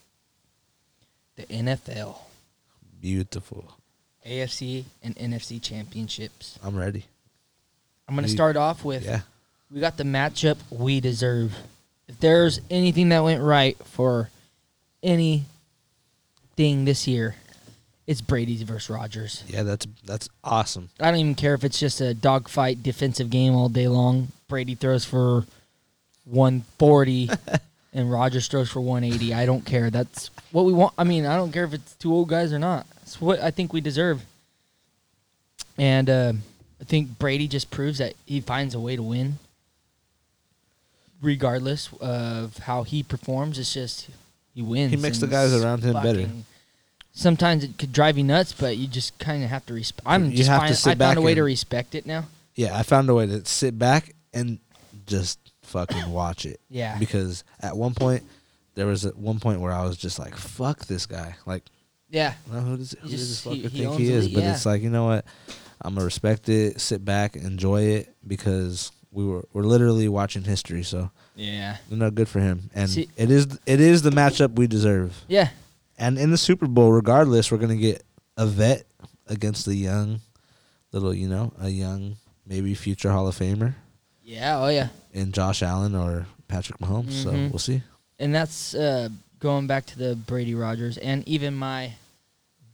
the 1.37 1.45
NFL, 1.47 2.19
Beautiful. 3.01 3.65
AFC 4.27 4.85
and 5.03 5.17
NFC 5.17 5.61
championships. 5.63 6.59
I'm 6.63 6.77
ready. 6.77 7.07
I'm 8.07 8.15
gonna 8.15 8.27
You- 8.29 8.35
start 8.35 8.57
off 8.59 8.85
with 8.85 9.05
Yeah. 9.05 9.23
we 9.71 9.81
got 9.81 9.97
the 9.97 10.05
matchup 10.05 10.59
we 10.71 11.01
deserve. 11.01 11.57
If 12.07 12.21
there's 12.21 12.61
anything 12.69 13.09
that 13.09 13.21
went 13.25 13.43
right 13.43 13.79
for 13.87 14.29
anything 15.03 15.47
this 16.85 17.07
year, 17.09 17.37
it's 18.07 18.21
Brady's 18.21 18.61
versus 18.63 18.91
Rodgers. 18.91 19.43
Yeah, 19.49 19.63
that's 19.63 19.87
that's 20.05 20.29
awesome. 20.45 20.91
I 21.01 21.11
don't 21.11 21.21
even 21.21 21.35
care 21.35 21.55
if 21.55 21.65
it's 21.65 21.79
just 21.81 22.03
a 22.03 22.13
dogfight 22.13 22.83
defensive 22.83 23.31
game 23.31 23.55
all 23.55 23.71
day 23.71 23.89
long. 23.89 24.33
Brady 24.49 24.75
throws 24.75 25.07
for 25.07 25.47
140 26.31 27.31
and 27.93 28.11
Rodgers 28.11 28.49
throws 28.49 28.71
for 28.71 28.81
180. 28.81 29.35
I 29.35 29.47
don't 29.47 29.65
care. 29.65 29.91
That's 29.91 30.31
what 30.53 30.65
we 30.65 30.73
want. 30.73 30.95
I 30.97 31.05
mean, 31.05 31.27
I 31.27 31.37
don't 31.37 31.53
care 31.53 31.65
if 31.65 31.75
it's 31.75 31.95
two 31.95 32.13
old 32.13 32.29
guys 32.29 32.53
or 32.53 32.59
not. 32.59 32.87
It's 33.03 33.21
what 33.21 33.41
I 33.41 33.51
think 33.51 33.73
we 33.73 33.81
deserve. 33.81 34.23
And 35.77 36.09
uh, 36.11 36.33
I 36.81 36.85
think 36.85 37.19
Brady 37.19 37.49
just 37.49 37.71
proves 37.71 37.99
that 37.99 38.15
he 38.27 38.41
finds 38.41 38.75
a 38.75 38.81
way 38.81 38.97
to 38.97 39.03
win, 39.03 39.39
regardless 41.23 41.91
of 42.01 42.59
how 42.59 42.83
he 42.83 43.03
performs. 43.03 43.59
It's 43.59 43.75
just 43.75 44.09
he 44.55 44.63
wins. 44.63 44.91
He 44.91 44.97
makes 44.97 45.19
the 45.19 45.27
guys 45.27 45.53
around 45.55 45.83
him 45.83 45.95
better. 45.95 46.29
Sometimes 47.13 47.65
it 47.65 47.77
could 47.77 47.93
drive 47.93 48.17
you 48.17 48.25
nuts, 48.25 48.53
but 48.53 48.77
you 48.77 48.87
just 48.87 49.19
kind 49.19 49.43
of 49.43 49.51
have 49.51 49.67
to 49.67 49.75
respect. 49.75 50.07
I'm 50.07 50.31
You 50.31 50.37
just 50.37 50.49
have 50.49 50.63
to 50.63 50.67
find, 50.69 50.77
sit 50.77 50.91
I 50.91 50.95
back 50.95 51.09
found 51.09 51.19
a 51.19 51.23
way 51.23 51.35
to 51.35 51.43
respect 51.43 51.95
it 51.95 52.07
now. 52.07 52.27
Yeah, 52.55 52.77
I 52.79 52.83
found 52.83 53.09
a 53.11 53.15
way 53.15 53.27
to 53.27 53.45
sit 53.45 53.79
back 53.79 54.15
and 54.33 54.59
just 55.07 55.39
fucking 55.71 56.11
watch 56.11 56.45
it. 56.47 56.61
Yeah. 56.69 56.99
Because 56.99 57.45
at 57.61 57.77
one 57.77 57.95
point, 57.95 58.23
there 58.75 58.87
was 58.87 59.05
at 59.07 59.17
one 59.17 59.41
point 59.41 59.61
where 59.61 59.73
I 59.73 59.85
was 59.85 59.97
just 59.97 60.19
like, 60.19 60.37
"Fuck 60.37 60.87
this 60.87 61.07
guy!" 61.07 61.35
Like, 61.47 61.65
Yeah, 62.09 62.35
well, 62.51 62.61
who 62.63 62.77
does 62.77 62.95
who 63.01 63.09
does 63.09 63.29
this 63.29 63.45
fucker 63.45 63.69
he 63.71 63.85
think 63.85 63.99
he 63.99 64.07
the 64.09 64.15
is? 64.15 64.29
But 64.29 64.43
yeah. 64.43 64.53
it's 64.55 64.67
like, 64.67 64.83
you 64.83 64.91
know 64.91 65.07
what? 65.07 65.25
I'm 65.83 65.95
gonna 65.95 66.05
respect 66.05 66.49
it, 66.49 66.81
sit 66.81 67.05
back, 67.05 67.37
enjoy 67.37 67.83
it 67.83 68.15
because 68.27 68.93
we 69.13 69.25
were 69.25 69.45
we're 69.53 69.63
literally 69.63 70.09
watching 70.09 70.43
history. 70.45 70.83
So 70.83 71.11
yeah, 71.35 71.77
you 71.89 71.97
know, 71.97 72.11
good 72.11 72.29
for 72.29 72.41
him. 72.41 72.71
And 72.75 72.89
See- 72.91 73.09
it 73.17 73.31
is 73.31 73.47
it 73.67 73.81
is 73.81 74.03
the 74.03 74.11
matchup 74.11 74.57
we 74.57 74.67
deserve. 74.67 75.25
yeah. 75.29 75.49
And 75.99 76.19
in 76.19 76.31
the 76.31 76.39
Super 76.39 76.67
Bowl, 76.67 76.93
regardless, 76.93 77.51
we're 77.53 77.59
gonna 77.59 77.77
get 77.77 78.03
a 78.37 78.47
vet 78.47 78.85
against 79.27 79.67
a 79.69 79.75
young, 79.75 80.21
little, 80.93 81.13
you 81.13 81.29
know, 81.29 81.53
a 81.61 81.69
young 81.69 82.17
maybe 82.47 82.75
future 82.75 83.11
Hall 83.11 83.29
of 83.29 83.37
Famer 83.39 83.75
Yeah, 84.31 84.61
oh 84.63 84.69
yeah. 84.69 84.89
in 85.13 85.33
Josh 85.33 85.63
Allen 85.63 85.95
or 85.95 86.27
Patrick 86.49 86.79
Mahomes. 86.79 87.13
So 87.25 87.31
Mhm. 87.31 87.51
we'll 87.51 87.59
see. 87.59 87.83
And 88.19 88.35
that's 88.35 88.75
uh, 88.75 89.09
going 89.41 89.67
back 89.67 89.87
to 89.87 89.99
the 89.99 90.15
Brady 90.15 90.55
Rodgers 90.55 90.99
and 90.99 91.27
even 91.27 91.55
my 91.55 91.95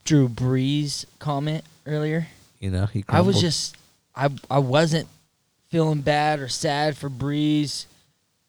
Drew 0.05 0.29
Brees 0.29 1.05
comment 1.19 1.65
earlier. 1.87 2.27
You 2.61 2.71
know, 2.71 2.87
he. 2.87 3.05
I 3.09 3.21
was 3.23 3.41
just 3.41 3.77
I 4.15 4.29
I 4.51 4.59
wasn't 4.59 5.09
feeling 5.69 6.01
bad 6.03 6.41
or 6.41 6.49
sad 6.49 6.97
for 6.97 7.09
Brees 7.11 7.87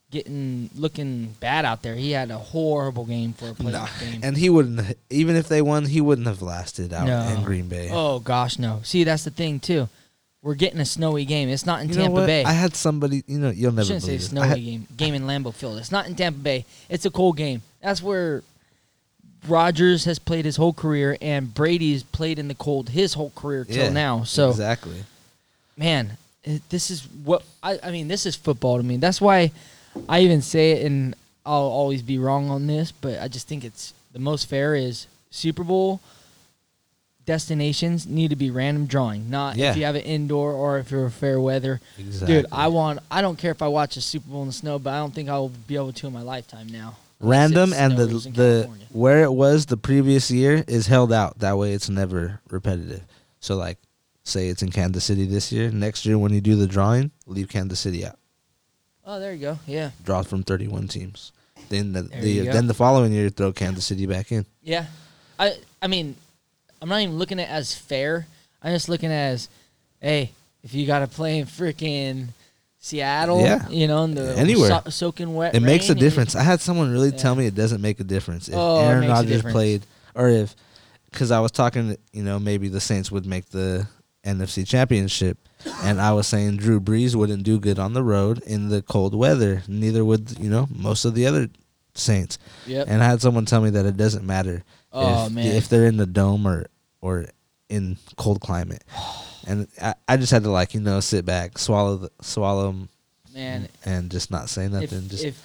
getting 0.10 0.70
looking 0.76 1.36
bad 1.40 1.66
out 1.66 1.82
there. 1.84 1.96
He 1.96 2.12
had 2.12 2.32
a 2.32 2.38
horrible 2.38 3.06
game 3.06 3.34
for 3.34 3.50
a 3.50 3.54
playoff 3.54 3.72
Nah, 3.72 3.88
game. 4.00 4.20
and 4.24 4.38
he 4.38 4.50
wouldn't. 4.50 4.98
Even 5.10 5.36
if 5.36 5.48
they 5.50 5.62
won, 5.62 5.86
he 5.86 6.00
wouldn't 6.02 6.28
have 6.28 6.42
lasted 6.42 6.94
out 6.94 7.08
No. 7.08 7.28
in 7.36 7.44
Green 7.44 7.68
Bay. 7.68 7.90
oh 7.92 8.20
gosh, 8.20 8.58
no. 8.60 8.80
See, 8.84 9.04
that's 9.04 9.24
the 9.24 9.32
thing 9.32 9.60
too. 9.60 9.90
We're 10.48 10.56
getting 10.56 10.80
a 10.80 10.86
snowy 10.86 11.26
game. 11.26 11.50
It's 11.50 11.66
not 11.66 11.82
in 11.82 11.90
you 11.90 11.96
know 11.96 12.02
Tampa 12.04 12.14
what? 12.22 12.26
Bay. 12.28 12.46
I 12.46 12.54
had 12.54 12.74
somebody. 12.74 13.22
You 13.28 13.38
know, 13.38 13.50
you'll 13.50 13.74
I 13.74 13.76
never 13.76 13.86
shouldn't 13.86 14.04
say 14.04 14.14
it. 14.16 14.22
I 14.22 14.24
snowy 14.24 14.48
had- 14.48 14.64
game. 14.64 14.88
Game 14.96 15.14
in 15.14 15.24
Lambeau 15.24 15.54
Field. 15.54 15.78
It's 15.78 15.92
not 15.92 16.08
in 16.08 16.16
Tampa 16.16 16.40
Bay. 16.40 16.64
It's 16.88 17.06
a 17.06 17.10
cold 17.12 17.36
game. 17.36 17.64
That's 17.82 18.02
where 18.02 18.44
Rodgers 19.46 20.06
has 20.06 20.20
played 20.20 20.46
his 20.46 20.56
whole 20.56 20.72
career, 20.72 21.18
and 21.22 21.54
Brady's 21.54 22.02
played 22.04 22.40
in 22.40 22.48
the 22.48 22.56
cold 22.56 22.88
his 22.88 23.14
whole 23.14 23.32
career 23.36 23.66
till 23.66 23.76
Yeah, 23.76 23.90
now. 23.90 24.24
So, 24.24 24.50
exactly. 24.50 25.04
man, 25.76 26.18
it, 26.46 26.62
this 26.70 26.92
is 26.92 27.06
what 27.26 27.44
I, 27.62 27.78
I 27.84 27.92
mean. 27.92 28.08
This 28.08 28.26
is 28.26 28.38
football 28.38 28.78
to 28.78 28.84
me. 28.84 28.96
That's 28.96 29.20
why 29.20 29.52
I 30.08 30.22
even 30.22 30.42
say 30.42 30.72
it, 30.72 30.86
and 30.86 31.14
I'll 31.46 31.62
always 31.64 32.02
be 32.02 32.18
wrong 32.20 32.50
on 32.50 32.68
this, 32.68 32.94
but 32.94 33.20
I 33.22 33.28
just 33.28 33.50
think 33.50 33.66
it's 33.66 33.94
the 34.14 34.20
most 34.20 34.46
fair 34.48 34.76
is 34.76 35.08
Super 35.30 35.66
Bowl 35.66 36.00
destinations 37.28 38.08
need 38.08 38.30
to 38.32 38.36
be 38.36 38.50
random 38.50 38.88
drawing, 38.88 39.30
not 39.30 39.56
Yeah. 39.58 39.70
if 39.72 39.78
you 39.78 39.84
have 39.84 39.94
an 39.96 40.02
indoor 40.02 40.52
or 40.54 40.80
if 40.80 40.90
you're 40.90 41.10
fair 41.12 41.40
weather. 41.40 41.80
Exactly. 42.00 42.38
Dude, 42.42 42.46
I 42.52 42.70
want. 42.70 43.00
I 43.12 43.22
don't 43.22 43.38
care 43.38 43.52
if 43.52 43.62
I 43.62 43.68
watch 43.68 43.96
a 43.98 44.02
Super 44.02 44.30
Bowl 44.30 44.42
in 44.42 44.48
the 44.48 44.54
snow, 44.54 44.80
but 44.80 44.94
I 44.94 44.98
don't 44.98 45.14
think 45.14 45.30
I'll 45.30 45.50
be 45.50 45.76
able 45.76 45.94
to 45.94 46.08
in 46.08 46.14
my 46.14 46.24
lifetime 46.24 46.68
now. 46.68 46.98
Random 47.20 47.74
and 47.74 47.98
the 47.98 48.04
in 48.04 48.10
the 48.34 48.62
California. 48.64 48.88
where 48.92 49.24
it 49.24 49.32
was 49.34 49.68
the 49.68 49.78
previous 49.78 50.32
year 50.32 50.64
is 50.68 50.88
held 50.88 51.12
out. 51.14 51.38
That 51.40 51.58
way, 51.58 51.74
it's 51.74 51.90
never 51.90 52.40
repetitive. 52.50 53.02
So, 53.40 53.56
like, 53.56 53.78
say 54.24 54.48
it's 54.50 54.62
in 54.64 54.72
Kansas 54.72 55.04
City 55.04 55.26
this 55.26 55.52
year. 55.52 55.70
Next 55.72 56.06
year, 56.06 56.18
when 56.18 56.34
you 56.34 56.42
do 56.42 56.56
the 56.56 56.68
drawing, 56.68 57.12
leave 57.28 57.50
Kansas 57.50 57.80
City 57.80 58.06
out. 58.06 58.18
Oh, 59.06 59.20
there 59.20 59.34
you 59.34 59.40
go. 59.42 59.60
Yeah, 59.68 59.92
Draw 60.04 60.24
from 60.24 60.44
thirty-one 60.44 60.88
teams. 60.90 61.32
Then 61.70 61.92
the, 61.94 62.04
There 62.04 62.22
the 62.22 62.30
you 62.32 62.44
go. 62.46 62.54
then 62.54 62.68
the 62.68 62.74
following 62.74 63.12
year, 63.12 63.30
throw 63.30 63.52
Kansas 63.52 63.86
City 63.86 64.06
back 64.06 64.32
in. 64.32 64.46
yeah. 64.64 64.86
I 65.40 65.56
I 65.82 65.88
mean, 65.88 66.16
I'm 66.82 66.90
not 66.90 67.02
even 67.02 67.18
looking 67.18 67.40
at 67.40 67.50
it 67.50 67.52
as 67.52 67.74
fair. 67.76 68.28
I'm 68.62 68.74
just 68.74 68.90
looking 68.90 69.12
at 69.12 69.30
it 69.30 69.34
as, 69.34 69.50
hey, 70.02 70.32
if 70.64 70.74
you 70.74 70.86
got 70.88 71.00
to 71.00 71.08
play 71.08 71.40
in 71.40 71.46
freaking 71.46 72.28
Seattle, 72.80 73.42
Yeah. 73.42 73.68
you 73.70 73.88
know, 73.88 74.04
in 74.04 74.16
the 74.16 74.38
Anywhere. 74.38 74.70
so- 74.86 74.90
soaking 74.90 75.34
wet, 75.34 75.56
It 75.56 75.62
makes 75.62 75.90
a 75.90 75.94
rain, 75.94 76.00
difference. 76.02 76.36
I 76.36 76.44
had 76.44 76.62
someone 76.62 76.92
really 76.92 77.12
tell 77.12 77.36
me 77.36 77.46
it 77.48 77.56
doesn't 77.56 77.82
make 77.82 78.00
a 78.00 78.04
difference 78.04 78.48
if 78.48 78.56
Oh, 78.56 78.80
Aaron 78.80 79.08
Rodgers 79.10 79.42
played 79.42 79.84
or 80.16 80.30
if 80.30 80.56
because 81.12 81.32
I 81.32 81.40
was 81.40 81.52
talking, 81.52 81.98
you 82.14 82.24
know, 82.24 82.38
maybe 82.40 82.68
the 82.68 82.80
Saints 82.82 83.12
would 83.12 83.26
make 83.26 83.50
the 83.50 83.88
NFC 84.26 84.68
Championship, 84.68 85.38
and 85.84 86.00
I 86.02 86.12
was 86.14 86.28
saying 86.28 86.58
Drew 86.58 86.80
Brees 86.82 87.16
wouldn't 87.16 87.44
do 87.44 87.60
good 87.60 87.80
on 87.80 87.94
the 87.94 88.04
road 88.04 88.40
in 88.46 88.70
the 88.70 88.82
cold 88.82 89.16
weather. 89.16 89.64
Neither 89.68 90.04
would 90.06 90.38
you 90.40 90.50
know 90.50 90.68
most 90.70 91.06
of 91.06 91.16
the 91.16 91.26
other 91.26 91.50
Saints. 91.96 92.38
Yep. 92.68 92.88
And 92.90 93.02
I 93.02 93.06
had 93.08 93.22
someone 93.22 93.46
tell 93.46 93.62
me 93.62 93.70
that 93.72 93.86
it 93.86 93.98
doesn't 93.98 94.26
matter 94.26 94.64
Oh, 94.94 95.28
if, 95.28 95.32
man. 95.32 95.46
if 95.56 95.70
they're 95.70 95.86
in 95.86 95.98
the 95.98 96.06
dome 96.06 96.48
or 96.48 96.68
or 97.02 97.28
in 97.70 97.98
cold 98.18 98.42
climate. 98.42 98.84
And 99.50 99.66
I, 99.82 99.94
I 100.10 100.18
just 100.18 100.34
had 100.34 100.44
to 100.44 100.50
like 100.52 100.74
you 100.74 100.82
know 100.82 101.00
sit 101.00 101.26
back, 101.26 101.58
swallow 101.58 101.96
the, 101.96 102.12
swallow 102.22 102.68
'em 102.68 102.90
Man, 103.34 103.70
and 103.86 104.12
just 104.12 104.30
not 104.30 104.50
say 104.50 104.68
nothing. 104.68 105.04
if, 105.06 105.08
just 105.08 105.24
if 105.24 105.42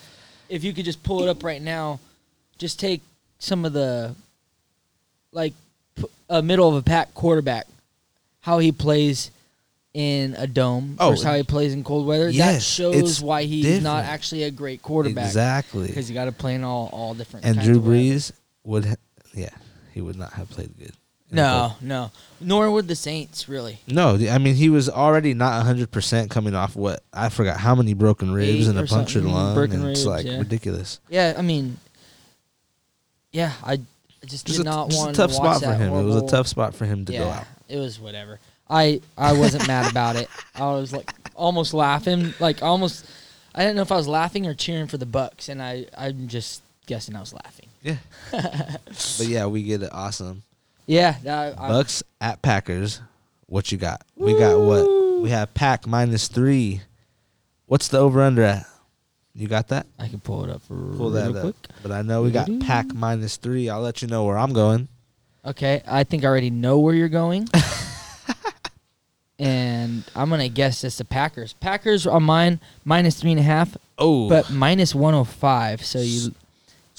if 0.49 0.65
you 0.65 0.73
could 0.73 0.85
just 0.85 1.05
pull 1.05 1.23
it 1.23 1.29
up 1.29 1.45
right 1.45 1.63
now, 1.63 2.01
just 2.59 2.81
take 2.81 3.01
some 3.39 3.65
of 3.65 3.73
the 3.73 4.17
like 5.31 5.55
a 6.29 6.35
uh, 6.39 6.43
middle 6.43 6.69
of 6.69 6.75
a 6.75 6.83
pack 6.83 7.15
quarterback, 7.15 7.69
how 8.41 8.59
he 8.59 8.73
plays 8.73 9.31
in 9.95 10.35
a 10.37 10.49
dome 10.49 10.97
Oh, 10.99 11.11
versus 11.11 11.25
how 11.25 11.35
he 11.35 11.43
plays 11.45 11.73
in 11.73 11.85
cold 11.85 12.05
weather. 12.05 12.33
that 12.33 12.61
shows 12.61 13.21
why 13.21 13.45
he's 13.45 13.83
not 13.83 14.05
actually 14.05 14.43
a 14.43 14.51
great 14.51 14.83
quarterback 14.83 15.27
exactly. 15.27 15.87
because 15.87 16.09
you 16.11 16.15
got 16.15 16.25
to 16.25 16.33
play 16.33 16.57
in 16.57 16.65
all 16.65 16.89
all 16.93 17.15
different. 17.15 17.47
and 17.47 17.61
Drew. 17.61 17.81
Brees 17.81 18.33
would, 18.65 18.97
yeah, 19.35 19.51
he 19.93 20.01
would 20.01 20.17
not 20.17 20.33
have 20.35 20.51
played 20.51 20.77
good. 20.79 20.93
No, 21.31 21.75
no, 21.81 22.11
nor 22.43 22.71
would 22.71 22.89
the 22.89 22.95
Saints 22.95 23.49
really. 23.49 23.79
no. 23.87 24.17
I 24.31 24.37
mean, 24.37 24.55
he 24.55 24.69
was 24.69 24.91
already 24.91 25.33
not 25.33 25.65
hundred 25.65 25.91
percent 25.91 26.31
coming 26.31 26.55
off 26.55 26.77
what 26.77 27.03
I 27.13 27.31
forgot 27.31 27.57
how 27.57 27.75
many 27.75 27.95
broken 27.95 28.33
ribs 28.33 28.69
and 28.69 28.79
a 28.79 28.85
punctured 28.85 29.25
lung. 29.25 29.55
broken 29.55 29.81
and 29.81 29.91
it's 29.91 30.05
like 30.05 30.27
yeah. 30.27 30.39
ridiculous. 30.39 31.01
Yeah, 31.09 31.35
I 31.37 31.41
mean, 31.41 31.79
yeah, 33.33 33.53
I 33.65 33.79
just, 34.27 34.47
Just 34.47 34.59
did 34.59 34.61
a, 34.61 34.65
not 34.65 34.91
just 34.91 35.01
a 35.01 35.05
want 35.05 35.17
tough 35.17 35.33
to 35.33 35.39
watch 35.39 35.57
spot 35.59 35.71
for 35.71 35.75
him. 35.75 35.93
It 35.95 36.03
was 36.03 36.17
a 36.17 36.27
tough 36.27 36.47
spot 36.47 36.75
for 36.75 36.85
him 36.85 37.05
to 37.07 37.13
go 37.13 37.29
out. 37.29 37.45
It 37.69 37.79
was 37.79 37.99
whatever. 37.99 38.39
I 38.69 39.01
I 39.17 39.33
wasn't 39.33 39.67
mad 39.67 39.91
about 39.91 40.17
it. 40.17 40.29
I 40.55 40.67
was 40.73 40.93
like 40.93 41.11
almost 41.35 41.75
laughing, 41.75 42.35
like 42.41 42.63
almost. 42.63 43.07
I 43.55 43.63
didn't 43.63 43.77
know 43.77 43.83
if 43.83 43.93
I 43.93 43.97
was 43.97 44.09
laughing 44.09 44.47
or 44.47 44.55
cheering 44.55 44.87
for 44.87 44.97
the 44.97 45.07
Bucs, 45.07 45.49
and 45.49 45.63
I 45.63 45.87
I'm 45.97 46.29
just 46.29 46.63
guessing 46.87 47.17
I 47.17 47.21
was 47.21 47.33
laughing. 47.33 47.69
Yeah. 47.83 47.97
but 48.31 49.27
yeah, 49.27 49.47
we 49.47 49.63
get 49.63 49.83
it 49.83 49.91
awesome. 49.93 50.43
Yeah, 50.87 51.17
I, 51.25 51.71
Bucs 51.71 52.03
at 52.21 52.43
Packers. 52.43 53.01
What 53.47 53.71
you 53.71 53.79
got? 53.79 54.03
We 54.17 54.39
got 54.39 54.59
what? 54.59 55.21
We 55.23 55.31
have 55.31 55.53
Pack 55.55 55.87
minus 55.87 56.29
three. 56.29 56.81
What's 57.67 57.89
the 57.89 57.99
over 57.99 58.23
under 58.23 58.43
at? 58.43 58.67
You 59.35 59.49
got 59.49 59.69
that? 59.69 59.87
I 59.99 60.09
can 60.09 60.21
pull 60.21 60.45
it 60.45 60.51
up 60.51 60.63
Pull 60.69 60.77
real 60.77 61.11
that 61.11 61.35
up. 61.37 61.41
quick. 61.43 61.57
But 61.83 61.93
I 61.93 62.03
know 62.03 62.23
we 62.23 62.31
got 62.31 62.49
Pack 62.61 62.93
minus 62.95 63.37
three. 63.37 63.69
I'll 63.69 63.81
let 63.81 64.03
you 64.03 64.09
know 64.09 64.25
where 64.25 64.37
I'm 64.37 64.53
going. 64.53 64.89
Okay, 65.45 65.83
I 65.87 66.05
think 66.05 66.25
I 66.25 66.29
already 66.29 66.51
know 66.51 66.79
where 66.79 66.95
you're 66.95 67.09
going. 67.09 67.49
and 69.39 70.05
I'm 70.15 70.31
gonna 70.31 70.49
guess 70.49 70.85
it's 70.85 70.99
the 70.99 71.05
Packers. 71.05 71.55
Packers 71.55 72.07
on 72.07 72.23
mine 72.23 72.61
minus 72.85 73.21
three 73.21 73.33
and 73.33 73.41
a 73.41 73.45
half, 73.45 73.77
Oh, 73.99 74.29
but 74.29 74.51
minus 74.51 74.95
one 74.95 75.15
oh 75.15 75.25
five. 75.25 75.85
So 75.85 75.99
you 76.01 76.35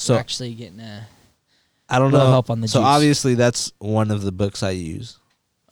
so 0.03 0.15
actually 0.15 0.53
getting 0.53 0.79
a 0.79 1.07
I 1.89 1.99
don't 1.99 2.11
know. 2.11 2.19
help 2.19 2.49
on 2.49 2.61
the 2.61 2.67
so 2.67 2.79
juice. 2.79 2.85
obviously 2.87 3.35
that's 3.35 3.71
one 3.79 4.11
of 4.11 4.21
the 4.23 4.31
books 4.31 4.63
I 4.63 4.71
use. 4.71 5.17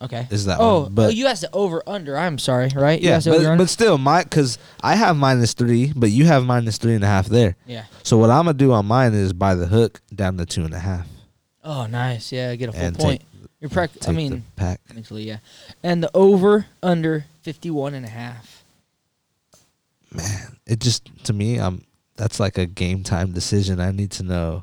okay. 0.00 0.26
Is 0.30 0.44
that 0.46 0.58
oh, 0.60 0.80
one? 0.82 0.86
Oh, 0.86 0.90
but 0.90 1.06
oh, 1.06 1.10
you 1.10 1.26
asked 1.26 1.42
the 1.42 1.50
over 1.52 1.82
under. 1.86 2.16
I'm 2.16 2.38
sorry, 2.38 2.70
right? 2.74 3.00
You 3.00 3.08
yeah, 3.08 3.20
but, 3.24 3.58
but 3.58 3.68
still, 3.68 3.98
my 3.98 4.22
because 4.22 4.58
I 4.82 4.94
have 4.96 5.16
minus 5.16 5.54
three, 5.54 5.92
but 5.94 6.10
you 6.10 6.24
have 6.26 6.44
minus 6.44 6.78
three 6.78 6.94
and 6.94 7.04
a 7.04 7.08
half 7.08 7.26
there. 7.26 7.56
yeah. 7.66 7.84
So 8.02 8.18
what 8.18 8.30
I'm 8.30 8.44
gonna 8.44 8.54
do 8.54 8.72
on 8.72 8.86
mine 8.86 9.14
is 9.14 9.32
buy 9.32 9.54
the 9.54 9.66
hook 9.66 10.00
down 10.14 10.36
to 10.38 10.46
two 10.46 10.64
and 10.64 10.74
a 10.74 10.78
half 10.78 11.06
Oh, 11.64 11.86
nice. 11.86 12.32
Yeah, 12.32 12.54
get 12.56 12.68
a 12.70 12.72
full 12.72 12.80
and 12.82 12.98
point. 12.98 13.20
take. 13.20 13.28
You're 13.60 13.70
prac- 13.70 13.92
take 13.92 14.08
I 14.08 14.12
mean, 14.12 14.44
pack. 14.56 14.80
technically, 14.88 15.22
yeah. 15.22 15.38
And 15.84 16.02
the 16.02 16.10
over 16.14 16.66
under 16.82 17.26
51 17.42 17.94
and 17.94 18.04
a 18.04 18.08
half. 18.08 18.64
Man, 20.10 20.56
it 20.66 20.80
just 20.80 21.08
to 21.24 21.32
me, 21.32 21.58
I'm 21.58 21.84
that's 22.22 22.38
like 22.38 22.56
a 22.56 22.66
game 22.66 23.02
time 23.02 23.32
decision. 23.32 23.80
I 23.80 23.90
need 23.90 24.12
to 24.12 24.22
know 24.22 24.62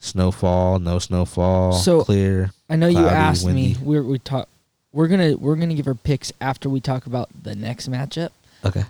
snowfall, 0.00 0.80
no 0.80 0.98
snowfall, 0.98 1.72
So- 1.74 2.02
clear. 2.02 2.50
I 2.68 2.74
know 2.76 2.88
you 2.88 3.06
asked 3.06 3.44
windy. 3.46 3.74
me. 3.74 3.76
We're 3.80 4.02
we 4.02 4.18
talk. 4.18 4.48
We're 4.92 5.06
gonna 5.06 5.36
we're 5.36 5.54
gonna 5.54 5.74
give 5.74 5.86
our 5.86 5.94
picks 5.94 6.32
after 6.40 6.68
we 6.68 6.80
talk 6.80 7.06
about 7.06 7.28
the 7.44 7.54
next 7.54 7.88
matchup, 7.88 8.30
Okay, 8.64 8.84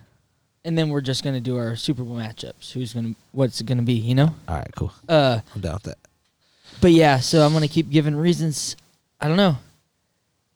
and 0.65 0.77
then 0.79 0.89
we're 0.89 1.03
just 1.03 1.23
gonna 1.23 1.41
do 1.41 1.59
our 1.59 1.77
Super 1.77 2.03
Bowl 2.03 2.17
matchups. 2.17 2.73
Who's 2.73 2.95
gonna 2.95 3.15
what's 3.33 3.61
it 3.61 3.67
gonna 3.67 3.83
be? 3.83 3.93
You 3.95 4.15
know. 4.15 4.35
all 4.49 4.57
right, 4.57 4.71
cool. 4.75 4.93
Uh, 5.09 5.41
I'm 5.55 5.61
down 5.61 5.75
with 5.75 5.83
that. 5.85 5.99
but 6.81 6.93
yeah. 6.93 7.21
So 7.21 7.45
I'm 7.45 7.53
gonna 7.53 7.69
keep 7.69 7.91
giving 7.91 8.17
reasons. 8.17 8.75
I 9.21 9.29
don't 9.29 9.37
know. 9.37 9.59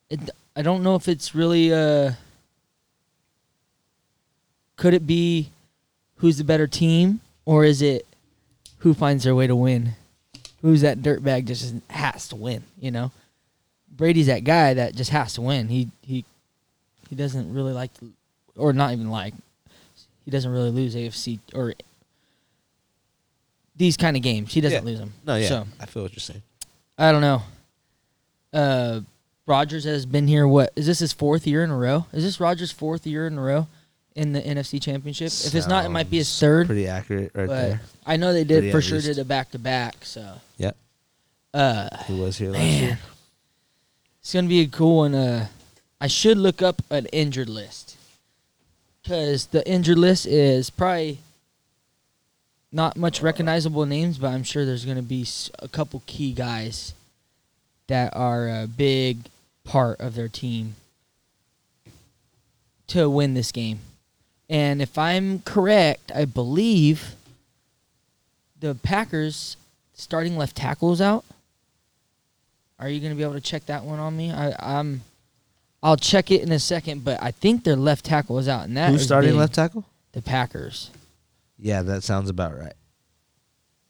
It, 0.09 0.31
I 0.57 0.63
don't 0.63 0.83
know 0.83 0.95
if 0.95 1.07
it's 1.07 1.35
really. 1.35 1.73
Uh, 1.73 2.13
could 4.77 4.95
it 4.95 5.07
be 5.07 5.51
who's 6.17 6.39
the 6.39 6.45
better 6.45 6.67
team, 6.67 7.21
or 7.45 7.65
is 7.65 7.83
it 7.83 8.07
who 8.79 8.95
finds 8.95 9.25
their 9.25 9.35
way 9.35 9.47
to 9.47 9.57
win? 9.57 9.93
Who's 10.63 10.81
that 10.83 10.99
dirtbag 11.03 11.47
just 11.47 11.75
has 11.91 12.29
to 12.29 12.37
win? 12.37 12.63
You 12.81 12.91
know, 12.91 13.11
Brady's 13.91 14.27
that 14.27 14.45
guy 14.45 14.75
that 14.75 14.95
just 14.95 15.11
has 15.11 15.35
to 15.35 15.41
win. 15.41 15.69
He 15.69 15.89
he 16.03 16.25
he 17.11 17.17
doesn't 17.17 17.53
really 17.53 17.73
like, 17.73 17.93
to, 17.99 18.11
or 18.57 18.73
not 18.73 18.93
even 18.93 19.11
like, 19.11 19.35
he 20.25 20.31
doesn't 20.31 20.51
really 20.51 20.71
lose 20.71 20.95
AFC 20.95 21.41
or 21.53 21.75
these 23.77 23.97
kind 23.97 24.17
of 24.17 24.23
games. 24.23 24.53
He 24.53 24.61
doesn't 24.61 24.83
Yeah. 24.83 24.91
lose 24.91 24.99
them. 24.99 25.13
No, 25.27 25.37
yeah, 25.37 25.49
So 25.49 25.67
I 25.81 25.87
feel 25.87 26.03
what 26.05 26.13
you're 26.13 26.21
saying. 26.21 26.43
I 26.99 27.13
don't 27.13 27.21
know. 27.21 27.43
Uh, 28.53 29.01
Rodgers 29.47 29.85
has 29.85 30.07
been 30.07 30.29
here. 30.29 30.47
What 30.47 30.73
is 30.77 30.87
this 30.87 31.01
his 31.01 31.13
fourth 31.13 31.47
year 31.47 31.65
in 31.65 31.71
a 31.71 31.77
row? 31.77 32.07
Is 32.13 32.23
this 32.23 32.39
Rodgers' 32.39 32.71
fourth 32.71 33.07
year 33.07 33.27
in 33.27 33.37
a 33.39 33.43
row 33.43 33.67
in 34.15 34.33
the 34.33 34.41
NFC 34.41 34.81
Championship? 34.83 35.27
if 35.29 35.55
it's 35.55 35.67
not, 35.67 35.85
it 35.85 35.89
might 35.91 36.11
be 36.11 36.19
his 36.19 36.39
third. 36.39 36.67
Pretty 36.67 36.87
accurate 36.89 37.33
right 37.35 37.47
but 37.47 37.55
there. 37.69 37.81
I 38.07 38.17
know 38.17 38.33
they 38.33 38.45
did 38.45 38.61
Three 38.61 38.71
for 38.73 38.79
at 38.79 38.85
sure 38.85 38.97
least. 38.97 39.07
did 39.09 39.19
a 39.19 39.25
back 39.25 39.51
to 39.53 39.59
back. 39.59 40.05
So 40.05 40.35
Yep, 40.59 40.77
uh, 41.55 41.89
he 42.07 42.21
was 42.21 42.39
here 42.39 42.51
last 42.51 42.59
man, 42.61 42.83
year. 42.83 42.99
it's 44.21 44.33
gonna 44.35 44.49
be 44.49 44.61
a 44.61 44.67
cool 44.69 44.99
one. 44.99 45.15
Uh, 45.15 45.47
I 46.01 46.07
should 46.09 46.37
look 46.39 46.63
up 46.63 46.83
an 46.91 47.07
injured 47.07 47.49
list 47.49 47.97
because 49.03 49.47
the 49.47 49.67
injured 49.69 49.99
list 49.99 50.27
is 50.27 50.69
probably 50.71 51.19
not 52.73 52.97
much 52.97 53.21
recognizable 53.23 53.85
names, 53.87 54.19
but 54.19 54.29
I'm 54.29 54.43
sure 54.45 54.65
there's 54.65 54.85
going 54.85 54.97
to 54.97 55.03
be 55.03 55.23
s- 55.23 55.51
a 55.59 55.69
couple 55.69 56.03
key 56.07 56.33
guys 56.33 56.95
that 57.89 58.17
are 58.17 58.49
a 58.49 58.67
big 58.67 59.19
part 59.65 60.01
of 60.01 60.15
their 60.15 60.29
team 60.29 60.75
to 62.89 63.09
win 63.11 63.35
this 63.35 63.53
game. 63.53 63.81
And 64.53 64.83
if 64.83 64.99
I'm 64.99 65.39
correct, 65.41 66.13
I 66.15 66.27
believe 66.27 67.15
the 68.61 68.75
Packers 68.75 69.57
starting 69.95 70.37
left 70.37 70.57
tackle 70.57 70.93
is 70.93 71.01
out. 71.01 71.25
Are 72.79 72.91
you 72.91 73.01
going 73.01 73.13
to 73.13 73.17
be 73.17 73.23
able 73.23 73.33
to 73.33 73.41
check 73.41 73.65
that 73.67 73.83
one 73.83 73.99
on 73.99 74.15
me? 74.15 74.31
I, 74.31 74.55
I'm. 74.59 75.01
I'll 75.83 75.97
check 75.97 76.31
it 76.31 76.43
in 76.43 76.53
a 76.53 76.59
second, 76.59 77.03
but 77.03 77.21
I 77.23 77.31
think 77.31 77.65
their 77.65 77.77
left 77.77 78.05
tackle 78.05 78.39
is 78.39 78.47
out, 78.47 78.67
and 78.67 78.77
that 78.77 78.91
Who's 78.91 79.03
starting 79.03 79.31
big. 79.31 79.39
left 79.39 79.55
tackle? 79.55 79.87
The 80.13 80.21
Packers. 80.21 80.91
Yeah, 81.59 81.81
that 81.81 82.03
sounds 82.03 82.29
about 82.29 82.57
right. 82.57 82.75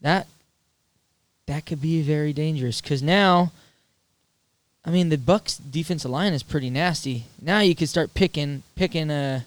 That 0.01 0.29
that 1.47 1.67
could 1.67 1.83
be 1.83 2.03
very 2.03 2.33
dangerous 2.33 2.81
because 2.81 3.03
now, 3.03 3.51
I 4.85 4.91
mean, 4.91 5.09
the 5.09 5.17
Bucs' 5.17 5.61
defensive 5.73 6.11
line 6.13 6.33
is 6.33 6.45
pretty 6.45 6.71
nasty. 6.71 7.25
Now 7.41 7.59
you 7.59 7.75
could 7.75 7.89
start 7.89 8.15
picking 8.15 8.63
picking 8.77 9.11
uh 9.11 9.41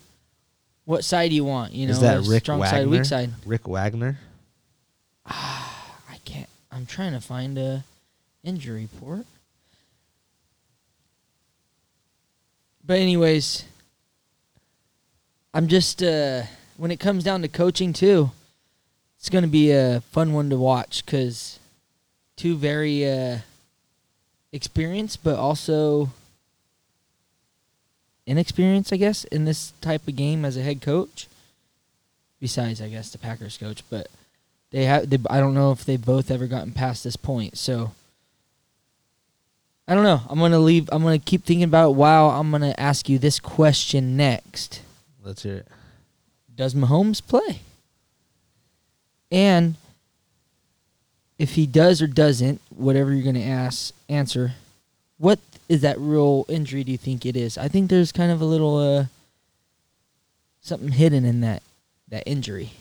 what 0.85 1.03
side 1.03 1.29
do 1.29 1.35
you 1.35 1.43
want. 1.45 1.73
You 1.73 1.87
know, 1.87 1.93
Is 1.93 1.99
that 2.01 2.25
Rick 2.25 2.43
strong 2.43 2.59
Wagner? 2.59 2.77
side, 2.77 2.87
weak 2.87 3.05
side. 3.05 3.29
Rick 3.45 3.67
Wagner. 3.67 4.19
Ah, 5.25 5.97
I 6.09 6.17
can't. 6.25 6.49
I'm 6.71 6.85
trying 6.85 7.13
to 7.13 7.21
find 7.21 7.57
a 7.57 7.83
injury 8.43 8.87
report. 8.93 9.25
But 12.85 12.99
anyways, 12.99 13.65
I'm 15.53 15.67
just 15.67 16.03
uh 16.03 16.43
when 16.77 16.91
it 16.91 16.99
comes 16.99 17.23
down 17.23 17.41
to 17.41 17.47
coaching 17.47 17.93
too, 17.93 18.31
it's 19.17 19.29
going 19.29 19.43
to 19.43 19.49
be 19.49 19.71
a 19.71 20.01
fun 20.11 20.33
one 20.33 20.49
to 20.49 20.57
watch 20.57 21.05
cuz 21.05 21.57
two 22.35 22.55
very 22.55 23.09
uh 23.09 23.39
experienced 24.51 25.23
but 25.23 25.37
also 25.39 26.11
inexperienced, 28.25 28.93
I 28.93 28.97
guess, 28.97 29.23
in 29.25 29.45
this 29.45 29.73
type 29.81 30.07
of 30.07 30.15
game 30.15 30.45
as 30.45 30.57
a 30.57 30.61
head 30.61 30.81
coach. 30.81 31.27
Besides, 32.39 32.81
I 32.81 32.89
guess 32.89 33.11
the 33.11 33.17
Packers 33.17 33.57
coach, 33.57 33.83
but 33.89 34.07
they 34.71 34.85
have. 34.85 35.09
They, 35.09 35.17
I 35.29 35.39
don't 35.39 35.53
know 35.53 35.71
if 35.71 35.85
they've 35.85 36.03
both 36.03 36.29
ever 36.29 36.47
gotten 36.47 36.73
past 36.73 37.03
this 37.03 37.15
point. 37.15 37.57
So 37.57 37.91
I 39.87 39.93
don't 39.93 40.03
know. 40.03 40.21
I'm 40.29 40.39
gonna 40.39 40.59
leave. 40.59 40.89
I'm 40.91 41.03
gonna 41.03 41.19
keep 41.19 41.43
thinking 41.43 41.63
about 41.63 41.91
it 41.91 41.95
while 41.95 42.29
I'm 42.29 42.51
gonna 42.51 42.75
ask 42.77 43.07
you 43.07 43.19
this 43.19 43.39
question 43.39 44.17
next. 44.17 44.81
Let's 45.23 45.43
hear 45.43 45.57
it. 45.57 45.67
Does 46.53 46.73
Mahomes 46.73 47.25
play? 47.25 47.61
And 49.31 49.75
if 51.37 51.55
he 51.55 51.65
does 51.65 52.01
or 52.01 52.07
doesn't, 52.07 52.61
whatever 52.69 53.13
you're 53.13 53.25
gonna 53.25 53.45
ask, 53.45 53.93
answer. 54.09 54.53
What 55.17 55.39
is 55.67 55.81
that 55.81 55.99
real 55.99 56.45
injury? 56.49 56.83
Do 56.83 56.91
you 56.91 56.97
think 56.97 57.25
it 57.25 57.35
is? 57.35 57.57
I 57.57 57.67
think 57.67 57.89
there's 57.89 58.11
kind 58.11 58.31
of 58.31 58.41
a 58.41 58.45
little 58.45 58.77
uh 58.77 59.05
something 60.61 60.91
hidden 60.91 61.25
in 61.25 61.41
that 61.41 61.61
that 62.09 62.23
injury, 62.27 62.71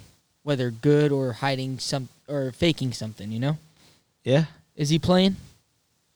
whether 0.42 0.70
good 0.70 1.12
or 1.12 1.32
hiding 1.34 1.78
some 1.78 2.08
or 2.28 2.52
faking 2.52 2.92
something. 2.92 3.30
You 3.32 3.40
know, 3.40 3.58
Yeah, 4.24 4.44
is 4.76 4.90
he 4.90 4.98
playing? 4.98 5.36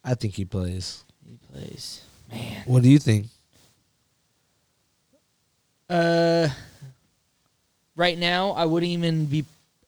I 0.05 0.15
think 0.15 0.35
he 0.35 0.45
plays. 0.45 1.05
He 1.27 1.39
plays. 1.53 2.03
Man. 2.31 2.63
What 2.67 2.83
do 2.83 2.89
you 2.89 2.99
think? 2.99 3.27
Uh, 5.89 6.49
right 7.97 8.19
now, 8.19 8.51
I 8.51 8.67
wouldn't 8.67 8.93
even 8.93 9.25
be 9.27 9.45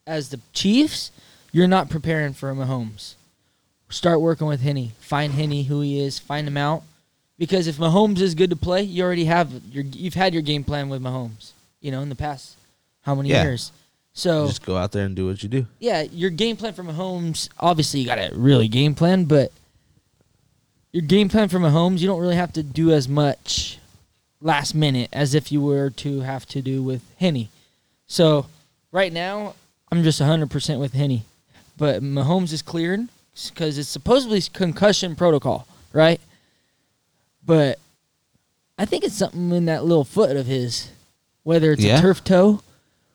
as 0.06 0.30
the 0.30 0.40
Chiefs. 0.52 1.10
You're 1.52 1.68
not 1.68 1.90
preparing 1.90 2.32
for 2.32 2.54
Mahomes. 2.54 3.14
Start 3.90 4.20
working 4.20 4.46
with 4.46 4.60
Henne. 4.62 4.92
Find 5.00 5.32
Henne 5.32 5.64
who 5.64 5.80
he 5.80 6.00
is. 6.00 6.18
Find 6.18 6.46
him 6.46 6.56
out. 6.56 6.82
Because 7.38 7.66
if 7.66 7.76
Mahomes 7.76 8.20
is 8.20 8.34
good 8.34 8.50
to 8.50 8.56
play, 8.56 8.82
you 8.82 9.02
already 9.02 9.24
have 9.24 9.50
your 9.72 9.84
you've 9.84 10.14
had 10.14 10.32
your 10.32 10.42
game 10.42 10.62
plan 10.64 10.88
with 10.88 11.02
Mahomes. 11.02 11.52
You 11.80 11.90
know, 11.90 12.00
in 12.02 12.08
the 12.08 12.14
past, 12.14 12.56
how 13.02 13.14
many 13.14 13.30
Yeah. 13.30 13.42
years? 13.44 13.72
So 14.12 14.46
Just 14.46 14.64
go 14.66 14.76
out 14.76 14.92
there 14.92 15.06
and 15.06 15.16
do 15.16 15.26
what 15.26 15.42
you 15.42 15.48
do. 15.48 15.66
yeah, 15.78 16.02
your 16.02 16.30
game 16.30 16.56
plan 16.56 16.74
for 16.74 16.82
Mahomes, 16.84 17.48
obviously 17.58 18.00
you 18.00 18.06
got 18.06 18.16
to 18.16 18.30
really 18.34 18.68
game 18.68 18.94
plan, 18.94 19.24
but 19.24 19.52
your 20.92 21.02
game 21.02 21.28
plan 21.28 21.48
for 21.48 21.58
Mahomes, 21.58 22.00
you 22.00 22.06
don't 22.08 22.20
really 22.20 22.36
have 22.36 22.52
to 22.54 22.62
do 22.62 22.90
as 22.90 23.08
much 23.08 23.78
last 24.42 24.74
minute 24.74 25.08
as 25.12 25.34
if 25.34 25.50
you 25.52 25.60
were 25.60 25.90
to 25.90 26.20
have 26.20 26.44
to 26.46 26.60
do 26.60 26.82
with 26.82 27.02
Henne. 27.18 27.48
So 28.06 28.46
right 28.92 29.12
now, 29.12 29.54
I'm 29.92 30.02
just 30.02 30.20
100% 30.20 30.80
with 30.80 30.92
Henne. 30.92 31.22
But 31.78 32.02
Mahomes 32.02 32.52
is 32.52 32.60
cleared 32.62 33.08
because 33.48 33.78
it's 33.78 33.88
supposedly 33.88 34.42
concussion 34.52 35.16
protocol, 35.16 35.66
right? 35.94 36.20
But 37.46 37.78
I 38.78 38.84
think 38.84 39.04
it's 39.04 39.14
something 39.14 39.50
in 39.52 39.64
that 39.66 39.84
little 39.84 40.04
foot 40.04 40.36
of 40.36 40.46
his, 40.46 40.88
whether 41.42 41.72
it's 41.72 41.82
Yeah. 41.82 41.98
a 41.98 42.00
turf 42.02 42.22
toe, 42.24 42.60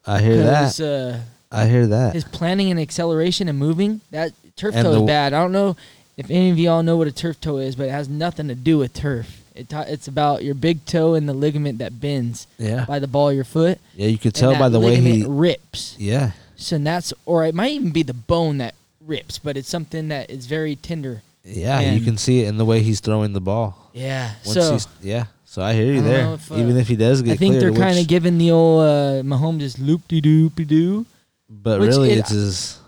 I 0.05 0.21
hear 0.21 0.37
that. 0.43 0.79
uh, 0.79 1.19
I 1.55 1.67
hear 1.67 1.87
that. 1.87 2.13
his 2.13 2.23
planning 2.23 2.71
and 2.71 2.79
acceleration 2.79 3.47
and 3.47 3.57
moving 3.59 4.01
that 4.11 4.31
turf 4.55 4.75
And 4.75 4.83
toe 4.85 4.93
the- 4.93 5.01
is 5.01 5.07
bad. 5.07 5.33
I 5.33 5.41
don't 5.41 5.51
know 5.51 5.75
if 6.17 6.29
any 6.31 6.49
of 6.49 6.57
y'all 6.57 6.81
know 6.83 6.97
what 6.97 7.07
a 7.07 7.11
turf 7.11 7.39
toe 7.39 7.57
is, 7.57 7.75
but 7.75 7.87
it 7.87 7.91
has 7.91 8.07
nothing 8.09 8.47
to 8.47 8.55
do 8.55 8.77
with 8.77 8.93
turf. 8.93 9.41
It 9.53 9.71
it's 9.71 10.07
about 10.07 10.43
your 10.43 10.53
big 10.55 10.85
toe 10.85 11.13
and 11.13 11.29
the 11.29 11.33
ligament 11.33 11.77
that 11.77 12.01
bends 12.01 12.45
Yeah. 12.57 12.83
by 12.85 12.99
the 12.99 13.07
ball 13.07 13.29
of 13.29 13.35
your 13.35 13.45
foot. 13.45 13.79
Yeah, 13.95 14.07
you 14.07 14.17
could 14.17 14.33
tell 14.35 14.53
by 14.57 14.67
the 14.69 14.79
way 14.81 14.99
he. 14.99 15.23
rips. 15.25 15.95
Yeah. 15.97 16.31
So 16.57 16.77
that's 16.77 17.13
or 17.25 17.45
it 17.45 17.55
might 17.55 17.71
even 17.71 17.91
be 17.91 18.03
the 18.03 18.13
bone 18.13 18.57
that 18.57 18.75
rips, 19.05 19.39
but 19.39 19.57
it's 19.57 19.69
something 19.69 20.07
that 20.09 20.29
is 20.29 20.45
very 20.45 20.75
tender. 20.75 21.21
Yeah, 21.43 21.79
you 21.79 22.01
can 22.01 22.17
see 22.17 22.41
it 22.41 22.47
in 22.47 22.57
the 22.57 22.65
way 22.65 22.81
he's 22.81 22.99
throwing 22.99 23.33
the 23.33 23.41
ball. 23.41 23.91
Yeah. 23.93 24.31
Once 24.45 24.53
so 24.53 24.73
he's, 24.73 24.87
yeah. 25.01 25.25
So 25.45 25.61
I 25.61 25.73
hear 25.73 25.85
you 25.85 26.01
don't 26.01 26.03
there. 26.05 26.33
if, 26.33 26.51
uh, 26.51 26.55
Even 26.55 26.75
if 26.75 26.87
he 26.87 26.95
does 26.95 27.21
get 27.21 27.33
I 27.33 27.35
think 27.37 27.55
cleared, 27.57 27.75
they're 27.75 27.81
kind 27.81 27.99
of 27.99 28.07
giving 28.07 28.37
the 28.37 28.51
old 28.51 28.81
uh, 28.83 29.21
Mahomes 29.23 29.59
just 29.59 29.79
loop 29.79 30.07
de 30.07 30.21
doop 30.21 30.55
de 30.55 30.65
doo. 30.65 31.05
But 31.49 31.79
really, 31.79 32.11
it- 32.11 32.19
it's 32.19 32.29
his. 32.31 32.79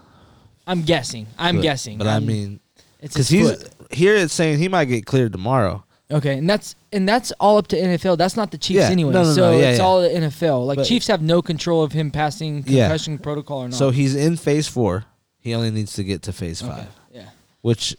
I'm 0.65 0.81
guessing. 0.81 1.27
I'm 1.37 1.57
but- 1.57 1.61
guessing. 1.61 1.97
But 1.97 2.07
i 2.07 2.13
I'm- 2.13 2.25
mean, 2.25 2.59
it's 2.99 3.13
because 3.13 3.29
he's 3.29 3.49
foot. 3.49 3.69
here, 3.91 4.15
it's 4.15 4.33
saying 4.33 4.57
he 4.57 4.67
might 4.67 4.85
get 4.85 5.05
cleared 5.05 5.31
tomorrow. 5.31 5.83
Okay, 6.09 6.37
and 6.37 6.49
that's 6.49 6.75
and 6.91 7.07
that's 7.07 7.31
all 7.39 7.57
up 7.57 7.67
to 7.67 7.75
NFL. 7.77 8.17
That's 8.17 8.35
not 8.35 8.51
the 8.51 8.57
Chiefs 8.57 8.79
Yeah, 8.79 8.89
anyway. 8.89 9.13
no, 9.13 9.23
no, 9.23 9.33
so 9.33 9.51
no, 9.51 9.57
yeah, 9.57 9.69
it's 9.69 9.79
yeah. 9.79 9.85
all 9.85 10.01
the 10.01 10.09
NFL. 10.09 10.65
Like 10.65 10.77
But- 10.77 10.87
Chiefs 10.87 11.07
have 11.07 11.21
no 11.21 11.41
control 11.41 11.83
of 11.83 11.91
him 11.91 12.11
passing 12.11 12.63
concussion 12.63 13.17
protocol 13.19 13.59
or 13.59 13.69
not. 13.69 13.77
So 13.77 13.91
he's 13.91 14.15
in 14.15 14.35
phase 14.35 14.67
four. 14.67 15.05
He 15.47 15.55
only 15.55 15.71
needs 15.71 15.93
to 15.93 16.03
get 16.03 16.23
to 16.23 16.33
phase 16.33 16.61
okay. 16.61 16.71
five, 16.73 16.87
Yeah. 17.13 17.29
which 17.61 17.95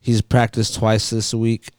he's 0.00 0.22
practiced 0.22 0.76
twice 0.76 1.10
this 1.10 1.34
week. 1.34 1.70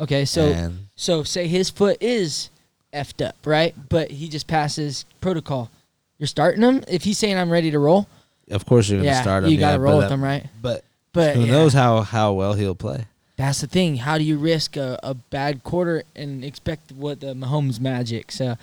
Okay, 0.00 0.24
so 0.24 0.46
and 0.46 0.86
so 0.96 1.22
say 1.22 1.46
his 1.46 1.68
foot 1.68 1.98
is 2.00 2.48
effed 2.94 3.22
up, 3.22 3.36
right? 3.44 3.74
But 3.90 4.10
he 4.10 4.28
just 4.30 4.46
passes 4.46 5.04
protocol. 5.20 5.70
You're 6.18 6.26
starting 6.28 6.62
him 6.62 6.82
if 6.88 7.04
he's 7.04 7.18
saying 7.18 7.36
I'm 7.36 7.50
ready 7.50 7.70
to 7.72 7.78
roll. 7.78 8.08
of 8.50 8.64
course 8.64 8.88
you're 8.88 9.00
going 9.00 9.04
to 9.10 9.10
Yeah, 9.16 9.20
start 9.22 9.44
him. 9.44 9.50
you 9.50 9.58
got 9.58 9.72
to 9.72 9.76
yeah, 9.76 9.82
roll 9.82 9.98
with 9.98 10.06
uh, 10.06 10.14
him, 10.14 10.24
right? 10.24 10.46
But 10.62 10.82
But 11.12 11.36
who 11.36 11.42
yeah, 11.44 11.52
knows 11.52 11.74
how, 11.74 12.00
how 12.00 12.32
well 12.32 12.54
he'll 12.54 12.74
play? 12.74 13.04
That's 13.36 13.60
the 13.60 13.66
thing. 13.66 13.96
How 13.98 14.16
do 14.16 14.24
you 14.24 14.38
risk 14.38 14.78
a, 14.78 14.98
a 15.02 15.12
bad 15.12 15.62
quarter 15.62 16.04
and 16.14 16.42
expect 16.42 16.90
what 16.92 17.20
the 17.20 17.34
Mahomes 17.34 17.78
magic? 17.80 18.32
So 18.32 18.56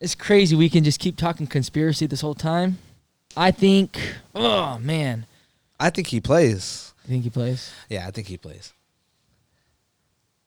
it's 0.00 0.14
crazy. 0.14 0.56
We 0.56 0.70
can 0.70 0.82
just 0.82 0.98
keep 0.98 1.18
talking 1.18 1.46
conspiracy 1.46 2.06
this 2.06 2.22
whole 2.22 2.34
time. 2.34 2.78
I 3.36 3.50
think. 3.50 3.98
Oh 4.34 4.78
man, 4.78 5.26
I 5.80 5.90
think 5.90 6.08
he 6.08 6.20
plays. 6.20 6.92
you 7.04 7.08
think 7.10 7.24
he 7.24 7.30
plays? 7.30 7.72
Yeah, 7.88 8.06
I 8.06 8.10
think 8.10 8.26
he 8.28 8.36
plays. 8.36 8.72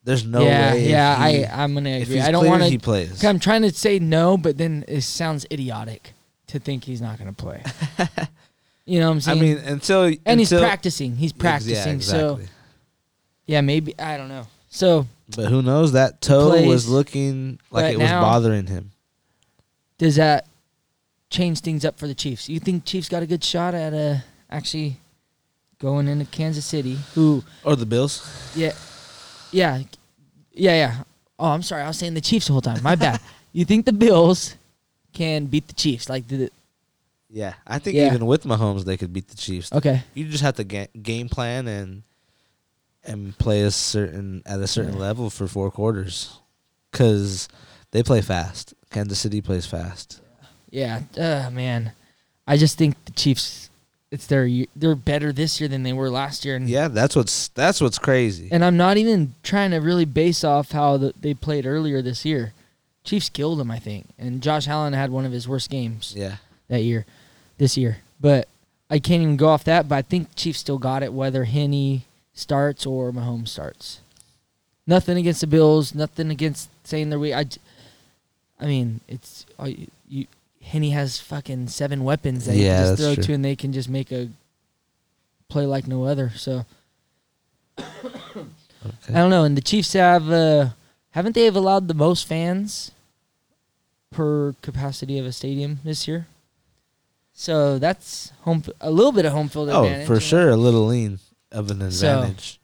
There's 0.03 0.23
no 0.25 0.41
yeah, 0.43 0.73
way. 0.73 0.87
yeah. 0.89 1.27
he- 1.29 1.45
I 1.45 1.63
I'm 1.63 1.73
gonna 1.73 1.89
if 1.89 2.03
agree. 2.03 2.15
he's 2.17 2.25
I 2.27 2.31
don't 2.31 2.45
want 2.45 2.63
He 2.63 2.77
to. 2.77 2.83
plays. 2.83 3.23
I'm 3.23 3.39
trying 3.39 3.63
to 3.63 3.71
say 3.73 3.97
no, 3.99 4.37
but 4.37 4.57
then 4.57 4.85
it 4.87 5.01
sounds 5.01 5.45
idiotic 5.51 6.13
to 6.47 6.59
think 6.59 6.83
he's 6.83 7.01
not 7.01 7.17
gonna 7.17 7.33
play. 7.33 7.63
you 8.85 8.99
know 8.99 9.07
what 9.07 9.13
I'm 9.13 9.21
saying? 9.21 9.39
I 9.39 9.41
mean, 9.41 9.57
until 9.57 10.13
and 10.25 10.39
he's 10.39 10.53
practicing. 10.53 11.15
He's 11.15 11.33
practicing. 11.33 11.95
Yeah, 11.95 11.99
So 12.01 12.25
exactly. 12.35 12.47
yeah, 13.47 13.61
maybe 13.61 13.95
I 13.99 14.17
don't 14.17 14.29
know. 14.29 14.45
So 14.69 15.07
but 15.35 15.47
who 15.49 15.63
knows? 15.63 15.93
That 15.93 16.21
toe 16.21 16.49
Plays. 16.51 16.67
was 16.67 16.87
looking 16.87 17.59
like 17.71 17.93
it 17.95 17.97
was 17.97 18.07
now- 18.09 18.21
bothering 18.21 18.67
him. 18.67 18.91
does 19.97 20.17
that 20.17 20.45
change 21.35 21.59
things 21.59 21.83
up 21.85 21.97
for 21.99 22.07
the 22.07 22.15
Chiefs? 22.15 22.47
You 22.49 22.59
think 22.59 22.85
Chiefs 22.85 23.09
got 23.09 23.21
a 23.23 23.25
good 23.27 23.43
shot 23.43 23.73
at 23.73 23.93
uh, 23.93 24.17
actually 24.49 24.97
going 25.79 26.07
into 26.07 26.25
Kansas 26.25 26.65
City? 26.65 26.97
Who, 27.15 27.43
Or 27.63 27.75
the 27.75 27.85
Bills. 27.85 28.23
yeah, 28.55 28.73
yeah, 29.51 29.83
yeah, 30.53 30.75
yeah. 30.83 31.03
Oh, 31.37 31.49
I'm 31.49 31.61
sorry, 31.63 31.83
I 31.83 31.87
was 31.87 31.97
saying 31.99 32.13
the 32.13 32.21
Chiefs 32.21 32.47
the 32.47 32.53
whole 32.53 32.61
time. 32.61 32.81
My 32.81 32.95
bad. 32.95 33.19
you 33.51 33.65
think 33.65 33.85
the 33.85 33.93
Bills 33.93 34.55
can 35.13 35.45
beat 35.47 35.67
the 35.67 35.73
Chiefs? 35.73 36.07
Like 36.09 36.27
the 36.27 36.49
Yeah, 37.29 37.53
I 37.67 37.79
think 37.79 37.95
Yeah. 37.97 38.07
even 38.07 38.25
with 38.25 38.43
Mahomes, 38.45 38.85
they 38.85 38.95
could 38.97 39.11
beat 39.11 39.27
the 39.27 39.35
Chiefs. 39.37 39.71
okay, 39.73 40.03
You 40.13 40.25
just 40.29 40.43
have 40.43 40.55
to 40.55 40.63
ga- 40.63 40.87
game 41.01 41.27
plan 41.29 41.67
and 41.67 42.03
and 43.03 43.37
play 43.37 43.61
a 43.61 43.69
certain 43.71 44.41
at 44.45 44.59
a 44.61 44.67
certain 44.67 44.93
Yeah. 44.95 45.07
level 45.07 45.29
for 45.29 45.47
four 45.47 45.69
quarters, 45.71 46.39
because 46.91 47.47
they 47.91 48.01
play 48.01 48.21
fast. 48.21 48.73
Kansas 48.89 49.19
City 49.19 49.41
plays 49.41 49.65
fast. 49.65 50.21
Yeah. 50.75 51.01
Uh, 51.17 51.49
man, 51.51 51.93
I 52.45 52.57
just 52.57 52.77
think 52.77 52.95
the 53.05 53.11
Chiefs. 53.13 53.69
It's 54.11 54.27
their 54.27 54.47
they're 54.75 54.95
better 54.95 55.33
this 55.33 55.59
year 55.59 55.67
than 55.67 55.83
they 55.83 55.91
were 55.93 56.09
last 56.09 56.45
year, 56.45 56.55
and 56.55 56.69
Yeah, 56.69 56.87
that's 56.89 57.15
what's 57.15 57.47
that's 57.49 57.81
what's 57.81 57.97
crazy. 57.97 58.47
and 58.51 58.63
I'm 58.63 58.77
not 58.77 58.97
even 58.97 59.33
trying 59.43 59.71
to 59.71 59.77
really 59.77 60.05
base 60.05 60.43
off 60.43 60.71
how 60.71 60.97
the, 60.97 61.13
they 61.19 61.33
played 61.33 61.65
earlier 61.65 62.01
this 62.01 62.23
year. 62.23 62.53
Chiefs 63.03 63.29
killed 63.29 63.59
them, 63.59 63.71
I 63.71 63.79
think, 63.79 64.05
and 64.19 64.41
Josh 64.41 64.67
Allen 64.67 64.93
had 64.93 65.09
one 65.11 65.25
of 65.25 65.31
his 65.31 65.47
worst 65.47 65.69
games 65.69 66.13
Yeah. 66.15 66.37
that 66.69 66.81
year, 66.83 67.05
this 67.57 67.77
year. 67.77 67.97
But 68.21 68.47
I 68.89 68.99
can't 68.99 69.21
even 69.23 69.37
go 69.37 69.47
off 69.49 69.63
that. 69.65 69.89
But 69.89 69.95
I 69.95 70.01
think 70.03 70.35
Chiefs 70.35 70.59
still 70.59 70.77
got 70.77 71.03
it, 71.03 71.11
whether 71.13 71.43
Henne 71.45 72.03
starts 72.33 72.85
or 72.85 73.11
Mahomes 73.11 73.49
starts. 73.49 73.99
Nothing 74.87 75.17
against 75.17 75.41
the 75.41 75.47
Bills. 75.47 75.93
Nothing 75.95 76.29
against 76.31 76.69
saying 76.83 77.09
they're 77.09 77.19
weak 77.19 77.33
i 77.33 78.65
mean, 78.65 79.01
it's 79.07 79.45
you, 80.73 80.81
you. 80.81 80.91
Has 80.91 81.19
fucking 81.19 81.67
seven 81.67 82.03
weapons 82.03 82.45
that 82.45 82.55
Yeah, 82.55 82.61
you 82.61 82.67
can 82.67 82.95
just 82.97 83.01
throw 83.01 83.15
true. 83.15 83.23
to, 83.23 83.33
and 83.33 83.45
they 83.45 83.55
can 83.55 83.73
just 83.73 83.89
make 83.89 84.11
a 84.11 84.29
play 85.49 85.65
like 85.65 85.87
no 85.87 86.03
other. 86.03 86.31
So 86.35 86.65
I 87.77 87.83
don't 89.13 89.29
know. 89.29 89.43
And 89.43 89.57
the 89.57 89.61
Chiefs 89.61 89.93
have 89.93 90.29
uh, 90.31 90.69
haven't 91.11 91.33
they 91.33 91.45
have 91.45 91.55
allowed 91.55 91.87
the 91.87 91.93
most 91.93 92.27
fans 92.27 92.91
per 94.11 94.53
capacity 94.61 95.17
of 95.19 95.25
a 95.25 95.31
stadium 95.31 95.79
this 95.83 96.07
year? 96.07 96.27
So 97.33 97.77
that's 97.79 98.31
home 98.41 98.63
a 98.79 98.89
little 98.91 99.11
bit 99.11 99.25
of 99.25 99.33
home 99.33 99.49
field 99.49 99.69
Oh, 99.69 100.05
for 100.05 100.19
sure, 100.19 100.49
a 100.49 100.55
little 100.57 100.85
lean 100.87 101.19
of 101.51 101.69
an 101.71 101.79
So- 101.91 102.19
advantage. 102.19 102.59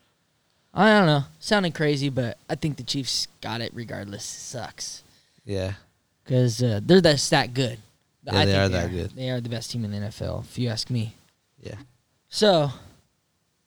I 0.73 0.90
don't 0.90 1.06
know. 1.06 1.26
Sounding 1.41 1.73
crazy, 1.73 2.07
but 2.07 2.38
I 2.49 2.56
think 2.56 2.78
the 2.78 2.84
Chiefs 2.84 3.28
got 3.41 3.60
it 3.60 3.72
regardless. 3.73 4.23
Sucks 4.23 5.03
yeah. 5.44 5.73
because 6.23 6.64
uh, 6.64 6.80
they're 6.82 7.02
that 7.02 7.18
that 7.32 7.53
good. 7.53 7.80
Yeah, 8.23 8.39
I 8.39 8.45
they 8.45 8.57
are 8.57 8.69
that 8.69 8.91
good. 8.91 9.11
They 9.11 9.30
are 9.30 9.41
the 9.41 9.49
best 9.49 9.72
team 9.72 9.84
in 9.84 9.91
the 9.91 9.98
NFL, 9.98 10.43
if 10.45 10.57
you 10.60 10.69
ask 10.69 10.89
me. 10.89 11.15
Yeah. 11.60 11.76
So, 12.30 12.72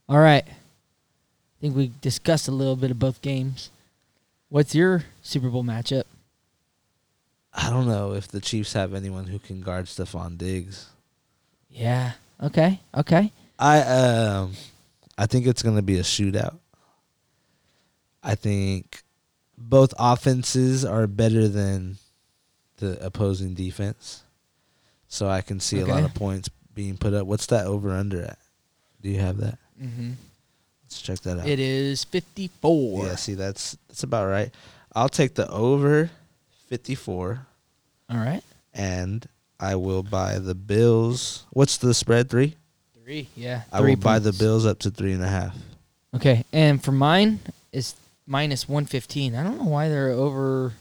all 0.09 0.18
right. 0.18 0.44
I 0.47 1.60
think 1.60 1.76
we 1.76 1.93
discussed 2.01 2.47
a 2.48 2.52
little 2.52 2.76
bit 2.76 2.90
of 2.90 2.98
both 2.98 3.20
games. 3.22 3.70
What's 4.48 4.74
your 4.74 5.05
Super 5.22 5.48
Bowl 5.48 5.64
matchup? 5.64 6.05
I 7.52 7.70
don't 7.70 7.86
know 7.86 8.12
if 8.12 8.28
the 8.28 8.40
Chiefs 8.40 8.72
have 8.72 8.94
anyone 8.94 9.26
who 9.26 9.39
can 9.39 9.60
guard 9.60 9.86
Stefon 9.86 10.36
Diggs. 10.36 10.89
Yeah. 11.70 12.12
Okay. 12.43 12.81
Okay. 12.97 13.32
I 13.59 13.81
um 13.81 14.52
I 15.16 15.26
think 15.26 15.47
it's 15.47 15.62
gonna 15.62 15.82
be 15.82 15.98
a 15.98 16.02
shootout. 16.02 16.59
I 18.22 18.35
think 18.35 19.02
both 19.56 19.94
offenses 19.98 20.85
are 20.85 21.06
better 21.06 21.47
than 21.47 21.98
the 22.78 23.05
opposing 23.05 23.55
defense. 23.55 24.24
So 25.14 25.28
I 25.28 25.42
can 25.42 25.60
see 25.60 25.78
a 25.78 25.86
lot 25.86 26.02
of 26.02 26.12
points 26.12 26.48
being 26.74 26.96
put 26.96 27.14
up. 27.14 27.28
What's 27.28 27.46
that 27.46 27.66
over 27.66 27.92
under 27.92 28.20
at? 28.22 28.36
Do 29.00 29.08
you 29.08 29.20
have 29.20 29.36
that? 29.36 29.58
Mm-hmm. 29.80 30.10
Let's 30.84 31.00
check 31.00 31.20
that 31.20 31.38
out. 31.38 31.46
It 31.46 31.60
is 31.60 32.02
54. 32.02 33.06
Yeah, 33.06 33.14
see 33.14 33.34
that's 33.34 33.78
that's 33.86 34.02
about 34.02 34.26
right. 34.26 34.50
I'll 34.92 35.08
take 35.08 35.34
the 35.36 35.48
over 35.48 36.10
fifty 36.68 36.96
four 36.96 37.46
All 38.10 38.16
right. 38.16 38.42
and 38.74 39.24
I 39.60 39.76
will 39.76 40.02
buy 40.02 40.40
the 40.40 40.56
Bills. 40.56 41.44
What's 41.50 41.76
the 41.76 41.94
spread? 41.94 42.28
Three? 42.28 42.56
Three. 43.00 43.28
Yeah. 43.36 43.62
I 43.72 43.78
three 43.78 43.90
will 43.90 44.02
buy 44.02 44.18
the. 44.18 44.32
Bills 44.32 44.66
up 44.66 44.80
to 44.80 44.90
three 44.90 45.12
and 45.12 45.22
a 45.22 45.28
half. 45.28 45.56
Okay. 46.12 46.44
And 46.52 46.82
for 46.82 46.90
mine 46.90 47.38
is 47.70 47.94
minus 48.26 48.68
115. 48.68 49.36
I 49.36 49.44
don't 49.44 49.58
know 49.58 49.70
why 49.70 49.88
they're 49.88 50.10
over 50.10 50.72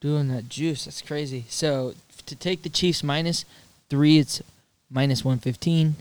doing 0.00 0.28
that 0.28 0.48
juice. 0.48 0.86
That's 0.86 1.02
crazy. 1.02 1.44
So 1.50 1.92
to 2.28 2.36
take 2.36 2.62
the 2.62 2.68
Chiefs 2.68 3.02
minus 3.02 3.44
three, 3.90 4.18
it's 4.18 4.42
minus 4.90 5.24
115. 5.24 5.96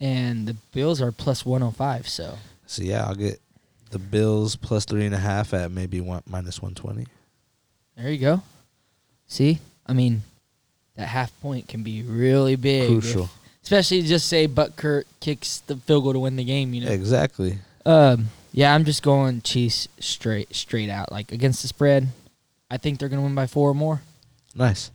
And 0.00 0.46
the 0.46 0.54
Bills 0.72 1.00
are 1.02 1.10
plus 1.12 1.44
105. 1.44 2.08
So 2.08 2.38
So 2.66 2.82
yeah, 2.82 3.04
I'll 3.06 3.14
get 3.14 3.40
the 3.90 3.98
Bills 3.98 4.54
plus 4.56 4.84
three 4.84 5.06
and 5.06 5.14
a 5.14 5.18
half 5.18 5.52
at 5.54 5.70
maybe 5.70 6.00
one 6.00 6.22
minus 6.28 6.60
one 6.62 6.74
twenty. 6.74 7.06
there 7.96 8.10
you 8.10 8.18
go. 8.18 8.42
See? 9.26 9.58
I 9.86 9.92
mean, 9.94 10.22
that 10.96 11.08
half 11.08 11.38
point 11.40 11.66
can 11.68 11.82
be 11.82 12.02
really 12.02 12.54
big. 12.56 12.82
if- 12.84 12.88
Crucial. 13.02 13.30
especially 13.62 14.02
just 14.02 14.26
say 14.28 14.46
Butker 14.46 15.04
kicks 15.20 15.58
the 15.60 15.76
field 15.76 16.04
goal 16.04 16.12
to 16.12 16.18
win 16.20 16.36
the 16.36 16.44
game, 16.44 16.74
you 16.74 16.84
know. 16.84 16.90
Exactly. 16.92 17.58
Um, 17.86 18.28
yeah, 18.52 18.74
I'm 18.74 18.84
just 18.84 19.02
going 19.02 19.40
Chiefs 19.42 19.88
straight 19.98 20.54
straight 20.54 20.90
out. 20.90 21.10
Like 21.10 21.32
against 21.32 21.62
the 21.62 21.68
spread, 21.68 22.08
I 22.70 22.76
think 22.76 22.98
they're 22.98 23.08
gonna 23.08 23.22
win 23.22 23.34
by 23.34 23.46
four 23.46 23.70
or 23.70 23.74
more. 23.74 24.02
Nice. 24.54 24.90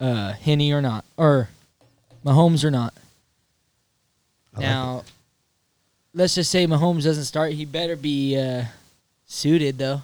Uh, 0.00 0.32
Henne 0.32 0.72
or 0.72 0.80
not, 0.82 1.04
or 1.16 1.48
Mahomes 2.24 2.64
or 2.64 2.70
not. 2.70 2.94
I 4.54 4.58
like 4.58 4.66
now, 4.68 5.04
let's 6.14 6.34
just 6.34 6.50
say 6.50 6.66
Mahomes 6.66 7.04
doesn't 7.04 7.24
start. 7.24 7.52
He 7.52 7.64
better 7.64 7.96
be 7.96 8.36
uh, 8.38 8.64
suited 9.26 9.78
though, 9.78 10.02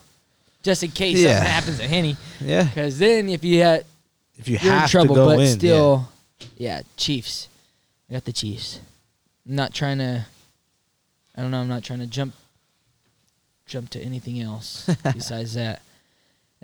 just 0.62 0.82
in 0.82 0.90
case 0.90 1.18
Yeah. 1.18 1.36
something 1.38 1.52
happens 1.52 1.78
to 1.78 1.88
Henne. 1.88 2.16
Yeah. 2.40 2.64
Because 2.64 2.98
then, 2.98 3.28
if 3.28 3.42
you 3.42 3.62
had, 3.62 3.84
If 4.38 4.48
you 4.48 4.58
have 4.58 4.82
in 4.84 4.88
trouble. 4.88 5.14
to 5.14 5.20
go 5.20 5.26
but 5.26 5.40
in, 5.40 5.58
still, 5.58 6.08
yeah. 6.58 6.82
Chiefs. 6.96 7.48
I 8.10 8.12
got 8.14 8.24
the 8.24 8.32
Chiefs. 8.32 8.80
I'm 9.48 9.56
not 9.56 9.72
trying 9.74 9.98
to. 9.98 10.26
I 11.36 11.42
don't 11.42 11.50
know. 11.50 11.60
I'm 11.60 11.68
not 11.68 11.82
trying 11.84 12.00
to 12.00 12.06
jump. 12.06 12.34
Jump 13.66 13.90
to 13.90 14.00
anything 14.00 14.40
else 14.40 14.88
besides 15.02 15.54
that. 15.54 15.82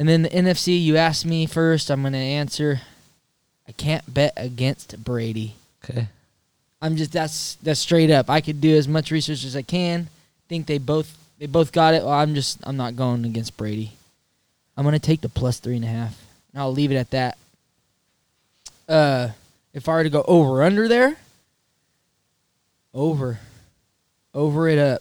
And 0.03 0.09
then 0.09 0.23
the 0.23 0.31
NFC. 0.31 0.83
You 0.83 0.97
asked 0.97 1.25
me 1.25 1.47
first. 1.47 1.89
I'm 1.89 2.03
gonna 2.03 2.19
answer. 2.19 2.81
I 3.69 3.71
can't 3.71 4.03
bet 4.13 4.33
against 4.37 5.05
Brady. 5.05 5.55
Okay. 5.85 6.09
I'm 6.81 6.97
just 6.97 7.13
that's 7.13 7.55
that's 7.63 7.79
straight 7.79 8.11
up. 8.11 8.29
I 8.29 8.41
could 8.41 8.61
do 8.61 8.77
as 8.77 8.89
much 8.89 9.13
research 9.13 9.45
as 9.45 9.55
I 9.55 9.63
can. 9.63 10.09
Think 10.49 10.67
they 10.67 10.79
both 10.79 11.17
they 11.39 11.47
both 11.47 11.71
got 11.71 11.95
it. 11.95 12.03
Well, 12.03 12.15
I'm 12.15 12.35
just 12.35 12.59
I'm 12.65 12.77
not 12.77 12.97
going 12.97 13.25
against 13.25 13.57
Brady. 13.57 13.93
I'm 14.77 14.83
gonna 14.85 14.99
take 14.99 15.21
the 15.21 15.29
plus 15.29 15.61
three 15.61 15.77
and 15.77 15.85
a 15.85 15.89
half. 15.89 16.21
And 16.53 16.61
I'll 16.61 16.73
leave 16.73 16.91
it 16.91 16.97
at 16.97 17.11
that. 17.11 17.39
Uh, 18.89 19.29
if 19.73 19.89
I 19.89 19.93
were 19.93 20.03
to 20.03 20.11
go 20.11 20.25
over 20.27 20.65
under 20.65 20.89
there, 20.89 21.15
over, 22.93 23.39
over 24.35 24.67
it 24.67 24.81
up. 24.81 25.01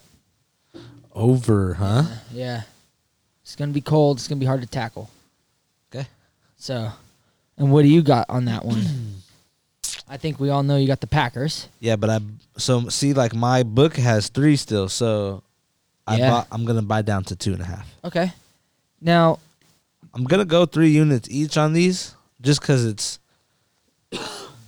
Over, 1.12 1.74
huh? 1.74 2.04
Yeah, 2.32 2.62
it's 3.52 3.56
gonna 3.58 3.70
be 3.70 3.82
cold. 3.82 4.16
It's 4.16 4.28
gonna 4.28 4.38
be 4.38 4.46
hard 4.46 4.62
to 4.62 4.66
tackle. 4.66 5.10
Okay. 5.94 6.06
So, 6.56 6.90
and 7.58 7.70
what 7.70 7.82
do 7.82 7.88
you 7.88 8.00
got 8.00 8.30
on 8.30 8.46
that 8.46 8.64
one? 8.64 8.82
I 10.08 10.16
think 10.16 10.40
we 10.40 10.48
all 10.48 10.62
know 10.62 10.78
you 10.78 10.86
got 10.86 11.02
the 11.02 11.06
Packers. 11.06 11.68
Yeah, 11.78 11.96
but 11.96 12.08
I 12.08 12.20
so 12.56 12.88
see 12.88 13.12
like 13.12 13.34
my 13.34 13.62
book 13.62 13.96
has 13.98 14.30
three 14.30 14.56
still, 14.56 14.88
so 14.88 15.42
I 16.06 16.16
Yeah. 16.16 16.30
bought, 16.30 16.46
I'm 16.50 16.64
gonna 16.64 16.80
buy 16.80 17.02
down 17.02 17.24
to 17.24 17.36
two 17.36 17.52
and 17.52 17.60
a 17.60 17.66
half. 17.66 17.86
Okay. 18.02 18.32
Now, 19.02 19.38
I'm 20.14 20.24
gonna 20.24 20.46
go 20.46 20.64
three 20.64 20.90
units 20.90 21.28
each 21.30 21.58
on 21.58 21.74
these, 21.74 22.14
just 22.40 22.62
cause 22.62 22.86
it's, 22.86 23.18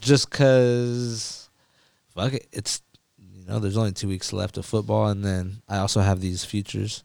just 0.02 0.30
cause, 0.30 1.48
fuck 2.14 2.34
it, 2.34 2.46
it's, 2.52 2.82
you 3.18 3.46
know, 3.46 3.60
there's 3.60 3.78
only 3.78 3.92
two 3.92 4.08
weeks 4.08 4.30
left 4.30 4.58
of 4.58 4.66
football, 4.66 5.08
and 5.08 5.24
then 5.24 5.62
I 5.70 5.78
also 5.78 6.02
have 6.02 6.20
these 6.20 6.44
futures, 6.44 7.02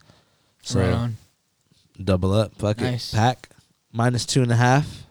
so 0.61 0.81
right 0.81 0.91
on. 0.93 1.15
Double 2.01 2.33
up. 2.33 2.55
Fuck 2.55 2.79
Nice. 2.79 3.13
it, 3.13 3.17
pack 3.17 3.49
minus 3.91 4.25
two 4.25 4.41
and 4.41 4.51
a 4.51 4.55
half. 4.55 5.05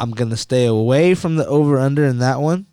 I'm 0.00 0.10
gonna 0.10 0.36
stay 0.36 0.66
away 0.66 1.14
from 1.14 1.36
the 1.36 1.46
over 1.46 1.78
under 1.78 2.04
in 2.04 2.18
that 2.18 2.40
one, 2.40 2.66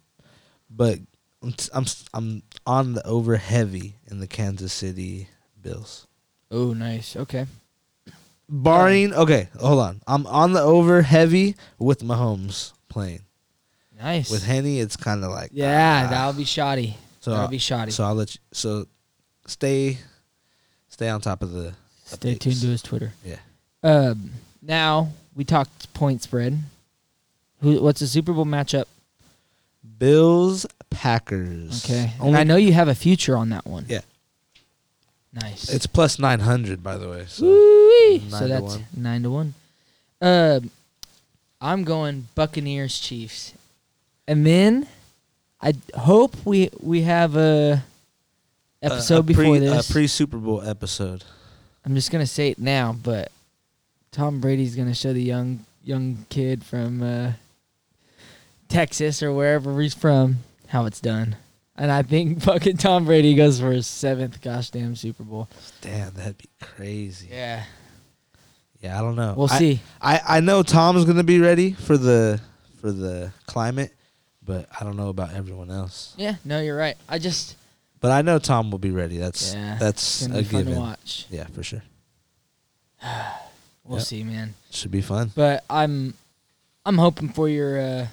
but 0.70 1.00
I'm 1.42 1.86
I'm, 2.14 2.44
on 2.66 2.94
the 2.94 3.06
over 3.06 3.38
heavy 3.38 3.96
in 4.10 4.20
the 4.20 4.28
Kansas 4.28 4.74
City 4.74 5.28
Bills. 5.62 6.08
Oh, 6.52 6.74
nice. 6.74 7.16
Okay. 7.16 7.46
Barring 8.48 9.14
okay, 9.14 9.50
hold 9.60 9.80
on. 9.80 10.02
I'm 10.08 10.26
on 10.26 10.54
the 10.54 10.62
over 10.62 11.04
heavy 11.04 11.56
with 11.78 12.02
Mahomes 12.02 12.74
playing. 12.90 13.22
Nice. 14.02 14.32
With 14.32 14.44
Henne, 14.44 14.66
it's 14.66 14.96
kind 14.98 15.24
of 15.24 15.32
like 15.32 15.52
yeah, 15.54 16.06
ah. 16.06 16.10
that'll 16.10 16.34
be 16.34 16.46
shoddy. 16.46 16.96
so 17.20 17.32
that'll 17.32 17.48
be 17.48 17.60
shoddy. 17.60 17.92
So 17.92 18.04
I'll 18.06 18.16
let 18.16 18.34
you. 18.34 18.42
So 18.54 18.88
stay, 19.46 20.00
stay 20.88 21.10
on 21.10 21.22
top 21.22 21.44
of 21.44 21.52
the. 21.52 21.74
Stay 22.10 22.36
updates. 22.36 22.40
tuned 22.40 22.62
to 22.62 22.68
his 22.68 22.82
Twitter. 22.82 23.14
Yeah. 23.26 23.38
Um, 23.84 24.32
now 24.62 25.10
we 25.36 25.44
talked 25.44 25.94
point 25.94 26.22
spread. 26.22 26.60
Who? 27.62 27.82
What's 27.82 28.00
the 28.00 28.08
Super 28.08 28.34
Bowl 28.34 28.46
matchup? 28.46 28.86
Bills 29.98 30.66
Packers. 30.90 31.86
Okay. 31.86 32.14
And 32.22 32.36
I 32.36 32.44
know 32.44 32.56
you 32.56 32.74
have 32.74 32.88
a 32.88 32.96
future 32.96 33.36
on 33.38 33.50
that 33.50 33.66
one. 33.66 33.86
Yeah. 33.88 34.02
Nice. 35.34 35.70
It's 35.70 35.86
plus 35.86 36.20
nine 36.20 36.40
hundred, 36.40 36.82
by 36.84 36.98
the 36.98 37.10
way. 37.10 37.26
So 37.28 37.46
nine 37.46 38.30
So 38.32 38.48
that's 38.48 38.76
one. 38.76 38.86
nine 38.96 39.24
to 39.24 39.30
one. 39.30 39.54
Um, 40.22 40.72
I'm 41.62 41.84
going 41.84 42.28
Buccaneers 42.36 43.00
Chiefs, 43.00 43.54
and 44.28 44.46
then 44.46 44.88
I 45.62 45.74
hope 45.96 46.36
we 46.46 46.70
we 46.82 47.02
have 47.04 47.36
a 47.36 47.84
episode 48.82 49.16
a, 49.16 49.20
a 49.20 49.24
before 49.24 49.44
pre, 49.44 49.60
this. 49.60 49.90
a 49.90 49.94
pre 49.94 50.08
Super 50.08 50.38
Bowl 50.38 50.62
episode. 50.62 51.24
I'm 51.90 51.96
just 51.96 52.12
gonna 52.12 52.28
say 52.28 52.50
it 52.50 52.60
now, 52.60 52.96
but 53.02 53.32
Tom 54.12 54.40
Brady's 54.40 54.76
gonna 54.76 54.94
show 54.94 55.12
the 55.12 55.24
young 55.24 55.66
young 55.84 56.24
kid 56.30 56.64
from 56.64 57.02
uh, 57.02 57.32
Texas 58.68 59.24
or 59.24 59.34
wherever 59.34 59.82
he's 59.82 59.96
from, 59.96 60.38
how 60.68 60.86
it's 60.86 61.02
done. 61.02 61.36
And 61.76 61.92
I 61.92 62.04
think 62.04 62.42
fucking 62.44 62.78
Tom 62.78 63.06
Brady 63.06 63.34
goes 63.34 63.60
for 63.60 63.72
his 63.72 63.88
seventh 63.88 64.40
gosh 64.40 64.70
damn 64.70 64.96
Super 64.96 65.24
Bowl. 65.24 65.48
Damn, 65.82 66.14
that'd 66.14 66.38
be 66.38 66.50
crazy. 66.62 67.30
Yeah. 67.32 67.64
Yeah, 68.82 68.96
I 69.00 69.02
don't 69.02 69.16
know. 69.16 69.34
We'll 69.36 69.52
I- 69.52 69.58
see. 69.58 69.82
I, 70.00 70.22
I 70.28 70.40
know 70.42 70.62
Tom's 70.62 71.06
gonna 71.06 71.24
be 71.24 71.40
ready 71.40 71.72
for 71.72 71.98
the 71.98 72.40
for 72.82 72.92
the 72.92 73.32
climate, 73.48 73.96
but 74.46 74.68
I 74.80 74.84
don't 74.84 74.96
know 74.96 75.10
about 75.10 75.34
everyone 75.34 75.72
else. 75.72 76.14
Yeah, 76.20 76.36
no, 76.46 76.62
you're 76.62 76.78
right. 76.78 76.98
I 77.10 77.18
just 77.18 77.56
But 78.02 78.12
I 78.12 78.22
know 78.22 78.40
Tom 78.40 78.72
will 78.72 78.80
be 78.80 78.92
ready. 78.92 79.18
That's 79.18 79.54
yeah, 79.54 79.78
that's 79.80 80.26
a 80.26 80.42
given. 80.44 80.76
watch. 80.78 81.26
Yeah, 81.30 81.46
for 81.48 81.64
sure. 81.64 81.84
We'll 83.84 83.98
Yep. 84.00 84.08
see, 84.08 84.24
man. 84.24 84.54
Should 84.72 84.92
be 84.92 85.02
fun. 85.02 85.32
But 85.36 85.64
I'm 85.70 86.14
I'm 86.86 86.98
hoping 86.98 87.30
for 87.30 87.50
your 87.50 87.80
uh 87.80 88.08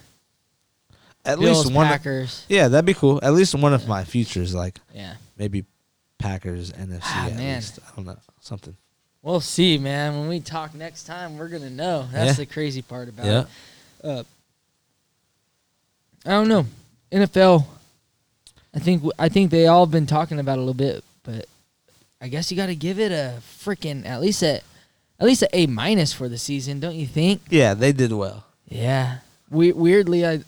At 1.25 1.39
Bills 1.39 1.65
least 1.67 1.73
one. 1.77 1.87
Packers. 1.87 2.45
yeah, 2.49 2.69
that'd 2.69 2.85
be 2.87 2.95
cool. 2.95 3.21
At 3.23 3.33
least 3.35 3.55
one 3.55 3.75
of 3.75 3.87
my 3.87 4.05
futures, 4.05 4.55
like 4.55 4.79
Yeah. 4.95 5.15
maybe 5.37 5.65
Packers 6.19 6.73
NFC. 6.73 7.01
Ah, 7.05 7.27
at 7.27 7.35
man. 7.37 7.57
least. 7.57 7.79
I 7.87 7.95
don't 7.97 8.07
know 8.07 8.17
something. 8.41 8.77
We'll 9.23 9.41
see, 9.41 9.77
man. 9.77 10.19
When 10.19 10.29
we 10.29 10.41
talk 10.41 10.75
next 10.75 11.05
time, 11.05 11.37
we're 11.37 11.49
gonna 11.49 11.69
know. 11.71 12.09
That's 12.13 12.27
Yeah. 12.39 12.45
the 12.45 12.47
crazy 12.47 12.81
part 12.83 13.09
about 13.09 13.27
Yeah. 13.27 13.41
it. 13.41 13.47
Uh, 14.05 14.25
I 16.25 16.31
don't 16.31 16.49
know. 16.49 16.67
NFL. 17.13 17.67
I 18.77 18.79
think 18.79 19.03
I 19.19 19.29
think 19.31 19.51
they 19.51 19.67
all 19.67 19.87
have 19.87 19.91
been 19.91 20.07
talking 20.07 20.39
about 20.39 20.59
it 20.59 20.59
a 20.59 20.61
little 20.61 20.75
bit, 20.75 21.03
but 21.25 21.47
I 22.21 22.29
guess 22.29 22.51
you 22.51 22.57
got 22.59 22.67
to 22.67 22.75
give 22.77 23.01
it 23.01 23.11
a 23.11 23.39
freaking 23.41 24.05
at 24.07 24.21
least 24.21 24.43
a 24.43 24.61
at 25.19 25.27
least 25.27 25.43
a 25.43 25.49
A 25.57 25.67
minus 25.67 26.13
for 26.13 26.29
the 26.29 26.37
season, 26.39 26.79
don't 26.79 26.95
you 26.95 27.07
think? 27.07 27.41
Yeah, 27.49 27.73
they 27.75 27.93
did 27.93 28.13
well. 28.13 28.45
Yeah. 28.69 29.19
We- 29.51 29.73
weirdly, 29.73 30.27
I 30.27 30.41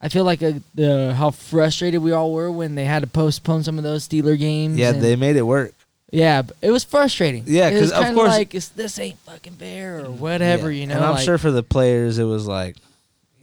I 0.00 0.08
feel 0.08 0.24
like 0.24 0.42
a, 0.42 0.60
the 0.74 1.14
how 1.14 1.30
frustrated 1.30 2.02
we 2.02 2.10
all 2.12 2.32
were 2.32 2.50
when 2.50 2.74
they 2.74 2.84
had 2.86 3.02
to 3.02 3.06
postpone 3.06 3.62
some 3.62 3.78
of 3.78 3.84
those 3.84 4.06
Steeler 4.08 4.36
games. 4.38 4.76
Yeah, 4.76 4.90
and- 4.90 5.00
they 5.02 5.14
made 5.16 5.36
it 5.36 5.42
work. 5.46 5.72
yeah, 6.10 6.42
but 6.42 6.56
it 6.60 6.72
was 6.72 6.82
frustrating. 6.84 7.44
Yeah, 7.46 7.70
because 7.70 7.92
of 7.92 8.12
course- 8.14 8.30
like 8.30 8.54
it's, 8.54 8.68
this 8.68 8.98
ain't 8.98 9.18
fucking 9.20 9.54
fair 9.54 10.04
or 10.04 10.10
whatever, 10.10 10.70
Yeah. 10.72 10.80
you 10.80 10.86
know. 10.88 10.96
And 10.96 11.04
I'm 11.04 11.14
like- 11.14 11.24
sure 11.24 11.38
for 11.38 11.52
the 11.52 11.62
players, 11.62 12.18
it 12.18 12.24
was 12.24 12.46
like, 12.48 12.76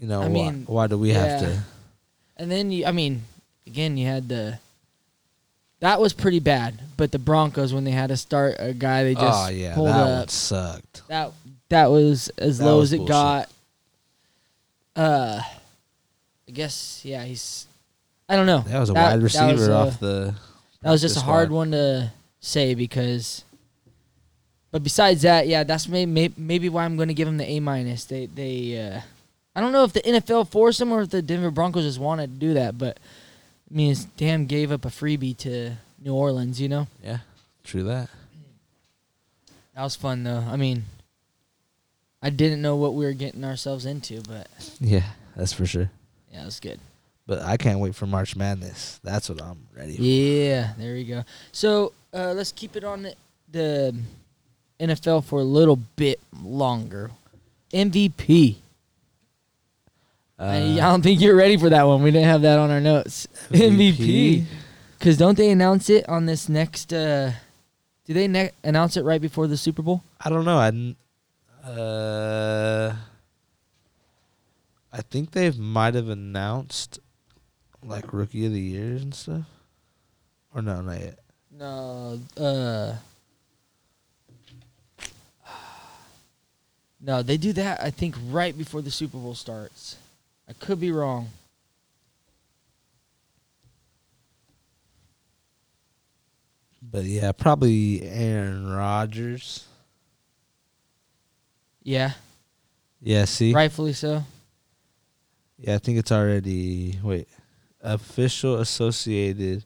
you 0.01 0.07
know, 0.07 0.21
I 0.21 0.27
why, 0.27 0.33
mean, 0.33 0.63
why 0.67 0.87
do 0.87 0.97
we 0.97 1.09
have 1.11 1.39
to? 1.41 1.59
And 2.37 2.51
then 2.51 2.71
you, 2.71 2.85
I 2.85 2.91
mean, 2.91 3.23
again, 3.67 3.97
you 3.97 4.05
had 4.07 4.27
the. 4.29 4.59
That 5.79 5.99
was 5.99 6.13
pretty 6.13 6.39
bad, 6.39 6.79
but 6.95 7.11
the 7.11 7.17
Broncos 7.17 7.73
when 7.73 7.83
they 7.85 7.91
had 7.91 8.09
to 8.09 8.17
start 8.17 8.57
a 8.59 8.71
guy 8.71 9.03
they 9.03 9.15
just 9.15 9.47
oh 9.47 9.49
yeah, 9.49 9.73
pulled 9.73 9.87
that 9.87 9.93
up. 10.23 10.29
sucked. 10.29 11.01
That 11.07 11.31
that 11.69 11.87
was 11.89 12.29
as 12.37 12.59
That 12.59 12.65
low 12.65 12.77
was 12.77 12.89
as 12.89 12.93
it 12.93 12.97
bullshit. 12.97 13.11
got. 13.11 13.49
Uh, 14.95 15.41
I 16.47 16.51
guess 16.51 17.01
yeah, 17.03 17.23
he's. 17.23 17.65
I 18.29 18.35
don't 18.35 18.45
know. 18.45 18.59
That 18.67 18.79
was 18.79 18.89
a 18.89 18.93
That- 18.93 19.11
wide 19.13 19.23
receiver 19.23 19.71
uh, 19.71 19.87
off 19.87 19.99
the. 19.99 20.35
That 20.81 20.91
was 20.91 21.01
just 21.01 21.17
a 21.17 21.21
hard 21.21 21.47
squad. 21.47 21.55
one 21.57 21.71
to 21.71 22.11
say 22.39 22.73
because. 22.75 23.43
But 24.71 24.83
besides 24.83 25.23
that, 25.23 25.47
yeah, 25.47 25.63
that's 25.63 25.87
maybe 25.87 26.33
maybe 26.37 26.69
why 26.69 26.85
I'm 26.85 26.95
going 26.95 27.09
to 27.09 27.13
give 27.13 27.27
him 27.27 27.37
the 27.37 27.49
A 27.49 27.59
minus. 27.59 28.05
They 28.05 28.27
they, 28.27 28.79
uh, 28.95 29.01
I 29.55 29.59
don't 29.61 29.71
know 29.73 29.83
if 29.83 29.91
the 29.93 29.99
NFL 30.01 30.47
forced 30.49 30.79
him 30.79 30.91
or 30.93 31.01
if 31.01 31.09
the 31.09 31.21
Denver 31.21 31.51
Broncos 31.51 31.83
just 31.83 31.99
wanted 31.99 32.27
to 32.33 32.39
do 32.39 32.53
that, 32.53 32.77
but 32.77 32.97
I 33.71 33.75
mean, 33.75 33.91
it's 33.91 34.03
damn 34.05 34.45
gave 34.47 34.71
up 34.71 34.83
a 34.85 34.89
freebie 34.89 35.37
to 35.37 35.73
New 36.03 36.13
Orleans. 36.13 36.59
You 36.59 36.67
know, 36.69 36.87
Yeah, 37.03 37.19
true 37.63 37.83
that. 37.83 38.09
that 39.75 39.83
was 39.83 39.95
fun 39.95 40.23
though. 40.23 40.43
I 40.47 40.57
mean, 40.57 40.83
I 42.21 42.29
didn't 42.29 42.61
know 42.61 42.75
what 42.75 42.93
we 42.95 43.05
were 43.05 43.13
getting 43.13 43.43
ourselves 43.45 43.85
into, 43.85 44.21
but 44.23 44.47
Yeah, 44.79 45.03
that's 45.35 45.53
for 45.53 45.65
sure. 45.65 45.89
yeah, 46.31 46.41
it 46.43 46.45
was 46.45 46.59
good. 46.59 46.79
But 47.27 47.43
I 47.43 47.55
can't 47.55 47.79
wait 47.79 47.95
for 47.95 48.05
March 48.07 48.35
Madness. 48.35 48.99
That's 49.03 49.29
what 49.29 49.41
I'm 49.41 49.67
ready 49.75 49.95
for. 49.95 50.01
Yeah, 50.03 50.73
there 50.77 50.93
we 50.93 51.05
go. 51.05 51.23
So 51.53 51.93
uh, 52.13 52.33
let's 52.33 52.51
keep 52.51 52.75
it 52.75 52.83
on 52.83 53.03
the, 53.03 53.15
the 53.49 53.95
NFL 54.79 55.23
for 55.23 55.39
a 55.39 55.43
little 55.43 55.77
bit 55.95 56.19
longer. 56.43 57.11
MVP. 57.71 58.55
I, 60.41 60.45
I 60.45 60.61
Uh, 60.73 60.75
don't 60.91 61.01
think 61.03 61.21
you're 61.21 61.35
ready 61.35 61.55
for 61.57 61.69
that 61.69 61.83
one. 61.83 62.01
We 62.01 62.09
didn't 62.11 62.27
have 62.27 62.41
that 62.41 62.57
on 62.57 62.71
our 62.71 62.81
notes. 62.81 63.27
MVP. 63.51 64.45
Because 64.97 65.17
don't 65.17 65.37
they 65.37 65.51
announce 65.51 65.89
it 65.89 66.07
on 66.09 66.25
this 66.25 66.49
next? 66.49 66.91
Uh, 66.93 67.31
do 68.05 68.13
they 68.13 68.27
ne- 68.27 68.51
announce 68.63 68.97
it 68.97 69.03
right 69.03 69.21
before 69.21 69.45
the 69.47 69.57
Super 69.57 69.81
Bowl? 69.83 70.03
I 70.19 70.29
don't 70.29 70.45
know. 70.45 70.57
I 70.57 70.69
uh, 71.67 72.95
I 74.91 75.01
think 75.01 75.31
they 75.31 75.51
might 75.51 75.93
have 75.93 76.09
announced 76.09 76.99
like 77.83 78.11
rookie 78.13 78.45
of 78.47 78.51
the 78.53 78.59
year 78.59 78.95
and 78.95 79.13
stuff. 79.13 79.45
Or 80.55 80.61
no, 80.63 80.81
not 80.81 80.99
yet. 80.99 81.19
No. 81.51 82.19
Uh, 82.35 82.95
no, 86.99 87.21
they 87.23 87.37
do 87.37 87.53
that. 87.53 87.79
I 87.81 87.89
think 87.91 88.15
right 88.29 88.57
before 88.57 88.81
the 88.81 88.91
Super 88.91 89.17
Bowl 89.17 89.35
starts. 89.35 89.97
I 90.47 90.53
could 90.53 90.79
be 90.79 90.91
wrong. 90.91 91.29
But 96.81 97.03
yeah, 97.05 97.31
probably 97.31 98.01
Aaron 98.03 98.67
Rodgers. 98.69 99.65
Yeah, 101.83 102.11
Yeah, 103.01 103.25
see. 103.25 103.53
rightfully 103.53 103.93
so. 103.93 104.23
Yeah, 105.57 105.75
I 105.75 105.77
think 105.79 105.97
it's 105.97 106.11
already 106.11 106.99
wait. 107.03 107.27
Official 107.81 108.59
associated 108.59 109.65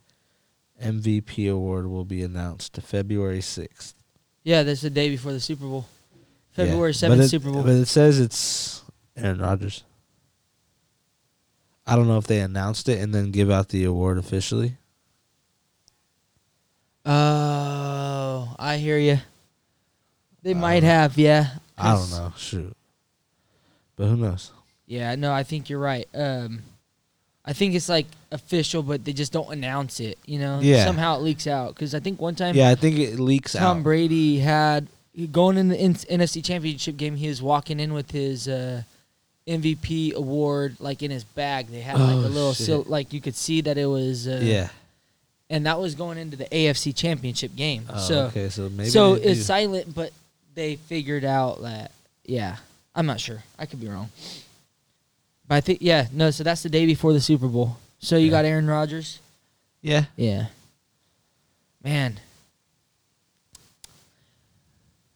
MVP 0.81 1.51
award 1.51 1.87
will 1.87 2.05
be 2.05 2.21
announced 2.23 2.77
February 2.81 3.41
sixth. 3.41 3.95
Yeah, 4.43 4.63
that's 4.63 4.81
the 4.81 4.89
day 4.89 5.09
before 5.09 5.33
the 5.33 5.39
Super 5.41 5.65
Bowl. 5.65 5.85
February 6.51 6.91
But 6.91 6.95
seventh, 6.95 7.21
it- 7.23 7.29
Super 7.29 7.51
Bowl. 7.51 7.63
But 7.63 7.71
it 7.73 7.87
says 7.87 8.19
it's 8.19 8.81
Aaron 9.17 9.39
Rodgers. 9.39 9.83
I 11.87 11.95
don't 11.95 12.07
know 12.07 12.17
if 12.17 12.27
they 12.27 12.39
announced 12.39 12.89
it 12.89 12.99
and 12.99 13.13
then 13.13 13.31
give 13.31 13.51
out 13.51 13.69
the 13.69 13.83
award 13.83 14.17
officially. 14.17 14.77
Oh, 17.05 18.55
I 18.57 18.77
hear 18.77 18.97
you. 18.97 19.19
They 20.41 20.53
might 20.53 20.83
have, 20.83 21.17
yeah. 21.17 21.47
I 21.77 21.93
don't 21.95 22.09
know. 22.11 22.33
Shoot. 22.37 22.75
But 23.95 24.07
who 24.07 24.17
knows? 24.17 24.51
Yeah, 24.87 25.15
no, 25.15 25.31
I 25.31 25.43
think 25.43 25.69
you're 25.69 25.79
right. 25.79 26.07
Um, 26.13 26.61
I 27.43 27.53
think 27.53 27.75
it's 27.75 27.89
like 27.89 28.07
official, 28.31 28.81
but 28.83 29.05
they 29.05 29.13
just 29.13 29.31
don't 29.31 29.51
announce 29.51 29.99
it. 29.99 30.17
You 30.25 30.39
know, 30.39 30.59
Yeah. 30.61 30.85
Somehow 30.85 31.17
it 31.17 31.21
leaks 31.21 31.47
out 31.47 31.75
because 31.75 31.93
I 31.93 31.99
think 31.99 32.19
one 32.19 32.35
time 32.35 32.55
Yeah, 32.55 32.69
I 32.69 32.75
think 32.75 32.97
it 32.97 33.19
leaks 33.19 33.53
Tom 33.53 33.61
out. 33.61 33.67
Tom 33.73 33.83
Brady 33.83 34.39
had 34.39 34.87
going 35.31 35.57
in 35.57 35.67
the 35.69 35.77
N- 35.77 35.93
NFC 35.95 36.43
Championship 36.43 36.97
game. 36.97 37.15
He 37.15 37.27
was 37.27 37.41
walking 37.41 37.79
in 37.79 37.93
with 37.93 38.11
his 38.11 38.47
uh, 38.47 38.83
MVP 39.47 40.13
award 40.13 40.75
like 40.79 41.03
in 41.03 41.11
his 41.11 41.23
bag. 41.23 41.67
They 41.67 41.81
had 41.81 41.99
like 41.99 42.15
Oh, 42.15 42.19
a 42.19 42.27
little 42.29 42.53
sil- 42.57 42.85
like 42.87 43.13
you 43.13 43.21
could 43.21 43.35
see 43.35 43.61
that 43.61 43.77
it 43.77 43.85
was 43.85 44.27
uh, 44.27 44.39
yeah. 44.41 44.69
and 45.49 45.65
that 45.65 45.79
was 45.79 45.93
going 45.95 46.17
into 46.17 46.35
the 46.37 46.45
AFC 46.45 46.95
Championship 46.95 47.55
game. 47.55 47.85
Oh, 47.89 47.99
so 47.99 48.19
okay, 48.25 48.49
so 48.49 48.69
maybe 48.69 48.89
so 48.89 49.13
it's 49.13 49.39
do. 49.39 49.43
silent, 49.43 49.93
but 49.93 50.11
they 50.55 50.77
figured 50.77 51.23
out 51.25 51.61
that 51.61 51.91
yeah. 52.25 52.57
I'm 52.95 53.05
not 53.05 53.19
sure. 53.19 53.43
I 53.59 53.65
could 53.65 53.81
be 53.81 53.87
wrong. 53.89 54.09
But 55.47 55.55
I 55.55 55.61
think 55.61 55.79
yeah, 55.81 56.07
no. 56.11 56.31
So 56.31 56.43
that's 56.43 56.63
the 56.63 56.69
day 56.69 56.85
before 56.85 57.13
the 57.13 57.21
Super 57.21 57.47
Bowl. 57.47 57.77
So 57.99 58.15
you 58.17 58.25
Yeah. 58.25 58.31
got 58.31 58.45
Aaron 58.45 58.67
Rodgers. 58.67 59.19
yeah. 59.81 60.05
Yeah. 60.15 60.47
Man. 61.83 62.19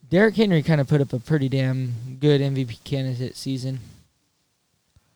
Derrick 0.10 0.36
Henry 0.36 0.64
kind 0.64 0.82
of 0.82 0.88
put 0.88 1.02
up 1.02 1.14
a 1.14 1.20
pretty 1.20 1.50
damn 1.50 2.18
good 2.20 2.42
MVP 2.42 2.84
candidate 2.84 3.36
season. 3.36 3.80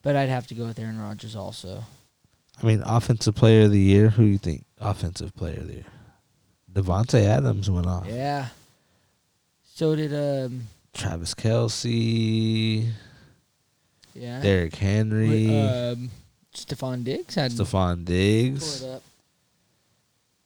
But 0.03 0.15
I'd 0.15 0.29
have 0.29 0.45
to 0.47 0.53
go 0.55 0.65
with 0.65 0.77
Aaron 0.77 0.99
Rodgers 1.01 1.35
also. 1.35 1.83
I 2.61 2.65
mean, 2.65 2.83
offensive 2.85 3.33
player 3.35 3.63
of 3.65 3.71
the 3.71 3.79
year. 3.79 4.09
Who 4.09 4.23
do 4.23 4.29
you 4.29 4.37
think? 4.37 4.65
Offensive 4.79 5.35
player 5.35 5.57
of 5.61 5.67
the 5.67 5.73
year. 5.75 5.85
Davante 6.71 7.23
Adams 7.25 7.69
went 7.71 7.87
off. 7.87 8.05
Yeah. 8.07 8.47
So 9.73 9.95
did 9.95 10.13
um 10.13 10.67
Travis 10.93 11.33
Kelce, 11.33 12.89
yeah. 14.13 14.41
Derrick 14.41 14.75
Henry, 14.75 15.57
Um 15.59 16.11
Stefon 16.53 17.03
Diggs 17.03 17.33
had 17.35 17.51
Stefon 17.51 18.05
Diggs. 18.05 18.85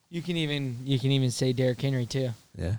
You 0.10 0.22
can 0.22 0.38
even 0.38 0.78
you 0.86 0.98
can 1.00 1.12
even 1.12 1.32
say 1.32 1.52
Derrick 1.52 1.82
Henry 1.82 2.06
too. 2.06 2.30
Yeah, 2.58 2.76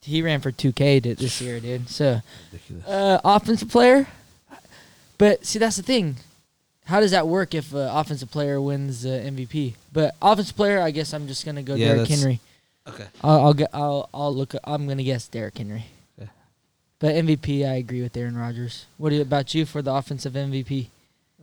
He 0.00 0.22
ran 0.22 0.40
for 0.40 0.50
2K 0.50 1.02
this 1.18 1.40
year, 1.40 1.60
dude. 1.60 1.88
So 1.90 2.20
ridiculous. 2.50 2.86
uh, 2.86 3.20
offensive 3.24 3.68
player. 3.68 4.06
But 5.18 5.44
see, 5.46 5.58
that's 5.58 5.76
the 5.76 5.82
thing. 5.82 6.16
How 6.84 7.00
does 7.00 7.12
that 7.12 7.28
work 7.28 7.54
if 7.54 7.72
uh, 7.74 7.90
offensive 7.94 8.30
player 8.30 8.60
wins 8.60 9.06
uh, 9.06 9.10
MVP? 9.24 9.74
But 9.92 10.14
offensive 10.20 10.56
player, 10.56 10.80
I 10.80 10.90
guess 10.90 11.12
I'm 11.14 11.26
just 11.28 11.44
gonna 11.46 11.62
go 11.62 11.74
Yeah, 11.74 11.94
Derrick 11.94 12.08
Henry. 12.08 12.40
okay. 12.88 13.06
I'll 13.22 13.40
I'll, 13.40 13.54
get, 13.54 13.70
I'll 13.72 14.08
I'll 14.12 14.34
look. 14.34 14.54
I'm 14.64 14.88
gonna 14.88 15.04
guess 15.04 15.28
Derrick 15.28 15.56
Henry. 15.58 15.84
Yeah. 16.18 16.26
But 16.98 17.14
MVP, 17.14 17.64
I 17.68 17.74
agree 17.76 18.02
with 18.02 18.16
Aaron 18.16 18.36
Rodgers. 18.36 18.86
What 18.98 19.12
about 19.12 19.54
you 19.54 19.64
for 19.64 19.80
the 19.82 19.92
offensive 19.94 20.32
MVP? 20.32 20.88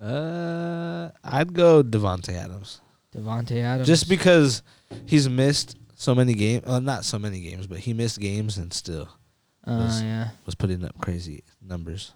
Uh, 0.01 1.09
I'd 1.23 1.53
go 1.53 1.83
Davante 1.83 2.33
Adams. 2.33 2.81
Davante 3.15 3.61
Adams. 3.63 3.87
Just 3.87 4.07
because 4.09 4.61
he's 5.05 5.27
missed 5.29 5.77
so 5.95 6.13
many 6.15 6.33
games. 6.33 6.65
Well, 6.65 6.81
not 6.81 7.05
so 7.05 7.19
many 7.19 7.41
games, 7.41 7.67
but 7.67 7.79
he 7.79 7.93
missed 7.93 8.19
games 8.19 8.57
and 8.57 8.73
still 8.73 9.09
Uh, 9.65 9.77
was- 9.85 10.01
yeah. 10.01 10.29
was 10.45 10.55
putting 10.55 10.83
up 10.85 10.97
crazy 10.99 11.43
numbers, 11.61 12.11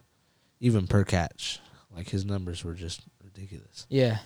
even 0.64 0.88
per 0.88 1.04
catch. 1.04 1.60
Like 1.94 2.10
his 2.10 2.24
numbers 2.26 2.64
were 2.64 2.74
just 2.74 3.02
ridiculous. 3.22 3.86
Yeah. 3.90 4.20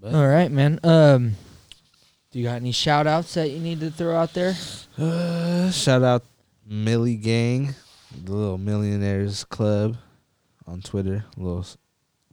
But 0.00 0.12
All 0.12 0.26
right, 0.26 0.50
man. 0.50 0.80
Um, 0.82 1.36
do 2.30 2.38
you 2.40 2.44
got 2.44 2.56
any 2.56 2.72
shout 2.72 3.06
outs 3.06 3.34
that 3.34 3.50
you 3.50 3.60
need 3.60 3.80
to 3.80 3.90
throw 3.90 4.14
out 4.14 4.34
there? 4.34 4.54
uh, 4.98 5.70
shout 5.70 6.02
out 6.02 6.24
Millie 6.66 7.14
Gang, 7.16 7.74
the 8.24 8.32
little 8.32 8.58
millionaires 8.58 9.44
club 9.44 9.96
on 10.66 10.82
Twitter. 10.82 11.24
Little 11.36 11.64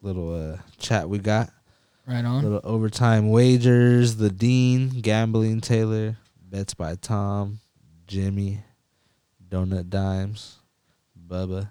little 0.02 0.54
uh, 0.54 0.58
chat 0.80 1.08
we 1.08 1.20
got. 1.20 1.52
Right 2.08 2.26
on. 2.26 2.44
Little 2.44 2.62
overtime 2.64 3.30
wagers. 3.30 4.16
The 4.18 4.30
Dean, 4.32 4.90
Gambling 4.90 5.62
Taylor, 5.62 6.18
Bets 6.50 6.74
by 6.74 6.96
Tom, 6.96 7.60
Jimmy, 8.08 8.62
Donut 9.48 9.90
Dimes, 9.90 10.58
Bubba, 11.34 11.70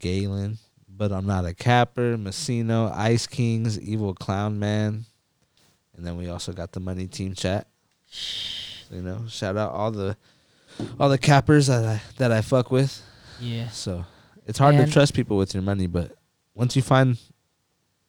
Galen, 0.00 0.58
But 0.88 1.12
I'm 1.12 1.24
Not 1.26 1.44
a 1.44 1.54
Capper, 1.54 2.16
Messino, 2.16 2.92
Ice 2.96 3.26
Kings, 3.28 3.78
Evil 3.78 4.12
Clown 4.12 4.58
Man. 4.58 5.04
And 5.96 6.04
then 6.06 6.16
we 6.16 6.28
also 6.28 6.52
got 6.52 6.72
the 6.72 6.80
Money 6.80 7.06
Team 7.06 7.34
chat. 7.34 7.68
You 8.90 9.02
know, 9.02 9.22
shout 9.28 9.56
out 9.56 9.70
all 9.72 9.92
the 9.92 10.16
all 10.98 11.08
the 11.08 11.18
cappers 11.18 11.68
that 11.68 11.84
I 11.84 12.00
that 12.16 12.32
I 12.32 12.40
fuck 12.40 12.72
with. 12.72 13.00
Yeah. 13.40 13.68
So 13.68 14.04
it's 14.46 14.58
hard 14.58 14.74
And- 14.74 14.86
to 14.86 14.92
trust 14.92 15.14
people 15.14 15.36
with 15.36 15.54
your 15.54 15.62
money, 15.62 15.86
but 15.86 16.16
once 16.54 16.74
you 16.74 16.82
find 16.82 17.18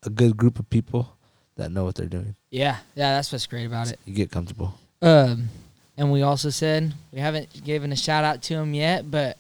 a 0.03 0.09
good 0.09 0.35
group 0.37 0.57
of 0.57 0.67
people 0.71 1.15
that 1.57 1.71
know 1.71 1.83
what 1.83 1.93
they're 1.95 2.07
doing, 2.07 2.35
Yeah. 2.49 2.77
Yeah. 2.95 3.13
That's 3.15 3.31
what's 3.31 3.45
great 3.45 3.65
about 3.65 3.91
it. 3.91 3.99
you 4.05 4.13
get 4.15 4.31
comfortable. 4.31 4.73
Um, 5.03 5.49
and 5.97 6.11
we 6.11 6.23
also 6.23 6.49
said 6.49 6.93
we 7.11 7.19
haven't 7.19 7.63
given 7.63 7.91
a 7.91 7.95
shout 7.95 8.23
out 8.23 8.41
to 8.43 8.55
him 8.55 8.73
yet, 8.73 9.11
but 9.11 9.37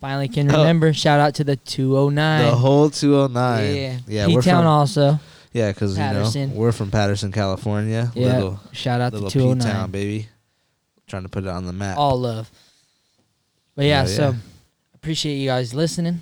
finally 0.00 0.28
can 0.28 0.50
Oh. 0.54 0.58
remember. 0.58 0.92
Shout 0.92 1.20
out 1.20 1.34
to 1.36 1.44
the 1.44 1.56
209. 1.56 2.44
The 2.50 2.56
whole 2.56 2.90
209. 2.90 3.74
yeah. 3.74 3.98
yeah, 4.06 4.26
P 4.26 4.34
we're 4.34 4.42
Town 4.42 4.62
from 4.62 4.66
also. 4.68 5.20
yeah, 5.52 5.70
because 5.72 5.96
you 5.98 6.02
know 6.04 6.54
we're 6.54 6.72
from 6.72 6.90
Patterson, 6.90 7.32
California. 7.32 8.10
Yeah. 8.14 8.34
Little 8.36 8.60
shout 8.72 9.00
out 9.00 9.12
little 9.12 9.30
to 9.30 9.38
P 9.38 9.42
209. 9.44 9.72
town, 9.74 9.90
baby. 9.90 10.28
Trying 11.06 11.22
to 11.24 11.28
put 11.28 11.44
it 11.44 11.48
on 11.50 11.66
the 11.66 11.72
map. 11.72 11.96
All 11.98 12.18
love. 12.20 12.50
But 13.76 13.84
yeah, 13.86 13.98
Hell 14.00 14.06
so 14.08 14.30
yeah. 14.30 14.36
appreciate 14.94 15.36
you 15.36 15.46
guys 15.48 15.74
listening. 15.74 16.20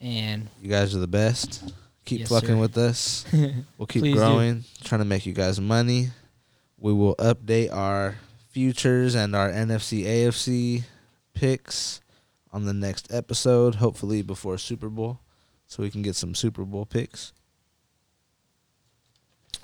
And 0.00 0.48
You 0.62 0.68
guys 0.70 0.94
are 0.94 0.98
the 0.98 1.06
best. 1.06 1.72
Keep 2.04 2.20
Yes, 2.20 2.28
fucking 2.28 2.48
sir. 2.50 2.56
with 2.56 2.78
us. 2.78 3.24
We'll 3.78 3.86
keep 3.86 4.02
Please 4.02 4.14
do. 4.14 4.18
growing, 4.20 4.64
trying 4.84 5.00
to 5.00 5.04
make 5.04 5.26
you 5.26 5.32
guys 5.32 5.60
money. 5.60 6.08
We 6.78 6.92
will 6.92 7.16
update 7.16 7.72
our 7.74 8.16
futures 8.50 9.14
and 9.14 9.34
our 9.34 9.50
NFC 9.50 10.04
AFC 10.04 10.84
picks 11.36 12.00
on 12.52 12.64
the 12.64 12.72
next 12.74 13.12
episode, 13.12 13.76
hopefully 13.76 14.22
before 14.22 14.58
Super 14.58 14.88
Bowl, 14.88 15.20
so 15.66 15.82
we 15.84 15.90
can 15.90 16.02
get 16.02 16.16
some 16.16 16.34
Super 16.34 16.64
Bowl 16.64 16.84
picks. 16.86 17.32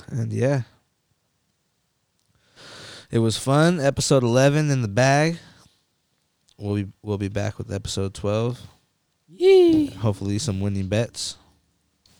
And 0.09 0.32
yeah. 0.32 0.62
It 3.11 3.19
was 3.19 3.36
fun. 3.36 3.81
Episode 3.81 4.23
11 4.23 4.70
in 4.70 4.82
the 4.82 4.89
bag. 4.89 5.39
We'll 6.59 6.77
be 6.77 6.86
we'll 7.03 7.19
be 7.19 7.28
back 7.28 7.59
with 7.59 7.73
episode 7.73 8.15
12. 8.15 8.61
yee. 9.28 9.86
Hopefully 9.89 10.39
some 10.39 10.61
winning 10.61 10.86
bets. 10.89 11.36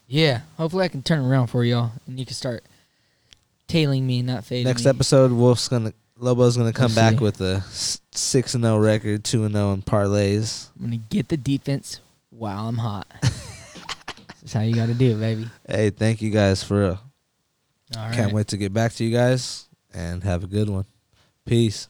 Yeah, 0.09 0.41
hopefully 0.59 0.85
I 0.85 0.89
can 0.89 1.03
turn 1.03 1.21
around 1.25 1.47
for 1.47 1.65
y'all 1.65 1.93
and 2.07 2.19
you 2.19 2.27
can 2.27 2.35
start 2.35 2.65
tailing 3.69 4.07
me, 4.07 4.21
not 4.21 4.45
fading 4.45 4.65
Next 4.67 4.85
me. 4.85 4.91
episode, 4.91 5.33
Wolf's 5.33 5.69
gonna 5.69 5.95
Lobo's 6.19 6.57
gonna 6.57 6.73
come 6.73 6.89
We'll 6.89 6.97
back 6.97 7.19
see. 7.19 7.25
with 7.25 7.41
a 7.41 7.61
six 8.13 8.55
and 8.55 8.65
zero 8.65 8.79
record, 8.79 9.25
two 9.25 9.45
and 9.45 9.55
zero 9.55 9.73
in 9.73 9.83
parlays. 9.83 10.69
I'm 10.79 10.87
gonna 10.87 10.97
get 10.97 11.29
the 11.29 11.37
defense 11.37 12.01
while 12.31 12.69
I'm 12.69 12.79
hot. 12.79 13.07
That's 14.43 14.53
how 14.55 14.63
you 14.63 14.75
got 14.75 14.87
to 14.87 14.95
do 14.95 15.13
it, 15.13 15.21
baby. 15.21 15.49
Hey, 15.69 15.91
thank 15.91 16.21
you 16.21 16.31
guys 16.31 16.65
for 16.65 16.81
real. 16.81 17.01
All 17.97 18.07
right. 18.07 18.15
Can't 18.15 18.33
wait 18.33 18.49
to 18.49 18.57
get 18.57 18.73
back 18.73 18.93
to 18.95 19.05
you 19.05 19.17
guys 19.17 19.69
and 19.95 20.25
have 20.25 20.43
a 20.43 20.49
good 20.49 20.69
one. 20.69 20.85
Peace. 21.47 21.89